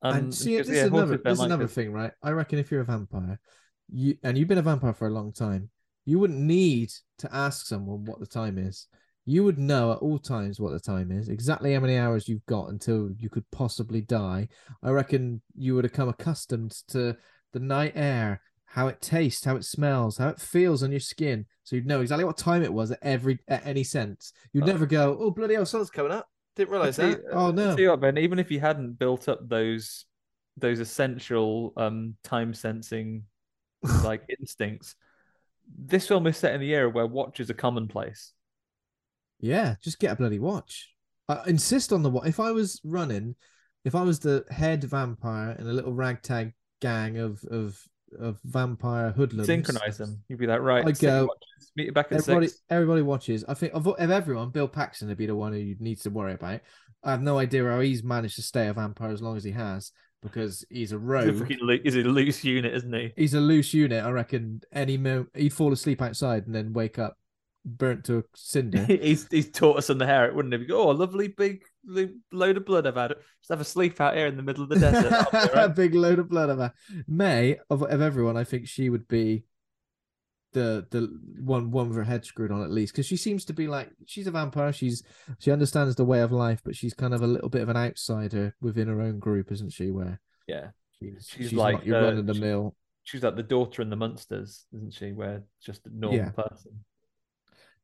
Um, 0.00 0.16
and 0.16 0.34
see, 0.34 0.56
this 0.56 0.68
yeah, 0.68 0.84
is 0.84 0.88
another 0.88 1.18
this 1.18 1.38
like 1.38 1.46
another 1.46 1.66
thing, 1.66 1.92
right? 1.92 2.12
I 2.22 2.30
reckon 2.30 2.58
if 2.58 2.70
you're 2.70 2.80
a 2.82 2.84
vampire, 2.86 3.38
you 3.92 4.16
and 4.22 4.38
you've 4.38 4.48
been 4.48 4.58
a 4.58 4.62
vampire 4.62 4.94
for 4.94 5.08
a 5.08 5.10
long 5.10 5.32
time, 5.32 5.70
you 6.08 6.18
wouldn't 6.18 6.40
need 6.40 6.90
to 7.18 7.28
ask 7.34 7.66
someone 7.66 8.02
what 8.06 8.18
the 8.18 8.26
time 8.26 8.56
is. 8.56 8.86
You 9.26 9.44
would 9.44 9.58
know 9.58 9.92
at 9.92 9.98
all 9.98 10.18
times 10.18 10.58
what 10.58 10.72
the 10.72 10.80
time 10.80 11.12
is, 11.12 11.28
exactly 11.28 11.74
how 11.74 11.80
many 11.80 11.98
hours 11.98 12.26
you've 12.26 12.46
got 12.46 12.70
until 12.70 13.10
you 13.18 13.28
could 13.28 13.44
possibly 13.50 14.00
die. 14.00 14.48
I 14.82 14.88
reckon 14.88 15.42
you 15.54 15.74
would 15.74 15.84
have 15.84 15.92
come 15.92 16.08
accustomed 16.08 16.70
to 16.88 17.14
the 17.52 17.60
night 17.60 17.92
air, 17.94 18.40
how 18.64 18.88
it 18.88 19.02
tastes, 19.02 19.44
how 19.44 19.56
it 19.56 19.66
smells, 19.66 20.16
how 20.16 20.30
it 20.30 20.40
feels 20.40 20.82
on 20.82 20.92
your 20.92 21.00
skin, 21.00 21.44
so 21.62 21.76
you'd 21.76 21.86
know 21.86 22.00
exactly 22.00 22.24
what 22.24 22.38
time 22.38 22.62
it 22.62 22.72
was 22.72 22.90
at 22.90 23.00
every 23.02 23.38
at 23.46 23.66
any 23.66 23.84
sense. 23.84 24.32
You'd 24.54 24.64
Uh, 24.64 24.68
never 24.68 24.86
go, 24.86 25.14
"Oh 25.20 25.30
bloody 25.30 25.56
hell, 25.56 25.66
sun's 25.66 25.90
coming 25.90 26.12
up." 26.12 26.26
Didn't 26.56 26.70
realize 26.70 26.98
I 26.98 27.10
that. 27.10 27.22
tell 27.30 27.38
Oh 27.38 27.50
no. 27.50 27.70
tell 27.72 27.80
you 27.80 27.90
what, 27.90 28.00
Ben, 28.00 28.16
even 28.16 28.38
if 28.38 28.50
you 28.50 28.60
hadn't 28.60 28.98
built 28.98 29.28
up 29.28 29.46
those 29.46 30.06
those 30.56 30.80
essential 30.80 31.74
um 31.76 32.16
time 32.24 32.54
sensing 32.54 33.24
like 34.04 34.22
instincts, 34.40 34.94
this 35.76 36.08
film 36.08 36.26
is 36.26 36.36
set 36.36 36.54
in 36.54 36.60
the 36.60 36.74
era 36.74 36.88
where 36.88 37.06
watches 37.06 37.50
are 37.50 37.54
commonplace. 37.54 38.32
Yeah, 39.40 39.76
just 39.82 39.98
get 39.98 40.12
a 40.12 40.16
bloody 40.16 40.38
watch. 40.38 40.90
I 41.28 41.42
insist 41.46 41.92
on 41.92 42.02
the 42.02 42.10
watch. 42.10 42.26
If 42.26 42.40
I 42.40 42.52
was 42.52 42.80
running, 42.84 43.36
if 43.84 43.94
I 43.94 44.02
was 44.02 44.18
the 44.18 44.44
head 44.50 44.84
vampire 44.84 45.56
in 45.58 45.66
a 45.66 45.72
little 45.72 45.92
ragtag 45.92 46.54
gang 46.80 47.18
of 47.18 47.42
of 47.50 47.80
of 48.18 48.38
vampire 48.44 49.12
hoodlums, 49.12 49.46
Synchronize 49.46 49.98
them. 49.98 50.22
You'd 50.28 50.38
be 50.38 50.46
like, 50.46 50.60
right, 50.60 50.86
I'd 50.86 50.98
go, 50.98 51.28
meet 51.76 51.86
you 51.86 51.92
back 51.92 52.06
at 52.06 52.18
Everybody, 52.18 52.48
six. 52.48 52.62
everybody 52.70 53.02
watches. 53.02 53.44
I 53.46 53.54
think 53.54 53.74
of, 53.74 53.86
of 53.86 54.10
everyone, 54.10 54.50
Bill 54.50 54.68
Paxton 54.68 55.08
would 55.08 55.18
be 55.18 55.26
the 55.26 55.36
one 55.36 55.52
who 55.52 55.74
needs 55.78 56.02
to 56.02 56.10
worry 56.10 56.32
about. 56.32 56.60
I 57.04 57.10
have 57.10 57.22
no 57.22 57.38
idea 57.38 57.64
how 57.64 57.80
he's 57.80 58.02
managed 58.02 58.36
to 58.36 58.42
stay 58.42 58.66
a 58.66 58.72
vampire 58.72 59.10
as 59.10 59.22
long 59.22 59.36
as 59.36 59.44
he 59.44 59.52
has 59.52 59.92
because 60.22 60.64
he's 60.70 60.92
a 60.92 60.98
rogue. 60.98 61.48
he's 61.48 61.94
a 61.96 61.98
loose 62.00 62.44
unit, 62.44 62.74
isn't 62.74 62.92
he? 62.92 63.12
He's 63.16 63.34
a 63.34 63.40
loose 63.40 63.72
unit. 63.74 64.04
I 64.04 64.10
reckon 64.10 64.62
any 64.72 64.96
mo 64.96 65.26
he'd 65.34 65.52
fall 65.52 65.72
asleep 65.72 66.02
outside 66.02 66.46
and 66.46 66.54
then 66.54 66.72
wake 66.72 66.98
up 66.98 67.16
burnt 67.64 68.04
to 68.04 68.18
a 68.18 68.22
cinder. 68.34 68.84
he's 68.84 69.26
he's 69.30 69.50
taught 69.50 69.78
us 69.78 69.90
on 69.90 69.98
the 69.98 70.06
hair, 70.06 70.32
wouldn't 70.32 70.54
he? 70.54 70.72
Oh, 70.72 70.90
a 70.90 70.92
lovely 70.92 71.28
big 71.28 71.62
load 72.32 72.56
of 72.56 72.64
blood 72.64 72.86
I've 72.86 72.96
had. 72.96 73.14
Just 73.40 73.50
have 73.50 73.60
a 73.60 73.64
sleep 73.64 74.00
out 74.00 74.16
here 74.16 74.26
in 74.26 74.36
the 74.36 74.42
middle 74.42 74.62
of 74.62 74.68
the 74.68 74.78
desert. 74.78 75.10
That'll 75.32 75.32
be 75.32 75.38
all 75.38 75.50
a 75.64 75.66
right. 75.66 75.76
big 75.76 75.94
load 75.94 76.18
of 76.18 76.28
blood 76.28 76.50
of 76.50 76.58
her. 76.58 76.72
Mae 77.06 77.58
of, 77.70 77.82
of 77.82 78.00
everyone, 78.00 78.36
I 78.36 78.44
think 78.44 78.68
she 78.68 78.90
would 78.90 79.08
be 79.08 79.44
the 80.52 80.86
the 80.90 81.08
one 81.42 81.70
one 81.70 81.88
with 81.88 81.96
her 81.98 82.04
head 82.04 82.24
screwed 82.24 82.50
on 82.50 82.62
at 82.62 82.70
least 82.70 82.92
because 82.94 83.06
she 83.06 83.16
seems 83.16 83.44
to 83.44 83.52
be 83.52 83.66
like 83.68 83.90
she's 84.06 84.26
a 84.26 84.30
vampire. 84.30 84.72
She's 84.72 85.02
she 85.38 85.50
understands 85.50 85.94
the 85.96 86.04
way 86.04 86.20
of 86.20 86.32
life, 86.32 86.60
but 86.64 86.74
she's 86.74 86.94
kind 86.94 87.12
of 87.14 87.22
a 87.22 87.26
little 87.26 87.48
bit 87.50 87.62
of 87.62 87.68
an 87.68 87.76
outsider 87.76 88.54
within 88.60 88.88
her 88.88 89.00
own 89.00 89.18
group, 89.18 89.52
isn't 89.52 89.72
she? 89.72 89.90
Where 89.90 90.20
Yeah, 90.46 90.68
she's, 90.98 91.28
She's 91.30 91.48
she's, 91.50 91.52
like, 91.52 91.74
not 91.76 91.86
your 91.86 91.98
uh, 91.98 92.02
run 92.04 92.18
of 92.18 92.26
the 92.26 92.34
she- 92.34 92.40
mill. 92.40 92.74
she's 93.04 93.22
like 93.22 93.36
the 93.36 93.42
daughter 93.42 93.82
in 93.82 93.90
the 93.90 93.96
Munsters, 93.96 94.64
isn't 94.74 94.94
she? 94.94 95.12
Where 95.12 95.42
just 95.62 95.86
a 95.86 95.90
normal 95.96 96.18
Yeah. 96.18 96.30
person. 96.30 96.84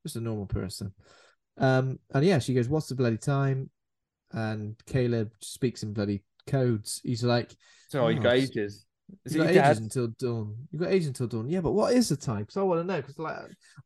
just 0.02 0.16
a 0.16 0.20
normal 0.20 0.46
person. 0.46 0.92
Um, 1.58 1.98
and 2.12 2.24
yeah, 2.24 2.38
she 2.38 2.54
goes, 2.54 2.68
"What's 2.68 2.88
the 2.88 2.94
bloody 2.94 3.18
time?" 3.18 3.70
And 4.32 4.74
Caleb 4.86 5.30
speaks 5.40 5.82
in 5.82 5.92
bloody 5.92 6.24
codes. 6.46 7.00
He's 7.04 7.22
like, 7.22 7.54
So 7.88 8.08
you 8.08 8.18
Oh, 8.18 8.22
got 8.22 8.34
ages. 8.34 8.84
Is 9.24 9.34
you 9.34 9.42
it 9.42 9.44
got 9.44 9.50
ages 9.50 9.62
dad? 9.62 9.76
until 9.78 10.08
dawn. 10.08 10.56
You 10.70 10.78
got 10.78 10.90
ages 10.90 11.08
until 11.08 11.26
dawn. 11.26 11.48
Yeah, 11.48 11.60
but 11.60 11.72
what 11.72 11.94
is 11.94 12.08
the 12.08 12.16
time? 12.16 12.40
Because 12.40 12.56
I 12.56 12.62
want 12.62 12.80
to 12.80 12.86
know. 12.86 13.00
Because 13.00 13.18
like 13.18 13.36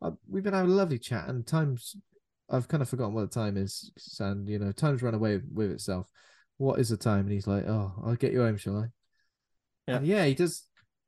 I, 0.03 0.11
we've 0.29 0.43
been 0.43 0.55
having 0.55 0.71
a 0.71 0.75
lovely 0.75 0.99
chat, 0.99 1.29
and 1.29 1.47
times 1.47 1.97
I've 2.51 2.69
kind 2.69 2.83
of 2.83 2.89
forgotten 2.89 3.14
what 3.14 3.31
the 3.31 3.41
time 3.41 3.57
is, 3.57 3.93
and 4.21 4.49
you 4.49 4.59
know, 4.59 4.73
time's 4.73 5.03
run 5.03 5.14
away 5.14 5.41
with 5.53 5.71
itself. 5.71 6.09
What 6.57 6.79
is 6.79 6.89
the 6.89 6.97
time? 6.97 7.21
And 7.21 7.33
he's 7.33 7.47
like, 7.47 7.64
"Oh, 7.66 7.93
I'll 8.05 8.16
get 8.16 8.33
you 8.33 8.41
home, 8.41 8.57
shall 8.57 8.79
I?" 8.79 8.87
Yeah. 9.87 9.97
And 9.97 10.07
yeah, 10.07 10.25
he 10.25 10.35
does. 10.35 10.64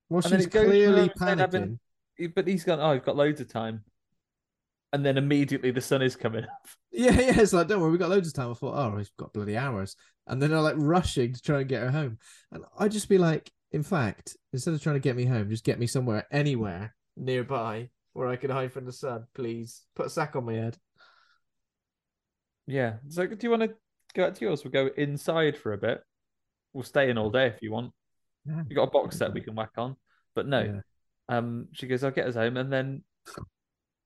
Well, 0.08 0.22
she's 0.22 0.46
clearly 0.46 0.84
around 0.84 1.12
been-" 1.18 1.78
panicking. 2.18 2.34
But 2.34 2.46
he's 2.46 2.64
gone. 2.64 2.80
Oh, 2.80 2.92
you've 2.92 3.04
got 3.04 3.16
loads 3.16 3.40
of 3.40 3.48
time. 3.48 3.84
And 4.92 5.06
then 5.06 5.16
immediately 5.16 5.70
the 5.70 5.80
sun 5.80 6.02
is 6.02 6.16
coming 6.16 6.44
up. 6.44 6.50
Yeah, 6.92 7.12
yeah. 7.12 7.40
It's 7.40 7.52
like, 7.52 7.68
don't 7.68 7.80
worry, 7.80 7.92
we've 7.92 8.00
got 8.00 8.10
loads 8.10 8.26
of 8.26 8.34
time. 8.34 8.50
I 8.50 8.54
thought, 8.54 8.74
oh, 8.74 8.98
he's 8.98 9.12
got 9.16 9.32
bloody 9.32 9.56
hours. 9.56 9.94
And 10.26 10.42
then 10.42 10.50
they're 10.50 10.60
like 10.60 10.74
rushing 10.76 11.32
to 11.32 11.40
try 11.40 11.60
and 11.60 11.68
get 11.68 11.82
her 11.82 11.90
home. 11.92 12.18
And 12.50 12.64
I'd 12.76 12.90
just 12.90 13.08
be 13.08 13.16
like, 13.16 13.48
in 13.72 13.82
fact, 13.82 14.36
instead 14.52 14.74
of 14.74 14.82
trying 14.82 14.96
to 14.96 15.00
get 15.00 15.16
me 15.16 15.24
home, 15.24 15.50
just 15.50 15.64
get 15.64 15.78
me 15.78 15.86
somewhere, 15.86 16.26
anywhere 16.30 16.94
nearby 17.16 17.88
where 18.12 18.28
I 18.28 18.36
can 18.36 18.50
hide 18.50 18.72
from 18.72 18.86
the 18.86 18.92
sun, 18.92 19.26
please. 19.34 19.82
Put 19.94 20.06
a 20.06 20.10
sack 20.10 20.34
on 20.36 20.44
my 20.44 20.54
head. 20.54 20.76
Yeah. 22.66 22.94
So 23.08 23.26
do 23.26 23.36
you 23.40 23.50
want 23.50 23.62
to 23.62 23.74
go 24.14 24.26
out 24.26 24.34
to 24.36 24.44
yours? 24.44 24.64
We'll 24.64 24.72
go 24.72 24.90
inside 24.96 25.56
for 25.56 25.72
a 25.72 25.78
bit. 25.78 26.02
We'll 26.72 26.84
stay 26.84 27.10
in 27.10 27.18
all 27.18 27.30
day 27.30 27.46
if 27.46 27.62
you 27.62 27.72
want. 27.72 27.92
Yeah. 28.46 28.62
You 28.68 28.76
got 28.76 28.88
a 28.88 28.90
box 28.90 29.18
set 29.18 29.34
we 29.34 29.40
can 29.40 29.54
whack 29.54 29.72
on. 29.76 29.96
But 30.34 30.46
no. 30.46 30.60
Yeah. 30.60 31.36
Um, 31.36 31.68
she 31.72 31.86
goes, 31.86 32.02
I'll 32.02 32.10
get 32.10 32.26
us 32.26 32.34
home, 32.34 32.56
and 32.56 32.72
then 32.72 33.04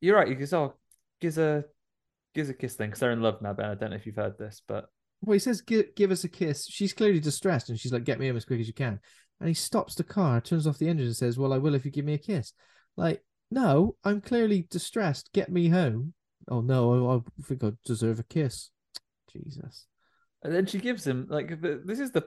you're 0.00 0.16
right. 0.16 0.28
He 0.28 0.34
goes, 0.34 0.52
Oh, 0.52 0.74
gives 1.20 1.38
a 1.38 1.64
gives 2.34 2.50
a 2.50 2.54
kiss 2.54 2.74
thing 2.74 2.88
because 2.88 3.00
they're 3.00 3.12
in 3.12 3.22
love 3.22 3.40
now, 3.40 3.52
Ben. 3.52 3.70
I 3.70 3.74
don't 3.74 3.90
know 3.90 3.96
if 3.96 4.06
you've 4.06 4.16
heard 4.16 4.36
this, 4.38 4.60
but 4.66 4.86
Well, 5.22 5.34
he 5.34 5.38
says, 5.38 5.60
give, 5.60 5.94
give 5.94 6.10
us 6.10 6.24
a 6.24 6.28
kiss. 6.28 6.66
She's 6.68 6.92
clearly 6.92 7.20
distressed 7.20 7.70
and 7.70 7.78
she's 7.78 7.92
like, 7.92 8.04
get 8.04 8.18
me 8.18 8.26
home 8.26 8.36
as 8.36 8.44
quick 8.44 8.60
as 8.60 8.66
you 8.66 8.74
can. 8.74 9.00
And 9.40 9.48
he 9.48 9.54
stops 9.54 9.94
the 9.94 10.04
car, 10.04 10.40
turns 10.40 10.66
off 10.66 10.78
the 10.78 10.88
engine, 10.88 11.06
and 11.06 11.16
says, 11.16 11.38
Well, 11.38 11.52
I 11.52 11.58
will 11.58 11.74
if 11.74 11.84
you 11.84 11.90
give 11.90 12.04
me 12.04 12.14
a 12.14 12.18
kiss. 12.18 12.52
Like, 12.96 13.22
no, 13.50 13.96
I'm 14.04 14.20
clearly 14.20 14.66
distressed. 14.70 15.30
Get 15.32 15.50
me 15.50 15.68
home. 15.68 16.14
Oh, 16.48 16.60
no, 16.60 17.10
I, 17.10 17.16
I 17.16 17.20
think 17.42 17.64
I 17.64 17.72
deserve 17.84 18.20
a 18.20 18.24
kiss. 18.24 18.70
Jesus. 19.34 19.86
and 20.44 20.54
then 20.54 20.66
she 20.66 20.78
gives 20.78 21.06
him 21.06 21.26
like 21.28 21.60
the, 21.60 21.82
this 21.84 21.98
is 21.98 22.12
the 22.12 22.24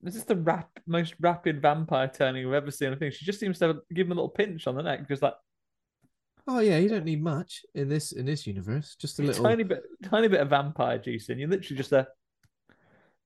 this 0.00 0.16
is 0.16 0.24
the 0.24 0.36
rap 0.36 0.68
most 0.86 1.14
rapid 1.20 1.62
vampire 1.62 2.08
turning 2.08 2.46
I've 2.46 2.54
ever 2.54 2.70
seen. 2.70 2.92
I 2.92 2.96
think 2.96 3.14
she 3.14 3.24
just 3.24 3.40
seems 3.40 3.58
to 3.58 3.66
have, 3.68 3.76
give 3.92 4.06
him 4.06 4.12
a 4.12 4.14
little 4.14 4.28
pinch 4.28 4.66
on 4.66 4.76
the 4.76 4.82
neck, 4.82 5.08
just 5.08 5.22
like 5.22 5.34
Oh 6.46 6.58
yeah, 6.58 6.76
you 6.76 6.90
don't 6.90 7.06
need 7.06 7.22
much 7.22 7.62
in 7.74 7.88
this 7.88 8.12
in 8.12 8.26
this 8.26 8.46
universe. 8.46 8.96
Just 8.96 9.18
a 9.18 9.22
little. 9.22 9.44
tiny 9.44 9.62
bit, 9.62 9.82
tiny 10.02 10.28
bit 10.28 10.40
of 10.40 10.50
vampire 10.50 10.98
juice 10.98 11.30
in 11.30 11.38
you. 11.38 11.46
Literally 11.46 11.76
just 11.76 11.92
a 11.92 12.06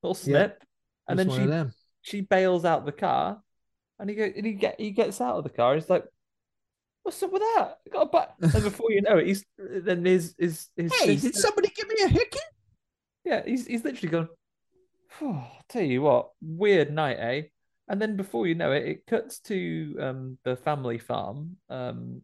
little 0.02 0.14
snip, 0.14 0.62
and 1.08 1.18
then 1.18 1.28
she. 1.28 1.70
She 2.08 2.20
bails 2.22 2.64
out 2.64 2.86
the 2.86 2.92
car, 2.92 3.42
and 3.98 4.08
he 4.10 4.16
go 4.16 4.24
and 4.24 4.46
he 4.46 4.52
get 4.52 4.80
he 4.80 4.90
gets 4.90 5.20
out 5.20 5.36
of 5.36 5.44
the 5.44 5.50
car. 5.50 5.74
He's 5.74 5.90
like, 5.90 6.04
"What's 7.02 7.22
up 7.22 7.32
with 7.32 7.42
that?" 7.42 7.78
I 7.86 7.90
got 7.90 8.02
a 8.02 8.06
butt. 8.06 8.34
And 8.40 8.52
before 8.64 8.90
you 8.90 9.02
know 9.02 9.18
it, 9.18 9.26
he's 9.26 9.44
then 9.58 10.04
his 10.04 10.34
his 10.38 10.68
his 10.76 10.92
Hey, 10.94 11.16
did 11.16 11.34
somebody 11.34 11.68
give 11.74 11.88
me 11.88 11.96
a 12.04 12.08
hickey? 12.08 12.38
yeah 13.24 13.42
he's 13.44 13.66
he's 13.66 13.84
literally 13.84 14.10
gone. 14.10 14.28
I'll 15.20 15.64
tell 15.68 15.82
you 15.82 16.02
what, 16.02 16.30
weird 16.40 16.92
night, 16.92 17.16
eh? 17.18 17.42
And 17.88 18.00
then 18.00 18.16
before 18.16 18.46
you 18.46 18.54
know 18.54 18.72
it, 18.72 18.86
it 18.86 19.06
cuts 19.06 19.40
to 19.40 19.96
um 20.00 20.38
the 20.44 20.56
family 20.56 20.98
farm. 20.98 21.56
Um, 21.68 22.22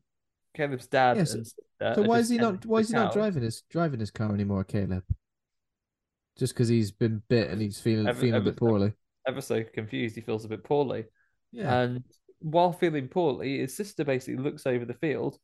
Caleb's 0.54 0.86
dad. 0.86 1.16
Yes, 1.16 1.34
and 1.34 1.44
sister 1.46 1.94
So 1.96 2.02
why 2.02 2.18
is 2.18 2.28
he 2.28 2.36
not? 2.38 2.64
Why 2.64 2.80
is 2.80 2.88
he 2.88 2.94
not 2.94 3.12
driving 3.12 3.42
his 3.42 3.62
driving 3.70 4.00
his 4.00 4.10
car 4.10 4.32
anymore, 4.32 4.64
Caleb? 4.64 5.04
Just 6.38 6.54
because 6.54 6.68
he's 6.68 6.90
been 6.92 7.22
bit 7.28 7.50
and 7.50 7.60
he's 7.60 7.80
feeling 7.80 8.06
Ever- 8.06 8.20
feeling 8.20 8.40
a 8.40 8.44
bit 8.44 8.56
poorly. 8.56 8.92
Ever 9.26 9.40
so 9.40 9.62
confused, 9.64 10.14
he 10.14 10.20
feels 10.20 10.44
a 10.44 10.48
bit 10.48 10.64
poorly. 10.64 11.04
Yeah. 11.52 11.80
And 11.80 12.04
while 12.40 12.72
feeling 12.72 13.08
poorly, 13.08 13.58
his 13.58 13.76
sister 13.76 14.04
basically 14.04 14.42
looks 14.42 14.66
over 14.66 14.84
the 14.84 14.94
field, 14.94 15.38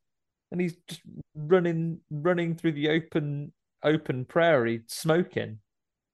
and 0.52 0.60
he's 0.60 0.76
just 0.88 1.00
running, 1.34 2.00
running 2.10 2.56
through 2.56 2.72
the 2.72 2.90
open, 2.90 3.52
open 3.82 4.24
prairie, 4.26 4.82
smoking. 4.86 5.58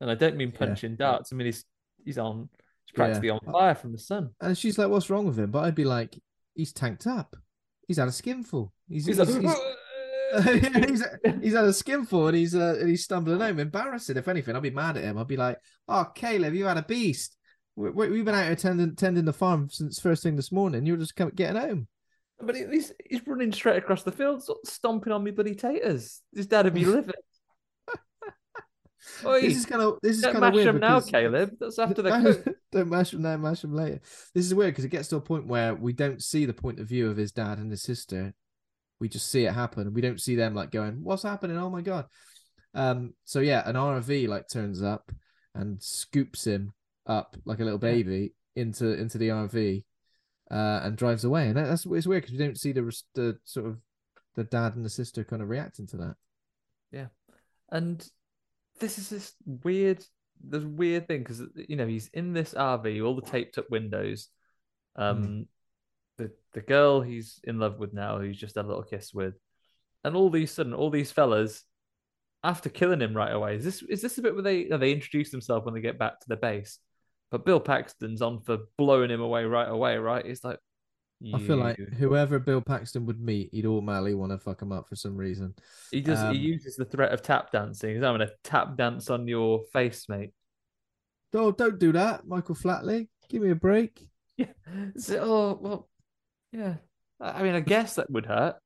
And 0.00 0.10
I 0.10 0.14
don't 0.14 0.36
mean 0.36 0.52
Yeah. 0.52 0.58
punching 0.58 0.96
darts. 0.96 1.32
I 1.32 1.36
mean 1.36 1.46
he's 1.46 1.64
he's 2.04 2.18
on, 2.18 2.48
he's 2.84 2.92
Yeah. 2.92 2.96
practically 2.96 3.30
on 3.30 3.40
fire 3.40 3.74
from 3.74 3.92
the 3.92 3.98
sun. 3.98 4.30
And 4.40 4.56
she's 4.56 4.78
like, 4.78 4.88
"What's 4.90 5.08
wrong 5.10 5.26
with 5.26 5.38
him?" 5.38 5.50
But 5.50 5.64
I'd 5.64 5.74
be 5.74 5.84
like, 5.86 6.16
"He's 6.54 6.72
tanked 6.72 7.06
up. 7.06 7.34
He's 7.88 7.96
had 7.96 8.08
a 8.08 8.12
skinful. 8.12 8.72
He's 8.88 9.06
He's 9.06 9.16
he's, 9.16 9.18
like, 9.18 9.42
he's, 9.42 9.54
he's, 10.88 11.04
he's 11.42 11.54
had 11.54 11.64
a 11.64 11.72
skinful 11.72 12.26
and 12.28 12.36
he's 12.36 12.54
uh, 12.54 12.76
and 12.80 12.88
he's 12.88 13.04
stumbling 13.04 13.40
home, 13.40 13.58
embarrassing. 13.58 14.16
If 14.16 14.28
anything, 14.28 14.54
I'd 14.54 14.62
be 14.62 14.70
mad 14.70 14.96
at 14.96 15.04
him. 15.04 15.18
I'd 15.18 15.26
be 15.28 15.36
like, 15.36 15.58
"Oh, 15.88 16.04
Caleb, 16.14 16.54
you 16.54 16.66
had 16.66 16.78
a 16.78 16.82
beast. 16.82 17.35
We, 17.76 17.90
we've 17.90 18.24
been 18.24 18.34
out 18.34 18.50
attending, 18.50 18.56
tending 18.86 18.96
tending 18.96 19.24
the 19.26 19.32
farm 19.32 19.68
since 19.70 20.00
first 20.00 20.22
thing 20.22 20.36
this 20.36 20.50
morning. 20.50 20.86
You're 20.86 20.96
just 20.96 21.14
come, 21.14 21.30
getting 21.34 21.60
home." 21.60 21.88
But 22.40 22.56
he's 22.56 22.92
he's 23.08 23.26
running 23.26 23.52
straight 23.52 23.76
across 23.78 24.02
the 24.02 24.12
field, 24.12 24.42
stomping 24.64 25.12
on 25.12 25.22
me 25.22 25.30
bloody 25.30 25.54
taters. 25.54 26.22
His 26.34 26.46
dad 26.46 26.64
would 26.64 26.74
be 26.74 26.84
livid. 26.84 27.14
Oi, 29.24 29.40
This 29.40 29.56
is 29.56 29.66
kind 29.66 29.80
of 29.82 29.98
this 30.02 30.16
is 30.18 30.24
kind 30.24 30.36
of 30.36 30.40
mash 30.40 30.54
weird 30.54 30.66
them 30.68 30.80
now, 30.80 31.00
Caleb. 31.00 31.52
That's 31.60 31.78
after 31.78 32.02
the 32.02 32.10
Don't- 32.10 32.44
cook. 32.44 32.54
Don't 32.72 32.90
mash 32.90 33.12
them 33.12 33.22
now, 33.22 33.36
mash 33.36 33.60
them 33.60 33.72
later. 33.74 34.00
This 34.34 34.44
is 34.44 34.54
weird 34.54 34.72
because 34.72 34.84
it 34.84 34.90
gets 34.90 35.08
to 35.08 35.16
a 35.16 35.20
point 35.20 35.46
where 35.46 35.74
we 35.74 35.92
don't 35.92 36.22
see 36.22 36.44
the 36.44 36.52
point 36.52 36.80
of 36.80 36.88
view 36.88 37.08
of 37.08 37.16
his 37.16 37.30
dad 37.32 37.58
and 37.58 37.70
his 37.70 37.82
sister. 37.82 38.34
We 39.00 39.08
just 39.08 39.30
see 39.30 39.44
it 39.46 39.52
happen. 39.52 39.94
We 39.94 40.00
don't 40.00 40.20
see 40.20 40.34
them 40.34 40.54
like 40.54 40.70
going, 40.72 41.04
"What's 41.04 41.22
happening? 41.22 41.56
Oh 41.56 41.70
my 41.70 41.82
god!" 41.82 42.06
Um. 42.74 43.14
So 43.24 43.40
yeah, 43.40 43.62
an 43.66 43.76
RV 43.76 44.28
like 44.28 44.48
turns 44.48 44.82
up 44.82 45.10
and 45.54 45.82
scoops 45.82 46.46
him 46.46 46.72
up 47.06 47.36
like 47.44 47.60
a 47.60 47.64
little 47.64 47.78
baby 47.78 48.34
into 48.54 48.92
into 48.98 49.18
the 49.18 49.28
RV, 49.28 49.84
uh, 50.50 50.80
and 50.82 50.96
drives 50.96 51.24
away. 51.24 51.48
And 51.48 51.56
that, 51.56 51.66
that's 51.66 51.86
it's 51.86 52.06
weird 52.06 52.22
because 52.22 52.38
we 52.38 52.44
don't 52.44 52.58
see 52.58 52.72
the 52.72 52.82
the 53.14 53.38
sort 53.44 53.66
of 53.66 53.78
the 54.34 54.44
dad 54.44 54.76
and 54.76 54.84
the 54.84 54.90
sister 54.90 55.24
kind 55.24 55.42
of 55.42 55.48
reacting 55.48 55.86
to 55.88 55.96
that. 55.98 56.14
Yeah, 56.92 57.06
and 57.70 58.06
this 58.80 58.98
is 58.98 59.08
this 59.08 59.34
weird, 59.44 60.04
this 60.42 60.62
weird 60.62 61.08
thing 61.08 61.20
because 61.20 61.42
you 61.68 61.76
know 61.76 61.86
he's 61.86 62.08
in 62.08 62.32
this 62.32 62.54
RV, 62.54 63.04
all 63.04 63.16
the 63.16 63.22
taped 63.22 63.58
up 63.58 63.70
windows. 63.70 64.28
Um, 64.96 65.46
the 66.16 66.30
the 66.52 66.62
girl 66.62 67.00
he's 67.00 67.40
in 67.44 67.58
love 67.58 67.78
with 67.78 67.92
now, 67.92 68.18
who's 68.18 68.38
just 68.38 68.56
had 68.56 68.64
a 68.64 68.68
little 68.68 68.82
kiss 68.82 69.12
with, 69.12 69.34
and 70.04 70.16
all 70.16 70.30
these 70.30 70.52
sudden, 70.52 70.74
all 70.74 70.90
these 70.90 71.12
fellas, 71.12 71.64
after 72.42 72.68
killing 72.68 73.00
him 73.00 73.14
right 73.14 73.32
away. 73.32 73.56
Is 73.56 73.64
this 73.64 73.82
is 73.82 74.02
this 74.02 74.18
a 74.18 74.22
bit 74.22 74.34
where 74.34 74.42
they 74.42 74.64
they 74.64 74.92
introduce 74.92 75.30
themselves 75.30 75.64
when 75.64 75.74
they 75.74 75.80
get 75.80 75.98
back 75.98 76.20
to 76.20 76.28
the 76.28 76.36
base? 76.36 76.78
But 77.30 77.44
Bill 77.44 77.60
Paxton's 77.60 78.22
on 78.22 78.40
for 78.40 78.58
blowing 78.78 79.10
him 79.10 79.20
away 79.20 79.44
right 79.44 79.68
away, 79.68 79.96
right? 79.96 80.24
It's 80.24 80.44
like 80.44 80.58
I 81.34 81.38
feel 81.38 81.56
like 81.56 81.78
whoever 81.98 82.38
Bill 82.38 82.60
Paxton 82.60 83.06
would 83.06 83.20
meet, 83.20 83.48
he'd 83.52 83.64
automatically 83.64 84.14
want 84.14 84.32
to 84.32 84.38
fuck 84.38 84.60
him 84.60 84.70
up 84.70 84.86
for 84.88 84.96
some 84.96 85.16
reason. 85.16 85.54
he 85.90 86.02
does 86.02 86.20
um, 86.20 86.34
he 86.34 86.40
uses 86.40 86.76
the 86.76 86.84
threat 86.84 87.12
of 87.12 87.22
tap 87.22 87.50
dancing. 87.50 87.94
He's 87.94 88.02
having 88.02 88.20
a 88.20 88.30
tap 88.44 88.76
dance 88.76 89.08
on 89.08 89.26
your 89.26 89.62
face, 89.72 90.08
mate. 90.08 90.32
Oh, 91.34 91.52
don't 91.52 91.78
do 91.78 91.92
that, 91.92 92.26
Michael 92.26 92.54
Flatley. 92.54 93.08
Give 93.28 93.42
me 93.42 93.50
a 93.50 93.54
break. 93.54 94.06
Yeah. 94.38 94.52
So, 94.98 95.18
oh 95.22 95.58
well, 95.62 95.88
yeah. 96.52 96.74
I 97.18 97.42
mean, 97.42 97.54
I 97.54 97.60
guess 97.60 97.94
that 97.94 98.10
would 98.10 98.26
hurt. 98.26 98.56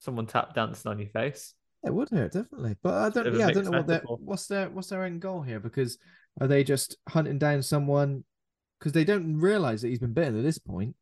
Someone 0.00 0.26
tap 0.26 0.54
dancing 0.56 0.90
on 0.90 0.98
your 0.98 1.10
face. 1.10 1.54
It 1.84 1.94
would 1.94 2.10
hurt 2.10 2.32
definitely, 2.32 2.74
but 2.82 2.94
I 2.94 3.10
don't. 3.10 3.38
Yeah, 3.38 3.46
I 3.46 3.52
don't 3.52 3.66
know 3.66 3.78
what 3.78 3.86
their 3.86 4.00
what's 4.00 4.48
their 4.48 4.68
what's 4.70 4.88
their 4.88 5.04
end 5.04 5.20
goal 5.20 5.40
here 5.40 5.60
because 5.60 5.98
are 6.40 6.46
they 6.46 6.64
just 6.64 6.96
hunting 7.08 7.38
down 7.38 7.62
someone 7.62 8.24
because 8.78 8.92
they 8.92 9.04
don't 9.04 9.36
realize 9.36 9.82
that 9.82 9.88
he's 9.88 9.98
been 9.98 10.12
bitten 10.14 10.38
at 10.38 10.44
this 10.44 10.58
point. 10.58 10.96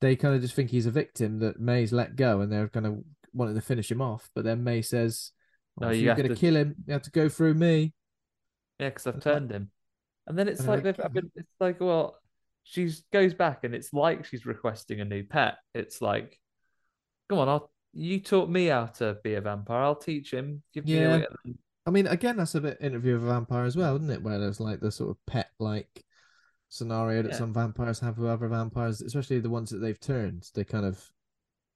They 0.00 0.16
kind 0.16 0.34
of 0.34 0.42
just 0.42 0.54
think 0.54 0.70
he's 0.70 0.86
a 0.86 0.90
victim 0.90 1.38
that 1.40 1.60
Mae's 1.60 1.92
let 1.92 2.16
go, 2.16 2.40
and 2.40 2.52
they're 2.52 2.68
kind 2.68 2.86
of 2.86 2.98
wanting 3.32 3.54
to 3.54 3.60
finish 3.62 3.90
him 3.90 4.02
off. 4.02 4.28
But 4.34 4.44
then 4.44 4.62
Mae 4.64 4.82
says, 4.82 5.32
oh, 5.80 5.86
No, 5.86 5.88
"Oh, 5.88 5.90
if 5.90 5.96
you 5.98 6.04
you're 6.04 6.14
going 6.14 6.28
to 6.28 6.34
kill 6.34 6.56
him, 6.56 6.74
you 6.86 6.92
have 6.92 7.02
to 7.02 7.10
go 7.10 7.28
through 7.28 7.54
me." 7.54 7.92
Yeah, 8.78 8.88
because 8.88 9.06
I've 9.06 9.20
turned 9.20 9.50
him. 9.50 9.70
And 10.26 10.38
then 10.38 10.48
it's 10.48 10.60
And 10.60 10.68
like 10.68 10.82
they're 10.82 10.92
they've 10.92 11.12
been, 11.12 11.30
it's 11.36 11.48
like 11.60 11.80
well, 11.80 12.18
she 12.64 12.90
goes 13.12 13.34
back 13.34 13.64
and 13.64 13.74
it's 13.74 13.92
like 13.92 14.24
she's 14.24 14.46
requesting 14.46 15.00
a 15.00 15.04
new 15.04 15.22
pet. 15.22 15.56
It's 15.74 16.00
like, 16.02 16.38
come 17.28 17.38
on, 17.38 17.48
I'll 17.48 17.70
you 17.92 18.20
taught 18.20 18.50
me 18.50 18.66
how 18.66 18.86
to 18.86 19.18
be 19.22 19.34
a 19.34 19.40
vampire. 19.40 19.82
I'll 19.82 19.94
teach 19.94 20.32
him. 20.32 20.62
Give 20.74 20.84
me 20.84 20.94
Yeah. 20.94 21.16
a 21.16 21.26
I 21.86 21.90
mean, 21.90 22.06
again, 22.06 22.36
that's 22.36 22.54
a 22.54 22.60
bit 22.60 22.78
interview 22.80 23.14
of 23.16 23.24
a 23.24 23.26
vampire 23.26 23.64
as 23.64 23.76
well, 23.76 23.96
isn't 23.96 24.10
it? 24.10 24.22
Where 24.22 24.38
there's 24.38 24.60
like 24.60 24.80
the 24.80 24.90
sort 24.90 25.10
of 25.10 25.16
pet 25.26 25.50
like 25.58 26.04
scenario 26.68 27.22
that 27.22 27.32
Yeah. 27.32 27.38
some 27.38 27.52
vampires 27.52 28.00
have 28.00 28.18
with 28.18 28.30
other 28.30 28.48
vampires, 28.48 29.00
especially 29.02 29.40
the 29.40 29.50
ones 29.50 29.70
that 29.70 29.78
they've 29.78 30.00
turned. 30.00 30.48
They 30.54 30.64
kind 30.64 30.86
of, 30.86 31.10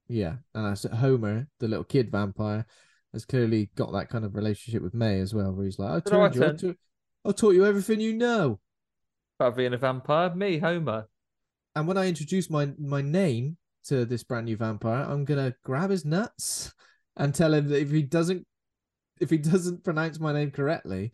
yeah. 0.07 0.37
And 0.55 0.65
I 0.65 0.73
said 0.73 0.93
Homer, 0.93 1.47
the 1.59 1.67
little 1.67 1.83
kid 1.83 2.11
vampire, 2.11 2.65
has 3.13 3.25
clearly 3.25 3.69
got 3.75 3.91
that 3.93 4.09
kind 4.09 4.25
of 4.25 4.35
relationship 4.35 4.81
with 4.81 4.93
Mae 4.93 5.19
as 5.19 5.33
well, 5.33 5.51
where 5.53 5.65
he's 5.65 5.79
like, 5.79 5.91
I 5.91 5.99
But 5.99 6.13
no, 6.13 6.23
I 6.23 6.29
told 6.29 6.35
you, 6.35 6.43
I, 6.43 6.51
taught, 6.53 6.77
I 7.25 7.31
taught 7.31 7.55
you 7.55 7.65
everything 7.65 7.99
you 8.01 8.13
know. 8.13 8.59
about 9.39 9.55
being 9.57 9.73
a 9.73 9.77
vampire. 9.77 10.33
Me, 10.35 10.57
Homer. 10.57 11.07
And 11.75 11.87
when 11.87 11.97
I 11.97 12.07
introduce 12.07 12.49
my 12.49 12.71
my 12.79 13.01
name 13.01 13.57
to 13.85 14.05
this 14.05 14.23
brand 14.23 14.47
new 14.47 14.57
vampire, 14.57 15.05
I'm 15.07 15.23
gonna 15.23 15.53
grab 15.63 15.91
his 15.91 16.03
nuts 16.03 16.73
and 17.15 17.33
tell 17.33 17.53
him 17.53 17.67
that 17.69 17.79
if 17.79 17.91
he 17.91 18.01
doesn't 18.01 18.45
if 19.19 19.29
he 19.29 19.37
doesn't 19.37 19.83
pronounce 19.83 20.19
my 20.19 20.33
name 20.33 20.51
correctly, 20.51 21.11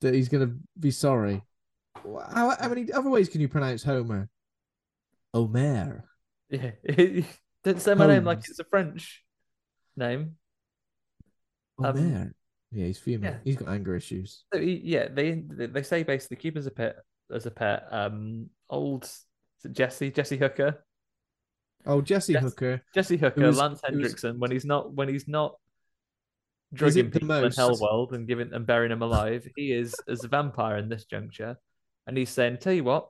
that 0.00 0.14
he's 0.14 0.28
gonna 0.28 0.54
be 0.78 0.90
sorry. 0.90 1.42
How, 1.96 2.54
how 2.58 2.68
many 2.68 2.92
other 2.92 3.10
ways 3.10 3.28
can 3.28 3.40
you 3.40 3.48
pronounce 3.48 3.82
Homer? 3.82 4.28
Omer. 5.34 6.04
Yeah, 6.48 6.70
don't 7.64 7.80
say 7.82 7.94
my 7.94 8.06
name 8.06 8.24
like 8.24 8.38
it's 8.38 8.58
a 8.58 8.64
French 8.64 9.24
name. 9.96 10.36
Um, 11.82 11.86
Omer. 11.96 12.34
yeah, 12.72 12.86
he's 12.86 12.98
female. 12.98 13.32
yeah. 13.32 13.38
He's 13.44 13.56
got 13.56 13.68
anger 13.68 13.94
issues. 13.96 14.44
So 14.52 14.60
he, 14.60 14.80
yeah, 14.84 15.08
they 15.12 15.42
they 15.46 15.82
say 15.82 16.02
basically 16.04 16.36
keep 16.38 16.56
as 16.56 16.66
a 16.66 16.70
pet 16.70 16.96
as 17.32 17.46
a 17.46 17.50
pet. 17.50 17.84
Um, 17.90 18.48
old 18.70 19.10
Jesse 19.72 20.10
Jesse 20.10 20.36
Hooker, 20.38 20.84
Oh, 21.86 22.00
Jesse 22.00 22.32
Yes. 22.34 22.42
Hooker. 22.42 22.82
Jesse 22.94 23.16
Hooker, 23.16 23.46
was- 23.46 23.58
Lance 23.58 23.80
it 23.84 23.90
was- 23.94 24.02
Henriksen 24.02 24.38
when 24.38 24.50
he's 24.50 24.64
not 24.64 24.92
when 24.92 25.08
he's 25.08 25.28
not 25.28 25.56
drugging 26.72 27.10
people 27.10 27.30
in 27.32 27.50
Hellworld 27.50 28.12
and 28.12 28.26
giving 28.26 28.52
and 28.52 28.66
burying 28.66 28.90
them 28.90 29.02
alive. 29.02 29.46
he 29.56 29.72
is 29.72 29.94
as 30.08 30.24
a 30.24 30.28
vampire 30.28 30.76
in 30.76 30.88
this 30.88 31.04
juncture, 31.04 31.56
and 32.06 32.16
he's 32.16 32.30
saying, 32.30 32.58
"Tell 32.58 32.72
you 32.72 32.84
what, 32.84 33.08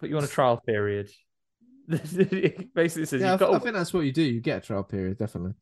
put 0.00 0.08
you 0.08 0.16
on 0.16 0.24
a 0.24 0.28
trial 0.28 0.56
period." 0.64 1.10
Basically 1.88 3.06
says, 3.06 3.20
Yeah, 3.20 3.28
I, 3.28 3.30
"You've 3.32 3.38
th- 3.38 3.50
got 3.50 3.54
I 3.54 3.58
think 3.60 3.74
that's 3.74 3.94
what 3.94 4.00
you 4.00 4.12
do. 4.12 4.22
You 4.22 4.40
get 4.40 4.58
a 4.58 4.66
trial 4.66 4.84
period, 4.84 5.16
definitely. 5.18 5.54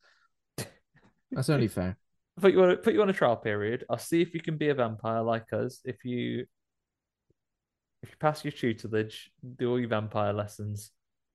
That's 1.31 1.49
only 1.49 1.69
fair. 1.69 1.97
put 2.41 2.53
you 2.53 2.63
on 2.65 2.77
put 2.79 2.95
you 2.95 3.03
on 3.03 3.11
a 3.11 3.13
trial 3.13 3.37
period. 3.37 3.85
I'll 3.89 3.99
see 3.99 4.23
if 4.23 4.35
you 4.35 4.41
can 4.41 4.57
be 4.57 4.69
a 4.69 4.75
vampire 4.75 5.23
like 5.23 5.53
us. 5.53 5.81
If 5.85 6.05
you 6.05 6.47
if 8.03 8.11
you 8.11 8.17
pass 8.19 8.45
your 8.45 8.53
tutelage, 8.53 9.31
do 9.57 9.71
all 9.71 9.79
your 9.79 9.89
vampire 9.89 10.33
lessons, 10.33 10.91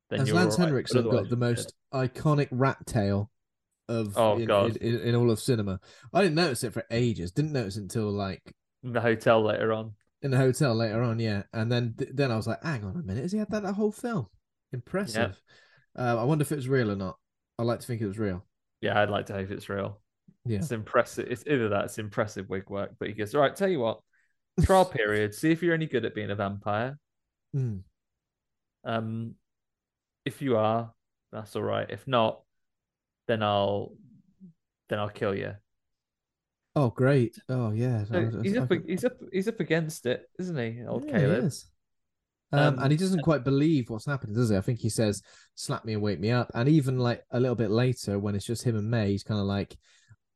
then 0.09 0.19
Has 0.19 0.27
you're 0.27 0.37
Lance 0.37 0.55
all 0.55 0.65
right. 0.65 0.65
But 0.65 0.67
Henriksen 0.67 1.09
got 1.09 1.29
the 1.29 1.37
most 1.37 1.73
iconic 1.93 2.49
rat 2.51 2.85
tail 2.85 3.30
of 3.91 4.17
Oh, 4.17 4.37
in, 4.37 4.45
God. 4.45 4.77
In, 4.77 4.95
in, 4.95 5.01
in 5.09 5.15
all 5.15 5.31
of 5.31 5.39
cinema? 5.39 5.79
I 6.13 6.21
didn't 6.21 6.35
notice 6.35 6.63
it 6.63 6.73
for 6.73 6.83
ages. 6.91 7.31
Didn't 7.31 7.53
notice 7.53 7.77
it 7.77 7.81
until 7.81 8.11
like 8.11 8.41
in 8.83 8.93
the 8.93 9.01
hotel 9.01 9.41
later 9.43 9.73
on. 9.73 9.93
in 10.21 10.31
the 10.31 10.37
hotel 10.37 10.73
later 10.75 11.01
on. 11.01 11.19
Yeah, 11.19 11.43
and 11.53 11.71
then 11.71 11.95
then 12.13 12.31
I 12.31 12.35
was 12.35 12.47
like, 12.47 12.63
hang 12.63 12.83
on 12.83 12.95
a 12.95 13.03
minute, 13.03 13.23
has 13.23 13.31
he 13.31 13.39
had 13.39 13.49
that 13.51 13.63
the 13.63 13.73
whole 13.73 13.91
film? 13.91 14.27
Impressive. 14.73 15.39
Uh, 15.97 16.17
I 16.19 16.23
wonder 16.23 16.43
if 16.43 16.51
it 16.51 16.55
was 16.55 16.69
real 16.69 16.91
or 16.91 16.95
not. 16.95 17.17
I 17.59 17.63
like 17.63 17.79
to 17.81 17.87
think 17.87 18.01
it 18.01 18.07
was 18.07 18.17
real. 18.19 18.45
Yeah, 18.81 18.99
I'd 19.01 19.09
like 19.09 19.25
to 19.27 19.33
hope 19.33 19.51
it's 19.51 19.69
real. 19.69 19.99
Yeah. 20.45 20.57
It's 20.59 20.71
impressive. 20.71 21.27
It's 21.29 21.43
either 21.45 21.69
that, 21.69 21.85
it's 21.85 21.99
impressive 21.99 22.49
wig 22.49 22.69
work. 22.69 22.91
But 22.97 23.09
he 23.09 23.13
goes, 23.13 23.35
all 23.35 23.41
right, 23.41 23.55
tell 23.55 23.67
you 23.67 23.79
what, 23.79 23.99
trial 24.63 24.85
period. 24.99 25.35
See 25.35 25.51
if 25.51 25.61
you're 25.61 25.75
any 25.75 25.85
good 25.85 26.05
at 26.05 26.15
being 26.15 26.31
a 26.31 26.35
vampire. 26.35 26.97
Hmm. 27.53 27.79
Um, 28.83 29.35
if 30.25 30.41
you 30.41 30.57
are, 30.57 30.91
that's 31.31 31.55
all 31.55 31.61
right. 31.63 31.85
If 31.89 32.07
not, 32.07 32.41
then 33.31 33.41
I'll 33.41 33.93
then 34.89 34.99
I'll 34.99 35.09
kill 35.09 35.33
you. 35.33 35.53
Oh, 36.75 36.89
great. 36.89 37.37
Oh, 37.49 37.71
yeah. 37.71 38.03
So 38.05 38.17
I 38.17 38.43
he's 38.43 38.57
up. 38.57 38.71
He's 38.85 39.05
up. 39.05 39.13
He's 39.31 39.47
up 39.47 39.59
against 39.59 40.05
it, 40.05 40.29
isn't 40.37 40.57
he, 40.57 40.83
old 40.85 41.05
Yeah, 41.05 41.19
he 41.19 41.25
is. 41.25 41.65
Um, 42.51 42.59
Um, 42.59 42.79
and 42.79 42.91
he 42.91 42.97
doesn't 42.97 43.21
quite 43.21 43.45
believe 43.45 43.89
what's 43.89 44.05
happening, 44.05 44.35
does 44.35 44.49
he? 44.49 44.57
I 44.57 44.61
think 44.61 44.79
he 44.79 44.89
says, 44.89 45.21
"Slap 45.55 45.85
me 45.85 45.93
and 45.93 46.01
wake 46.01 46.19
me 46.19 46.31
up." 46.31 46.51
And 46.53 46.67
even 46.67 46.99
like 46.99 47.23
a 47.31 47.39
little 47.39 47.55
bit 47.55 47.71
later, 47.71 48.19
when 48.19 48.35
it's 48.35 48.45
just 48.45 48.63
him 48.63 48.75
and 48.75 48.89
Mae, 48.91 49.11
he's 49.11 49.23
kind 49.23 49.39
of 49.39 49.45
like, 49.45 49.77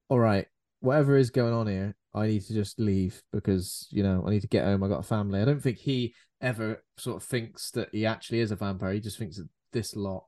"All 0.07 0.19
right, 0.19 0.47
whatever 0.79 1.17
is 1.17 1.29
going 1.29 1.53
on 1.53 1.67
here, 1.67 1.95
I 2.13 2.27
need 2.27 2.43
to 2.43 2.53
just 2.53 2.79
leave 2.79 3.21
because 3.33 3.87
you 3.91 4.03
know 4.03 4.23
I 4.25 4.29
need 4.29 4.41
to 4.41 4.47
get 4.47 4.63
home. 4.63 4.83
I 4.83 4.87
got 4.87 4.99
a 4.99 5.03
family. 5.03 5.41
I 5.41 5.45
don't 5.45 5.61
think 5.61 5.77
he 5.77 6.15
ever 6.39 6.83
sort 6.97 7.17
of 7.17 7.23
thinks 7.27 7.71
that 7.71 7.89
he 7.91 8.05
actually 8.05 8.39
is 8.39 8.51
a 8.51 8.55
vampire. 8.55 8.93
He 8.93 9.01
just 9.01 9.17
thinks 9.17 9.37
that 9.37 9.49
this 9.73 9.95
lot 9.95 10.25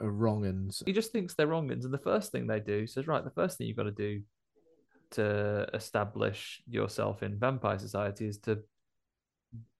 are 0.00 0.10
wrong 0.10 0.46
uns. 0.46 0.82
He 0.84 0.92
just 0.92 1.12
thinks 1.12 1.34
they're 1.34 1.46
wrong, 1.46 1.70
and 1.70 1.82
the 1.82 1.98
first 1.98 2.32
thing 2.32 2.46
they 2.46 2.60
do 2.60 2.86
says, 2.86 3.06
right, 3.06 3.24
the 3.24 3.30
first 3.30 3.58
thing 3.58 3.66
you've 3.66 3.76
got 3.76 3.84
to 3.84 3.90
do 3.90 4.22
to 5.12 5.68
establish 5.72 6.62
yourself 6.68 7.22
in 7.22 7.38
vampire 7.38 7.78
society 7.78 8.26
is 8.26 8.38
to 8.38 8.60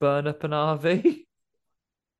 burn 0.00 0.26
up 0.26 0.44
an 0.44 0.52
RV. 0.52 1.24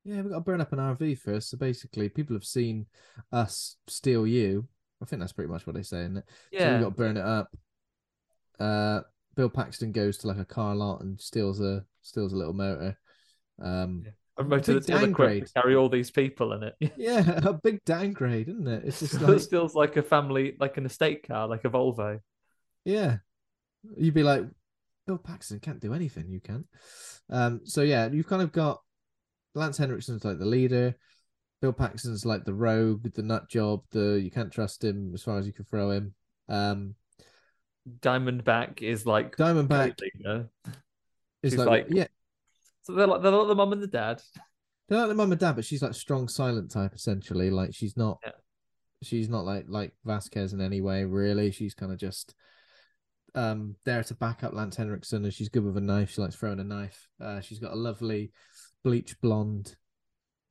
Yeah, 0.03 0.21
we've 0.21 0.29
got 0.31 0.37
to 0.37 0.41
burn 0.41 0.61
up 0.61 0.71
an 0.73 0.79
RV 0.79 1.19
first. 1.19 1.49
So 1.49 1.57
basically, 1.57 2.07
people 2.09 2.35
have 2.35 2.45
seen 2.45 2.85
us 3.31 3.75
steal 3.87 4.25
you. 4.25 4.67
I 5.01 5.05
think 5.05 5.19
that's 5.19 5.33
pretty 5.33 5.51
much 5.51 5.67
what 5.67 5.75
they 5.75 5.83
say, 5.83 6.01
isn't 6.01 6.17
it? 6.17 6.25
So 6.27 6.33
Yeah. 6.51 6.71
we've 6.71 6.81
got 6.81 6.89
to 6.89 6.95
burn 6.95 7.17
it 7.17 7.25
up. 7.25 7.49
Uh, 8.59 9.01
Bill 9.35 9.49
Paxton 9.49 9.91
goes 9.91 10.17
to 10.19 10.27
like 10.27 10.39
a 10.39 10.45
car 10.45 10.75
lot 10.75 11.01
and 11.01 11.19
steals 11.19 11.59
a 11.61 11.85
steals 12.01 12.33
a 12.33 12.37
little 12.37 12.53
motor. 12.53 12.97
Um, 13.61 14.05
A 14.39 14.43
motor 14.43 14.73
that's 14.73 14.85
downgrade. 14.85 15.47
to 15.47 15.53
carry 15.53 15.75
all 15.75 15.89
these 15.89 16.11
people 16.11 16.53
in 16.53 16.63
it. 16.63 16.75
yeah, 16.97 17.39
a 17.43 17.53
big 17.53 17.83
downgrade, 17.85 18.49
isn't 18.49 18.67
it? 18.67 18.83
It's 18.85 18.99
just 18.99 19.15
It 19.21 19.49
feels 19.49 19.73
like 19.73 19.97
a 19.97 20.03
family, 20.03 20.55
like 20.59 20.77
an 20.77 20.85
estate 20.85 21.27
car, 21.27 21.47
like 21.47 21.65
a 21.65 21.69
Volvo. 21.69 22.19
yeah, 22.85 23.17
you'd 23.97 24.13
be 24.13 24.23
like, 24.23 24.45
Bill 25.07 25.17
Paxton 25.17 25.59
can't 25.59 25.79
do 25.79 25.93
anything. 25.93 26.29
You 26.29 26.39
can't. 26.39 26.65
Um, 27.29 27.61
so 27.63 27.81
yeah, 27.81 28.09
you've 28.11 28.27
kind 28.27 28.41
of 28.41 28.51
got 28.51 28.81
Lance 29.55 29.77
Henriksen's 29.79 30.23
like 30.25 30.37
the 30.39 30.45
leader. 30.45 30.95
Bill 31.61 31.73
Paxton's 31.73 32.25
like 32.25 32.45
the 32.45 32.53
rogue, 32.53 33.11
the 33.13 33.23
nut 33.23 33.49
job, 33.49 33.81
the 33.91 34.19
you 34.23 34.29
can't 34.29 34.51
trust 34.51 34.83
him 34.83 35.11
as 35.15 35.23
far 35.23 35.39
as 35.39 35.47
you 35.47 35.53
can 35.53 35.65
throw 35.65 35.89
him. 35.91 36.13
Um, 36.47 36.93
Diamondback 38.01 38.81
is 38.81 39.05
like 39.05 39.35
Diamondback 39.37 39.99
leader. 39.99 40.49
is 41.41 41.57
like, 41.57 41.67
like- 41.67 41.87
yeah, 41.89 42.07
So 42.87 42.93
they're 42.93 43.05
like 43.05 43.21
they're 43.21 43.31
like 43.31 43.49
the 43.49 43.55
mum 43.55 43.73
and 43.73 43.83
the 43.83 43.87
dad. 43.87 44.21
they're 44.87 44.99
like 44.99 45.09
the 45.09 45.13
mum 45.15 45.31
and 45.33 45.39
dad, 45.39 45.57
but 45.57 45.65
she's 45.65 45.81
like 45.81 45.93
strong, 45.93 46.29
silent 46.29 46.71
type 46.71 46.93
essentially. 46.95 47.49
Like 47.49 47.75
she's 47.75 47.97
not, 47.97 48.17
Yeah. 48.25 48.31
she's 49.03 49.27
not 49.27 49.43
like 49.43 49.65
like 49.67 49.91
Vasquez 50.05 50.53
in 50.53 50.61
any 50.61 50.79
way. 50.79 51.03
Really, 51.03 51.51
she's 51.51 51.73
kind 51.73 51.91
of 51.91 51.97
just 51.97 52.33
um 53.35 53.75
there 53.83 54.01
to 54.03 54.13
back 54.15 54.45
up 54.45 54.53
Lance 54.53 54.77
Henriksen, 54.77 55.25
and 55.25 55.33
she's 55.33 55.49
good 55.49 55.65
with 55.65 55.75
a 55.75 55.81
knife. 55.81 56.11
She 56.11 56.21
likes 56.21 56.37
throwing 56.37 56.61
a 56.61 56.63
knife. 56.63 57.09
Uh, 57.19 57.41
she's 57.41 57.59
got 57.59 57.73
a 57.73 57.75
lovely 57.75 58.31
bleach 58.85 59.19
blonde 59.19 59.75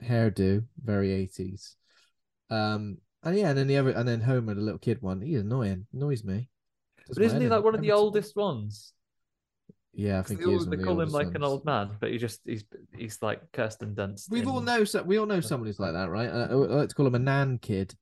hairdo, 0.04 0.62
very 0.84 1.12
eighties. 1.12 1.74
Um, 2.50 2.98
and 3.22 3.38
yeah, 3.38 3.48
and 3.48 3.56
then 3.58 3.66
the 3.66 3.78
other, 3.78 3.90
and 3.92 4.06
then 4.06 4.20
Homer, 4.20 4.52
the 4.54 4.60
little 4.60 4.78
kid 4.78 5.00
one, 5.00 5.22
he's 5.22 5.40
annoying, 5.40 5.86
annoys 5.94 6.22
me. 6.22 6.50
But 7.08 7.22
isn't 7.22 7.40
he 7.40 7.48
like 7.48 7.64
one 7.64 7.74
of 7.74 7.80
the 7.80 7.92
oldest 7.92 8.36
ones? 8.36 8.92
Yeah, 9.98 10.18
I 10.18 10.22
think 10.22 10.40
they, 10.40 10.46
he 10.46 10.52
all- 10.52 10.60
is. 10.60 10.66
they 10.68 10.76
the 10.76 10.84
call 10.84 11.00
him 11.00 11.08
like 11.08 11.34
an 11.34 11.42
old 11.42 11.64
man, 11.64 11.96
but 11.98 12.10
he 12.10 12.18
just 12.18 12.40
he's 12.44 12.64
he's 12.94 13.18
like 13.22 13.40
Kirsten 13.52 13.94
Dunst. 13.94 14.30
We've 14.30 14.46
all 14.46 14.60
know 14.60 14.84
so 14.84 15.02
we 15.02 15.18
all 15.18 15.24
know 15.26 15.40
someone 15.40 15.66
who's 15.66 15.80
like 15.80 15.94
that, 15.94 16.10
right? 16.10 16.28
Uh, 16.28 16.48
I 16.50 16.54
like 16.54 16.88
to 16.90 16.94
call 16.94 17.06
him 17.06 17.14
a 17.14 17.18
nan 17.18 17.58
kid. 17.58 17.94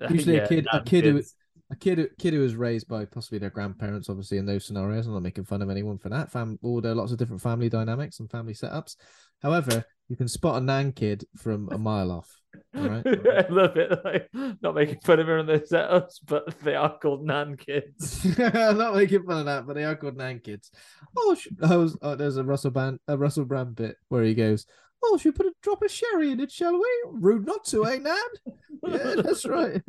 Usually 0.10 0.36
Yeah, 0.36 0.44
a 0.44 0.48
kid, 0.48 0.66
a 0.72 0.82
kid 0.82 1.04
who, 1.04 1.22
a 1.70 1.76
kid, 1.76 1.98
who, 1.98 2.08
kid 2.18 2.34
who 2.34 2.40
was 2.40 2.56
raised 2.56 2.88
by 2.88 3.04
possibly 3.04 3.38
their 3.38 3.50
grandparents, 3.50 4.10
obviously 4.10 4.36
in 4.38 4.46
those 4.46 4.66
scenarios. 4.66 5.06
I'm 5.06 5.14
not 5.14 5.22
making 5.22 5.44
fun 5.44 5.62
of 5.62 5.70
anyone 5.70 5.96
for 5.96 6.08
that. 6.08 6.32
Fam, 6.32 6.58
all 6.62 6.80
there 6.80 6.92
are 6.92 6.96
lots 6.96 7.12
of 7.12 7.18
different 7.18 7.40
family 7.40 7.68
dynamics 7.68 8.18
and 8.18 8.30
family 8.30 8.52
setups. 8.54 8.96
However, 9.42 9.84
you 10.08 10.16
can 10.16 10.28
spot 10.28 10.60
a 10.60 10.64
nan 10.64 10.92
kid 10.92 11.24
from 11.36 11.68
a 11.70 11.78
mile 11.78 12.10
off. 12.10 12.30
All 12.76 12.88
right. 12.88 13.06
I 13.06 13.46
love 13.48 13.76
it. 13.76 14.04
Like, 14.04 14.28
not 14.62 14.74
making 14.74 15.00
fun 15.00 15.20
of 15.20 15.26
her 15.26 15.38
on 15.38 15.46
their 15.46 15.60
setups, 15.60 16.20
but 16.26 16.58
they 16.60 16.74
are 16.74 16.98
called 16.98 17.24
Nan 17.24 17.56
kids. 17.56 18.24
Not 18.38 18.94
making 18.94 19.24
fun 19.24 19.38
of 19.40 19.46
that, 19.46 19.66
but 19.66 19.74
they 19.74 19.84
are 19.84 19.96
called 19.96 20.16
nan 20.16 20.40
kids. 20.40 20.70
Oh, 21.16 21.34
sh- 21.34 21.48
was, 21.58 21.96
oh 22.02 22.14
there's 22.14 22.36
a 22.36 22.44
Russell 22.44 22.70
Brand, 22.70 22.98
a 23.08 23.16
Russell 23.16 23.44
Brand 23.44 23.74
bit 23.74 23.96
where 24.08 24.22
he 24.22 24.34
goes, 24.34 24.66
"Oh, 25.02 25.16
should 25.16 25.34
we 25.34 25.36
put 25.36 25.46
a 25.46 25.54
drop 25.62 25.82
of 25.82 25.90
sherry 25.90 26.32
in 26.32 26.40
it, 26.40 26.52
shall 26.52 26.74
we?" 26.74 26.88
Rude 27.10 27.46
not 27.46 27.64
to, 27.66 27.86
eh, 27.86 27.98
Nan? 27.98 28.16
yeah, 28.86 29.14
that's 29.22 29.46
right. 29.46 29.82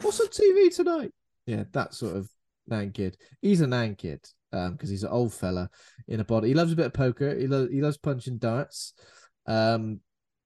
What's 0.00 0.20
on 0.20 0.28
TV 0.28 0.74
tonight? 0.74 1.12
Yeah, 1.46 1.64
that 1.72 1.94
sort 1.94 2.16
of 2.16 2.28
nan 2.68 2.92
kid. 2.92 3.16
He's 3.40 3.60
a 3.60 3.66
nan 3.66 3.96
kid, 3.96 4.24
um, 4.52 4.72
because 4.72 4.90
he's 4.90 5.04
an 5.04 5.10
old 5.10 5.32
fella 5.32 5.70
in 6.08 6.20
a 6.20 6.24
body. 6.24 6.48
He 6.48 6.54
loves 6.54 6.72
a 6.72 6.76
bit 6.76 6.86
of 6.86 6.94
poker. 6.94 7.36
He 7.36 7.46
loves 7.46 7.70
he 7.70 7.82
loves 7.82 7.98
punching 7.98 8.38
darts. 8.38 8.94
Um, 9.46 10.00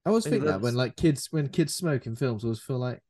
I 0.07 0.11
always 0.11 0.25
think 0.25 0.45
that 0.45 0.61
when 0.61 0.75
like 0.75 0.95
kids 0.97 1.27
when 1.33 1.49
kids 1.49 1.75
smoke 1.75 2.07
in 2.07 2.15
films, 2.15 2.45
I 2.45 2.47
always 2.47 2.61
feel 2.61 2.79
like, 2.79 3.03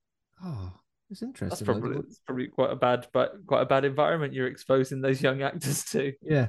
oh, 0.42 0.72
it's 1.10 1.20
That's 1.20 1.28
interesting. 1.42 1.66
like, 1.66 1.80
probably 1.80 1.98
it's 1.98 2.20
probably 2.20 2.46
quite 2.48 2.70
a 2.70 2.76
bad, 2.76 3.06
but 3.12 3.34
quite 3.46 3.62
a 3.62 3.66
bad 3.66 3.84
environment 3.84 4.32
you're 4.32 4.46
exposing 4.46 5.02
those 5.02 5.20
young 5.20 5.42
actors 5.42 5.84
to. 5.92 6.12
Yeah. 6.22 6.48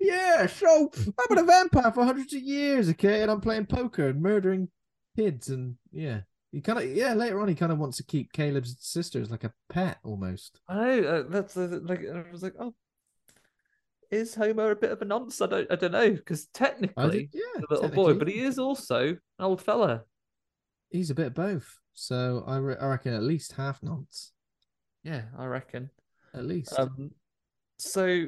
Yeah, 0.00 0.46
so 0.46 0.90
I've 0.96 1.28
been 1.28 1.38
a 1.38 1.44
vampire 1.44 1.90
for 1.90 2.04
hundreds 2.04 2.32
of 2.32 2.40
years, 2.40 2.88
okay, 2.90 3.22
and 3.22 3.30
I'm 3.30 3.40
playing 3.40 3.66
poker 3.66 4.08
and 4.08 4.22
murdering 4.22 4.68
kids, 5.16 5.48
and 5.48 5.74
yeah, 5.90 6.20
he 6.52 6.60
kind 6.60 6.78
of 6.78 6.84
yeah. 6.86 7.14
Later 7.14 7.40
on, 7.40 7.48
he 7.48 7.56
kind 7.56 7.72
of 7.72 7.78
wants 7.78 7.96
to 7.96 8.04
keep 8.04 8.32
Caleb's 8.32 8.76
sister 8.78 9.20
as 9.20 9.30
like 9.30 9.42
a 9.42 9.52
pet 9.68 9.98
almost. 10.04 10.60
I 10.68 10.74
know 10.74 11.02
uh, 11.02 11.22
that's 11.28 11.56
uh, 11.56 11.80
like 11.82 12.00
I 12.00 12.30
was 12.30 12.44
like, 12.44 12.54
oh, 12.60 12.74
is 14.10 14.34
Homer 14.34 14.70
a 14.70 14.76
bit 14.76 14.90
of 14.92 15.02
a 15.02 15.04
nonce? 15.04 15.40
I 15.40 15.46
don't, 15.46 15.70
I 15.70 15.76
don't 15.76 15.92
know 15.92 16.10
because 16.10 16.46
technically 16.46 17.26
did, 17.26 17.30
yeah, 17.34 17.62
a 17.68 17.74
little 17.74 17.88
boy, 17.90 18.14
but 18.14 18.28
he 18.28 18.40
is 18.40 18.58
also 18.58 19.08
an 19.10 19.18
old 19.38 19.60
fella. 19.62 20.02
he's 20.90 21.10
a 21.10 21.14
bit 21.14 21.28
of 21.28 21.34
both. 21.34 21.78
So 21.94 22.44
I, 22.46 22.56
re- 22.58 22.76
I 22.80 22.86
reckon 22.86 23.12
at 23.14 23.22
least 23.22 23.52
half 23.52 23.82
nonce, 23.82 24.32
Yeah, 25.02 25.22
I 25.36 25.46
reckon. 25.46 25.90
at 26.34 26.44
least. 26.44 26.78
Um, 26.78 27.10
so 27.78 28.26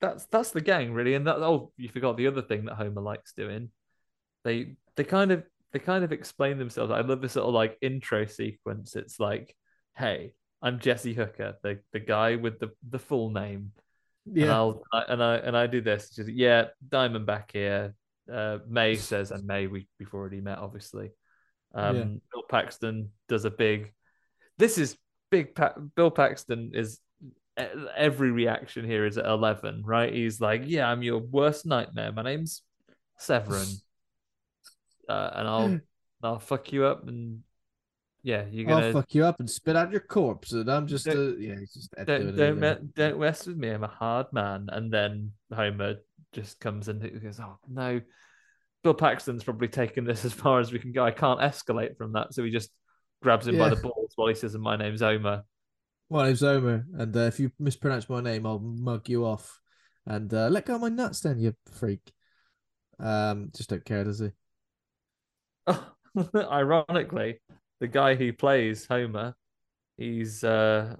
that's 0.00 0.24
that's 0.26 0.50
the 0.50 0.60
gang 0.60 0.92
really, 0.92 1.14
and 1.14 1.26
that 1.26 1.36
oh, 1.36 1.72
you 1.76 1.88
forgot 1.88 2.16
the 2.16 2.26
other 2.26 2.42
thing 2.42 2.64
that 2.64 2.74
Homer 2.74 3.02
likes 3.02 3.32
doing. 3.34 3.70
They 4.44 4.76
they 4.96 5.04
kind 5.04 5.30
of 5.30 5.44
they 5.72 5.78
kind 5.78 6.04
of 6.04 6.12
explain 6.12 6.58
themselves. 6.58 6.90
I 6.90 7.00
love 7.02 7.20
this 7.22 7.36
little 7.36 7.52
like 7.52 7.78
intro 7.80 8.26
sequence. 8.26 8.96
It's 8.96 9.20
like, 9.20 9.54
hey, 9.96 10.32
I'm 10.60 10.80
Jesse 10.80 11.14
Hooker, 11.14 11.54
the 11.62 11.78
the 11.92 12.00
guy 12.00 12.36
with 12.36 12.58
the 12.58 12.70
the 12.88 12.98
full 12.98 13.30
name. 13.30 13.72
And 14.26 14.36
yeah, 14.36 14.54
I'll 14.54 14.82
I, 14.92 15.04
and 15.08 15.22
I 15.22 15.34
and 15.36 15.56
I 15.56 15.66
do 15.66 15.80
this. 15.80 16.10
Just 16.10 16.30
yeah, 16.30 16.66
Diamondback 16.88 17.52
here. 17.52 17.94
Uh, 18.32 18.58
Mae 18.68 18.94
says, 18.94 19.30
and 19.30 19.44
Mae 19.46 19.66
we 19.66 19.88
we've 19.98 20.14
already 20.14 20.40
met, 20.40 20.58
obviously. 20.58 21.10
Um, 21.74 21.96
Yeah. 21.96 22.04
Bill 22.32 22.42
Paxton 22.48 23.10
does 23.28 23.44
a 23.44 23.50
big. 23.50 23.92
This 24.58 24.78
is 24.78 24.96
big. 25.30 25.54
Pa- 25.54 25.74
Bill 25.96 26.10
Paxton 26.10 26.72
is 26.74 27.00
every 27.56 28.30
reaction 28.30 28.84
here 28.84 29.04
is 29.06 29.18
at 29.18 29.26
eleven, 29.26 29.82
right? 29.84 30.12
He's 30.12 30.40
like, 30.40 30.62
yeah, 30.66 30.88
I'm 30.88 31.02
your 31.02 31.18
worst 31.18 31.66
nightmare. 31.66 32.12
My 32.12 32.22
name's 32.22 32.62
Severen, 33.20 33.82
uh, 35.08 35.30
and 35.34 35.48
I'll 35.48 35.78
I'll 36.22 36.38
fuck 36.38 36.72
you 36.72 36.84
up, 36.84 37.08
and 37.08 37.42
yeah, 38.22 38.44
you're 38.50 38.66
gonna 38.66 38.86
I'll 38.86 38.92
fuck 38.92 39.14
you 39.14 39.24
up 39.24 39.40
and 39.40 39.50
spit 39.50 39.74
out 39.74 39.90
your 39.90 40.00
corpse, 40.00 40.52
and 40.52 40.70
I'm 40.70 40.86
just 40.86 41.08
uh, 41.08 41.36
yeah, 41.36 41.56
he's 41.58 41.74
just 41.74 41.92
don't 42.06 42.36
don't, 42.36 42.60
me- 42.60 42.88
don't 42.94 43.18
mess 43.18 43.46
with 43.46 43.56
me. 43.56 43.68
I'm 43.70 43.82
a 43.82 43.88
hard 43.88 44.26
man. 44.32 44.68
And 44.70 44.92
then 44.92 45.32
Homer 45.52 45.96
just 46.32 46.60
comes 46.60 46.88
in 46.88 47.02
and 47.02 47.22
goes, 47.22 47.40
"Oh 47.40 47.58
no." 47.68 48.00
Bill 48.84 48.94
Paxton's 48.94 49.44
probably 49.44 49.68
taken 49.68 50.04
this 50.04 50.24
as 50.24 50.32
far 50.32 50.58
as 50.58 50.72
we 50.72 50.80
can 50.80 50.90
go. 50.90 51.04
I 51.04 51.12
can't 51.12 51.38
escalate 51.40 51.96
from 51.96 52.12
that, 52.12 52.34
so 52.34 52.42
he 52.42 52.50
just 52.50 52.70
grabs 53.22 53.46
him 53.46 53.56
by 53.56 53.68
the 53.68 53.76
balls 53.76 54.12
while 54.16 54.28
he 54.28 54.34
says, 54.34 54.56
"My 54.56 54.76
name's 54.76 55.00
Homer." 55.00 55.42
My 56.10 56.26
name's 56.26 56.40
Homer, 56.40 56.84
and 56.98 57.16
uh, 57.16 57.20
if 57.20 57.40
you 57.40 57.50
mispronounce 57.58 58.08
my 58.08 58.20
name, 58.20 58.46
I'll 58.46 58.58
mug 58.58 59.08
you 59.08 59.24
off. 59.24 59.60
And 60.04 60.32
uh, 60.34 60.48
let 60.48 60.66
go 60.66 60.74
of 60.74 60.80
my 60.80 60.88
nuts, 60.88 61.20
then 61.20 61.38
you 61.38 61.54
freak. 61.72 62.12
Um, 62.98 63.50
just 63.56 63.70
don't 63.70 63.84
care, 63.84 64.04
does 64.04 64.18
he? 64.18 64.30
Oh, 65.66 65.92
Ironically, 66.34 67.40
the 67.82 67.88
guy 67.88 68.14
who 68.14 68.32
plays 68.32 68.86
Homer, 68.86 69.34
he's 69.96 70.44
uh, 70.44 70.94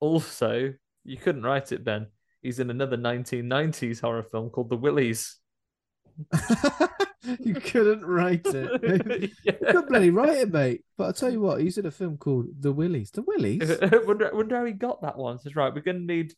also 0.00 0.74
you 1.04 1.16
couldn't 1.16 1.44
write 1.44 1.70
it, 1.70 1.84
Ben. 1.84 2.08
He's 2.42 2.58
in 2.58 2.70
another 2.70 2.96
1990s 2.96 4.00
horror 4.00 4.24
film 4.24 4.50
called 4.50 4.68
The 4.68 4.76
Willies. 4.76 5.38
you 7.38 7.54
couldn't 7.54 8.04
write 8.04 8.46
it. 8.46 9.30
You 9.44 9.52
couldn't 9.52 9.88
bloody 9.88 10.10
write 10.10 10.38
it, 10.38 10.52
mate. 10.52 10.84
But 10.98 11.04
I'll 11.04 11.12
tell 11.12 11.30
you 11.30 11.40
what, 11.40 11.60
he's 11.60 11.78
in 11.78 11.86
a 11.86 11.90
film 11.92 12.16
called 12.16 12.46
The 12.58 12.72
Willies. 12.72 13.12
The 13.12 13.22
Willies? 13.22 13.78
wonder, 14.04 14.30
wonder 14.34 14.56
how 14.56 14.64
he 14.64 14.72
got 14.72 15.02
that 15.02 15.16
one. 15.16 15.38
Says 15.38 15.54
right, 15.54 15.72
we're 15.72 15.82
gonna 15.82 16.00
need 16.00 16.34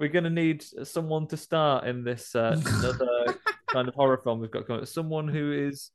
we're 0.00 0.08
gonna 0.08 0.28
need 0.28 0.64
someone 0.82 1.28
to 1.28 1.36
star 1.36 1.86
in 1.86 2.02
this 2.02 2.34
uh, 2.34 2.60
another 2.66 3.38
kind 3.68 3.86
of 3.86 3.94
horror 3.94 4.18
film 4.18 4.40
we've 4.40 4.50
got 4.50 4.66
going. 4.66 4.84
Someone 4.86 5.28
who 5.28 5.52
is 5.52 5.92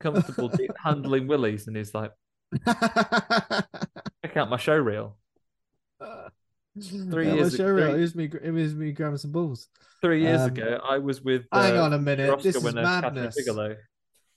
comfortable 0.00 0.52
handling 0.76 1.26
willies, 1.26 1.66
and 1.66 1.74
he's 1.74 1.94
like, 1.94 2.12
check 2.66 4.36
out 4.36 4.50
my 4.50 4.56
show 4.56 4.76
reel. 4.76 5.16
Three 6.80 7.26
Yeah, 7.28 7.34
years 7.34 7.56
show 7.56 7.64
ago- 7.66 7.74
reel, 7.74 7.94
It 7.94 8.00
was 8.00 8.14
me. 8.14 8.30
It 8.42 8.50
was 8.52 8.74
me 8.74 8.92
grabbing 8.92 9.18
some 9.18 9.32
balls. 9.32 9.68
Three 10.00 10.22
years 10.22 10.40
Um, 10.42 10.50
ago, 10.50 10.80
I 10.88 10.98
was 10.98 11.20
with. 11.22 11.44
hang 11.52 11.76
uh, 11.76 11.82
on 11.82 11.92
a 11.92 11.98
minute, 11.98 12.30
Oscar 12.30 12.42
this 12.42 12.56
is 12.56 12.62
winner 12.64 12.82
madness. 12.82 13.34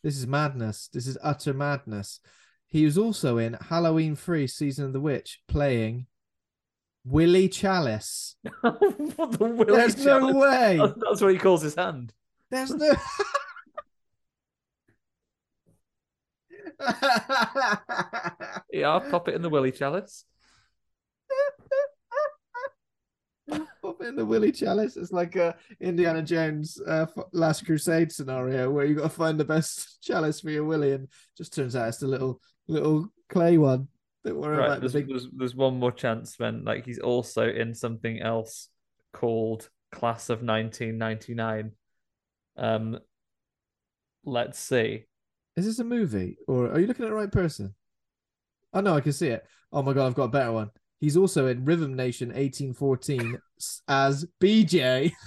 This 0.03 0.17
is 0.17 0.27
madness. 0.27 0.89
This 0.91 1.07
is 1.07 1.17
utter 1.23 1.53
madness. 1.53 2.19
He 2.67 2.83
was 2.85 2.97
also 2.97 3.37
in 3.37 3.53
Halloween 3.53 4.15
Free 4.15 4.47
Season 4.47 4.83
of 4.85 4.91
the 4.93 4.99
Witch, 4.99 5.41
playing 5.47 6.07
Willie 7.05 7.47
Challis. 7.47 8.35
the 8.43 9.37
Willie 9.39 9.65
There's 9.65 10.03
no 10.03 10.33
way. 10.33 10.77
That's 10.77 11.21
what 11.21 11.31
he 11.31 11.37
calls 11.37 11.61
his 11.61 11.75
hand. 11.75 12.11
There's 12.51 12.71
no. 12.71 12.91
Yeah, 18.71 18.89
I'll 18.89 19.01
pop 19.01 19.27
it 19.27 19.35
in 19.35 19.41
the 19.41 19.49
Willie 19.49 19.71
chalice. 19.71 20.25
Pop 23.81 24.01
it 24.01 24.07
in 24.07 24.15
the 24.15 24.25
Willie 24.25 24.51
Chalice. 24.53 24.95
It's 24.95 25.11
like 25.11 25.35
a 25.35 25.55
Indiana 25.81 26.21
Jones 26.23 26.79
uh, 26.87 27.05
Last 27.33 27.65
Crusade 27.65 28.11
scenario 28.11 28.71
where 28.71 28.85
you 28.85 28.95
got 28.95 29.03
to 29.03 29.09
find 29.09 29.37
the 29.39 29.43
best 29.45 30.01
chalice 30.01 30.39
for 30.39 30.49
your 30.49 30.63
Willie, 30.63 30.93
and 30.93 31.07
just 31.37 31.53
turns 31.53 31.75
out 31.75 31.89
it's 31.89 31.97
the 31.97 32.07
little 32.07 32.39
little 32.67 33.09
clay 33.29 33.57
one. 33.57 33.89
Don't 34.23 34.37
worry 34.37 34.57
Right, 34.57 34.65
about 34.67 34.75
the 34.75 34.79
there's, 34.81 34.93
big. 34.93 35.09
there's 35.09 35.27
there's 35.35 35.55
one 35.55 35.77
more 35.77 35.91
chance 35.91 36.39
when 36.39 36.63
like 36.63 36.85
he's 36.85 36.99
also 36.99 37.47
in 37.49 37.73
something 37.75 38.21
else 38.21 38.69
called 39.11 39.69
Class 39.91 40.29
of 40.29 40.41
1999. 40.41 41.71
Um, 42.55 42.99
let's 44.23 44.57
see. 44.57 45.05
Is 45.55 45.65
this 45.65 45.79
a 45.79 45.83
movie 45.83 46.37
or 46.47 46.71
are 46.71 46.79
you 46.79 46.87
looking 46.87 47.05
at 47.05 47.09
the 47.09 47.15
right 47.15 47.31
person? 47.31 47.73
Oh 48.73 48.81
no, 48.81 48.95
I 48.95 49.01
can 49.01 49.13
see 49.13 49.27
it. 49.27 49.45
Oh 49.71 49.81
my 49.83 49.93
god, 49.93 50.07
I've 50.07 50.15
got 50.15 50.23
a 50.25 50.29
better 50.29 50.51
one. 50.51 50.71
He's 50.99 51.17
also 51.17 51.47
in 51.47 51.65
Rhythm 51.65 51.95
Nation 51.95 52.29
1814 52.29 53.37
as 53.87 54.25
BJ. 54.41 55.11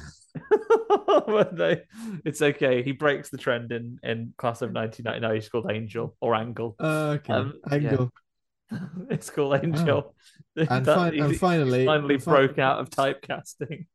It's 2.24 2.43
okay. 2.43 2.82
He 2.82 2.93
breaks 2.93 3.31
the 3.31 3.39
trend 3.39 3.73
in 3.73 3.98
in 4.03 4.35
Class 4.36 4.62
of 4.62 4.73
1999. 4.73 5.35
He's 5.35 5.48
called 5.48 5.70
Angel 5.70 6.16
or 6.20 6.35
Angle. 6.35 6.77
Okay, 6.78 7.32
Um, 7.32 7.55
yeah. 7.70 7.74
Angle. 7.74 8.12
it's 9.11 9.31
called 9.31 9.61
Angel. 9.65 10.15
And, 10.57 10.69
That- 10.86 11.12
fin- 11.12 11.23
and 11.23 11.36
finally, 11.39 11.86
finally 11.86 12.15
and 12.16 12.24
broke 12.24 12.59
out 12.59 12.81
of 12.81 12.90
typecasting. 12.90 13.86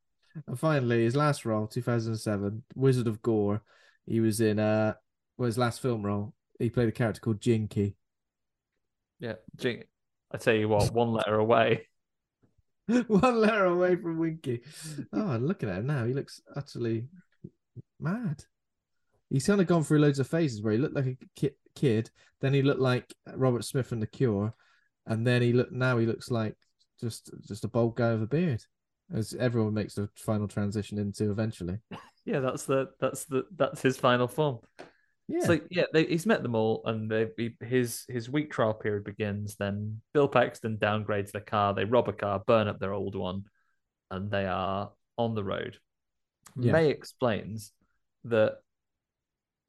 And 0.48 0.58
finally, 0.60 1.04
his 1.04 1.16
last 1.16 1.46
role, 1.46 1.68
2007, 1.68 2.64
Wizard 2.76 3.08
of 3.08 3.22
Gore. 3.22 3.62
He 4.08 4.20
was 4.20 4.42
in 4.42 4.60
uh, 4.60 4.94
well, 5.42 5.48
his 5.48 5.58
last 5.58 5.82
film 5.82 6.06
role. 6.06 6.36
He 6.60 6.70
played 6.70 6.88
a 6.88 6.92
character 6.92 7.20
called 7.20 7.42
Jinky. 7.42 7.96
Yeah, 9.20 9.34
Jing- 9.56 9.86
I 10.32 10.38
tell 10.38 10.54
you 10.54 10.70
what, 10.70 10.94
one 10.94 11.12
letter 11.12 11.34
away. 11.36 11.88
One 13.08 13.40
letter 13.40 13.66
away 13.66 13.96
from 13.96 14.20
Winky. 14.20 14.62
Oh, 15.14 15.38
looking 15.40 15.70
at 15.70 15.78
him 15.80 15.88
now. 15.88 16.06
He 16.06 16.14
looks 16.14 16.42
utterly 16.56 17.08
mad. 18.00 18.44
He's 19.30 19.48
kind 19.48 19.62
of 19.62 19.68
gone 19.68 19.84
through 19.84 20.00
loads 20.00 20.20
of 20.20 20.28
phases 20.28 20.62
where 20.62 20.74
he 20.74 20.80
looked 20.80 20.96
like 20.96 21.06
a 21.06 21.18
ki- 21.36 21.56
kid, 21.74 22.12
then 22.42 22.54
he 22.54 22.62
looked 22.62 22.82
like 22.82 23.14
Robert 23.34 23.64
Smith 23.64 23.88
from 23.88 24.00
The 24.00 24.08
Cure, 24.08 24.54
and 25.08 25.26
then 25.26 25.42
he 25.42 25.54
look 25.54 25.72
now 25.72 25.98
he 25.98 26.06
looks 26.06 26.30
like 26.30 26.56
just 27.00 27.32
just 27.48 27.64
a 27.64 27.68
bald 27.70 27.96
guy 27.96 28.12
with 28.14 28.24
a 28.24 28.28
beard, 28.28 28.64
as 29.14 29.34
everyone 29.40 29.74
makes 29.74 29.96
the 29.96 30.08
final 30.16 30.48
transition 30.48 31.00
into 31.00 31.32
eventually. 31.32 31.80
Yeah, 32.24 32.40
that's 32.40 32.66
the 32.66 32.90
that's 33.00 33.26
the 33.26 33.46
that's 33.56 33.82
his 33.82 33.98
final 33.98 34.28
form. 34.28 34.60
Yeah, 35.32 35.46
So 35.46 35.60
yeah, 35.70 35.84
they, 35.94 36.06
he's 36.06 36.26
met 36.26 36.44
them 36.44 36.56
all, 36.56 36.82
and 36.86 37.10
they, 37.10 37.28
he, 37.38 37.56
his 37.62 38.06
his 38.10 38.30
week 38.30 38.52
trial 38.52 38.74
period 38.74 39.04
begins. 39.04 39.56
Then 39.56 40.02
Bill 40.14 40.28
Paxton 40.28 40.78
downgrades 40.78 41.32
their 41.32 41.42
car. 41.42 41.74
They 41.74 41.86
rob 41.86 42.10
a 42.10 42.14
car, 42.14 42.42
burn 42.46 42.68
up 42.68 42.80
their 42.80 42.94
old 42.94 43.16
one, 43.16 43.46
and 44.10 44.30
they 44.30 44.46
are 44.46 44.92
on 45.18 45.36
the 45.36 45.44
road. 45.44 45.78
Yeah. 46.56 46.74
Mae 46.74 46.90
explains 46.90 47.72
that 48.26 48.58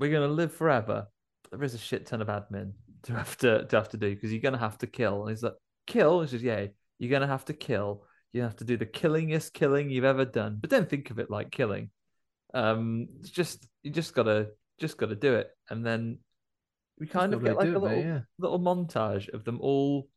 we're 0.00 0.10
going 0.10 0.28
to 0.28 0.34
live 0.34 0.52
forever. 0.52 1.06
But 1.42 1.50
there 1.50 1.64
is 1.64 1.74
a 1.74 1.78
shit 1.78 2.06
ton 2.06 2.22
of 2.22 2.28
admin 2.28 2.72
to 3.04 3.12
have 3.14 3.36
to 3.38 3.66
to 3.66 3.76
have 3.76 3.90
to 3.90 3.96
do 3.96 4.14
because 4.14 4.32
you're 4.32 4.42
going 4.42 4.54
to 4.54 4.58
have 4.58 4.78
to 4.78 4.86
kill. 4.86 5.22
And 5.22 5.30
he's 5.30 5.42
like, 5.42 5.54
kill? 5.86 6.22
He 6.22 6.28
says, 6.28 6.42
yeah, 6.42 6.66
you're 6.98 7.10
going 7.10 7.22
to 7.22 7.28
have 7.28 7.44
to 7.46 7.52
kill. 7.52 8.04
You 8.32 8.42
have 8.42 8.56
to 8.56 8.64
do 8.64 8.76
the 8.76 8.86
killingest 8.86 9.52
killing 9.52 9.90
you've 9.90 10.04
ever 10.04 10.24
done, 10.24 10.58
but 10.60 10.70
don't 10.70 10.88
think 10.88 11.10
of 11.10 11.18
it 11.18 11.30
like 11.30 11.50
killing. 11.50 11.90
Um, 12.54 13.08
it's 13.20 13.30
just 13.30 13.66
you 13.82 13.90
just 13.90 14.14
gotta 14.14 14.48
just 14.82 14.98
gotta 14.98 15.16
do 15.16 15.34
it, 15.34 15.48
and 15.70 15.84
then 15.86 16.18
we 16.98 17.06
kind 17.06 17.32
of 17.32 17.42
get 17.42 17.56
like 17.56 17.68
a 17.68 17.70
it, 17.74 17.78
little 17.78 17.98
yeah. 17.98 18.20
little 18.38 18.60
montage 18.60 19.28
of 19.32 19.44
them 19.44 19.58
all 19.60 20.08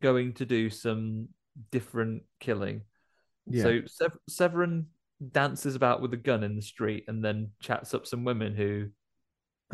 going 0.00 0.32
to 0.34 0.46
do 0.46 0.70
some 0.70 1.28
different 1.70 2.22
killing. 2.40 2.82
yeah. 3.46 3.62
So 3.64 3.80
Sev- 3.86 4.18
Severen 4.30 4.84
dances 5.32 5.74
about 5.74 6.00
with 6.00 6.12
a 6.14 6.16
gun 6.16 6.42
in 6.44 6.56
the 6.56 6.62
street 6.62 7.04
and 7.08 7.24
then 7.24 7.50
chats 7.60 7.92
up 7.94 8.06
some 8.06 8.24
women 8.24 8.54
who 8.54 8.86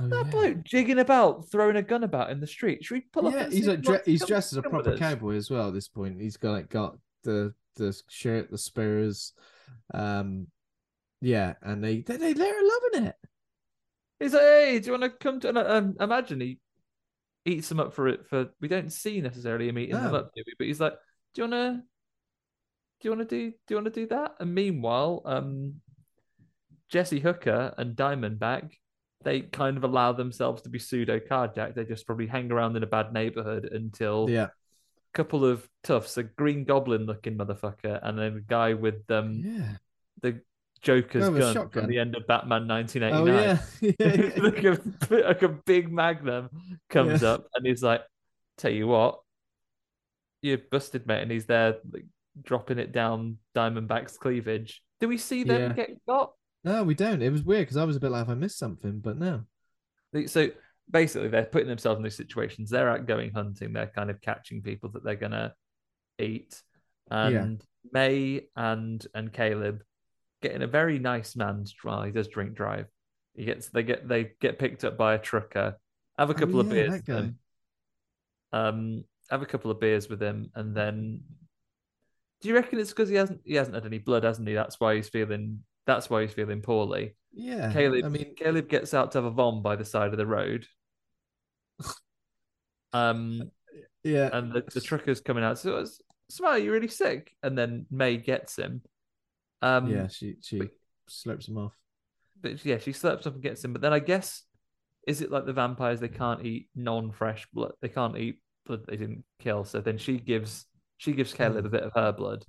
Oh, 0.01 0.07
that 0.09 0.27
yeah. 0.27 0.31
bloke 0.31 0.63
jigging 0.65 1.01
about, 1.01 1.51
throwing 1.51 1.75
a 1.77 1.83
gun 1.83 2.05
about 2.05 2.31
in 2.31 2.39
the 2.39 2.47
street. 2.47 2.85
Should 2.85 2.95
we 2.95 3.01
pull 3.13 3.27
up? 3.27 3.35
yeah, 3.35 3.45
and 3.45 3.53
he's 3.53 3.67
like 3.67 3.81
dre- 3.83 4.01
he's 4.05 4.25
dressed 4.25 4.53
as 4.53 4.57
a 4.59 4.63
proper 4.63 4.97
cowboy 4.97 5.35
as 5.35 5.51
well. 5.51 5.69
At 5.69 5.75
this 5.75 5.89
point, 5.89 6.21
he's 6.21 6.37
got 6.37 6.53
like 6.53 6.69
got 6.69 6.97
the 7.25 7.53
the 7.75 8.01
shirt, 8.09 8.49
the 8.51 8.59
spurs, 8.59 9.33
um, 9.93 10.47
yeah, 11.21 11.55
and 11.63 11.83
they 11.83 12.03
they 12.03 12.17
they- 12.17 12.33
they're 12.33 12.63
loving 12.63 13.09
it. 13.09 13.17
He's 14.21 14.35
like, 14.35 14.43
hey, 14.43 14.79
do 14.81 14.87
you 14.87 14.99
want 14.99 15.05
to 15.05 15.11
come 15.11 15.41
to? 15.41 15.49
And 15.49 15.59
um, 15.59 15.97
imagine 16.01 16.41
he 16.41 16.59
eats 17.45 17.69
them 17.69 17.81
up 17.81 17.95
for 17.95 18.09
it. 18.09 18.27
For 18.27 18.49
we 18.61 18.69
don't 18.69 18.93
see 18.93 19.21
necessarily 19.21 19.69
him 19.69 19.79
eating 19.79 19.95
them 19.95 20.15
up, 20.15 20.33
do 20.35 20.43
we? 20.47 20.55
But 20.59 20.67
he's 20.67 20.81
like, 20.81 20.95
do 21.35 21.43
you 21.43 21.49
want 21.49 21.53
to? 21.53 21.83
Do 23.01 23.09
you 23.09 23.17
want 23.17 23.29
to 23.29 23.37
do? 23.37 23.51
Do 23.51 23.75
you 23.75 23.77
want 23.77 23.95
to 23.95 24.01
do 24.01 24.07
that? 24.09 24.35
And 24.41 24.55
meanwhile, 24.55 25.23
um, 25.25 25.75
Jesse 26.89 27.21
Hooker 27.21 27.75
and 27.79 27.95
Diamondback, 27.95 28.73
they 29.23 29.43
kind 29.43 29.77
of 29.77 29.85
allow 29.85 30.13
themselves 30.13 30.63
to 30.63 30.69
be 30.69 30.79
pseudo 30.81 31.21
carjacked. 31.21 31.75
They 31.75 31.85
just 31.85 32.07
probably 32.07 32.27
hang 32.27 32.51
around 32.51 32.77
in 32.77 32.83
a 32.83 32.89
bad 32.89 33.13
neighborhood 33.13 33.69
until 33.71 34.29
Yeah, 34.29 34.47
a 34.47 34.51
couple 35.15 35.45
of 35.45 35.69
toughs, 35.85 36.17
a 36.17 36.25
Green 36.25 36.65
Goblin 36.65 37.07
looking 37.07 37.37
motherfucker, 37.37 38.01
and 38.03 38.19
then 38.19 38.37
a 38.37 38.41
guy 38.41 38.75
with 38.75 39.09
um 39.11 39.43
yeah. 39.45 39.77
the 40.23 40.41
Joker's 40.83 41.25
Oh, 41.29 41.35
a 41.35 41.39
gun 41.39 41.55
shotgun. 41.55 41.83
from 41.83 41.91
the 41.91 41.99
end 41.99 42.15
of 42.17 42.27
Batman 42.27 42.71
Oh 42.71 42.75
1989 42.75 43.27
yeah, 43.27 43.59
yeah, 43.81 44.33
yeah. 44.37 44.43
like, 44.43 44.65
a, 44.65 45.29
like 45.29 45.43
a 45.43 45.49
big 45.49 45.93
magnum 45.93 46.49
comes 46.89 47.23
Yeah. 47.23 47.31
up 47.31 47.47
and 47.55 47.67
he's 47.67 47.83
like, 47.83 48.03
Tell 48.59 48.73
you 48.73 48.87
what, 48.89 49.21
you're 50.43 50.59
busted, 50.59 51.07
mate. 51.07 51.23
And 51.23 51.31
he's 51.31 51.47
there 51.47 51.77
like, 51.93 52.07
dropping 52.43 52.79
it 52.79 52.93
down 52.93 53.39
Diamondback's 53.57 54.19
cleavage. 54.19 54.83
Do 55.01 55.09
we 55.09 55.19
see 55.19 55.45
them 55.45 55.61
Yeah. 55.61 55.73
get 55.73 56.05
got? 56.07 56.33
No, 56.65 56.83
we 56.83 56.95
don't. 56.95 57.23
It 57.23 57.31
was 57.31 57.43
weird 57.45 57.63
because 57.63 57.77
I 57.77 57.85
was 57.85 57.95
a 57.97 58.01
bit 58.01 58.11
like, 58.11 58.29
I 58.29 58.35
missed 58.35 58.59
something? 58.59 58.99
But 58.99 59.17
no. 59.17 59.45
So 60.27 60.49
basically, 60.91 61.29
they're 61.29 61.45
putting 61.45 61.69
themselves 61.69 61.99
in 61.99 62.03
these 62.05 62.17
situations. 62.17 62.69
They're 62.71 62.89
out 62.91 63.07
going 63.07 63.31
hunting. 63.33 63.73
They're 63.73 63.93
kind 63.95 64.11
of 64.11 64.21
catching 64.21 64.63
people 64.63 64.91
that 64.91 65.05
they're 65.05 65.15
gonna 65.15 65.55
eat. 66.19 66.61
And 67.11 67.63
Mae 67.93 68.49
and 68.57 69.07
and 69.15 69.33
Caleb 69.33 69.83
get 70.43 70.53
in 70.53 70.63
a 70.63 70.67
very 70.67 70.99
nice 70.99 71.37
man's 71.37 71.75
well, 71.85 72.03
he 72.03 72.11
does 72.13 72.29
drink 72.29 72.55
drive. 72.55 72.87
He 73.35 73.45
gets 73.45 73.69
they 73.69 73.83
get 73.83 74.09
they 74.09 74.33
get 74.41 74.59
picked 74.59 74.85
up 74.85 74.97
by 74.97 75.15
a 75.15 75.19
trucker, 75.19 75.79
have 76.19 76.31
a 76.31 76.35
Oh, 76.35 76.37
couple 76.37 76.61
of 76.61 76.69
beers 76.69 76.91
that 76.93 77.07
with 77.09 77.09
him. 77.09 77.39
Um 78.53 79.05
have 79.31 79.43
a 79.43 79.47
couple 79.47 79.71
of 79.71 79.79
beers 79.81 80.09
with 80.09 80.23
him 80.23 80.51
and 80.55 80.75
then 80.75 81.21
do 82.41 82.49
you 82.49 82.55
reckon 82.55 82.79
it's 82.79 82.91
because 82.91 83.09
he 83.09 83.17
hasn't 83.17 83.41
he 83.45 83.55
hasn't 83.55 83.75
had 83.75 83.85
any 83.87 83.99
blood, 83.99 84.25
hasn't 84.25 84.49
he? 84.49 84.55
That's 84.55 84.81
why 84.81 84.95
he's 84.97 85.09
feeling 85.09 85.65
that's 85.87 86.09
why 86.11 86.23
he's 86.23 86.33
feeling 86.33 86.63
poorly. 86.63 87.17
Yeah, 87.33 87.73
Caleb 87.73 88.05
I 88.05 88.09
mean, 88.09 88.35
Caleb 88.37 88.69
gets 88.69 88.95
out 88.95 89.13
to 89.13 89.19
have 89.19 89.25
a 89.25 89.31
vom 89.31 89.63
by 89.63 89.77
the 89.77 89.85
side 89.85 90.13
of 90.13 90.19
the 90.19 90.27
road. 90.27 90.67
Um 92.93 93.51
yeah, 94.05 94.31
and 94.33 94.53
the, 94.53 94.65
the 94.73 94.81
trucker's 94.81 95.21
coming 95.21 95.45
out. 95.45 95.59
So 95.59 95.79
it's 95.79 96.01
Smile, 96.31 96.59
you're 96.59 96.73
really 96.75 96.89
sick. 96.89 97.33
And 97.43 97.57
then 97.57 97.87
Mae 97.91 98.17
gets 98.19 98.57
him. 98.57 98.83
Um 99.63 99.89
yeah. 99.89 100.09
She 100.09 100.37
she 100.43 100.59
but- 100.59 100.71
slurps 101.09 101.49
him 101.49 101.59
off. 101.59 101.73
but 102.41 102.65
yeah, 102.65 102.79
she 102.79 102.93
slaps 102.93 103.27
up 103.27 103.35
and 103.35 103.43
gets 103.43 103.65
him. 103.65 103.73
But 103.73 103.83
then 103.83 103.93
I 103.93 103.99
guess 103.99 104.43
is 105.07 105.23
it 105.23 105.31
like 105.31 105.47
the 105.47 105.53
vampires? 105.55 106.01
They 106.01 106.09
can't 106.09 106.45
eat 106.45 106.69
non-fresh 106.77 107.47
blood. 107.53 107.73
They 107.81 107.89
can't 107.89 108.17
eat 108.19 108.41
blood 108.67 108.85
they 108.87 108.97
didn't 108.97 109.25
kill. 109.41 109.65
So 109.65 109.81
then 109.81 109.97
she 109.99 110.19
gives 110.19 110.67
she 110.99 111.13
gives 111.13 111.33
Caleb 111.33 111.65
a 111.65 111.71
bit 111.71 111.83
of 111.83 111.93
her 111.95 112.13
blood. 112.13 112.45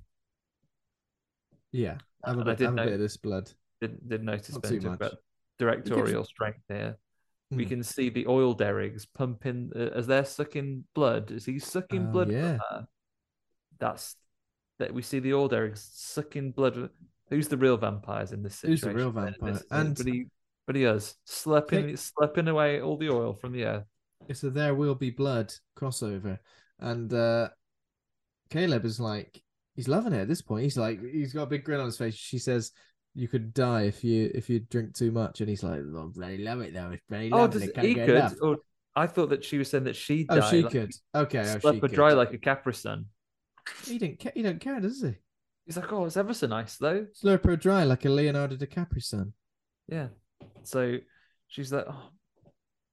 Yeah, 1.72 1.98
have 2.24 2.36
a 2.36 2.40
And 2.40 2.42
I 2.42 2.44
bit, 2.52 2.58
did 2.58 2.64
have 2.66 2.72
a 2.74 2.84
bit 2.84 2.92
of 2.94 2.98
this 3.00 3.16
blood. 3.16 3.50
Didn't 3.80 4.08
didn't 4.08 4.26
notice 4.26 4.52
Not 4.52 4.62
Ben 4.62 4.80
too 4.80 4.90
much. 4.90 5.12
directorial 5.58 6.24
strength 6.24 6.62
here. 6.68 6.98
We 7.50 7.64
Hmm. 7.64 7.68
can 7.70 7.82
see 7.82 8.10
the 8.10 8.26
oil 8.26 8.54
derricks 8.54 9.06
pumping 9.06 9.72
uh, 9.74 9.90
as 9.94 10.06
they're 10.06 10.24
sucking 10.24 10.84
blood. 10.94 11.30
Is 11.30 11.46
he 11.46 11.58
sucking 11.58 12.08
Oh, 12.08 12.12
blood 12.12 12.26
from 12.28 12.36
yeah. 12.36 12.58
her? 12.70 12.86
That's 13.78 14.16
that 14.80 14.92
we 14.92 15.02
see 15.02 15.20
the 15.20 15.30
derricks 15.48 15.88
sucking 15.94 16.50
blood. 16.52 16.90
Who's 17.28 17.46
the 17.48 17.56
real 17.56 17.76
vampires 17.76 18.32
in 18.32 18.42
this 18.42 18.56
situation? 18.56 18.88
Who's 18.88 18.94
the 18.94 18.98
real 18.98 19.12
vampire? 19.12 19.52
This 19.52 19.60
is 19.62 19.66
And- 19.70 19.90
everybody, 20.00 20.26
everybody 20.68 20.96
is 20.96 21.14
slapping, 21.24 21.96
slapping 21.96 22.48
away 22.48 22.80
all 22.80 22.96
the 22.96 23.10
oil 23.10 23.34
from 23.34 23.52
the 23.52 23.64
earth. 23.64 23.84
It's 24.28 24.42
a 24.42 24.50
there 24.50 24.74
will 24.74 24.94
be 24.96 25.10
blood 25.10 25.52
crossover, 25.78 26.38
and 26.78 27.12
uh 27.12 27.48
Caleb 28.50 28.84
is 28.84 28.98
like 29.00 29.42
he's 29.76 29.88
loving 29.88 30.12
it 30.12 30.20
at 30.22 30.28
this 30.28 30.42
point. 30.42 30.64
He's 30.64 30.76
like 30.76 31.00
he's 31.02 31.32
got 31.32 31.44
a 31.44 31.46
big 31.46 31.64
grin 31.64 31.80
on 31.80 31.86
his 31.86 31.96
face. 31.96 32.14
She 32.14 32.38
says, 32.38 32.72
"You 33.14 33.28
could 33.28 33.54
die 33.54 33.82
if 33.82 34.02
you 34.04 34.30
if 34.34 34.50
you 34.50 34.60
drink 34.60 34.94
too 34.94 35.10
much," 35.12 35.40
and 35.40 35.48
he's 35.48 35.62
like, 35.62 35.80
"I 35.80 36.06
bloody 36.12 36.38
love 36.38 36.60
it 36.60 36.74
though. 36.74 36.90
It's 36.90 37.02
very 37.08 37.30
Oh, 37.32 37.38
lovely. 37.38 37.68
Can't 37.68 37.86
he 37.86 37.94
could? 37.94 38.10
enough." 38.10 38.34
Or 38.42 38.58
I 38.94 39.06
thought 39.06 39.30
that 39.30 39.44
she 39.44 39.56
was 39.56 39.70
saying 39.70 39.84
that 39.84 39.96
she 39.96 40.26
Oh, 40.28 40.40
she 40.50 40.62
like, 40.62 40.72
could. 40.72 40.90
Okay, 41.14 41.58
oh, 41.64 41.72
she 41.72 41.80
could. 41.80 41.92
dry 41.92 42.12
like 42.12 42.32
a 42.34 42.38
Capri 42.38 42.74
Sun. 42.74 43.06
He 43.84 43.98
didn't 43.98 44.18
care. 44.18 44.32
He 44.34 44.42
don't 44.42 44.60
care, 44.60 44.80
does 44.80 45.02
he? 45.02 45.14
He's 45.66 45.76
like, 45.76 45.92
oh, 45.92 46.04
it's 46.06 46.16
ever 46.16 46.34
so 46.34 46.46
nice 46.46 46.76
though. 46.76 47.06
Slurp 47.22 47.44
her 47.44 47.56
dry 47.56 47.84
like 47.84 48.04
a 48.04 48.10
Leonardo 48.10 48.56
DiCaprio 48.56 49.02
son. 49.02 49.32
Yeah. 49.88 50.08
So 50.62 50.98
she's 51.48 51.72
like, 51.72 51.86
oh, 51.88 52.10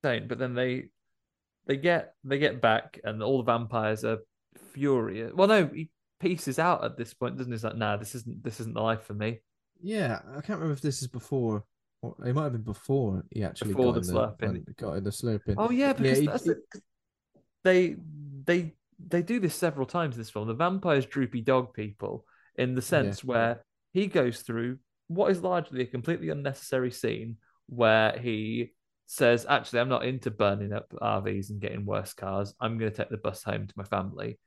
don't. 0.03 0.27
But 0.27 0.38
then 0.39 0.53
they 0.53 0.85
they 1.65 1.77
get 1.77 2.14
they 2.23 2.39
get 2.39 2.61
back, 2.61 2.99
and 3.03 3.22
all 3.23 3.38
the 3.38 3.44
vampires 3.52 4.03
are 4.06 4.19
furious. 4.73 5.34
Well, 5.34 5.48
no, 5.48 5.68
he 5.73 5.89
pieces 6.19 6.60
out 6.60 6.84
at 6.84 6.98
this 6.98 7.14
point, 7.14 7.38
doesn't 7.38 7.52
he? 7.52 7.56
He's 7.56 7.64
like, 7.64 7.76
nah, 7.77 7.98
this 7.98 8.15
isn't 8.15 8.44
this 8.44 8.60
isn't 8.60 8.73
the 8.76 8.81
life 8.81 9.03
for 9.03 9.14
me. 9.14 9.39
Yeah, 9.81 10.19
I 10.30 10.41
can't 10.41 10.60
remember 10.60 10.73
if 10.73 10.81
this 10.81 11.02
is 11.02 11.07
before. 11.07 11.64
Or 12.03 12.15
it 12.23 12.35
might 12.35 12.44
have 12.44 12.52
been 12.52 12.61
before 12.61 13.23
he 13.31 13.44
actually 13.44 13.69
Before 13.73 13.91
got 13.94 14.03
the 14.03 14.10
in 14.10 14.14
the, 14.15 14.22
slurping. 14.22 14.77
got 14.77 14.94
in 14.98 15.03
the 15.03 15.10
slurping. 15.10 15.56
Oh 15.57 15.72
yeah, 15.72 15.94
because 15.94 16.23
that's 16.26 16.44
he- 16.44 16.52
it. 16.52 16.57
they 17.64 17.95
they 18.45 18.73
they 19.05 19.21
do 19.21 19.39
this 19.39 19.55
several 19.55 19.85
times 19.85 20.15
in 20.15 20.21
this 20.21 20.29
film. 20.29 20.47
The 20.47 20.53
vampires 20.53 21.05
droopy 21.05 21.41
dog 21.41 21.73
people 21.73 22.25
in 22.55 22.75
the 22.75 22.81
sense 22.81 23.23
where 23.23 23.63
he 23.93 24.07
goes 24.07 24.41
through 24.41 24.79
what 25.07 25.31
is 25.31 25.41
largely 25.41 25.81
a 25.81 25.85
completely 25.85 26.29
unnecessary 26.29 26.91
scene 26.91 27.37
where 27.67 28.17
he 28.17 28.73
says, 29.05 29.45
"Actually, 29.47 29.79
I'm 29.81 29.89
not 29.89 30.05
into 30.05 30.31
burning 30.31 30.73
up 30.73 30.91
RVs 31.01 31.49
and 31.49 31.61
getting 31.61 31.85
worse 31.85 32.13
cars. 32.13 32.53
I'm 32.59 32.77
going 32.77 32.91
to 32.91 32.97
take 32.97 33.09
the 33.09 33.17
bus 33.17 33.43
home 33.43 33.67
to 33.67 33.73
my 33.77 33.83
family." 33.83 34.39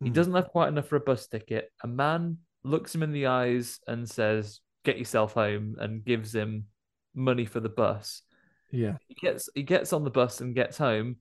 He 0.00 0.08
Hmm. 0.08 0.12
doesn't 0.14 0.34
have 0.34 0.48
quite 0.48 0.68
enough 0.68 0.88
for 0.88 0.96
a 0.96 1.00
bus 1.00 1.26
ticket. 1.28 1.70
A 1.82 1.86
man 1.86 2.38
looks 2.64 2.94
him 2.94 3.02
in 3.02 3.12
the 3.12 3.26
eyes 3.26 3.78
and 3.86 4.08
says, 4.08 4.60
"Get 4.84 4.98
yourself 4.98 5.32
home," 5.34 5.76
and 5.78 6.04
gives 6.04 6.34
him 6.34 6.66
money 7.14 7.44
for 7.44 7.60
the 7.60 7.68
bus 7.68 8.22
Yeah, 8.70 8.96
he 9.06 9.14
gets 9.14 9.48
he 9.54 9.62
gets 9.62 9.92
on 9.92 10.02
the 10.02 10.10
bus 10.10 10.40
and 10.40 10.54
gets 10.54 10.76
home, 10.78 11.16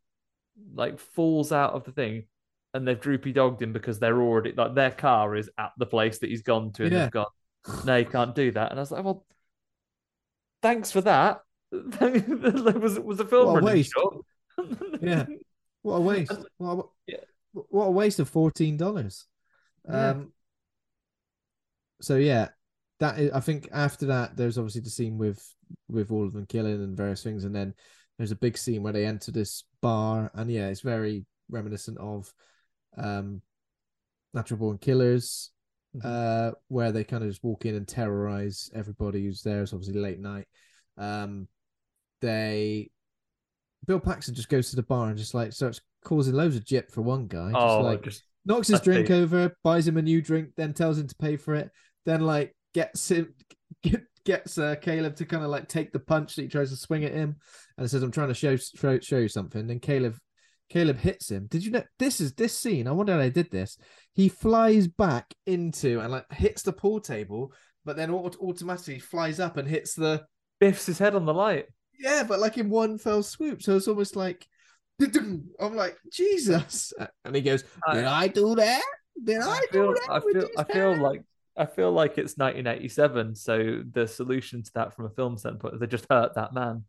like 0.73 0.99
falls 0.99 1.51
out 1.51 1.73
of 1.73 1.83
the 1.83 1.91
thing, 1.91 2.27
and 2.73 2.87
they've 2.87 2.99
droopy 2.99 3.33
dogged 3.33 3.61
him 3.61 3.73
because 3.73 3.99
they're 3.99 4.21
already 4.21 4.53
like 4.53 4.75
their 4.75 4.91
car 4.91 5.35
is 5.35 5.49
at 5.57 5.71
the 5.77 5.85
place 5.85 6.19
that 6.19 6.29
he's 6.29 6.41
gone 6.43 6.71
to, 6.73 6.83
and 6.83 6.91
Yeah. 6.91 6.99
they've 7.03 7.11
gone, 7.11 7.25
no, 7.85 7.97
you 7.97 8.05
can't 8.05 8.33
do 8.35 8.51
that. 8.51 8.71
And 8.71 8.79
I 8.79 8.81
was 8.81 8.91
like, 8.91 9.03
well, 9.03 9.25
thanks 10.61 10.91
for 10.91 11.01
that. 11.01 11.41
was 11.71 12.99
was 12.99 13.19
a 13.19 13.25
film 13.25 13.53
What 13.53 13.63
a 13.63 13.65
waste. 13.65 13.93
Yeah. 15.01 15.25
what 15.81 15.95
a 15.95 16.01
waste! 16.01 16.31
What 16.57 16.77
a, 16.77 16.83
Yeah. 17.07 17.17
what 17.53 17.85
a 17.85 17.91
waste 17.91 18.19
of 18.19 18.29
fourteen 18.29 18.77
dollars. 18.77 19.25
Yeah. 19.89 20.09
Um. 20.09 20.33
So 22.01 22.17
yeah, 22.17 22.49
that 22.99 23.19
is. 23.19 23.31
I 23.31 23.39
think 23.39 23.69
after 23.71 24.07
that, 24.07 24.35
there's 24.35 24.57
obviously 24.57 24.81
the 24.81 24.89
scene 24.89 25.17
with 25.17 25.41
with 25.87 26.11
all 26.11 26.25
of 26.25 26.33
them 26.33 26.45
killing 26.45 26.83
and 26.83 26.97
various 26.97 27.23
things, 27.23 27.45
and 27.45 27.55
then 27.55 27.73
there's 28.17 28.31
a 28.31 28.35
big 28.35 28.57
scene 28.57 28.83
where 28.83 28.93
they 28.93 29.05
enter 29.05 29.31
this 29.31 29.63
bar, 29.81 30.29
and 30.33 30.51
yeah, 30.51 30.67
it's 30.67 30.81
very 30.81 31.25
reminiscent 31.49 31.97
of 31.99 32.31
um, 32.97 33.41
Natural 34.33 34.59
Born 34.59 34.77
Killers, 34.77 35.51
Mhm. 35.95 36.01
uh, 36.05 36.53
where 36.69 36.91
they 36.91 37.03
kind 37.03 37.23
of 37.23 37.29
just 37.29 37.43
walk 37.43 37.65
in 37.65 37.75
and 37.75 37.87
terrorize 37.87 38.69
everybody 38.73 39.23
who's 39.25 39.41
there. 39.41 39.61
It's 39.61 39.73
obviously 39.73 39.99
late 39.99 40.19
night. 40.19 40.47
Um, 40.97 41.47
they 42.21 42.91
Bill 43.85 43.99
Paxton 43.99 44.35
just 44.35 44.49
goes 44.49 44.69
to 44.69 44.75
the 44.75 44.83
bar 44.83 45.09
and 45.09 45.17
just 45.17 45.33
like 45.33 45.51
starts 45.53 45.81
causing 46.03 46.35
loads 46.35 46.55
of 46.55 46.63
jip 46.65 46.91
for 46.91 47.01
one 47.01 47.27
guy. 47.27 47.51
Just 47.51 47.61
oh, 47.61 47.81
like 47.81 48.03
just 48.03 48.23
knocks 48.45 48.67
his 48.67 48.79
drink 48.81 49.09
over, 49.09 49.55
buys 49.63 49.87
him 49.87 49.97
a 49.97 50.01
new 50.01 50.21
drink, 50.21 50.49
then 50.55 50.73
tells 50.73 50.99
him 50.99 51.07
to 51.07 51.15
pay 51.15 51.35
for 51.35 51.55
it, 51.55 51.71
then 52.05 52.21
like 52.21 52.55
gets 52.73 53.09
him 53.09 53.33
get, 53.83 54.03
gets 54.23 54.57
uh, 54.57 54.75
Caleb 54.75 55.15
to 55.15 55.25
kind 55.25 55.43
of 55.43 55.49
like 55.49 55.67
take 55.67 55.91
the 55.91 55.99
punch 55.99 56.35
that 56.35 56.43
he 56.43 56.47
tries 56.47 56.69
to 56.69 56.75
swing 56.75 57.03
at 57.03 57.11
him, 57.13 57.37
and 57.77 57.89
says, 57.89 58.03
"I'm 58.03 58.11
trying 58.11 58.27
to 58.29 58.33
show 58.35 58.55
show, 58.55 58.99
show 58.99 59.17
you 59.17 59.27
something." 59.27 59.65
Then 59.67 59.79
Caleb 59.79 60.15
Caleb 60.71 60.97
hits 60.97 61.29
him. 61.29 61.47
Did 61.47 61.65
you 61.65 61.71
know 61.71 61.83
this 61.99 62.21
is 62.21 62.33
this 62.33 62.57
scene? 62.57 62.87
I 62.87 62.91
wonder 62.91 63.11
how 63.11 63.19
they 63.19 63.29
did 63.29 63.51
this. 63.51 63.77
He 64.13 64.29
flies 64.29 64.87
back 64.87 65.33
into 65.45 65.99
and 65.99 66.13
like 66.13 66.31
hits 66.31 66.61
the 66.61 66.71
pool 66.71 67.01
table, 67.01 67.53
but 67.83 67.97
then 67.97 68.09
automatically 68.09 68.97
flies 68.97 69.41
up 69.41 69.57
and 69.57 69.67
hits 69.67 69.95
the 69.95 70.23
biffs 70.61 70.85
his 70.85 70.97
head 70.97 71.13
on 71.13 71.25
the 71.25 71.33
light. 71.33 71.65
yeah, 71.99 72.23
but 72.23 72.39
like 72.39 72.57
in 72.57 72.69
one 72.69 72.97
fell 72.97 73.21
swoop. 73.21 73.61
So 73.61 73.75
it's 73.75 73.89
almost 73.89 74.15
like 74.15 74.47
I'm 75.01 75.75
like 75.75 75.97
Jesus, 76.09 76.93
and 77.25 77.35
he 77.35 77.41
goes, 77.41 77.63
"Did 77.91 78.05
I 78.05 78.29
do 78.29 78.55
that? 78.55 78.83
Did 79.21 79.41
I, 79.41 79.51
I 79.51 79.65
do 79.73 79.93
that?" 79.93 80.09
I 80.09 80.19
feel, 80.21 80.47
I 80.57 80.63
feel 80.63 80.91
hand?" 80.91 81.01
like 81.01 81.21
I 81.57 81.65
feel 81.65 81.91
like 81.91 82.11
it's 82.11 82.37
1987. 82.37 83.35
So 83.35 83.83
the 83.91 84.07
solution 84.07 84.63
to 84.63 84.71
that 84.75 84.95
from 84.95 85.05
a 85.05 85.09
film 85.09 85.37
standpoint 85.37 85.73
is 85.73 85.79
they 85.81 85.87
just 85.87 86.07
hurt 86.09 86.35
that 86.35 86.53
man. 86.53 86.85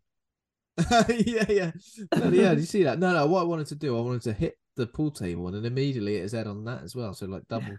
yeah, 1.09 1.45
yeah, 1.49 1.71
yeah. 2.15 2.55
Do 2.55 2.61
you 2.61 2.67
see 2.67 2.85
that? 2.85 2.99
No, 2.99 3.13
no. 3.13 3.27
What 3.27 3.41
I 3.43 3.45
wanted 3.45 3.67
to 3.69 3.75
do, 3.75 3.97
I 3.97 4.01
wanted 4.01 4.23
to 4.23 4.33
hit 4.33 4.55
the 4.77 4.87
pool 4.87 5.11
table 5.11 5.47
and 5.49 5.57
then 5.57 5.65
immediately 5.65 6.15
hit 6.15 6.23
his 6.23 6.33
head 6.33 6.47
on 6.47 6.65
that 6.65 6.83
as 6.83 6.97
well. 6.97 7.13
So 7.15 7.27
like 7.27 7.47
double. 7.49 7.77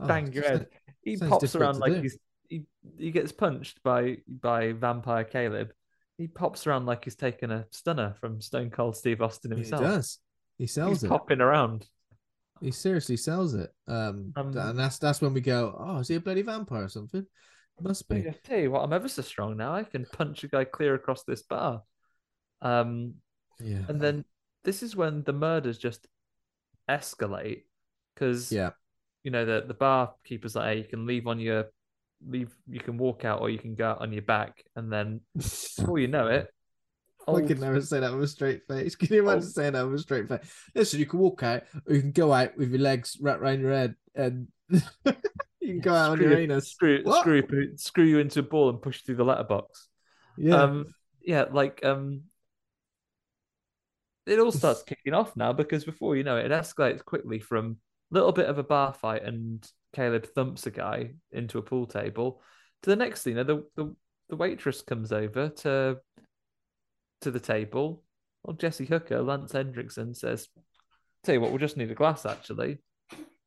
Oh, 0.00 0.06
Bang 0.06 0.32
your 0.32 0.44
head. 0.44 0.66
He 1.02 1.16
pops 1.16 1.54
around 1.56 1.78
like 1.78 1.92
do. 1.94 2.02
he's 2.02 2.18
he, 2.48 2.64
he 2.98 3.10
gets 3.10 3.32
punched 3.32 3.82
by 3.82 4.18
by 4.28 4.72
vampire 4.72 5.24
Caleb. 5.24 5.72
He 6.18 6.28
pops 6.28 6.66
around 6.66 6.86
like 6.86 7.04
he's 7.04 7.16
taken 7.16 7.50
a 7.50 7.66
stunner 7.70 8.14
from 8.20 8.40
Stone 8.40 8.70
Cold 8.70 8.96
Steve 8.96 9.20
Austin 9.20 9.50
himself. 9.50 9.82
He 9.82 9.88
does. 9.88 10.18
He 10.58 10.66
sells 10.66 10.98
He's 10.98 11.04
it. 11.04 11.08
popping 11.08 11.40
around. 11.40 11.86
He 12.60 12.70
seriously 12.70 13.16
sells 13.16 13.54
it. 13.54 13.70
Um, 13.88 14.32
Um, 14.36 14.56
and 14.56 14.78
that's 14.78 14.98
that's 14.98 15.20
when 15.20 15.34
we 15.34 15.40
go. 15.40 15.74
Oh, 15.78 15.98
is 15.98 16.08
he 16.08 16.14
a 16.14 16.20
bloody 16.20 16.42
vampire 16.42 16.84
or 16.84 16.88
something? 16.88 17.26
Must 17.80 18.08
be. 18.08 18.28
I 18.28 18.34
tell 18.44 18.58
you 18.58 18.70
what, 18.70 18.82
I'm 18.84 18.92
ever 18.92 19.08
so 19.08 19.22
strong 19.22 19.56
now. 19.56 19.74
I 19.74 19.82
can 19.82 20.06
punch 20.12 20.44
a 20.44 20.48
guy 20.48 20.64
clear 20.64 20.94
across 20.94 21.24
this 21.24 21.42
bar. 21.42 21.82
Um, 22.62 23.14
Yeah. 23.60 23.82
and 23.88 24.00
then 24.00 24.24
this 24.64 24.82
is 24.82 24.96
when 24.96 25.22
the 25.24 25.32
murders 25.32 25.76
just 25.78 26.06
escalate 26.88 27.64
because 28.14 28.50
Yeah. 28.52 28.70
you 29.24 29.30
know 29.30 29.44
the 29.44 29.64
the 29.66 29.74
barkeeper's 29.74 30.54
like, 30.56 30.66
hey, 30.74 30.78
you 30.78 30.88
can 30.88 31.06
leave 31.06 31.26
on 31.26 31.38
your 31.40 31.70
leave, 32.26 32.54
you 32.68 32.80
can 32.80 32.96
walk 32.98 33.24
out 33.24 33.40
or 33.40 33.50
you 33.50 33.58
can 33.58 33.74
go 33.74 33.90
out 33.90 34.00
on 34.00 34.12
your 34.12 34.22
back, 34.22 34.64
and 34.76 34.92
then 34.92 35.20
before 35.36 35.98
you 35.98 36.08
know 36.08 36.28
it, 36.28 36.48
I 37.26 37.32
old- 37.32 37.46
could 37.48 37.60
never 37.60 37.80
say 37.80 38.00
that 38.00 38.12
with 38.12 38.22
a 38.24 38.28
straight 38.28 38.62
face. 38.68 38.94
Can 38.96 39.12
you 39.14 39.22
imagine 39.22 39.44
Oh. 39.48 39.50
saying 39.50 39.72
that 39.74 39.84
with 39.86 39.94
a 40.00 40.02
straight 40.02 40.28
face? 40.28 40.52
Listen, 40.74 40.98
you 41.00 41.06
can 41.06 41.20
walk 41.20 41.42
out, 41.44 41.62
or 41.86 41.94
you 41.94 42.00
can 42.00 42.10
go 42.12 42.32
out 42.32 42.56
with 42.56 42.70
your 42.70 42.80
legs 42.80 43.16
wrapped 43.20 43.40
around 43.42 43.60
your 43.60 43.70
head, 43.72 43.94
and 44.14 44.48
you 44.68 44.82
can 45.60 45.80
go 45.80 45.94
out 45.94 46.12
on 46.12 46.20
your 46.20 46.32
you- 46.32 46.38
anus. 46.38 46.70
screw, 46.70 47.02
What? 47.04 47.20
screw, 47.20 47.76
screw 47.76 48.04
you 48.04 48.18
into 48.18 48.40
a 48.40 48.42
ball 48.42 48.70
and 48.70 48.82
push 48.82 49.02
through 49.02 49.16
the 49.16 49.24
letterbox. 49.24 49.88
Yeah, 50.36 50.62
Um, 50.62 50.94
yeah, 51.20 51.44
like 51.52 51.84
um, 51.84 52.22
it 54.26 54.38
all 54.38 54.52
starts 54.52 54.82
kicking 54.82 55.14
off 55.14 55.36
now 55.36 55.52
because 55.52 55.84
before 55.84 56.16
you 56.16 56.24
know 56.24 56.36
it, 56.36 56.46
it 56.46 56.52
escalates 56.52 57.04
quickly 57.04 57.38
from 57.38 57.76
a 58.10 58.14
little 58.14 58.32
bit 58.32 58.46
of 58.46 58.58
a 58.58 58.62
bar 58.62 58.92
fight 58.92 59.24
and 59.24 59.66
Caleb 59.94 60.26
thumps 60.26 60.66
a 60.66 60.70
guy 60.70 61.12
into 61.32 61.58
a 61.58 61.62
pool 61.62 61.86
table 61.86 62.40
to 62.82 62.90
the 62.90 62.96
next 62.96 63.22
thing. 63.22 63.36
You 63.36 63.44
know, 63.44 63.64
the 63.74 63.82
the 63.82 63.96
the 64.30 64.36
waitress 64.36 64.82
comes 64.82 65.12
over 65.12 65.48
to 65.48 65.98
to 67.22 67.30
the 67.30 67.40
table. 67.40 68.02
Well, 68.42 68.56
Jesse 68.56 68.86
Hooker, 68.86 69.22
Lance 69.22 69.52
Henriksen 69.52 70.14
says, 70.14 70.48
"Tell 71.24 71.34
you 71.34 71.40
what, 71.40 71.50
we'll 71.50 71.58
just 71.58 71.76
need 71.76 71.90
a 71.90 71.94
glass 71.94 72.26
actually." 72.26 72.78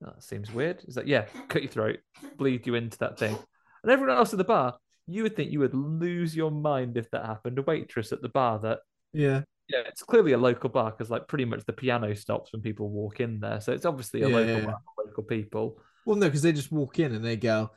That 0.02 0.24
seems 0.24 0.54
weird. 0.54 0.82
He's 0.86 0.98
like, 0.98 1.08
"Yeah, 1.08 1.26
cut 1.48 1.64
your 1.64 1.72
throat, 1.72 2.00
bleed 2.38 2.68
you 2.68 2.76
into 2.76 2.98
that 3.00 3.18
thing," 3.18 3.38
and 3.84 3.92
everyone 3.92 4.18
else 4.18 4.34
at 4.34 4.38
the 4.38 4.44
bar 4.44 4.78
you 5.08 5.24
would 5.24 5.36
think 5.36 5.52
you 5.52 5.60
would 5.60 5.74
lose 5.74 6.36
your 6.36 6.52
mind 6.52 6.98
if 6.98 7.10
that 7.12 7.26
happened. 7.26 7.60
A 7.60 7.62
waitress 7.62 8.12
at 8.12 8.22
the 8.22 8.30
bar 8.30 8.60
that, 8.60 8.80
yeah, 9.14 9.42
yeah, 9.68 9.82
it's 9.88 10.04
clearly 10.04 10.34
a 10.34 10.38
local 10.38 10.70
bar 10.70 10.92
because 10.92 11.10
like 11.10 11.28
pretty 11.28 11.46
much 11.46 11.66
the 11.66 11.74
piano 11.74 12.14
stops 12.16 12.54
when 12.54 12.62
people 12.62 12.90
walk 12.90 13.20
in 13.20 13.40
there. 13.40 13.60
So 13.62 13.74
it's 13.74 13.86
obviously 13.86 14.22
a 14.22 14.30
Yeah, 14.30 14.36
local 14.36 14.62
bar 14.72 14.80
for 14.96 15.06
local 15.06 15.24
people. 15.24 15.80
Well, 16.06 16.18
no, 16.18 16.28
because 16.28 16.44
they 16.44 16.52
just 16.52 16.72
walk 16.72 17.00
in 17.00 17.14
and 17.14 17.26
they 17.26 17.36
go, 17.36 17.72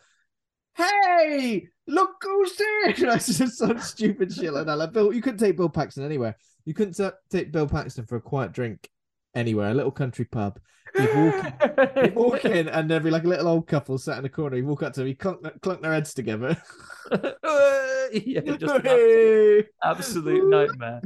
"Hey, 0.76 1.68
look 1.86 2.10
who's 2.22 2.56
there!" 2.56 2.92
That's 2.98 3.38
just 3.38 3.58
such 3.58 3.80
stupid 3.80 4.32
shit 4.32 4.52
like 4.52 4.66
that. 4.66 4.76
Like 4.76 4.92
Bill, 4.92 5.12
you 5.12 5.22
couldn't 5.22 5.38
take 5.38 5.56
Bill 5.56 5.70
Paxton 5.70 6.04
anywhere. 6.04 6.36
You 6.66 6.74
couldn't 6.74 6.94
ta- 6.94 7.12
take 7.30 7.52
Bill 7.52 7.66
Paxton 7.66 8.06
for 8.06 8.16
a 8.16 8.20
quiet 8.20 8.52
drink 8.52 8.88
anywhere. 9.34 9.70
A 9.70 9.74
little 9.74 9.90
country 9.90 10.26
pub. 10.26 10.60
You'd 10.98 11.14
walk 11.14 11.44
in, 11.44 12.04
you'd 12.04 12.14
walk 12.14 12.44
in 12.44 12.68
and 12.68 12.90
there'd 12.90 13.02
be 13.02 13.10
like 13.10 13.24
a 13.24 13.28
little 13.28 13.48
old 13.48 13.66
couple 13.66 13.98
sat 13.98 14.16
in 14.18 14.22
the 14.22 14.28
corner. 14.28 14.56
You 14.56 14.66
walk 14.66 14.82
up 14.82 14.92
to 14.94 15.00
them, 15.00 15.08
you 15.08 15.16
clunk, 15.16 15.46
clunk 15.60 15.82
their 15.82 15.92
heads 15.92 16.14
together. 16.14 16.56
yeah, 17.12 18.40
just 18.40 18.74
absolute, 18.74 19.66
absolute 19.82 20.48
nightmare. 20.48 21.02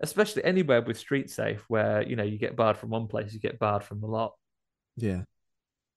Especially 0.00 0.44
anywhere 0.44 0.80
with 0.82 0.98
street 0.98 1.28
safe 1.30 1.64
where, 1.68 2.02
you 2.02 2.14
know, 2.16 2.22
you 2.22 2.38
get 2.38 2.56
barred 2.56 2.76
from 2.76 2.90
one 2.90 3.08
place, 3.08 3.32
you 3.32 3.40
get 3.40 3.58
barred 3.58 3.82
from 3.82 4.00
the 4.00 4.06
lot. 4.06 4.34
Yeah. 4.96 5.22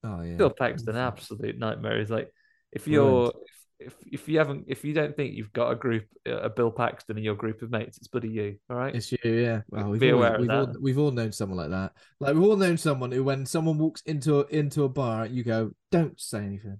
Oh 0.03 0.21
yeah. 0.21 0.35
Bill 0.35 0.49
Paxton, 0.49 0.95
Awful. 0.95 1.01
absolute 1.01 1.57
nightmare. 1.57 1.99
Is 1.99 2.09
like 2.09 2.31
if 2.71 2.87
you're 2.87 3.31
if, 3.79 3.95
if 4.05 4.27
you 4.27 4.37
haven't 4.37 4.65
if 4.67 4.83
you 4.83 4.93
don't 4.93 5.15
think 5.15 5.35
you've 5.35 5.53
got 5.53 5.71
a 5.71 5.75
group 5.75 6.05
a 6.25 6.49
Bill 6.49 6.71
Paxton 6.71 7.17
in 7.17 7.23
your 7.23 7.35
group 7.35 7.61
of 7.61 7.71
mates, 7.71 7.97
it's 7.97 8.07
bloody 8.07 8.29
you. 8.29 8.57
All 8.69 8.77
right. 8.77 8.95
It's 8.95 9.11
you, 9.11 9.17
yeah. 9.23 9.61
Well, 9.69 9.89
we've, 9.89 9.99
Be 9.99 10.11
all, 10.11 10.17
aware 10.17 10.35
of 10.35 10.41
we've, 10.41 10.49
all, 10.49 10.65
that. 10.67 10.81
we've 10.81 10.99
all 10.99 11.11
known 11.11 11.31
someone 11.31 11.57
like 11.57 11.69
that. 11.69 11.93
Like 12.19 12.35
we've 12.35 12.43
all 12.43 12.57
known 12.57 12.77
someone 12.77 13.11
who, 13.11 13.23
when 13.23 13.45
someone 13.45 13.77
walks 13.77 14.01
into 14.01 14.39
a, 14.39 14.45
into 14.47 14.83
a 14.83 14.89
bar, 14.89 15.25
you 15.25 15.43
go, 15.43 15.71
"Don't 15.91 16.19
say 16.19 16.39
anything. 16.39 16.79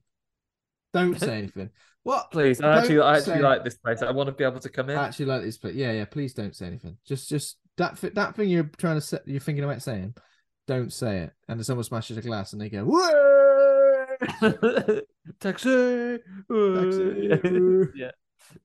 Don't 0.94 1.20
say 1.20 1.38
anything." 1.38 1.70
What? 2.04 2.32
Please, 2.32 2.60
I 2.62 2.80
actually, 2.80 2.96
Don't 2.96 3.06
I 3.06 3.18
actually 3.18 3.36
say- 3.36 3.42
like 3.42 3.64
this 3.64 3.78
place. 3.78 4.02
I 4.02 4.12
want 4.12 4.28
to 4.28 4.34
be 4.34 4.44
able 4.44 4.60
to 4.60 4.70
come 4.70 4.90
in. 4.90 4.98
I 4.98 5.06
actually 5.08 5.26
like 5.28 5.44
this, 5.44 5.58
place. 5.58 5.76
yeah, 5.76 5.92
yeah. 5.92 6.06
Please 6.06 6.34
don't 6.34 6.56
say 6.56 6.66
anything. 6.68 6.98
Just, 7.06 7.30
just 7.30 7.58
that 7.78 7.96
that 8.16 8.36
thing 8.36 8.50
you're 8.50 8.70
trying 8.78 8.96
to 8.96 9.02
say, 9.02 9.20
you're 9.26 9.40
thinking 9.40 9.64
about 9.64 9.82
saying. 9.82 10.16
Don't 10.68 10.94
say 10.94 11.20
it. 11.20 11.34
And 11.48 11.60
then 11.60 11.64
someone 11.64 11.84
smashes 11.84 12.18
a 12.18 12.22
glass, 12.22 12.54
and 12.54 12.62
they 12.62 12.70
go, 12.70 12.86
"Whoa!" 12.86 14.06
Taxi. 15.40 16.20
Taxi. 16.50 17.30
yeah, 17.96 18.12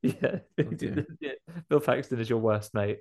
yeah. 0.03 0.39
Oh, 0.59 0.65
yeah. 1.21 1.33
Bill 1.69 1.81
Paxton 1.81 2.21
is 2.21 2.29
your 2.31 2.39
worst 2.39 2.75
mate. 2.75 2.99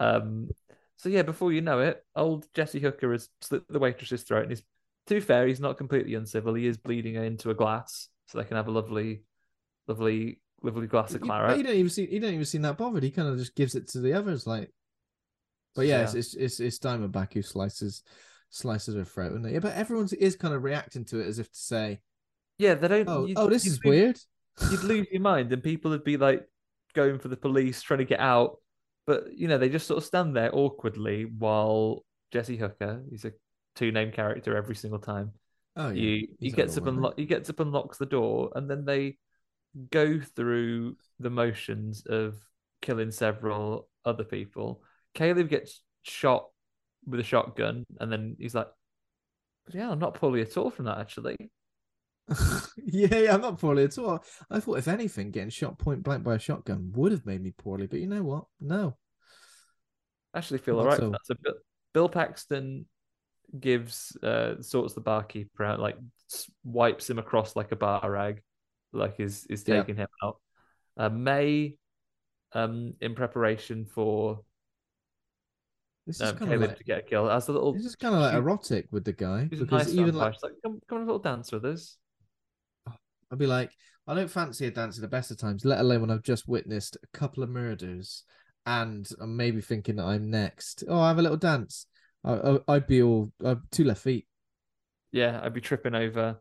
Um, 0.00 0.50
so 0.96 1.08
yeah, 1.08 1.22
before 1.22 1.52
you 1.52 1.60
know 1.60 1.80
it, 1.80 2.04
old 2.14 2.46
Jesse 2.54 2.80
Hooker 2.80 3.12
has 3.12 3.28
slit 3.40 3.62
the 3.68 3.78
waitress's 3.78 4.22
throat, 4.22 4.42
and 4.42 4.50
he's 4.50 4.62
too 5.06 5.20
fair. 5.20 5.46
He's 5.46 5.60
not 5.60 5.78
completely 5.78 6.14
uncivil. 6.14 6.54
He 6.54 6.66
is 6.66 6.76
bleeding 6.76 7.14
her 7.14 7.24
into 7.24 7.50
a 7.50 7.54
glass, 7.54 8.08
so 8.26 8.38
they 8.38 8.44
can 8.44 8.56
have 8.56 8.68
a 8.68 8.72
lovely, 8.72 9.22
lovely, 9.88 10.40
lovely 10.62 10.86
glass 10.86 11.14
of 11.14 11.20
You- 11.20 11.26
claret. 11.26 11.56
he 11.56 11.62
don't 11.62 11.74
even 11.76 11.90
see. 11.90 12.08
You 12.10 12.20
don't 12.20 12.34
even 12.34 12.44
seem 12.44 12.62
that 12.62 12.76
bothered. 12.78 13.02
He 13.02 13.10
kind 13.10 13.28
of 13.28 13.38
just 13.38 13.54
gives 13.54 13.74
it 13.74 13.88
to 13.88 14.00
the 14.00 14.12
others, 14.12 14.46
like. 14.46 14.70
But 15.74 15.86
yeah, 15.86 16.02
It's, 16.02 16.12
Yeah. 16.14 16.18
it's 16.20 16.34
it's 16.34 16.60
it's 16.60 16.78
Diamondback 16.78 17.32
who 17.32 17.42
slices 17.42 18.02
slices 18.50 18.94
her 18.94 19.04
throat, 19.04 19.32
and 19.32 19.50
yeah, 19.50 19.60
but 19.60 19.74
everyone 19.74 20.08
is 20.18 20.36
kind 20.36 20.52
of 20.54 20.62
reacting 20.62 21.04
to 21.06 21.20
it 21.20 21.26
as 21.26 21.38
if 21.38 21.50
to 21.50 21.58
say, 21.58 22.00
Yeah, 22.58 22.74
they 22.74 22.88
don't. 22.88 23.08
"Oh, 23.08 23.26
oh, 23.36 23.48
this 23.48 23.64
is 23.66 23.80
lose- 23.84 23.90
weird." 23.90 24.20
You'd 24.70 24.82
lose 24.84 25.06
your 25.10 25.22
mind, 25.22 25.50
and 25.52 25.62
people 25.62 25.90
would 25.92 26.04
be 26.04 26.18
like 26.18 26.46
going 26.92 27.18
for 27.18 27.28
the 27.28 27.36
police, 27.38 27.80
trying 27.80 27.98
to 27.98 28.04
get 28.04 28.20
out. 28.20 28.58
But 29.06 29.32
you 29.36 29.48
know, 29.48 29.56
they 29.56 29.70
just 29.70 29.86
sort 29.86 29.96
of 29.98 30.04
stand 30.04 30.36
there 30.36 30.54
awkwardly 30.54 31.24
while 31.24 32.04
Jesse 32.32 32.58
Hooker, 32.58 33.02
he's 33.10 33.24
a 33.24 33.32
two 33.74 33.90
name 33.92 34.12
character 34.12 34.54
every 34.54 34.74
single 34.76 35.00
time. 35.00 35.32
Oh 35.74 35.88
yeah, 35.88 35.94
he 35.94 36.34
he 36.38 36.50
gets 36.50 36.76
up 36.76 36.86
and 36.86 37.00
lo- 37.00 37.14
he 37.16 37.24
gets 37.24 37.48
up 37.48 37.60
and 37.60 37.72
locks 37.72 37.96
the 37.96 38.04
door, 38.04 38.52
and 38.54 38.68
then 38.70 38.84
they 38.84 39.16
go 39.90 40.20
through 40.20 40.96
the 41.18 41.30
motions 41.30 42.04
of 42.06 42.36
killing 42.80 43.10
several 43.10 43.88
other 44.04 44.24
people. 44.24 44.82
Caleb 45.14 45.48
gets 45.48 45.82
shot 46.02 46.48
with 47.06 47.20
a 47.20 47.24
shotgun, 47.24 47.84
and 48.00 48.12
then 48.12 48.36
he's 48.38 48.54
like, 48.54 48.68
"Yeah, 49.72 49.90
I'm 49.90 49.98
not 49.98 50.14
poorly 50.14 50.42
at 50.42 50.56
all 50.56 50.70
from 50.70 50.86
that, 50.86 50.98
actually." 50.98 51.36
yeah, 52.76 53.14
yeah, 53.14 53.34
I'm 53.34 53.40
not 53.40 53.58
poorly 53.58 53.84
at 53.84 53.98
all. 53.98 54.24
I 54.50 54.60
thought, 54.60 54.78
if 54.78 54.88
anything, 54.88 55.30
getting 55.30 55.50
shot 55.50 55.78
point 55.78 56.02
blank 56.02 56.24
by 56.24 56.36
a 56.36 56.38
shotgun 56.38 56.92
would 56.94 57.12
have 57.12 57.26
made 57.26 57.42
me 57.42 57.52
poorly, 57.56 57.86
but 57.86 58.00
you 58.00 58.06
know 58.06 58.22
what? 58.22 58.44
No. 58.60 58.96
I 60.34 60.38
actually 60.38 60.58
feel 60.58 60.76
Not 60.76 60.80
all 60.80 60.88
right 60.88 60.98
so. 60.98 61.10
that. 61.10 61.20
So 61.24 61.34
Bill, 61.42 61.54
Bill 61.92 62.08
Paxton 62.08 62.86
gives 63.58 64.16
uh 64.22 64.62
sorts 64.62 64.94
the 64.94 65.00
barkeeper 65.00 65.64
out, 65.64 65.80
like 65.80 65.96
wipes 66.64 67.10
him 67.10 67.18
across 67.18 67.54
like 67.54 67.72
a 67.72 67.76
bar 67.76 68.10
rag, 68.10 68.42
like 68.92 69.20
is 69.20 69.46
is 69.46 69.64
Yeah. 69.66 69.80
taking 69.80 69.96
him 69.96 70.08
out. 70.22 70.36
Uh, 70.96 71.08
Mae, 71.08 71.76
um, 72.52 72.94
in 73.00 73.14
preparation 73.14 73.86
for 73.86 74.40
This 76.06 76.20
is 76.20 76.30
um, 76.30 76.36
kind 76.36 76.52
of 76.52 76.60
like 76.60 76.78
to 76.78 76.84
get 76.84 76.98
a 76.98 77.02
kill, 77.02 77.30
as 77.30 77.48
a 77.48 77.52
little. 77.52 77.72
this 77.72 77.84
is 77.84 77.96
kind 77.96 78.14
of 78.14 78.20
like 78.20 78.34
erotic 78.34 78.88
with 78.90 79.04
the 79.04 79.12
guy 79.12 79.44
because 79.44 79.70
nice 79.70 79.94
even 79.94 80.14
like 80.14 80.34
like, 80.42 80.52
come, 80.62 80.80
come 80.88 80.98
on, 80.98 81.02
a 81.04 81.06
little 81.06 81.18
dance 81.18 81.52
with 81.52 81.64
us. 81.64 81.96
I'd 83.30 83.38
be 83.38 83.46
like, 83.46 83.70
I 84.06 84.14
don't 84.14 84.30
fancy 84.30 84.66
a 84.66 84.70
dance 84.70 84.98
at 84.98 85.02
the 85.02 85.08
best 85.08 85.30
of 85.30 85.38
times, 85.38 85.64
let 85.64 85.80
alone 85.80 86.02
when 86.02 86.10
I've 86.10 86.22
just 86.22 86.46
witnessed 86.46 86.98
a 87.02 87.18
couple 87.18 87.42
of 87.42 87.48
murders 87.48 88.24
and 88.66 89.08
I'm 89.20 89.36
maybe 89.36 89.60
thinking 89.60 89.96
that 89.96 90.04
I'm 90.04 90.30
next. 90.30 90.84
Oh, 90.88 91.00
I 91.00 91.08
have 91.08 91.18
a 91.18 91.22
little 91.22 91.38
dance. 91.38 91.86
I, 92.24 92.58
I'd 92.68 92.86
be 92.86 93.02
all 93.02 93.32
uh, 93.44 93.56
two 93.70 93.84
left 93.84 94.02
feet. 94.02 94.26
Yeah, 95.12 95.40
I'd 95.42 95.54
be 95.54 95.60
tripping 95.60 95.94
over. 95.94 96.36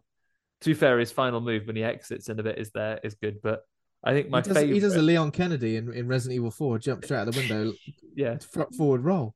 To 0.61 0.69
be 0.69 0.73
fair, 0.73 0.99
his 0.99 1.11
final 1.11 1.41
move 1.41 1.65
when 1.65 1.75
he 1.75 1.83
exits 1.83 2.29
in 2.29 2.39
a 2.39 2.43
bit 2.43 2.59
is 2.59 2.71
there 2.71 2.99
is 3.03 3.15
good, 3.15 3.41
but 3.41 3.61
I 4.03 4.13
think 4.13 4.29
my 4.29 4.39
he, 4.39 4.43
does, 4.43 4.57
favorite. 4.57 4.73
he 4.73 4.79
does 4.79 4.95
a 4.95 5.01
Leon 5.01 5.31
Kennedy 5.31 5.75
in, 5.75 5.91
in 5.93 6.07
Resident 6.07 6.35
Evil 6.35 6.51
4, 6.51 6.79
jump 6.79 7.05
straight 7.05 7.17
out 7.17 7.27
of 7.27 7.33
the 7.33 7.39
window, 7.39 7.73
yeah, 8.15 8.37
forward 8.77 9.03
roll. 9.03 9.35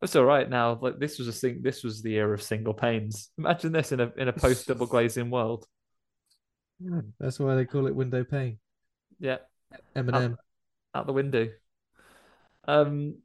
That's 0.00 0.14
all 0.14 0.24
right 0.24 0.48
now. 0.48 0.78
Like 0.80 0.98
this 0.98 1.18
was 1.18 1.26
a 1.26 1.32
sing. 1.32 1.60
This 1.62 1.82
was 1.82 2.02
the 2.02 2.14
era 2.14 2.32
of 2.32 2.42
single 2.42 2.74
panes. 2.74 3.30
Imagine 3.36 3.72
this 3.72 3.90
in 3.90 3.98
a 3.98 4.12
in 4.16 4.28
a 4.28 4.32
post 4.32 4.68
double 4.68 4.86
glazing 4.86 5.28
world. 5.28 5.66
That's 7.18 7.40
why 7.40 7.56
they 7.56 7.64
call 7.64 7.88
it 7.88 7.96
window 7.96 8.22
pane. 8.22 8.58
Yeah, 9.18 9.38
Eminem. 9.96 10.36
out 10.94 11.06
the 11.06 11.12
window. 11.12 11.48
Um, 12.68 13.16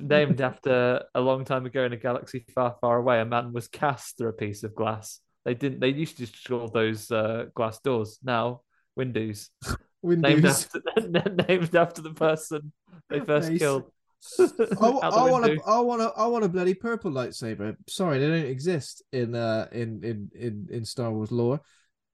named 0.00 0.40
after 0.40 1.04
a 1.14 1.20
long 1.20 1.44
time 1.44 1.64
ago 1.64 1.84
in 1.84 1.92
a 1.92 1.96
galaxy 1.96 2.44
far, 2.52 2.76
far 2.80 2.98
away. 2.98 3.20
A 3.20 3.24
man 3.24 3.52
was 3.52 3.68
cast 3.68 4.18
through 4.18 4.30
a 4.30 4.32
piece 4.32 4.64
of 4.64 4.74
glass. 4.74 5.20
They 5.44 5.54
didn't. 5.54 5.80
They 5.80 5.88
used 5.88 6.16
to 6.18 6.26
just 6.26 6.44
call 6.46 6.68
those 6.68 7.10
uh, 7.10 7.46
glass 7.54 7.80
doors. 7.80 8.18
Now 8.22 8.62
windows. 8.96 9.50
Named 10.02 10.22
Windows. 10.24 10.66
after 10.96 11.08
named 11.46 11.76
after 11.76 12.00
the 12.00 12.14
person 12.14 12.72
they 13.10 13.20
first 13.20 13.50
Nice. 13.50 13.58
killed. 13.58 13.84
I, 14.38 14.86
I 14.86 15.30
want 15.30 15.44
a. 15.44 15.58
I 15.66 15.80
want 15.80 16.00
a, 16.00 16.12
I 16.16 16.26
want 16.26 16.44
a 16.44 16.48
bloody 16.48 16.72
purple 16.72 17.10
lightsaber. 17.10 17.76
Sorry, 17.86 18.18
they 18.18 18.26
don't 18.26 18.46
exist 18.46 19.02
in 19.12 19.34
uh 19.34 19.66
in 19.72 20.02
in 20.02 20.30
in, 20.34 20.68
in 20.70 20.84
Star 20.86 21.10
Wars 21.10 21.30
lore. 21.30 21.60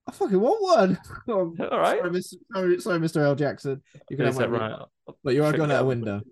I 0.08 0.12
fucking 0.12 0.40
want 0.40 0.62
one. 0.62 0.98
Oh, 1.28 1.54
All 1.70 1.78
right. 1.78 1.98
Sorry, 1.98 2.10
Mr. 2.10 2.80
Sorry, 2.80 2.98
Mr. 2.98 3.24
L. 3.24 3.34
Jackson. 3.34 3.82
You 4.08 4.16
can 4.16 4.26
have 4.26 4.36
that 4.36 4.50
right? 4.50 4.80
But 5.24 5.34
you 5.34 5.44
are 5.44 5.50
Check 5.50 5.58
going 5.58 5.72
out 5.72 5.82
a 5.82 5.86
window. 5.86 6.22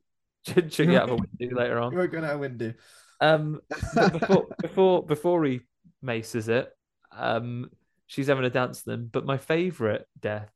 Check 0.46 0.70
check 0.70 0.88
out 0.90 1.08
of 1.08 1.10
a 1.10 1.14
window 1.38 1.56
later 1.56 1.78
on. 1.78 1.92
You 1.92 2.00
are 2.00 2.06
going 2.06 2.24
out 2.24 2.34
a 2.34 2.38
window. 2.38 2.74
Um, 3.20 3.60
before 3.94 4.46
before 4.60 5.06
before 5.06 5.44
he 5.44 5.60
maces 6.02 6.48
it, 6.48 6.68
um, 7.16 7.70
she's 8.06 8.28
having 8.28 8.44
a 8.44 8.50
dance 8.50 8.84
with 8.84 8.94
them. 8.94 9.08
But 9.12 9.26
my 9.26 9.38
favorite 9.38 10.06
death, 10.20 10.50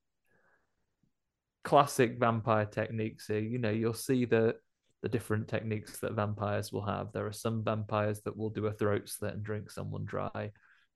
classic 1.64 2.18
vampire 2.18 2.66
techniques 2.66 3.26
here. 3.26 3.40
You 3.40 3.58
know, 3.58 3.70
you'll 3.70 3.94
see 3.94 4.24
the 4.24 4.56
the 5.02 5.08
different 5.08 5.46
techniques 5.46 6.00
that 6.00 6.14
vampires 6.14 6.72
will 6.72 6.84
have. 6.84 7.12
There 7.12 7.26
are 7.26 7.32
some 7.32 7.62
vampires 7.62 8.20
that 8.22 8.36
will 8.36 8.50
do 8.50 8.66
a 8.66 8.72
throat 8.72 9.08
slit 9.08 9.34
and 9.34 9.44
drink 9.44 9.70
someone 9.70 10.04
dry. 10.04 10.50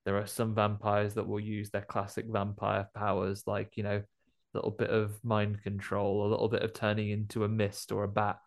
There 0.05 0.16
are 0.16 0.26
some 0.26 0.55
vampires 0.55 1.14
that 1.14 1.28
will 1.28 1.39
use 1.39 1.70
their 1.70 1.82
classic 1.82 2.26
vampire 2.28 2.89
powers, 2.94 3.44
like 3.47 3.76
you 3.76 3.84
know, 3.84 4.02
a 4.02 4.59
little 4.59 4.72
bit 4.72 4.90
of 4.90 5.12
mind 5.22 5.62
control, 5.62 6.26
a 6.26 6.30
little 6.30 6.48
bit 6.48 6.62
of 6.62 6.72
turning 6.72 7.10
into 7.10 7.44
a 7.44 7.48
mist 7.48 7.93
or 7.93 8.05
a 8.05 8.09
bat. 8.09 8.39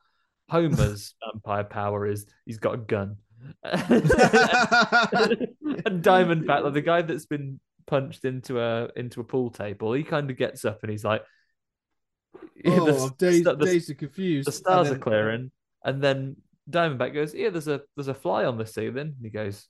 Homer's 0.49 1.13
vampire 1.33 1.63
power 1.63 2.05
is 2.05 2.25
he's 2.45 2.59
got 2.59 2.75
a 2.75 2.77
gun. 2.77 3.17
and 5.85 6.03
Diamondback, 6.03 6.63
like 6.63 6.73
the 6.73 6.81
guy 6.81 7.01
that's 7.03 7.25
been 7.27 7.59
punched 7.87 8.25
into 8.25 8.59
a 8.59 8.89
into 8.95 9.21
a 9.21 9.23
pool 9.23 9.49
table, 9.51 9.93
he 9.93 10.03
kind 10.03 10.29
of 10.31 10.37
gets 10.37 10.65
up 10.65 10.79
and 10.81 10.89
he's 10.91 11.03
like, 11.05 11.21
Oh, 12.65 12.85
the, 13.09 13.13
dazed, 13.17 13.45
the- 13.45 13.55
dazed 13.55 13.89
and 13.89 13.99
confused. 13.99 14.47
the 14.47 14.51
stars 14.51 14.87
and 14.89 14.97
are 14.97 14.99
clearing, 14.99 15.51
and 15.83 16.01
then 16.03 16.35
Diamondback 16.69 17.13
goes, 17.13 17.33
"Yeah, 17.33 17.49
there's 17.49 17.67
a 17.67 17.81
there's 17.95 18.07
a 18.07 18.13
fly 18.13 18.45
on 18.45 18.57
the 18.57 18.65
ceiling." 18.65 18.97
And 19.15 19.15
he 19.21 19.29
goes, 19.29 19.67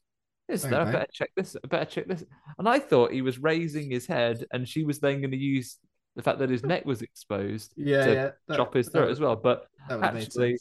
"Is 0.47 0.63
there? 0.63 0.79
I 0.81 0.91
better 0.91 1.07
check 1.11 1.31
this. 1.35 1.55
I 1.61 1.67
better 1.67 1.85
check 1.85 2.07
this." 2.07 2.23
And 2.57 2.69
I 2.69 2.79
thought 2.79 3.11
he 3.11 3.21
was 3.21 3.37
raising 3.37 3.91
his 3.91 4.07
head, 4.07 4.45
and 4.51 4.67
she 4.67 4.83
was 4.85 4.99
then 4.99 5.19
going 5.19 5.31
to 5.31 5.37
use 5.37 5.77
the 6.15 6.23
fact 6.23 6.39
that 6.39 6.49
his 6.49 6.63
neck 6.63 6.85
was 6.85 7.01
exposed 7.01 7.73
Yeah, 7.77 8.05
to 8.05 8.13
yeah. 8.13 8.29
that- 8.47 8.55
chop 8.57 8.73
his 8.73 8.87
throat 8.89 9.03
would- 9.05 9.11
as 9.11 9.19
well. 9.19 9.35
But 9.35 9.67
that 9.89 9.95
would 9.97 10.05
have 10.05 10.13
made 10.13 10.23
actually, 10.23 10.57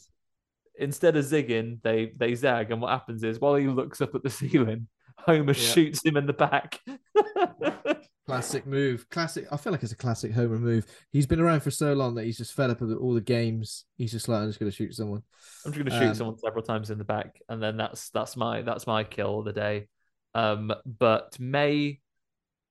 instead 0.77 1.15
of 1.15 1.23
zigging, 1.25 1.81
they 1.83 2.11
they 2.17 2.35
zag, 2.35 2.71
and 2.71 2.81
what 2.81 2.91
happens 2.91 3.23
is 3.23 3.39
while 3.39 3.55
he 3.55 3.67
looks 3.67 4.01
up 4.01 4.13
at 4.13 4.23
the 4.23 4.29
ceiling, 4.41 4.87
Homer 5.19 5.53
Yeah. 5.53 5.53
shoots 5.53 6.05
him 6.05 6.17
in 6.17 6.25
the 6.25 6.33
back. 6.33 6.81
Classic 8.27 8.65
move. 8.65 9.07
Classic. 9.09 9.45
I 9.51 9.57
feel 9.57 9.71
like 9.71 9.83
it's 9.83 9.91
a 9.91 9.95
classic 9.95 10.31
Homer 10.31 10.57
move. 10.57 10.85
He's 11.11 11.27
been 11.27 11.39
around 11.39 11.59
for 11.61 11.69
so 11.69 11.93
long 11.93 12.15
that 12.15 12.25
he's 12.25 12.37
just 12.39 12.53
fed 12.53 12.71
up 12.71 12.81
with 12.81 12.91
all 12.93 13.13
the 13.13 13.21
games. 13.21 13.85
He's 13.97 14.11
just 14.11 14.27
like, 14.27 14.41
I'm 14.41 14.49
just 14.49 14.59
going 14.59 14.71
to 14.71 14.75
shoot 14.75 14.95
someone. 14.95 15.21
I'm 15.63 15.71
just 15.71 15.83
going 15.85 15.91
to 15.91 15.99
shoot 15.99 16.09
Um, 16.09 16.15
someone 16.15 16.37
several 16.39 16.63
times 16.63 16.89
in 16.89 16.97
the 16.97 17.03
back, 17.03 17.39
and 17.49 17.61
then 17.61 17.77
that's 17.77 18.09
that's 18.09 18.35
my 18.35 18.63
that's 18.63 18.87
my 18.87 19.03
kill 19.03 19.39
of 19.39 19.45
the 19.45 19.53
day. 19.53 19.87
Um, 20.33 20.73
but 20.85 21.37
Mae, 21.39 21.99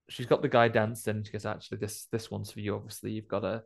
she's 0.09 0.27
got 0.27 0.43
the 0.43 0.49
guy 0.49 0.67
dancing. 0.67 1.23
She 1.23 1.31
goes, 1.31 1.47
actually, 1.47 1.79
this 1.79 2.07
this 2.11 2.33
one's 2.33 2.51
for 2.51 2.59
you. 2.59 2.75
Obviously, 2.75 3.13
you've 3.13 3.29
got 3.29 3.41
to. 3.41 3.63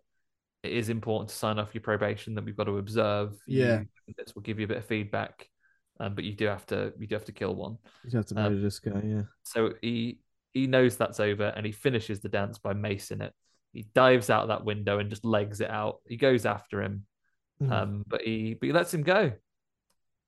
It 0.63 0.73
is 0.73 0.91
important 0.91 1.31
to 1.31 1.37
sign 1.37 1.59
off 1.59 1.75
your 1.75 1.83
probation 1.83 2.35
that 2.35 2.45
we've 2.45 2.57
got 2.57 2.65
to 2.65 2.77
observe. 2.79 3.35
Yeah. 3.47 3.81
You- 4.07 4.15
this 4.19 4.35
will 4.35 4.43
give 4.43 4.59
you 4.59 4.65
a 4.65 4.69
bit 4.69 4.79
of 4.79 4.85
feedback, 4.87 5.49
um, 6.01 6.15
but 6.15 6.25
you 6.25 6.35
do 6.35 6.47
have 6.47 6.67
to 6.67 6.93
you 6.99 7.07
do 7.07 7.15
have 7.15 7.25
to 7.27 7.33
kill 7.33 7.55
one. 7.55 7.79
You 8.05 8.17
have 8.17 8.27
to 8.27 8.37
Um, 8.37 8.43
murder 8.45 8.61
this 8.61 8.79
guy. 8.79 9.03
Yeah. 9.05 9.23
So 9.43 9.75
he 9.83 10.21
he 10.53 10.67
knows 10.67 10.97
that's 10.97 11.21
over, 11.21 11.45
and 11.45 11.65
he 11.67 11.73
finishes 11.73 12.21
the 12.21 12.29
dance 12.29 12.59
by 12.59 12.75
macing 12.75 13.23
it. 13.23 13.33
He 13.73 13.83
dives 13.95 14.31
out 14.31 14.49
that 14.49 14.65
window 14.65 14.99
and 14.99 15.11
just 15.11 15.25
legs 15.25 15.61
it 15.61 15.71
out. 15.71 16.01
He 16.07 16.17
goes 16.17 16.47
after 16.47 16.83
him, 16.83 17.07
Mhm. 17.63 17.71
um, 17.73 18.05
but 18.07 18.23
he 18.23 18.55
but 18.55 18.67
he 18.67 18.73
lets 18.73 18.93
him 18.95 19.03
go. 19.03 19.33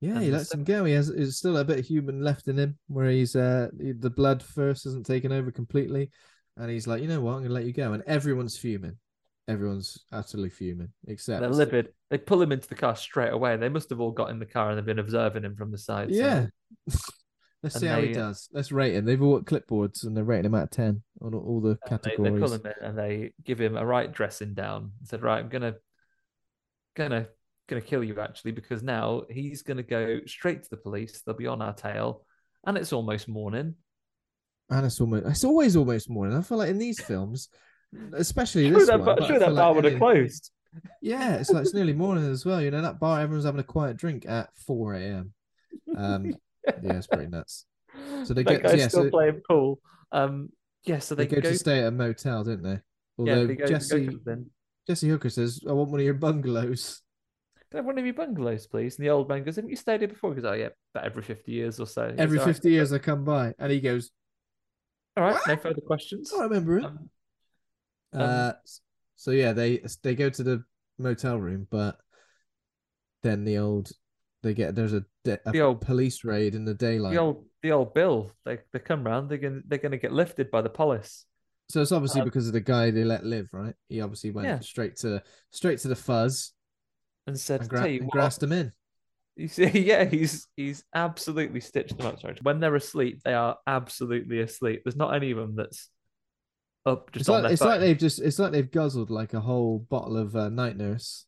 Yeah, 0.01 0.15
And 0.15 0.23
he 0.23 0.31
lets 0.31 0.53
him 0.55 0.65
go. 0.65 0.85
He 0.85 0.95
has 0.95 1.09
there's 1.13 1.37
still 1.37 1.59
a 1.59 1.65
bit 1.65 1.79
of 1.79 1.87
human 1.87 2.23
left 2.23 2.49
in 2.49 2.59
him, 2.59 2.79
where 2.89 3.11
he's 3.11 3.37
uh 3.37 3.69
the 3.73 4.11
blood 4.11 4.43
first 4.43 4.87
isn't 4.87 5.07
taken 5.07 5.31
over 5.33 5.51
completely, 5.51 6.11
and 6.57 6.71
he's 6.71 6.87
like, 6.87 7.03
you 7.03 7.09
know 7.09 7.21
what, 7.21 7.35
I'm 7.35 7.43
gonna 7.43 7.55
let 7.55 7.65
you 7.67 7.73
go, 7.73 7.93
and 7.93 8.03
everyone's 8.07 8.57
fuming. 8.57 8.99
Everyone's 9.51 10.05
utterly 10.13 10.49
fuming, 10.51 10.91
except 11.09 11.41
They're 11.41 11.51
livid. 11.51 11.89
They 12.11 12.19
pull 12.19 12.41
him 12.41 12.53
into 12.53 12.69
the 12.69 12.75
car 12.75 12.95
straight 12.97 13.33
away. 13.33 13.57
They 13.57 13.69
must 13.69 13.91
have 13.91 14.01
all 14.01 14.13
got 14.13 14.31
in 14.31 14.39
the 14.39 14.47
car 14.47 14.69
and 14.71 14.79
they've 14.79 14.85
been 14.87 14.99
observing 14.99 15.45
him 15.45 15.57
from 15.57 15.71
the 15.73 15.79
side. 15.79 16.11
so- 16.11 16.17
Yeah. 16.17 16.47
Let's 17.63 17.75
And 17.75 17.81
see 17.83 17.87
how 17.89 18.01
he 18.01 18.13
does. 18.13 18.49
Let's 18.55 18.73
rate 18.73 18.95
him. 18.95 19.05
They've 19.05 19.21
all 19.21 19.39
got 19.39 19.45
clipboards 19.67 20.05
and 20.05 20.17
they're 20.17 20.25
rating 20.25 20.47
him 20.47 20.55
out 20.55 20.63
of 20.65 20.71
ten 20.71 21.03
on 21.21 21.35
all- 21.35 21.61
the 21.61 21.79
And 21.91 22.01
they, 22.03 22.11
they 22.11 22.17
categories. 22.17 22.41
pull 22.43 22.53
him 22.55 22.63
in 22.67 22.73
and 22.87 22.99
they 22.99 23.33
give 23.45 23.61
him 23.61 23.77
a 23.77 23.85
right 23.85 24.11
dressing 24.11 24.55
down. 24.55 24.93
And 24.99 25.07
said, 25.09 25.23
"Right, 25.23 25.41
I'm 25.41 25.51
gonna, 25.51 25.75
gonna, 26.97 27.27
gonna 27.69 27.83
kill 27.83 28.03
you 28.03 28.19
actually 28.21 28.53
because 28.53 28.83
now 28.83 29.23
he's 29.31 29.63
gonna 29.63 29.83
go 29.83 30.21
straight 30.27 30.63
to 30.63 30.71
the 30.71 30.77
police. 30.77 31.21
They'll 31.23 31.37
be 31.37 31.47
on 31.47 31.61
our 31.61 31.75
tail, 31.75 32.25
and 32.67 32.79
it's 32.79 32.93
almost 32.95 33.29
morning. 33.29 33.75
And 34.71 34.87
it's 34.87 35.01
almost 35.01 35.27
it's 35.27 35.45
always 35.45 35.77
almost 35.77 36.09
morning. 36.09 36.37
I 36.37 36.43
feel 36.43 36.59
like 36.59 36.71
in 36.71 36.79
these 36.79 37.03
films, 37.03 37.49
especially 38.13 38.69
Sure 38.69 38.79
this 38.79 38.89
that, 38.89 39.01
one, 39.01 39.17
bar- 39.19 39.27
sure 39.27 39.39
that 39.39 39.55
bar 39.55 39.73
like 39.73 39.75
would 39.77 39.85
have 39.85 39.99
closed. 39.99 40.51
Yeah, 41.03 41.37
it's 41.37 41.51
like 41.51 41.63
it's 41.63 41.75
nearly 41.75 41.93
morning 41.93 42.31
as 42.31 42.45
well. 42.45 42.63
You 42.63 42.71
know, 42.71 42.83
that 42.83 43.01
bar, 43.01 43.21
everyone's 43.21 43.45
having 43.45 43.61
a 43.61 43.65
quiet 43.65 43.97
drink 43.97 44.25
at 44.29 44.51
4 44.67 44.95
a.m. 44.95 45.33
Um, 45.97 46.27
yeah, 46.83 46.97
it's 46.97 47.07
pretty 47.07 47.27
nuts. 47.27 47.67
So 48.25 48.35
they 48.35 48.43
that 48.45 48.63
get- 48.63 48.79
yeah, 48.79 48.89
still 48.89 49.05
so- 49.05 49.11
playing 49.11 49.41
pool. 49.49 49.81
Um, 50.13 50.51
yeah, 50.85 50.99
so 50.99 51.15
They, 51.15 51.27
they, 51.27 51.37
go, 51.37 51.51
to 51.51 51.59
stay 51.59 51.81
at 51.81 51.87
a 51.89 51.91
motel, 51.91 52.45
didn't 52.45 52.63
they? 52.63 52.71
Yeah, 52.71 52.79
Although 53.19 53.47
they 53.49 53.55
go, 53.57 53.67
Jesse 53.67 54.07
go 54.07 54.19
then. 54.25 54.51
Jesse 54.87 55.09
Hooker 55.09 55.29
says, 55.29 55.61
"I 55.69 55.73
want 55.73 55.91
one 55.91 56.01
of 56.01 56.05
your 56.05 56.15
bungalows." 56.15 57.03
Can 57.71 57.77
I 57.77 57.79
have 57.79 57.87
one 57.87 57.99
of 57.99 58.05
your 58.05 58.15
bungalows, 58.15 58.67
please? 58.67 58.97
And 58.99 59.05
the 59.07 59.11
old 59.11 59.29
man 59.29 59.45
goes, 59.45 59.55
Haven't 59.57 59.71
you 59.71 59.77
stayed 59.77 60.01
here 60.01 60.09
before? 60.09 60.35
He 60.35 60.41
goes, 60.41 60.51
Oh, 60.51 60.55
yeah, 60.55 60.71
about 60.93 61.05
every 61.07 61.23
50 61.23 61.53
years 61.53 61.79
or 61.79 61.87
so. 61.87 62.11
He 62.11 62.19
Every 62.19 62.39
"All 62.41 62.47
right, 62.47 62.53
50 62.55 62.71
years 62.71 62.93
I 62.93 62.99
come 62.99 63.25
by, 63.25 63.55
and 63.61 63.71
he 63.71 63.81
goes, 63.81 64.11
All 65.17 65.23
right, 65.25 65.39
no 65.47 65.57
further 65.57 65.81
questions. 65.83 66.33
"Oh, 66.35 66.41
I 66.41 66.45
remember 66.45 66.79
it." 66.79 66.85
Um, 66.85 67.11
uh, 68.15 68.53
so 69.17 69.31
yeah, 69.31 69.53
they 69.53 69.83
they 70.03 70.15
go 70.15 70.31
to 70.31 70.43
the 70.43 70.65
motel 70.99 71.39
room, 71.39 71.67
but 71.71 71.97
then 73.23 73.45
the 73.45 73.59
old 73.59 73.91
they 74.43 74.55
get 74.55 74.75
there's 74.75 74.95
a, 74.95 75.05
de- 75.25 75.39
a 75.47 75.53
The 75.53 75.61
old- 75.61 75.81
police 75.83 76.25
raid 76.25 76.55
in 76.55 76.65
the 76.65 76.75
daylight. 76.75 77.13
the 77.15 77.21
old 77.21 77.45
the 77.63 77.73
old 77.73 77.93
Bill, 77.95 78.33
they 78.45 78.59
they 78.73 78.79
come 78.79 79.05
round, 79.05 79.29
they're 79.31 79.39
gonna 79.39 79.61
they're 79.67 79.79
gonna 79.79 79.99
get 79.99 80.13
lifted 80.13 80.51
by 80.51 80.63
the 80.63 80.71
police. 80.71 81.27
So 81.69 81.81
it's 81.83 81.93
obviously 81.93 82.23
Um, 82.23 82.27
because 82.27 82.47
of 82.49 82.53
the 82.53 82.61
guy 82.61 82.91
they 82.91 83.05
let 83.05 83.25
live, 83.25 83.49
right? 83.53 83.75
He 83.89 84.01
obviously 84.01 84.31
went 84.33 84.49
Yeah. 84.49 84.61
straight 84.61 84.97
to 84.99 85.23
straight 85.51 85.79
to 85.81 85.89
the 85.89 85.97
fuzz 85.97 86.53
And 87.27 87.39
said, 87.39 87.61
and, 87.61 87.69
gra- 87.71 87.85
and 87.85 88.01
what, 88.07 88.11
grassed 88.13 88.43
him 88.43 88.53
in. 88.53 88.73
You 89.37 89.47
see, 89.49 89.67
yeah, 89.87 90.05
he's 90.05 90.49
he's 90.57 90.83
absolutely 90.95 91.61
stitched 91.61 91.97
them 91.99 92.07
up. 92.07 92.21
Sorry. 92.21 92.37
When 92.43 92.59
they're 92.61 92.75
asleep, 92.75 93.21
they 93.25 93.35
are 93.35 93.57
absolutely 93.67 94.41
asleep. 94.41 94.83
There's 94.85 94.97
not 94.97 95.15
any 95.15 95.31
of 95.31 95.37
them 95.37 95.55
that's 95.55 95.89
up 96.87 97.13
just 97.13 97.23
It's 97.23 97.29
on 97.29 97.43
like 97.43 97.53
it's 97.53 97.63
like 97.63 97.81
they've 97.81 97.99
just 97.99 98.21
it's 98.21 98.39
like 98.39 98.53
they've 98.53 98.71
guzzled 98.71 99.11
like 99.11 99.35
a 99.35 99.41
whole 99.41 99.79
bottle 99.79 100.17
of 100.17 100.35
uh, 100.35 100.49
night 100.49 100.77
nurse, 100.77 101.27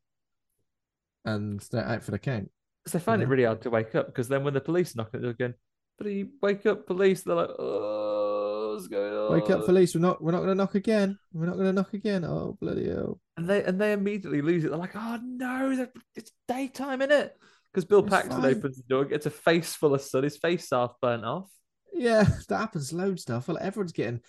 and 1.25 1.61
they're 1.71 1.87
out 1.87 2.03
for 2.03 2.11
the 2.11 2.19
count. 2.19 2.51
Because 2.85 2.93
they 3.01 3.05
find 3.05 3.21
you 3.21 3.27
it 3.27 3.31
really 3.31 3.45
hard 3.45 3.63
to 3.63 3.71
wake 3.71 3.95
up. 3.95 4.07
Because 4.07 4.29
then 4.29 4.45
when 4.45 4.55
the 4.55 4.61
police 4.61 4.97
knock, 4.97 5.11
they're 5.13 5.33
going, 5.33 5.55
"Please 6.01 6.27
wake 6.43 6.67
up, 6.67 6.87
police!" 6.87 7.23
They're 7.23 7.37
like, 7.37 7.51
"Oh, 7.59 8.73
what's 8.75 8.89
going 8.89 9.13
on?" 9.13 9.33
Wake 9.33 9.51
up, 9.51 9.65
police! 9.67 9.95
We're 9.95 10.01
not 10.01 10.23
we're 10.23 10.33
not 10.33 10.39
going 10.39 10.51
to 10.51 10.55
knock 10.55 10.75
again. 10.75 11.19
We're 11.33 11.47
not 11.47 11.57
going 11.57 11.67
to 11.67 11.73
knock 11.73 11.95
again. 11.95 12.25
Oh 12.25 12.57
bloody 12.61 12.89
hell! 12.89 13.21
And 13.37 13.49
they 13.49 13.63
and 13.63 13.81
they 13.81 13.93
immediately 13.93 14.43
lose 14.43 14.65
it. 14.65 14.71
They're 14.71 14.79
like, 14.79 14.97
"Oh 14.97 15.19
no, 15.23 15.87
it's 16.15 16.33
daytime 16.49 17.03
in 17.03 17.11
it." 17.11 17.37
Because 17.73 17.85
Bill 17.87 18.03
Paxton 18.03 18.45
opens 18.45 18.77
the 18.77 18.83
door, 18.83 19.07
gets 19.07 19.25
a 19.25 19.31
face 19.31 19.75
full 19.75 19.95
of 19.95 20.03
sun, 20.03 20.25
his 20.25 20.37
face 20.37 20.69
half 20.71 20.95
burnt 21.01 21.25
off. 21.25 21.49
Yeah, 21.93 22.25
that 22.49 22.59
happens 22.59 22.93
loads 22.93 23.23
stuff. 23.23 23.49
Well, 23.49 23.59
everyone's 23.61 23.93
getting 23.93 24.21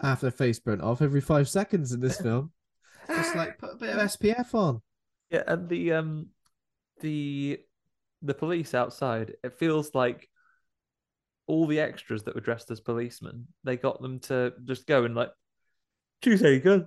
half 0.00 0.20
their 0.20 0.30
face 0.30 0.58
burnt 0.58 0.82
off 0.82 1.02
every 1.02 1.20
five 1.20 1.48
seconds 1.48 1.92
in 1.92 2.00
this 2.00 2.20
film. 2.20 2.52
Just 3.08 3.34
like 3.34 3.58
put 3.58 3.74
a 3.74 3.76
bit 3.76 3.90
of 3.90 3.98
SPF 4.10 4.54
on. 4.54 4.80
Yeah, 5.30 5.42
and 5.46 5.68
the 5.68 5.92
um 5.92 6.28
the 7.00 7.60
the 8.22 8.34
police 8.34 8.74
outside, 8.74 9.34
it 9.42 9.58
feels 9.58 9.94
like 9.94 10.28
all 11.46 11.66
the 11.66 11.80
extras 11.80 12.22
that 12.24 12.34
were 12.34 12.40
dressed 12.40 12.70
as 12.70 12.80
policemen, 12.80 13.46
they 13.64 13.76
got 13.76 14.00
them 14.00 14.20
to 14.20 14.52
just 14.64 14.86
go 14.86 15.04
and 15.04 15.14
like 15.14 15.30
choose 16.22 16.42
any 16.42 16.60
gun. 16.60 16.86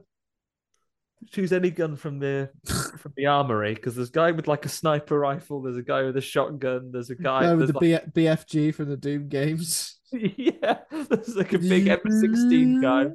Choose 1.31 1.51
any 1.51 1.71
gun 1.71 1.95
from 1.95 2.19
the 2.19 2.49
from 2.99 3.13
the 3.15 3.25
armory 3.25 3.73
because 3.73 3.95
there's 3.95 4.09
a 4.09 4.13
guy 4.13 4.31
with 4.31 4.47
like 4.47 4.65
a 4.65 4.69
sniper 4.69 5.19
rifle, 5.19 5.61
there's 5.61 5.77
a 5.77 5.83
guy 5.83 6.03
with 6.03 6.17
a 6.17 6.21
shotgun, 6.21 6.91
there's 6.91 7.09
a 7.09 7.15
guy 7.15 7.43
Guy 7.43 7.53
with 7.55 7.67
the 7.67 7.73
like, 7.73 8.13
B- 8.13 8.23
BFG 8.23 8.75
from 8.75 8.89
the 8.89 8.97
Doom 8.97 9.27
games. 9.27 9.99
yeah, 10.11 10.79
there's 10.91 11.35
like 11.35 11.53
a 11.53 11.59
big 11.59 11.85
M16 11.85 12.81
guy, 12.81 13.05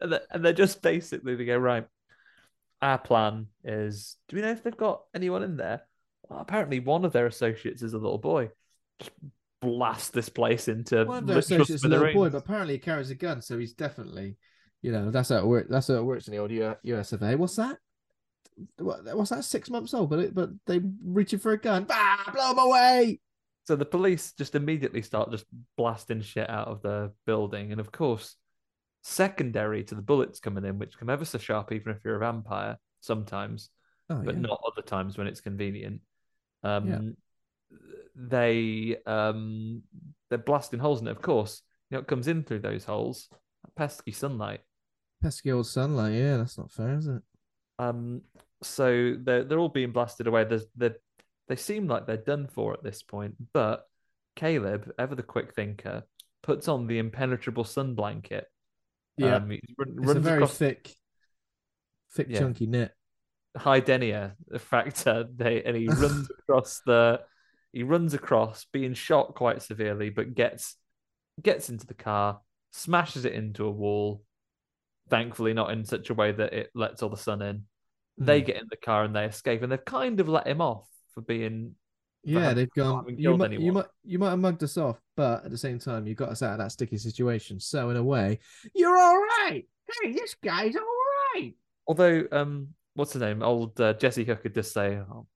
and 0.00 0.12
they're, 0.12 0.22
and 0.30 0.44
they're 0.44 0.52
just 0.52 0.82
basically 0.82 1.36
they 1.36 1.44
go 1.44 1.56
right. 1.56 1.86
Our 2.82 2.98
plan 2.98 3.46
is: 3.64 4.16
do 4.28 4.36
we 4.36 4.42
know 4.42 4.50
if 4.50 4.62
they've 4.62 4.76
got 4.76 5.02
anyone 5.14 5.42
in 5.42 5.56
there? 5.56 5.82
Well, 6.28 6.40
apparently, 6.40 6.80
one 6.80 7.04
of 7.04 7.12
their 7.12 7.26
associates 7.26 7.82
is 7.82 7.92
a 7.92 7.98
little 7.98 8.18
boy. 8.18 8.50
Just 8.98 9.12
blast 9.60 10.12
this 10.12 10.28
place 10.28 10.68
into 10.68 11.04
One 11.04 11.18
of 11.18 11.26
their 11.26 11.38
associates 11.38 11.70
is 11.70 11.84
a 11.84 11.88
little 11.88 12.12
boy, 12.12 12.30
but 12.30 12.38
apparently 12.38 12.74
he 12.74 12.78
carries 12.78 13.10
a 13.10 13.14
gun, 13.14 13.42
so 13.42 13.58
he's 13.58 13.74
definitely, 13.74 14.36
you 14.82 14.92
know, 14.92 15.10
that's 15.10 15.28
how 15.28 15.36
it 15.36 15.46
works. 15.46 15.68
That's 15.70 15.88
how 15.88 15.94
it 15.94 16.04
works 16.04 16.26
in 16.28 16.32
the 16.32 16.38
old 16.38 16.50
US 16.82 17.12
of 17.12 17.22
A. 17.22 17.36
What's 17.36 17.56
that? 17.56 17.76
What, 18.78 19.04
what's 19.16 19.30
that? 19.30 19.44
Six 19.44 19.70
months 19.70 19.94
old, 19.94 20.10
but 20.10 20.18
it, 20.18 20.34
but 20.34 20.50
they 20.66 20.80
reaching 21.04 21.38
for 21.38 21.52
a 21.52 21.60
gun. 21.60 21.86
Ah, 21.90 22.30
blow 22.32 22.50
them 22.50 22.58
away! 22.58 23.20
So 23.64 23.76
the 23.76 23.84
police 23.84 24.32
just 24.32 24.54
immediately 24.54 25.02
start 25.02 25.30
just 25.30 25.44
blasting 25.76 26.22
shit 26.22 26.48
out 26.48 26.68
of 26.68 26.82
the 26.82 27.12
building, 27.26 27.72
and 27.72 27.80
of 27.80 27.92
course, 27.92 28.36
secondary 29.02 29.84
to 29.84 29.94
the 29.94 30.02
bullets 30.02 30.40
coming 30.40 30.64
in, 30.64 30.78
which 30.78 30.98
come 30.98 31.10
ever 31.10 31.24
so 31.24 31.38
sharp, 31.38 31.72
even 31.72 31.92
if 31.92 32.04
you're 32.04 32.16
a 32.16 32.20
vampire 32.20 32.76
sometimes. 33.00 33.70
Oh, 34.08 34.22
but 34.24 34.34
yeah. 34.34 34.40
not 34.40 34.60
other 34.66 34.82
times 34.82 35.16
when 35.16 35.26
it's 35.26 35.40
convenient. 35.40 36.00
Um, 36.62 36.88
Yeah. 36.88 36.98
They 38.16 38.96
um, 39.06 39.82
they're 40.28 40.38
blasting 40.38 40.80
holes 40.80 41.00
in 41.00 41.06
it. 41.06 41.12
Of 41.12 41.22
course, 41.22 41.62
you 41.88 41.96
know 41.96 42.00
it 42.00 42.08
comes 42.08 42.28
in 42.28 42.42
through 42.42 42.58
those 42.58 42.84
holes. 42.84 43.28
Pesky 43.76 44.12
sunlight. 44.12 44.60
Pesky 45.22 45.52
old 45.52 45.66
sunlight. 45.66 46.14
Yeah, 46.14 46.36
that's 46.38 46.58
not 46.58 46.70
fair, 46.70 46.94
is 46.94 47.06
it? 47.06 47.22
Um, 47.78 48.22
so 48.62 49.14
they're 49.18 49.44
they're 49.44 49.58
all 49.58 49.68
being 49.68 49.92
blasted 49.92 50.26
away. 50.26 50.44
There's 50.44 50.66
they 50.76 50.90
they 51.48 51.56
seem 51.56 51.86
like 51.88 52.06
they're 52.06 52.16
done 52.16 52.46
for 52.46 52.72
at 52.74 52.82
this 52.82 53.02
point. 53.02 53.34
But 53.52 53.86
Caleb, 54.36 54.92
ever 54.98 55.14
the 55.14 55.22
quick 55.22 55.54
thinker, 55.54 56.04
puts 56.42 56.68
on 56.68 56.86
the 56.86 56.98
impenetrable 56.98 57.64
sun 57.64 57.94
blanket. 57.94 58.46
Yeah, 59.16 59.36
Um, 59.36 59.50
he 59.50 59.60
run- 59.78 59.96
it's 60.00 60.10
a 60.12 60.20
very 60.20 60.36
across 60.36 60.56
thick, 60.56 60.94
thick, 62.12 62.28
Yeah. 62.30 62.38
chunky 62.40 62.66
knit. 62.66 62.92
high 63.56 63.80
denier 63.80 64.36
factor 64.58 65.24
they 65.34 65.62
and 65.64 65.76
he 65.76 65.88
runs 65.88 66.28
across 66.38 66.80
the 66.86 67.20
he 67.72 67.82
runs 67.82 68.14
across 68.14 68.64
being 68.72 68.94
shot 68.94 69.34
quite 69.34 69.60
severely 69.60 70.08
but 70.08 70.34
gets 70.36 70.76
gets 71.42 71.68
into 71.68 71.84
the 71.84 71.94
car 71.94 72.40
smashes 72.70 73.24
it 73.24 73.32
into 73.32 73.64
a 73.66 73.70
wall 73.70 74.22
thankfully 75.10 75.52
not 75.52 75.70
in 75.72 75.84
such 75.84 76.10
a 76.10 76.14
way 76.14 76.32
that 76.32 76.52
it 76.52 76.70
lets 76.74 77.02
all 77.02 77.08
the 77.10 77.16
sun 77.16 77.42
in 77.42 77.64
they 78.18 78.40
Hmm. 78.40 78.46
get 78.46 78.56
in 78.56 78.66
the 78.70 78.76
car 78.76 79.04
and 79.04 79.14
they 79.16 79.24
escape 79.24 79.62
and 79.62 79.72
they've 79.72 79.84
kind 79.84 80.20
of 80.20 80.28
let 80.28 80.46
him 80.46 80.60
off 80.60 80.86
for 81.14 81.22
being 81.22 81.74
Yeah, 82.22 82.40
having- 82.40 82.56
they've 82.56 82.70
gone. 82.76 83.04
You 83.16 83.36
might, 83.36 83.52
you 83.52 83.72
might, 83.72 83.86
you 84.04 84.18
might 84.18 84.30
have 84.30 84.38
mugged 84.38 84.62
us 84.62 84.76
off, 84.76 85.00
but 85.16 85.42
at 85.44 85.50
the 85.50 85.56
same 85.56 85.78
time, 85.78 86.06
you 86.06 86.14
got 86.14 86.28
us 86.28 86.42
out 86.42 86.52
of 86.52 86.58
that 86.58 86.70
sticky 86.72 86.98
situation. 86.98 87.58
So 87.60 87.88
in 87.88 87.96
a 87.96 88.02
way, 88.04 88.40
you're 88.74 88.98
all 88.98 89.16
right. 89.16 89.64
Hey, 90.02 90.12
this 90.12 90.34
guy's 90.34 90.76
all 90.76 90.82
right. 91.34 91.54
although 91.86 92.24
um 92.30 92.68
what's 92.94 93.12
the 93.14 93.18
name 93.20 93.42
old 93.42 93.80
uh, 93.80 93.94
jesse 93.94 94.24
hooker 94.24 94.48
does 94.50 94.70
say 94.70 94.98
oh, 94.98 95.26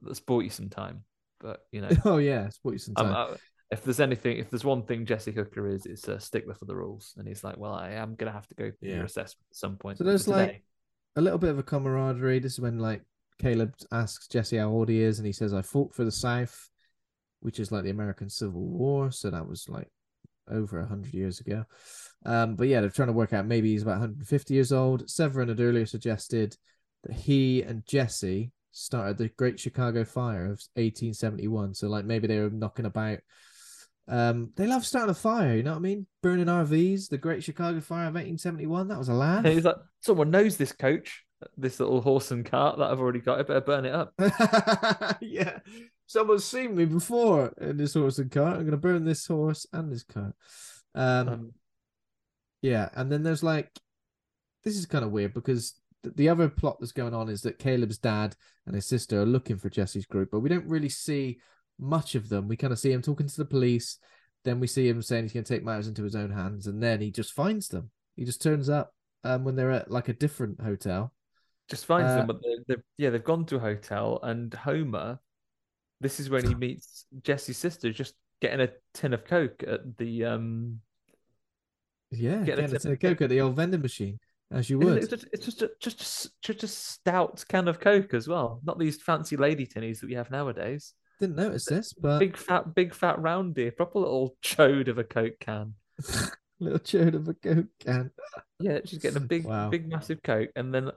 let's 0.00 0.18
bought 0.20 0.42
you 0.44 0.50
some 0.50 0.68
time 0.68 1.04
but 1.40 1.60
you 1.70 1.80
know 1.80 1.88
Oh 2.04 2.18
yeah, 2.18 2.46
it's 2.46 2.58
bought 2.58 2.72
you 2.72 2.78
some 2.78 2.94
Um, 2.96 3.06
time. 3.06 3.14
uh, 3.14 3.36
if 3.72 3.82
there's 3.82 4.00
anything, 4.00 4.36
if 4.38 4.50
there's 4.50 4.64
one 4.64 4.82
thing 4.84 5.06
Jesse 5.06 5.32
Hooker 5.32 5.66
is, 5.66 5.86
it's 5.86 6.06
a 6.06 6.20
stickler 6.20 6.54
for 6.54 6.66
the 6.66 6.76
rules, 6.76 7.14
and 7.16 7.26
he's 7.26 7.42
like, 7.42 7.56
"Well, 7.56 7.72
I 7.72 7.92
am 7.92 8.14
gonna 8.14 8.30
have 8.32 8.46
to 8.48 8.54
go 8.54 8.70
through 8.70 8.90
Yeah. 8.90 8.96
your 8.96 9.04
assessment 9.06 9.46
at 9.50 9.56
some 9.56 9.76
point." 9.76 9.98
So 9.98 10.04
there's 10.04 10.26
for 10.26 10.32
like 10.32 10.64
a 11.16 11.20
little 11.20 11.38
bit 11.38 11.50
of 11.50 11.58
a 11.58 11.62
camaraderie. 11.62 12.38
This 12.38 12.52
is 12.54 12.60
when 12.60 12.78
like 12.78 13.02
Caleb 13.38 13.74
asks 13.90 14.28
Jesse 14.28 14.58
how 14.58 14.68
old 14.68 14.88
he 14.88 15.00
is, 15.00 15.18
and 15.18 15.26
he 15.26 15.32
says, 15.32 15.52
"I 15.54 15.62
fought 15.62 15.94
for 15.94 16.04
the 16.04 16.12
South," 16.12 16.70
which 17.40 17.58
is 17.58 17.72
like 17.72 17.82
the 17.84 17.90
American 17.90 18.28
Civil 18.28 18.60
War. 18.62 19.10
So 19.10 19.30
that 19.30 19.48
was 19.48 19.68
like 19.68 19.90
over 20.48 20.78
a 20.80 20.86
hundred 20.86 21.14
years 21.14 21.40
ago. 21.40 21.64
Um, 22.26 22.56
but 22.56 22.68
yeah, 22.68 22.80
they're 22.80 22.90
trying 22.90 23.08
to 23.08 23.12
work 23.14 23.32
out 23.32 23.46
maybe 23.46 23.70
he's 23.72 23.82
about 23.82 24.00
150 24.00 24.54
years 24.54 24.72
old. 24.72 25.06
Severen 25.06 25.48
had 25.48 25.60
earlier 25.60 25.86
suggested 25.86 26.56
that 27.04 27.14
he 27.14 27.62
and 27.62 27.86
Jesse 27.86 28.52
started 28.70 29.18
the 29.18 29.28
Great 29.30 29.58
Chicago 29.58 30.04
Fire 30.04 30.44
of 30.46 30.60
1871. 30.76 31.74
So 31.74 31.88
like 31.88 32.04
maybe 32.04 32.26
they 32.26 32.38
were 32.38 32.50
knocking 32.50 32.86
about. 32.86 33.20
Um, 34.08 34.50
they 34.56 34.66
love 34.66 34.84
starting 34.84 35.10
a 35.10 35.14
fire, 35.14 35.56
you 35.56 35.62
know 35.62 35.70
what 35.72 35.76
I 35.78 35.80
mean? 35.80 36.06
Burning 36.22 36.46
RVs, 36.46 37.08
the 37.08 37.18
Great 37.18 37.44
Chicago 37.44 37.80
Fire 37.80 38.08
of 38.08 38.14
1871. 38.14 38.88
That 38.88 38.98
was 38.98 39.08
a 39.08 39.14
laugh. 39.14 39.44
he's 39.44 39.64
like, 39.64 39.76
"Someone 40.00 40.30
knows 40.30 40.56
this 40.56 40.72
coach, 40.72 41.24
this 41.56 41.78
little 41.80 42.00
horse 42.00 42.30
and 42.30 42.44
cart 42.44 42.78
that 42.78 42.90
I've 42.90 43.00
already 43.00 43.20
got. 43.20 43.38
I 43.38 43.42
better 43.42 43.60
burn 43.60 43.84
it 43.84 43.94
up." 43.94 44.12
yeah. 45.20 45.58
Someone's 46.06 46.44
seen 46.44 46.74
me 46.74 46.84
before 46.84 47.54
in 47.60 47.76
this 47.76 47.94
horse 47.94 48.18
and 48.18 48.30
cart. 48.30 48.58
I'm 48.58 48.64
gonna 48.64 48.76
burn 48.76 49.04
this 49.04 49.26
horse 49.26 49.66
and 49.72 49.90
this 49.90 50.02
cart. 50.02 50.34
Um, 50.94 51.28
Um, 51.28 51.52
yeah, 52.60 52.88
and 52.94 53.10
then 53.10 53.22
there's 53.22 53.42
like 53.42 53.70
this 54.64 54.76
is 54.76 54.86
kind 54.86 55.04
of 55.04 55.10
weird 55.10 55.34
because 55.34 55.74
th- 56.02 56.14
the 56.14 56.28
other 56.28 56.48
plot 56.48 56.76
that's 56.78 56.92
going 56.92 57.14
on 57.14 57.28
is 57.28 57.42
that 57.42 57.58
Caleb's 57.58 57.98
dad 57.98 58.36
and 58.66 58.74
his 58.74 58.86
sister 58.86 59.22
are 59.22 59.26
looking 59.26 59.56
for 59.56 59.70
Jesse's 59.70 60.06
group, 60.06 60.28
but 60.30 60.40
we 60.40 60.48
don't 60.48 60.68
really 60.68 60.88
see 60.88 61.38
much 61.78 62.14
of 62.14 62.28
them. 62.28 62.48
We 62.48 62.56
kind 62.56 62.72
of 62.72 62.78
see 62.78 62.92
him 62.92 63.02
talking 63.02 63.26
to 63.26 63.36
the 63.36 63.44
police, 63.44 63.98
then 64.44 64.60
we 64.60 64.66
see 64.66 64.88
him 64.88 65.02
saying 65.02 65.24
he's 65.24 65.32
going 65.32 65.44
to 65.44 65.54
take 65.54 65.64
matters 65.64 65.88
into 65.88 66.02
his 66.02 66.16
own 66.16 66.30
hands, 66.30 66.66
and 66.66 66.82
then 66.82 67.00
he 67.00 67.10
just 67.10 67.32
finds 67.32 67.68
them. 67.68 67.90
He 68.16 68.24
just 68.24 68.42
turns 68.42 68.68
up 68.68 68.94
um, 69.24 69.44
when 69.44 69.56
they're 69.56 69.70
at 69.70 69.90
like 69.90 70.08
a 70.08 70.12
different 70.12 70.60
hotel. 70.60 71.12
just 71.68 71.86
finds 71.86 72.12
Uh, 72.12 72.16
them, 72.18 72.26
but 72.26 72.40
they're, 72.42 72.58
they're, 72.66 72.84
yeah, 72.98 73.10
they've 73.10 73.24
gone 73.24 73.46
to 73.46 73.56
a 73.56 73.60
hotel, 73.60 74.18
and 74.22 74.52
Homer. 74.52 75.18
This 76.00 76.18
is 76.18 76.28
when 76.28 76.44
he 76.44 76.54
meets 76.54 77.06
Jesse's 77.22 77.56
sister, 77.58 77.92
just 77.92 78.14
getting 78.40 78.60
a 78.60 78.70
tin 78.92 79.14
of 79.14 79.24
coke 79.24 79.62
at 79.66 79.96
the 79.98 80.24
um 80.24 80.80
Yeah, 82.10 82.44
Get 82.44 82.58
a 82.58 82.62
getting 82.62 82.76
a 82.76 82.78
tin 82.78 82.92
of 82.92 83.00
Coke 83.00 83.22
at 83.22 83.30
the 83.30 83.40
old 83.40 83.56
vending 83.56 83.80
machine, 83.80 84.18
as 84.50 84.68
you 84.68 84.78
would. 84.80 85.02
it 85.02 85.10
just, 85.10 85.26
it's 85.32 85.44
just 85.44 85.62
a, 85.62 85.70
just 85.80 86.26
a- 86.26 86.30
just 86.42 86.62
a 86.64 86.68
stout 86.68 87.44
can 87.48 87.68
of 87.68 87.80
Coke 87.80 88.14
as 88.14 88.28
well, 88.28 88.60
not 88.64 88.78
these 88.78 89.00
fancy 89.00 89.36
lady 89.36 89.66
tinnies 89.66 90.00
that 90.00 90.08
we 90.08 90.14
have 90.14 90.30
nowadays. 90.30 90.92
Didn't 91.20 91.36
notice 91.36 91.64
this, 91.66 91.92
but 91.92 92.18
Big 92.18 92.36
fat, 92.36 92.74
big 92.74 92.94
fat 92.94 93.20
roundy, 93.20 93.70
proper 93.70 94.00
little 94.00 94.36
chode 94.42 94.88
of 94.88 94.98
a 94.98 95.04
Coke 95.04 95.38
can. 95.40 95.74
little 96.60 96.78
chode 96.80 97.14
of 97.14 97.28
a 97.28 97.34
Coke 97.34 97.66
can. 97.80 98.10
Yeah, 98.58 98.80
she's 98.84 98.98
getting 98.98 99.18
a 99.22 99.26
big, 99.26 99.44
Wow. 99.44 99.68
big, 99.70 99.88
massive 99.88 100.22
Coke, 100.22 100.50
and 100.56 100.74
then 100.74 100.90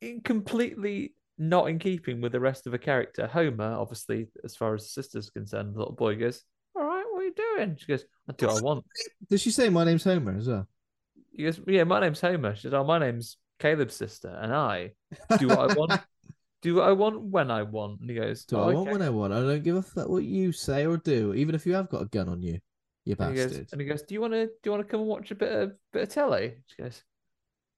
in 0.00 0.20
completely 0.20 1.14
not 1.38 1.68
in 1.68 1.78
keeping 1.78 2.20
with 2.20 2.32
the 2.32 2.40
rest 2.40 2.66
of 2.66 2.72
the 2.72 2.78
character, 2.78 3.26
Homer, 3.28 3.72
obviously, 3.74 4.28
as 4.44 4.56
far 4.56 4.74
as 4.74 4.82
the 4.82 4.88
sister's 4.88 5.30
concerned, 5.30 5.74
the 5.74 5.78
little 5.78 5.94
boy 5.94 6.16
goes, 6.16 6.42
"All 6.74 6.84
right, 6.84 7.04
what 7.12 7.20
are 7.20 7.24
you 7.24 7.34
doing?" 7.34 7.76
She 7.76 7.86
goes, 7.86 8.04
"I 8.28 8.32
do 8.32 8.46
what 8.48 8.58
I 8.58 8.60
want." 8.62 8.84
Did 9.30 9.40
she 9.40 9.50
say 9.52 9.68
my 9.68 9.84
name's 9.84 10.04
Homer 10.04 10.36
as 10.36 10.48
well? 10.48 10.66
He 11.32 11.44
goes, 11.44 11.60
"Yeah, 11.66 11.84
my 11.84 12.00
name's 12.00 12.20
Homer." 12.20 12.54
She 12.56 12.62
says, 12.62 12.74
"Oh, 12.74 12.82
my 12.84 12.98
name's 12.98 13.36
Caleb's 13.60 13.94
sister, 13.94 14.28
and 14.28 14.52
I 14.52 14.92
do 15.38 15.48
what 15.48 15.70
I 15.70 15.74
want, 15.74 15.92
do 16.62 16.74
what 16.76 16.88
I 16.88 16.92
want 16.92 17.20
when 17.20 17.50
I 17.50 17.62
want." 17.62 18.00
And 18.00 18.10
he 18.10 18.16
goes, 18.16 18.44
Do 18.44 18.56
"Oh, 18.56 18.62
I 18.70 18.74
want 18.74 18.88
okay." 18.88 18.92
when 18.92 19.02
I 19.02 19.10
want? 19.10 19.32
I 19.32 19.40
don't 19.40 19.62
give 19.62 19.76
a 19.76 19.82
fuck 19.82 20.08
what 20.08 20.24
you 20.24 20.52
say 20.52 20.86
or 20.86 20.96
do, 20.96 21.34
even 21.34 21.54
if 21.54 21.66
you 21.66 21.74
have 21.74 21.88
got 21.88 22.02
a 22.02 22.06
gun 22.06 22.28
on 22.28 22.42
you, 22.42 22.58
you 23.04 23.16
And 23.18 23.30
he 23.30 23.36
goes, 23.36 23.46
bastard. 23.52 23.68
and 23.72 23.80
he 23.80 23.86
goes, 23.86 24.02
"Do 24.02 24.14
you 24.14 24.20
want 24.20 24.32
to? 24.34 24.46
Do 24.46 24.52
you 24.64 24.70
want 24.72 24.82
to 24.84 24.90
come 24.90 25.00
and 25.00 25.08
watch 25.08 25.30
a 25.30 25.34
bit 25.34 25.52
of 25.52 25.72
bit 25.92 26.02
of 26.04 26.08
telly?" 26.08 26.56
She 26.66 26.82
goes, 26.82 27.02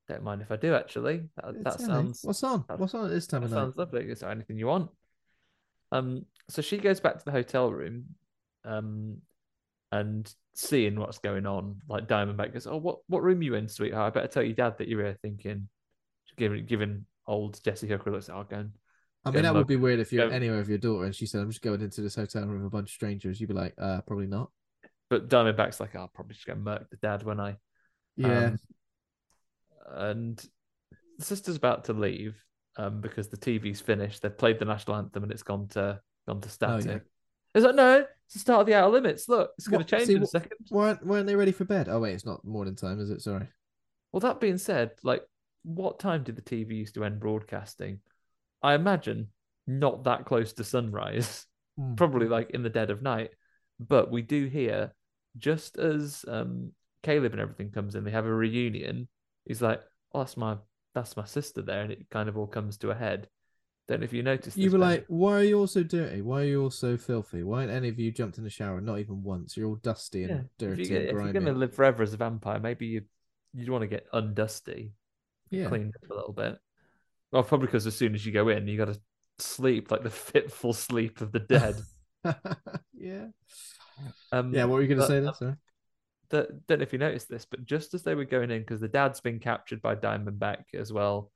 "Don't 0.09 0.23
mind 0.23 0.43
if 0.43 0.51
I 0.51 0.57
do. 0.57 0.75
Actually, 0.75 1.29
that, 1.37 1.63
that 1.65 1.81
sounds 1.81 2.23
What's 2.25 2.43
on? 2.43 2.65
that- 2.69 2.79
What's 2.79 2.95
on 2.95 3.05
at 3.05 3.11
this 3.11 3.27
time 3.27 3.43
of 3.45 3.51
night? 3.51 3.57
sounds 3.57 3.77
lovely." 3.77 4.03
He 4.03 4.09
goes, 4.09 4.23
"Anything 4.23 4.59
you 4.59 4.67
want." 4.67 4.91
Um, 5.93 6.25
so 6.49 6.63
she 6.63 6.79
goes 6.79 7.01
back 7.01 7.19
to 7.19 7.25
the 7.25 7.33
hotel 7.33 7.71
room, 7.73 8.15
um, 8.65 9.19
and 9.93 10.33
seeing 10.55 10.99
what's 10.99 11.19
going 11.19 11.47
on, 11.47 11.81
like 11.89 12.07
Diamondback 12.07 12.53
goes, 12.53 12.67
"Oh, 12.67 12.77
what 12.77 13.01
what 13.09 13.23
room 13.23 13.43
you 13.43 13.55
in, 13.55 13.69
sweetheart? 13.69 14.13
I 14.13 14.15
better 14.15 14.29
tell 14.33 14.43
your 14.43 14.55
dad 14.55 14.79
that 14.79 14.89
you're 14.89 15.03
here." 15.03 15.19
Thinking, 15.21 15.69
giving 16.37 16.65
giving 16.67 17.07
old 17.31 17.63
Jessica 17.65 17.97
Hooker 17.97 18.11
looks, 18.11 18.29
"I'll 18.29 18.45
go." 18.45 18.57
And, 18.57 18.73
I 19.25 19.31
mean, 19.31 19.43
that 19.43 19.55
would 19.55 19.67
be 19.67 19.77
weird 19.77 20.01
if 20.01 20.13
you're 20.13 20.29
go- 20.29 20.35
anywhere 20.35 20.59
with 20.59 20.69
your 20.69 20.79
daughter 20.79 21.05
and 21.05 21.15
she 21.15 21.27
said, 21.27 21.43
I'm 21.43 21.51
just 21.51 21.61
going 21.63 21.83
into 21.83 22.01
this 22.01 22.15
hotel 22.15 22.47
room 22.47 22.63
with 22.63 22.67
a 22.67 22.71
bunch 22.71 22.89
of 22.89 22.95
strangers. 22.95 23.39
You'd 23.39 23.49
be 23.49 23.55
like, 23.55 23.75
uh, 23.79 24.01
probably 24.07 24.27
not. 24.27 24.51
But 25.11 25.29
Diamondback's 25.29 25.79
like, 25.81 25.95
"I'll 25.97 26.09
probably 26.09 26.35
just 26.35 26.47
go 26.47 26.55
murk 26.55 26.89
the 26.91 26.97
dad 26.97 27.23
when 27.23 27.39
I." 27.41 27.57
Yeah. 28.17 28.45
Um, 28.45 28.59
and 29.93 30.49
the 31.19 31.25
sister's 31.25 31.57
about 31.57 31.85
to 31.87 31.93
leave 31.93 32.43
um, 32.77 33.01
because 33.01 33.29
the 33.29 33.37
TV's 33.37 33.81
finished. 33.81 34.23
They've 34.23 34.37
played 34.37 34.59
the 34.59 34.65
national 34.65 34.97
anthem 34.97 35.23
and 35.23 35.33
it's 35.33 35.43
gone 35.43 35.69
to 35.69 36.01
gone 36.27 36.41
to 36.41 36.49
Oh, 36.63 36.75
yeah. 36.75 36.81
static. 36.81 37.03
It's 37.55 37.65
like, 37.65 37.75
no, 37.75 38.07
it's 38.27 38.35
the 38.35 38.39
start 38.39 38.61
of 38.61 38.67
the 38.67 38.75
Outer 38.75 38.93
Limits. 38.93 39.29
Look, 39.29 39.51
it's 39.59 39.67
going 39.67 39.85
to 39.85 39.97
change 39.97 40.07
see, 40.07 40.15
in 40.15 40.23
a 40.23 40.27
second. 40.27 40.53
weren't, 40.71 41.05
weren't 41.05 41.27
they 41.27 41.35
ready 41.35 41.51
for 41.51 41.65
bed? 41.65 41.89
Oh, 41.89 41.99
wait, 41.99 42.15
it's 42.15 42.25
not 42.25 42.45
morning 42.45 42.77
time, 42.77 43.01
is 43.01 43.11
it? 43.11 43.21
Sorry. 43.23 43.49
Well, 44.13 44.21
that 44.21 44.41
being 44.41 44.59
said, 44.59 44.93
like, 45.03 45.23
what 45.63 45.99
time 45.99 46.25
did 46.25 46.37
the 46.37 46.43
TV 46.43 46.77
used 46.77 46.95
to 46.95 47.05
end 47.05 47.21
broadcasting? 47.21 48.01
I 48.63 48.75
imagine 48.75 49.29
not 49.67 50.05
that 50.05 50.25
close 50.27 50.53
to 50.55 50.65
sunrise, 50.65 51.47
Hmm. 51.77 51.95
probably 51.97 52.29
like 52.29 52.51
in 52.51 52.63
the 52.63 52.71
dead 52.71 52.91
of 52.91 53.03
night. 53.03 53.31
But 53.79 54.11
we 54.11 54.23
do 54.23 54.47
hear 54.47 54.93
just 55.39 55.79
as 55.79 56.25
um, 56.29 56.73
Caleb 57.03 57.33
and 57.33 57.41
everything 57.41 57.71
comes 57.71 57.95
in, 57.95 58.05
they 58.05 58.11
have 58.11 58.27
a 58.27 58.35
reunion. 58.35 59.09
He's 59.47 59.63
like, 59.63 59.81
"Oh, 60.13 60.21
that's 60.21 60.37
my 60.37 60.59
that's 60.95 61.17
my 61.17 61.25
sister 61.25 61.63
there," 61.63 61.83
and 61.83 61.93
it 61.93 62.11
kind 62.11 62.29
of 62.29 62.37
all 62.37 62.47
comes 62.47 62.77
to 62.79 62.91
a 62.91 62.95
head. 62.95 63.29
Don't 63.89 64.01
know 64.01 64.05
if 64.05 64.13
you 64.13 64.23
noticed. 64.23 64.57
You 64.57 64.71
were 64.71 64.79
like, 64.79 65.05
why 65.09 65.33
are 65.41 65.43
you 65.43 65.59
all 65.59 65.67
so 65.67 65.83
dirty? 65.83 66.23
Why 66.23 66.43
are 66.43 66.45
you 66.45 66.63
all 66.63 66.71
so 66.71 66.97
filthy? 66.97 67.43
Why 67.43 67.63
ain't 67.63 67.73
any 67.73 67.89
of 67.89 67.99
you 67.99 68.13
jumped 68.13 68.39
in 68.39 68.45
the 68.45 68.51
shower? 68.51 68.81
Not 68.81 69.01
even 69.01 69.23
once. 69.23 69.57
You're 69.57 69.69
all 69.69 69.77
dusty 69.77 70.23
and 70.23 70.31
Yeah, 70.31 70.43
dirty 70.59 70.83
if, 70.83 70.91
you 70.91 70.95
get, 70.95 70.99
and 70.99 71.05
if 71.09 71.15
grimy. 71.15 71.33
you're 71.33 71.43
going 71.43 71.55
to 71.55 71.59
live 71.59 71.75
forever 71.75 72.03
as 72.03 72.13
a 72.13 72.17
vampire, 72.17 72.61
maybe 72.61 72.87
you 72.87 73.03
you 73.53 73.73
want 73.73 73.83
to 73.83 73.89
get 73.89 74.11
undusty, 74.13 74.91
Yeah. 75.51 75.69
cleaned 75.69 75.95
up 75.97 76.11
a 76.11 76.15
little 76.15 76.33
bit. 76.33 76.59
Well, 77.33 77.43
probably 77.43 77.67
because 77.67 77.87
as 77.87 77.97
soon 77.97 78.15
as 78.15 78.25
you 78.25 78.33
go 78.33 78.49
in, 78.49 78.67
you 78.67 78.77
got 78.77 78.93
to 78.93 79.01
sleep 79.39 79.91
like 79.91 80.03
the 80.03 80.11
fitful 80.11 80.73
sleep 80.73 81.21
of 81.21 81.33
the 81.33 81.39
dead. 81.41 81.77
yeah. 82.95 83.27
Um, 84.33 84.55
Yeah, 84.55 84.65
what 84.65 84.75
were 84.75 84.83
you 84.83 84.89
going 84.89 85.01
to 85.01 85.07
say 85.07 85.19
um, 85.19 85.25
there? 85.25 85.35
Sorry. 85.35 85.55
that 86.31 86.67
don't 86.67 86.79
know 86.79 86.83
if 86.83 86.93
you 86.93 86.99
noticed 86.99 87.29
this, 87.29 87.45
but 87.45 87.65
just 87.65 87.95
as 87.95 88.03
they 88.03 88.15
were 88.15 88.25
going 88.25 88.51
in, 88.51 88.61
because 88.63 88.81
the 88.81 88.89
dad's 88.89 89.21
been 89.21 89.39
captured 89.41 89.83
by 89.83 89.95
Diamondback 89.95 90.65
as 90.75 90.93
well, 90.93 91.31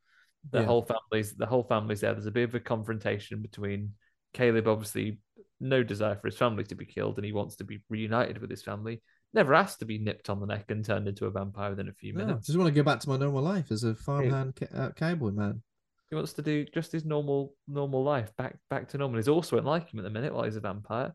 the 0.51 0.61
Yeah. 0.61 0.67
whole 0.67 0.83
family's 0.83 1.35
the 1.35 1.47
whole 1.47 1.65
family's 1.65 2.01
there. 2.01 2.13
There's 2.13 2.27
a 2.27 2.31
bit 2.31 2.49
of 2.49 2.55
a 2.55 2.61
confrontation 2.61 3.41
between 3.43 3.95
Caleb, 4.33 4.69
obviously 4.69 5.19
no 5.61 5.83
desire 5.83 6.17
for 6.17 6.29
his 6.29 6.37
family 6.37 6.65
to 6.65 6.75
be 6.75 6.85
killed, 6.85 7.17
and 7.17 7.25
he 7.25 7.33
wants 7.33 7.57
to 7.57 7.65
be 7.65 7.83
reunited 7.89 8.39
with 8.39 8.51
his 8.51 8.63
family. 8.63 9.01
Never 9.35 9.53
asked 9.55 9.81
to 9.81 9.85
be 9.85 9.99
nipped 9.99 10.31
on 10.31 10.39
the 10.41 10.47
neck 10.47 10.71
and 10.71 10.85
turned 10.85 11.09
into 11.09 11.27
a 11.27 11.31
vampire 11.31 11.71
within 11.71 11.89
a 11.89 11.93
few 11.93 12.13
No, 12.13 12.25
minutes. 12.25 12.47
just 12.47 12.57
want 12.59 12.69
to 12.73 12.75
go 12.75 12.85
back 12.85 13.01
to 13.01 13.09
my 13.09 13.17
normal 13.17 13.43
life 13.43 13.71
as 13.73 13.83
a 13.85 13.95
farmhand 13.95 14.55
ca- 14.57 14.75
uh, 14.75 14.91
cowboy 14.93 15.33
man. 15.33 15.61
He 16.09 16.15
wants 16.15 16.35
to 16.35 16.43
do 16.43 16.65
just 16.73 16.93
his 16.93 17.05
normal 17.05 17.55
normal 17.67 18.05
life 18.05 18.35
back 18.37 18.57
back 18.71 18.89
to 18.91 18.99
normal. 18.99 19.17
His 19.17 19.29
also 19.29 19.57
won't 19.57 19.67
like 19.67 19.93
him 19.93 19.99
at 19.99 20.05
the 20.05 20.11
minute 20.11 20.33
while 20.33 20.45
he's 20.45 20.55
a 20.57 20.61
vampire. 20.61 21.15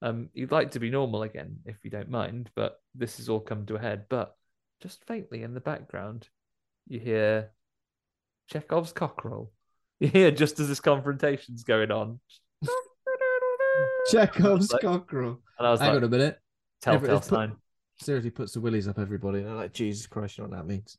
Um, 0.00 0.28
he'd 0.34 0.52
like 0.52 0.70
to 0.72 0.78
be 0.80 0.90
normal 0.90 1.24
again 1.24 1.56
if 1.64 1.84
you 1.84 1.90
don't 1.90 2.08
mind, 2.10 2.50
but 2.54 2.76
this 2.94 3.16
has 3.16 3.28
all 3.28 3.40
come 3.40 3.66
to 3.66 3.74
a 3.74 3.80
head. 3.80 4.04
But 4.08 4.36
just 4.80 5.04
faintly 5.06 5.42
in 5.42 5.54
the 5.54 5.60
background, 5.60 6.28
you 6.86 7.00
hear 7.00 7.50
Chekhov's 8.48 8.92
cockerel. 8.92 9.50
You 10.00 10.06
hear 10.06 10.30
just 10.30 10.60
as 10.60 10.68
this 10.68 10.78
confrontation's 10.78 11.64
going 11.64 11.90
on. 11.90 12.20
Chekhov's 14.10 14.72
Like- 14.72 14.82
cockerel. 14.82 15.40
And 15.58 15.66
I 15.66 15.70
was 15.72 15.80
Hang 15.80 15.88
like, 15.88 15.96
on 15.98 16.04
a 16.04 16.08
minute. 16.08 16.38
Telltale 16.80 17.16
Every- 17.16 17.26
sign. 17.28 17.56
Seriously 18.00 18.30
puts 18.30 18.52
the 18.52 18.60
willies 18.60 18.86
up 18.86 18.98
everybody. 18.98 19.40
And 19.40 19.50
I'm 19.50 19.56
like, 19.56 19.72
Jesus 19.72 20.06
Christ, 20.06 20.38
you 20.38 20.44
know 20.44 20.50
what 20.50 20.56
that 20.58 20.66
means. 20.66 20.98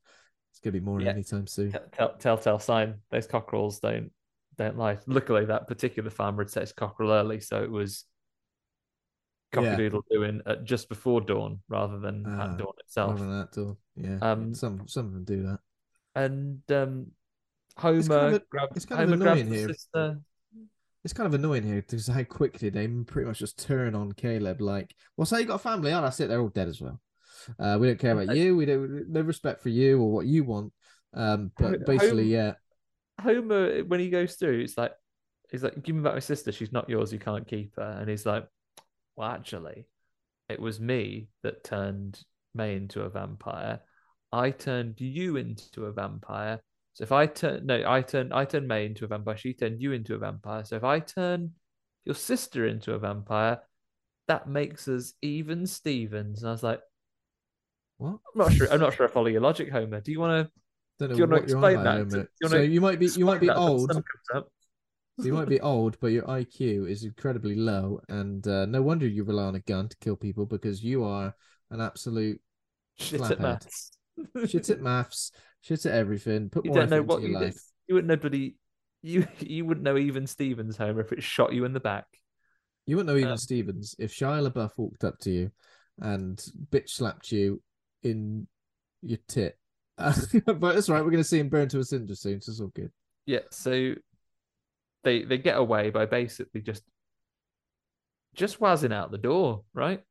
It's 0.52 0.60
going 0.60 0.74
to 0.74 0.80
be 0.80 0.86
more 0.86 1.00
Yeah. 1.00 1.12
anytime 1.12 1.48
soon. 1.48 1.72
Tell- 1.72 1.88
tell- 1.92 2.18
telltale 2.18 2.60
sign. 2.60 2.96
Those 3.12 3.28
cockerels 3.28 3.80
don't 3.80 4.12
don't 4.58 4.78
lie. 4.78 4.98
Luckily, 5.08 5.46
that 5.46 5.68
particular 5.68 6.10
farmer 6.10 6.44
had 6.44 6.50
set 6.50 6.62
his 6.62 6.74
cockerel 6.74 7.12
early, 7.14 7.40
so 7.40 7.64
it 7.64 7.72
was 7.72 8.04
Yeah. 9.54 9.62
cockadoodle 9.78 10.02
doing 10.12 10.42
at 10.46 10.66
just 10.66 10.90
before 10.90 11.22
dawn 11.22 11.62
rather 11.70 11.98
than 12.00 12.26
Ah, 12.28 12.52
at 12.52 12.58
dawn 12.58 12.74
itself. 12.80 13.12
Rather 13.12 13.26
than 13.26 13.40
that, 13.40 13.52
too. 13.54 13.78
Yeah. 13.96 14.18
Um, 14.22 14.54
some 14.54 14.86
some 14.88 15.06
of 15.06 15.14
them 15.14 15.24
do 15.24 15.44
that. 15.44 15.60
And 16.16 16.62
um, 16.74 17.12
Homer 17.78 18.02
kind 18.04 18.36
of 18.36 18.42
a- 18.42 18.46
grabbed 18.50 18.76
it's 18.76 18.86
kind 18.86 19.02
of 19.04 19.10
Homer 19.12 19.32
annoying 19.32 19.48
here. 19.48 19.68
sister. 19.70 20.20
It's 21.04 21.14
kind 21.14 21.28
of 21.28 21.34
annoying 21.34 21.64
here 21.64 21.78
because 21.78 22.08
how 22.08 22.24
quickly 22.24 22.70
they 22.70 22.88
pretty 22.88 23.28
much 23.28 23.40
just 23.40 23.58
turn 23.60 23.96
on 23.96 24.12
Caleb. 24.12 24.62
Like, 24.62 24.94
well, 25.16 25.26
say 25.26 25.40
you 25.40 25.46
got 25.46 25.56
a 25.56 25.60
family. 25.60 25.94
Oh, 25.94 26.04
I 26.04 26.08
it. 26.08 26.28
They're 26.28 26.42
all 26.42 26.50
dead 26.50 26.68
as 26.68 26.82
well. 26.82 27.00
Uh, 27.58 27.78
we 27.80 27.88
don't 27.88 28.00
care 28.00 28.20
about 28.20 28.36
you. 28.36 28.56
We 28.56 28.66
don't 28.66 29.10
no 29.10 29.22
respect 29.22 29.62
for 29.62 29.70
you 29.70 30.02
or 30.02 30.12
what 30.12 30.26
you 30.26 30.44
want. 30.44 30.74
Um, 31.14 31.52
but 31.58 31.86
basically, 31.86 32.24
Home- 32.24 32.32
yeah, 32.32 32.54
Homer, 33.22 33.84
when 33.86 34.00
he 34.00 34.10
goes 34.10 34.36
through, 34.36 34.60
it's 34.60 34.78
like 34.78 34.92
he's 35.50 35.64
like, 35.64 35.82
"Give 35.82 35.96
me 35.96 36.02
back 36.02 36.14
my 36.14 36.20
sister. 36.20 36.52
She's 36.52 36.72
not 36.72 36.90
yours. 36.90 37.14
You 37.14 37.20
can't 37.20 37.48
keep 37.48 37.76
her." 37.78 37.98
And 38.00 38.10
he's 38.10 38.26
like, 38.26 38.46
"Well, 39.16 39.30
actually, 39.30 39.88
it 40.50 40.60
was 40.60 40.80
me 40.80 41.30
that 41.44 41.64
turned 41.64 42.22
Mae 42.54 42.76
into 42.76 43.02
a 43.02 43.10
vampire. 43.10 43.80
I 44.32 44.52
turned 44.52 45.00
you 45.00 45.38
into 45.38 45.86
a 45.86 45.92
vampire. 45.92 46.60
So 47.00 47.04
if 47.04 47.14
I 47.14 47.28
turn 47.28 47.66
no, 47.66 47.82
I 47.88 48.02
turn 48.02 48.34
I 48.34 48.44
turned 48.44 48.68
Mae 48.68 48.86
into 48.86 49.06
a 49.06 49.08
vampire. 49.08 49.38
She 49.38 49.54
turned 49.54 49.82
you 49.82 49.94
into 49.94 50.16
a 50.16 50.18
vampire. 50.18 50.66
So 50.66 50.76
if 50.76 50.84
I 50.84 51.00
turn 51.00 51.54
your 52.04 52.16
sister 52.16 52.68
into 52.68 52.92
a 52.92 53.00
vampire, 53.00 53.62
that 54.28 54.50
makes 54.50 54.90
us 54.90 55.14
even 55.22 55.66
Stevens." 55.66 56.42
And 56.42 56.50
I 56.50 56.52
was 56.52 56.62
like, 56.62 56.82
what? 58.00 58.20
"I'm 58.36 58.40
not 58.40 58.52
sure. 58.52 58.70
I'm 58.70 58.82
not 58.82 58.94
sure 58.96 59.08
I 59.08 59.10
follow 59.10 59.28
your 59.28 59.40
logic, 59.40 59.70
Homer. 59.70 60.02
Do 60.02 60.12
you 60.12 60.20
to?" 60.20 60.52
Know 61.00 61.08
Do 61.08 61.16
you 61.16 61.26
want 61.26 61.32
to 61.32 61.38
on 61.38 61.44
explain 61.44 61.84
that? 61.86 62.10
Do 62.10 62.18
you 62.42 62.50
So 62.50 62.58
wanna 62.58 62.68
you 62.68 62.82
might 62.82 63.00
be 63.00 63.06
you 63.06 63.24
might 63.24 63.40
be 63.40 63.48
explain 63.48 63.48
that 63.48 63.64
when 63.64 63.66
the 63.66 63.80
old. 63.80 63.94
sun 63.94 64.04
comes 64.04 64.30
up? 64.34 64.52
You 65.24 65.34
might 65.34 65.48
be 65.48 65.62
old, 65.62 65.98
but 66.02 66.08
your 66.08 66.24
IQ 66.24 66.90
is 66.90 67.06
incredibly 67.06 67.56
low, 67.56 68.02
and 68.10 68.46
uh, 68.46 68.66
no 68.66 68.82
wonder 68.82 69.08
you 69.08 69.24
rely 69.24 69.46
on 69.46 69.56
a 69.56 69.62
gun 69.62 69.88
to 69.88 69.96
kill 70.00 70.18
people 70.18 70.46
because 70.46 70.84
you 70.84 71.06
are 71.06 71.34
an 71.72 71.80
absolute 71.80 72.42
Shit 73.00 73.22
at 73.22 73.40
maths. 73.40 73.92
Shit 74.48 74.70
at 74.70 74.82
maths, 74.82 75.32
shit 75.62 75.86
at 75.86 75.94
everything. 75.94 76.50
Put 76.50 76.66
you 76.66 76.72
more 76.72 76.82
don't 76.82 76.90
know 76.90 77.02
what 77.02 77.22
you 77.22 77.30
your 77.30 77.40
did. 77.40 77.46
life. 77.48 77.62
You 77.88 77.96
wouldn't 77.96 78.10
know, 78.10 78.18
bloody. 78.18 78.56
You 79.02 79.28
you 79.40 79.66
wouldn't 79.66 79.84
know 79.84 79.98
even 79.98 80.28
Stevens 80.28 80.78
Homer 80.78 81.02
if 81.02 81.12
it 81.12 81.24
shot 81.24 81.54
you 81.54 81.66
in 81.66 81.74
the 81.74 81.80
back. 81.80 82.06
You 82.86 82.96
wouldn't 82.96 83.14
know 83.14 83.20
even 83.20 83.32
Um, 83.32 83.38
Stevens 83.38 83.96
if 84.00 84.14
Shia 84.14 84.50
LaBeouf 84.50 84.72
walked 84.78 85.04
up 85.04 85.20
to 85.20 85.30
you 85.30 85.52
and 86.00 86.44
bitch 86.72 86.90
slapped 86.90 87.32
you 87.32 87.62
in 88.04 88.48
your 89.02 89.20
tit. 89.28 89.58
but 89.98 90.16
that's 90.60 90.90
right. 90.90 91.04
We're 91.04 91.12
going 91.12 91.24
to 91.24 91.24
see 91.24 91.40
him 91.40 91.50
burn 91.50 91.68
to 91.70 91.80
a 91.80 91.84
cinder 91.84 92.16
soon, 92.16 92.42
so 92.42 92.52
it's 92.52 92.62
all 92.62 92.68
good. 92.68 92.92
Yeah, 93.26 93.42
so 93.52 93.94
they 95.04 95.24
they 95.24 95.38
get 95.38 95.58
away 95.58 95.90
by 95.90 96.06
basically 96.06 96.62
just 96.62 96.84
just 98.34 98.60
wazzing 98.60 98.94
out 98.94 99.12
the 99.12 99.18
door, 99.18 99.64
right? 99.74 100.02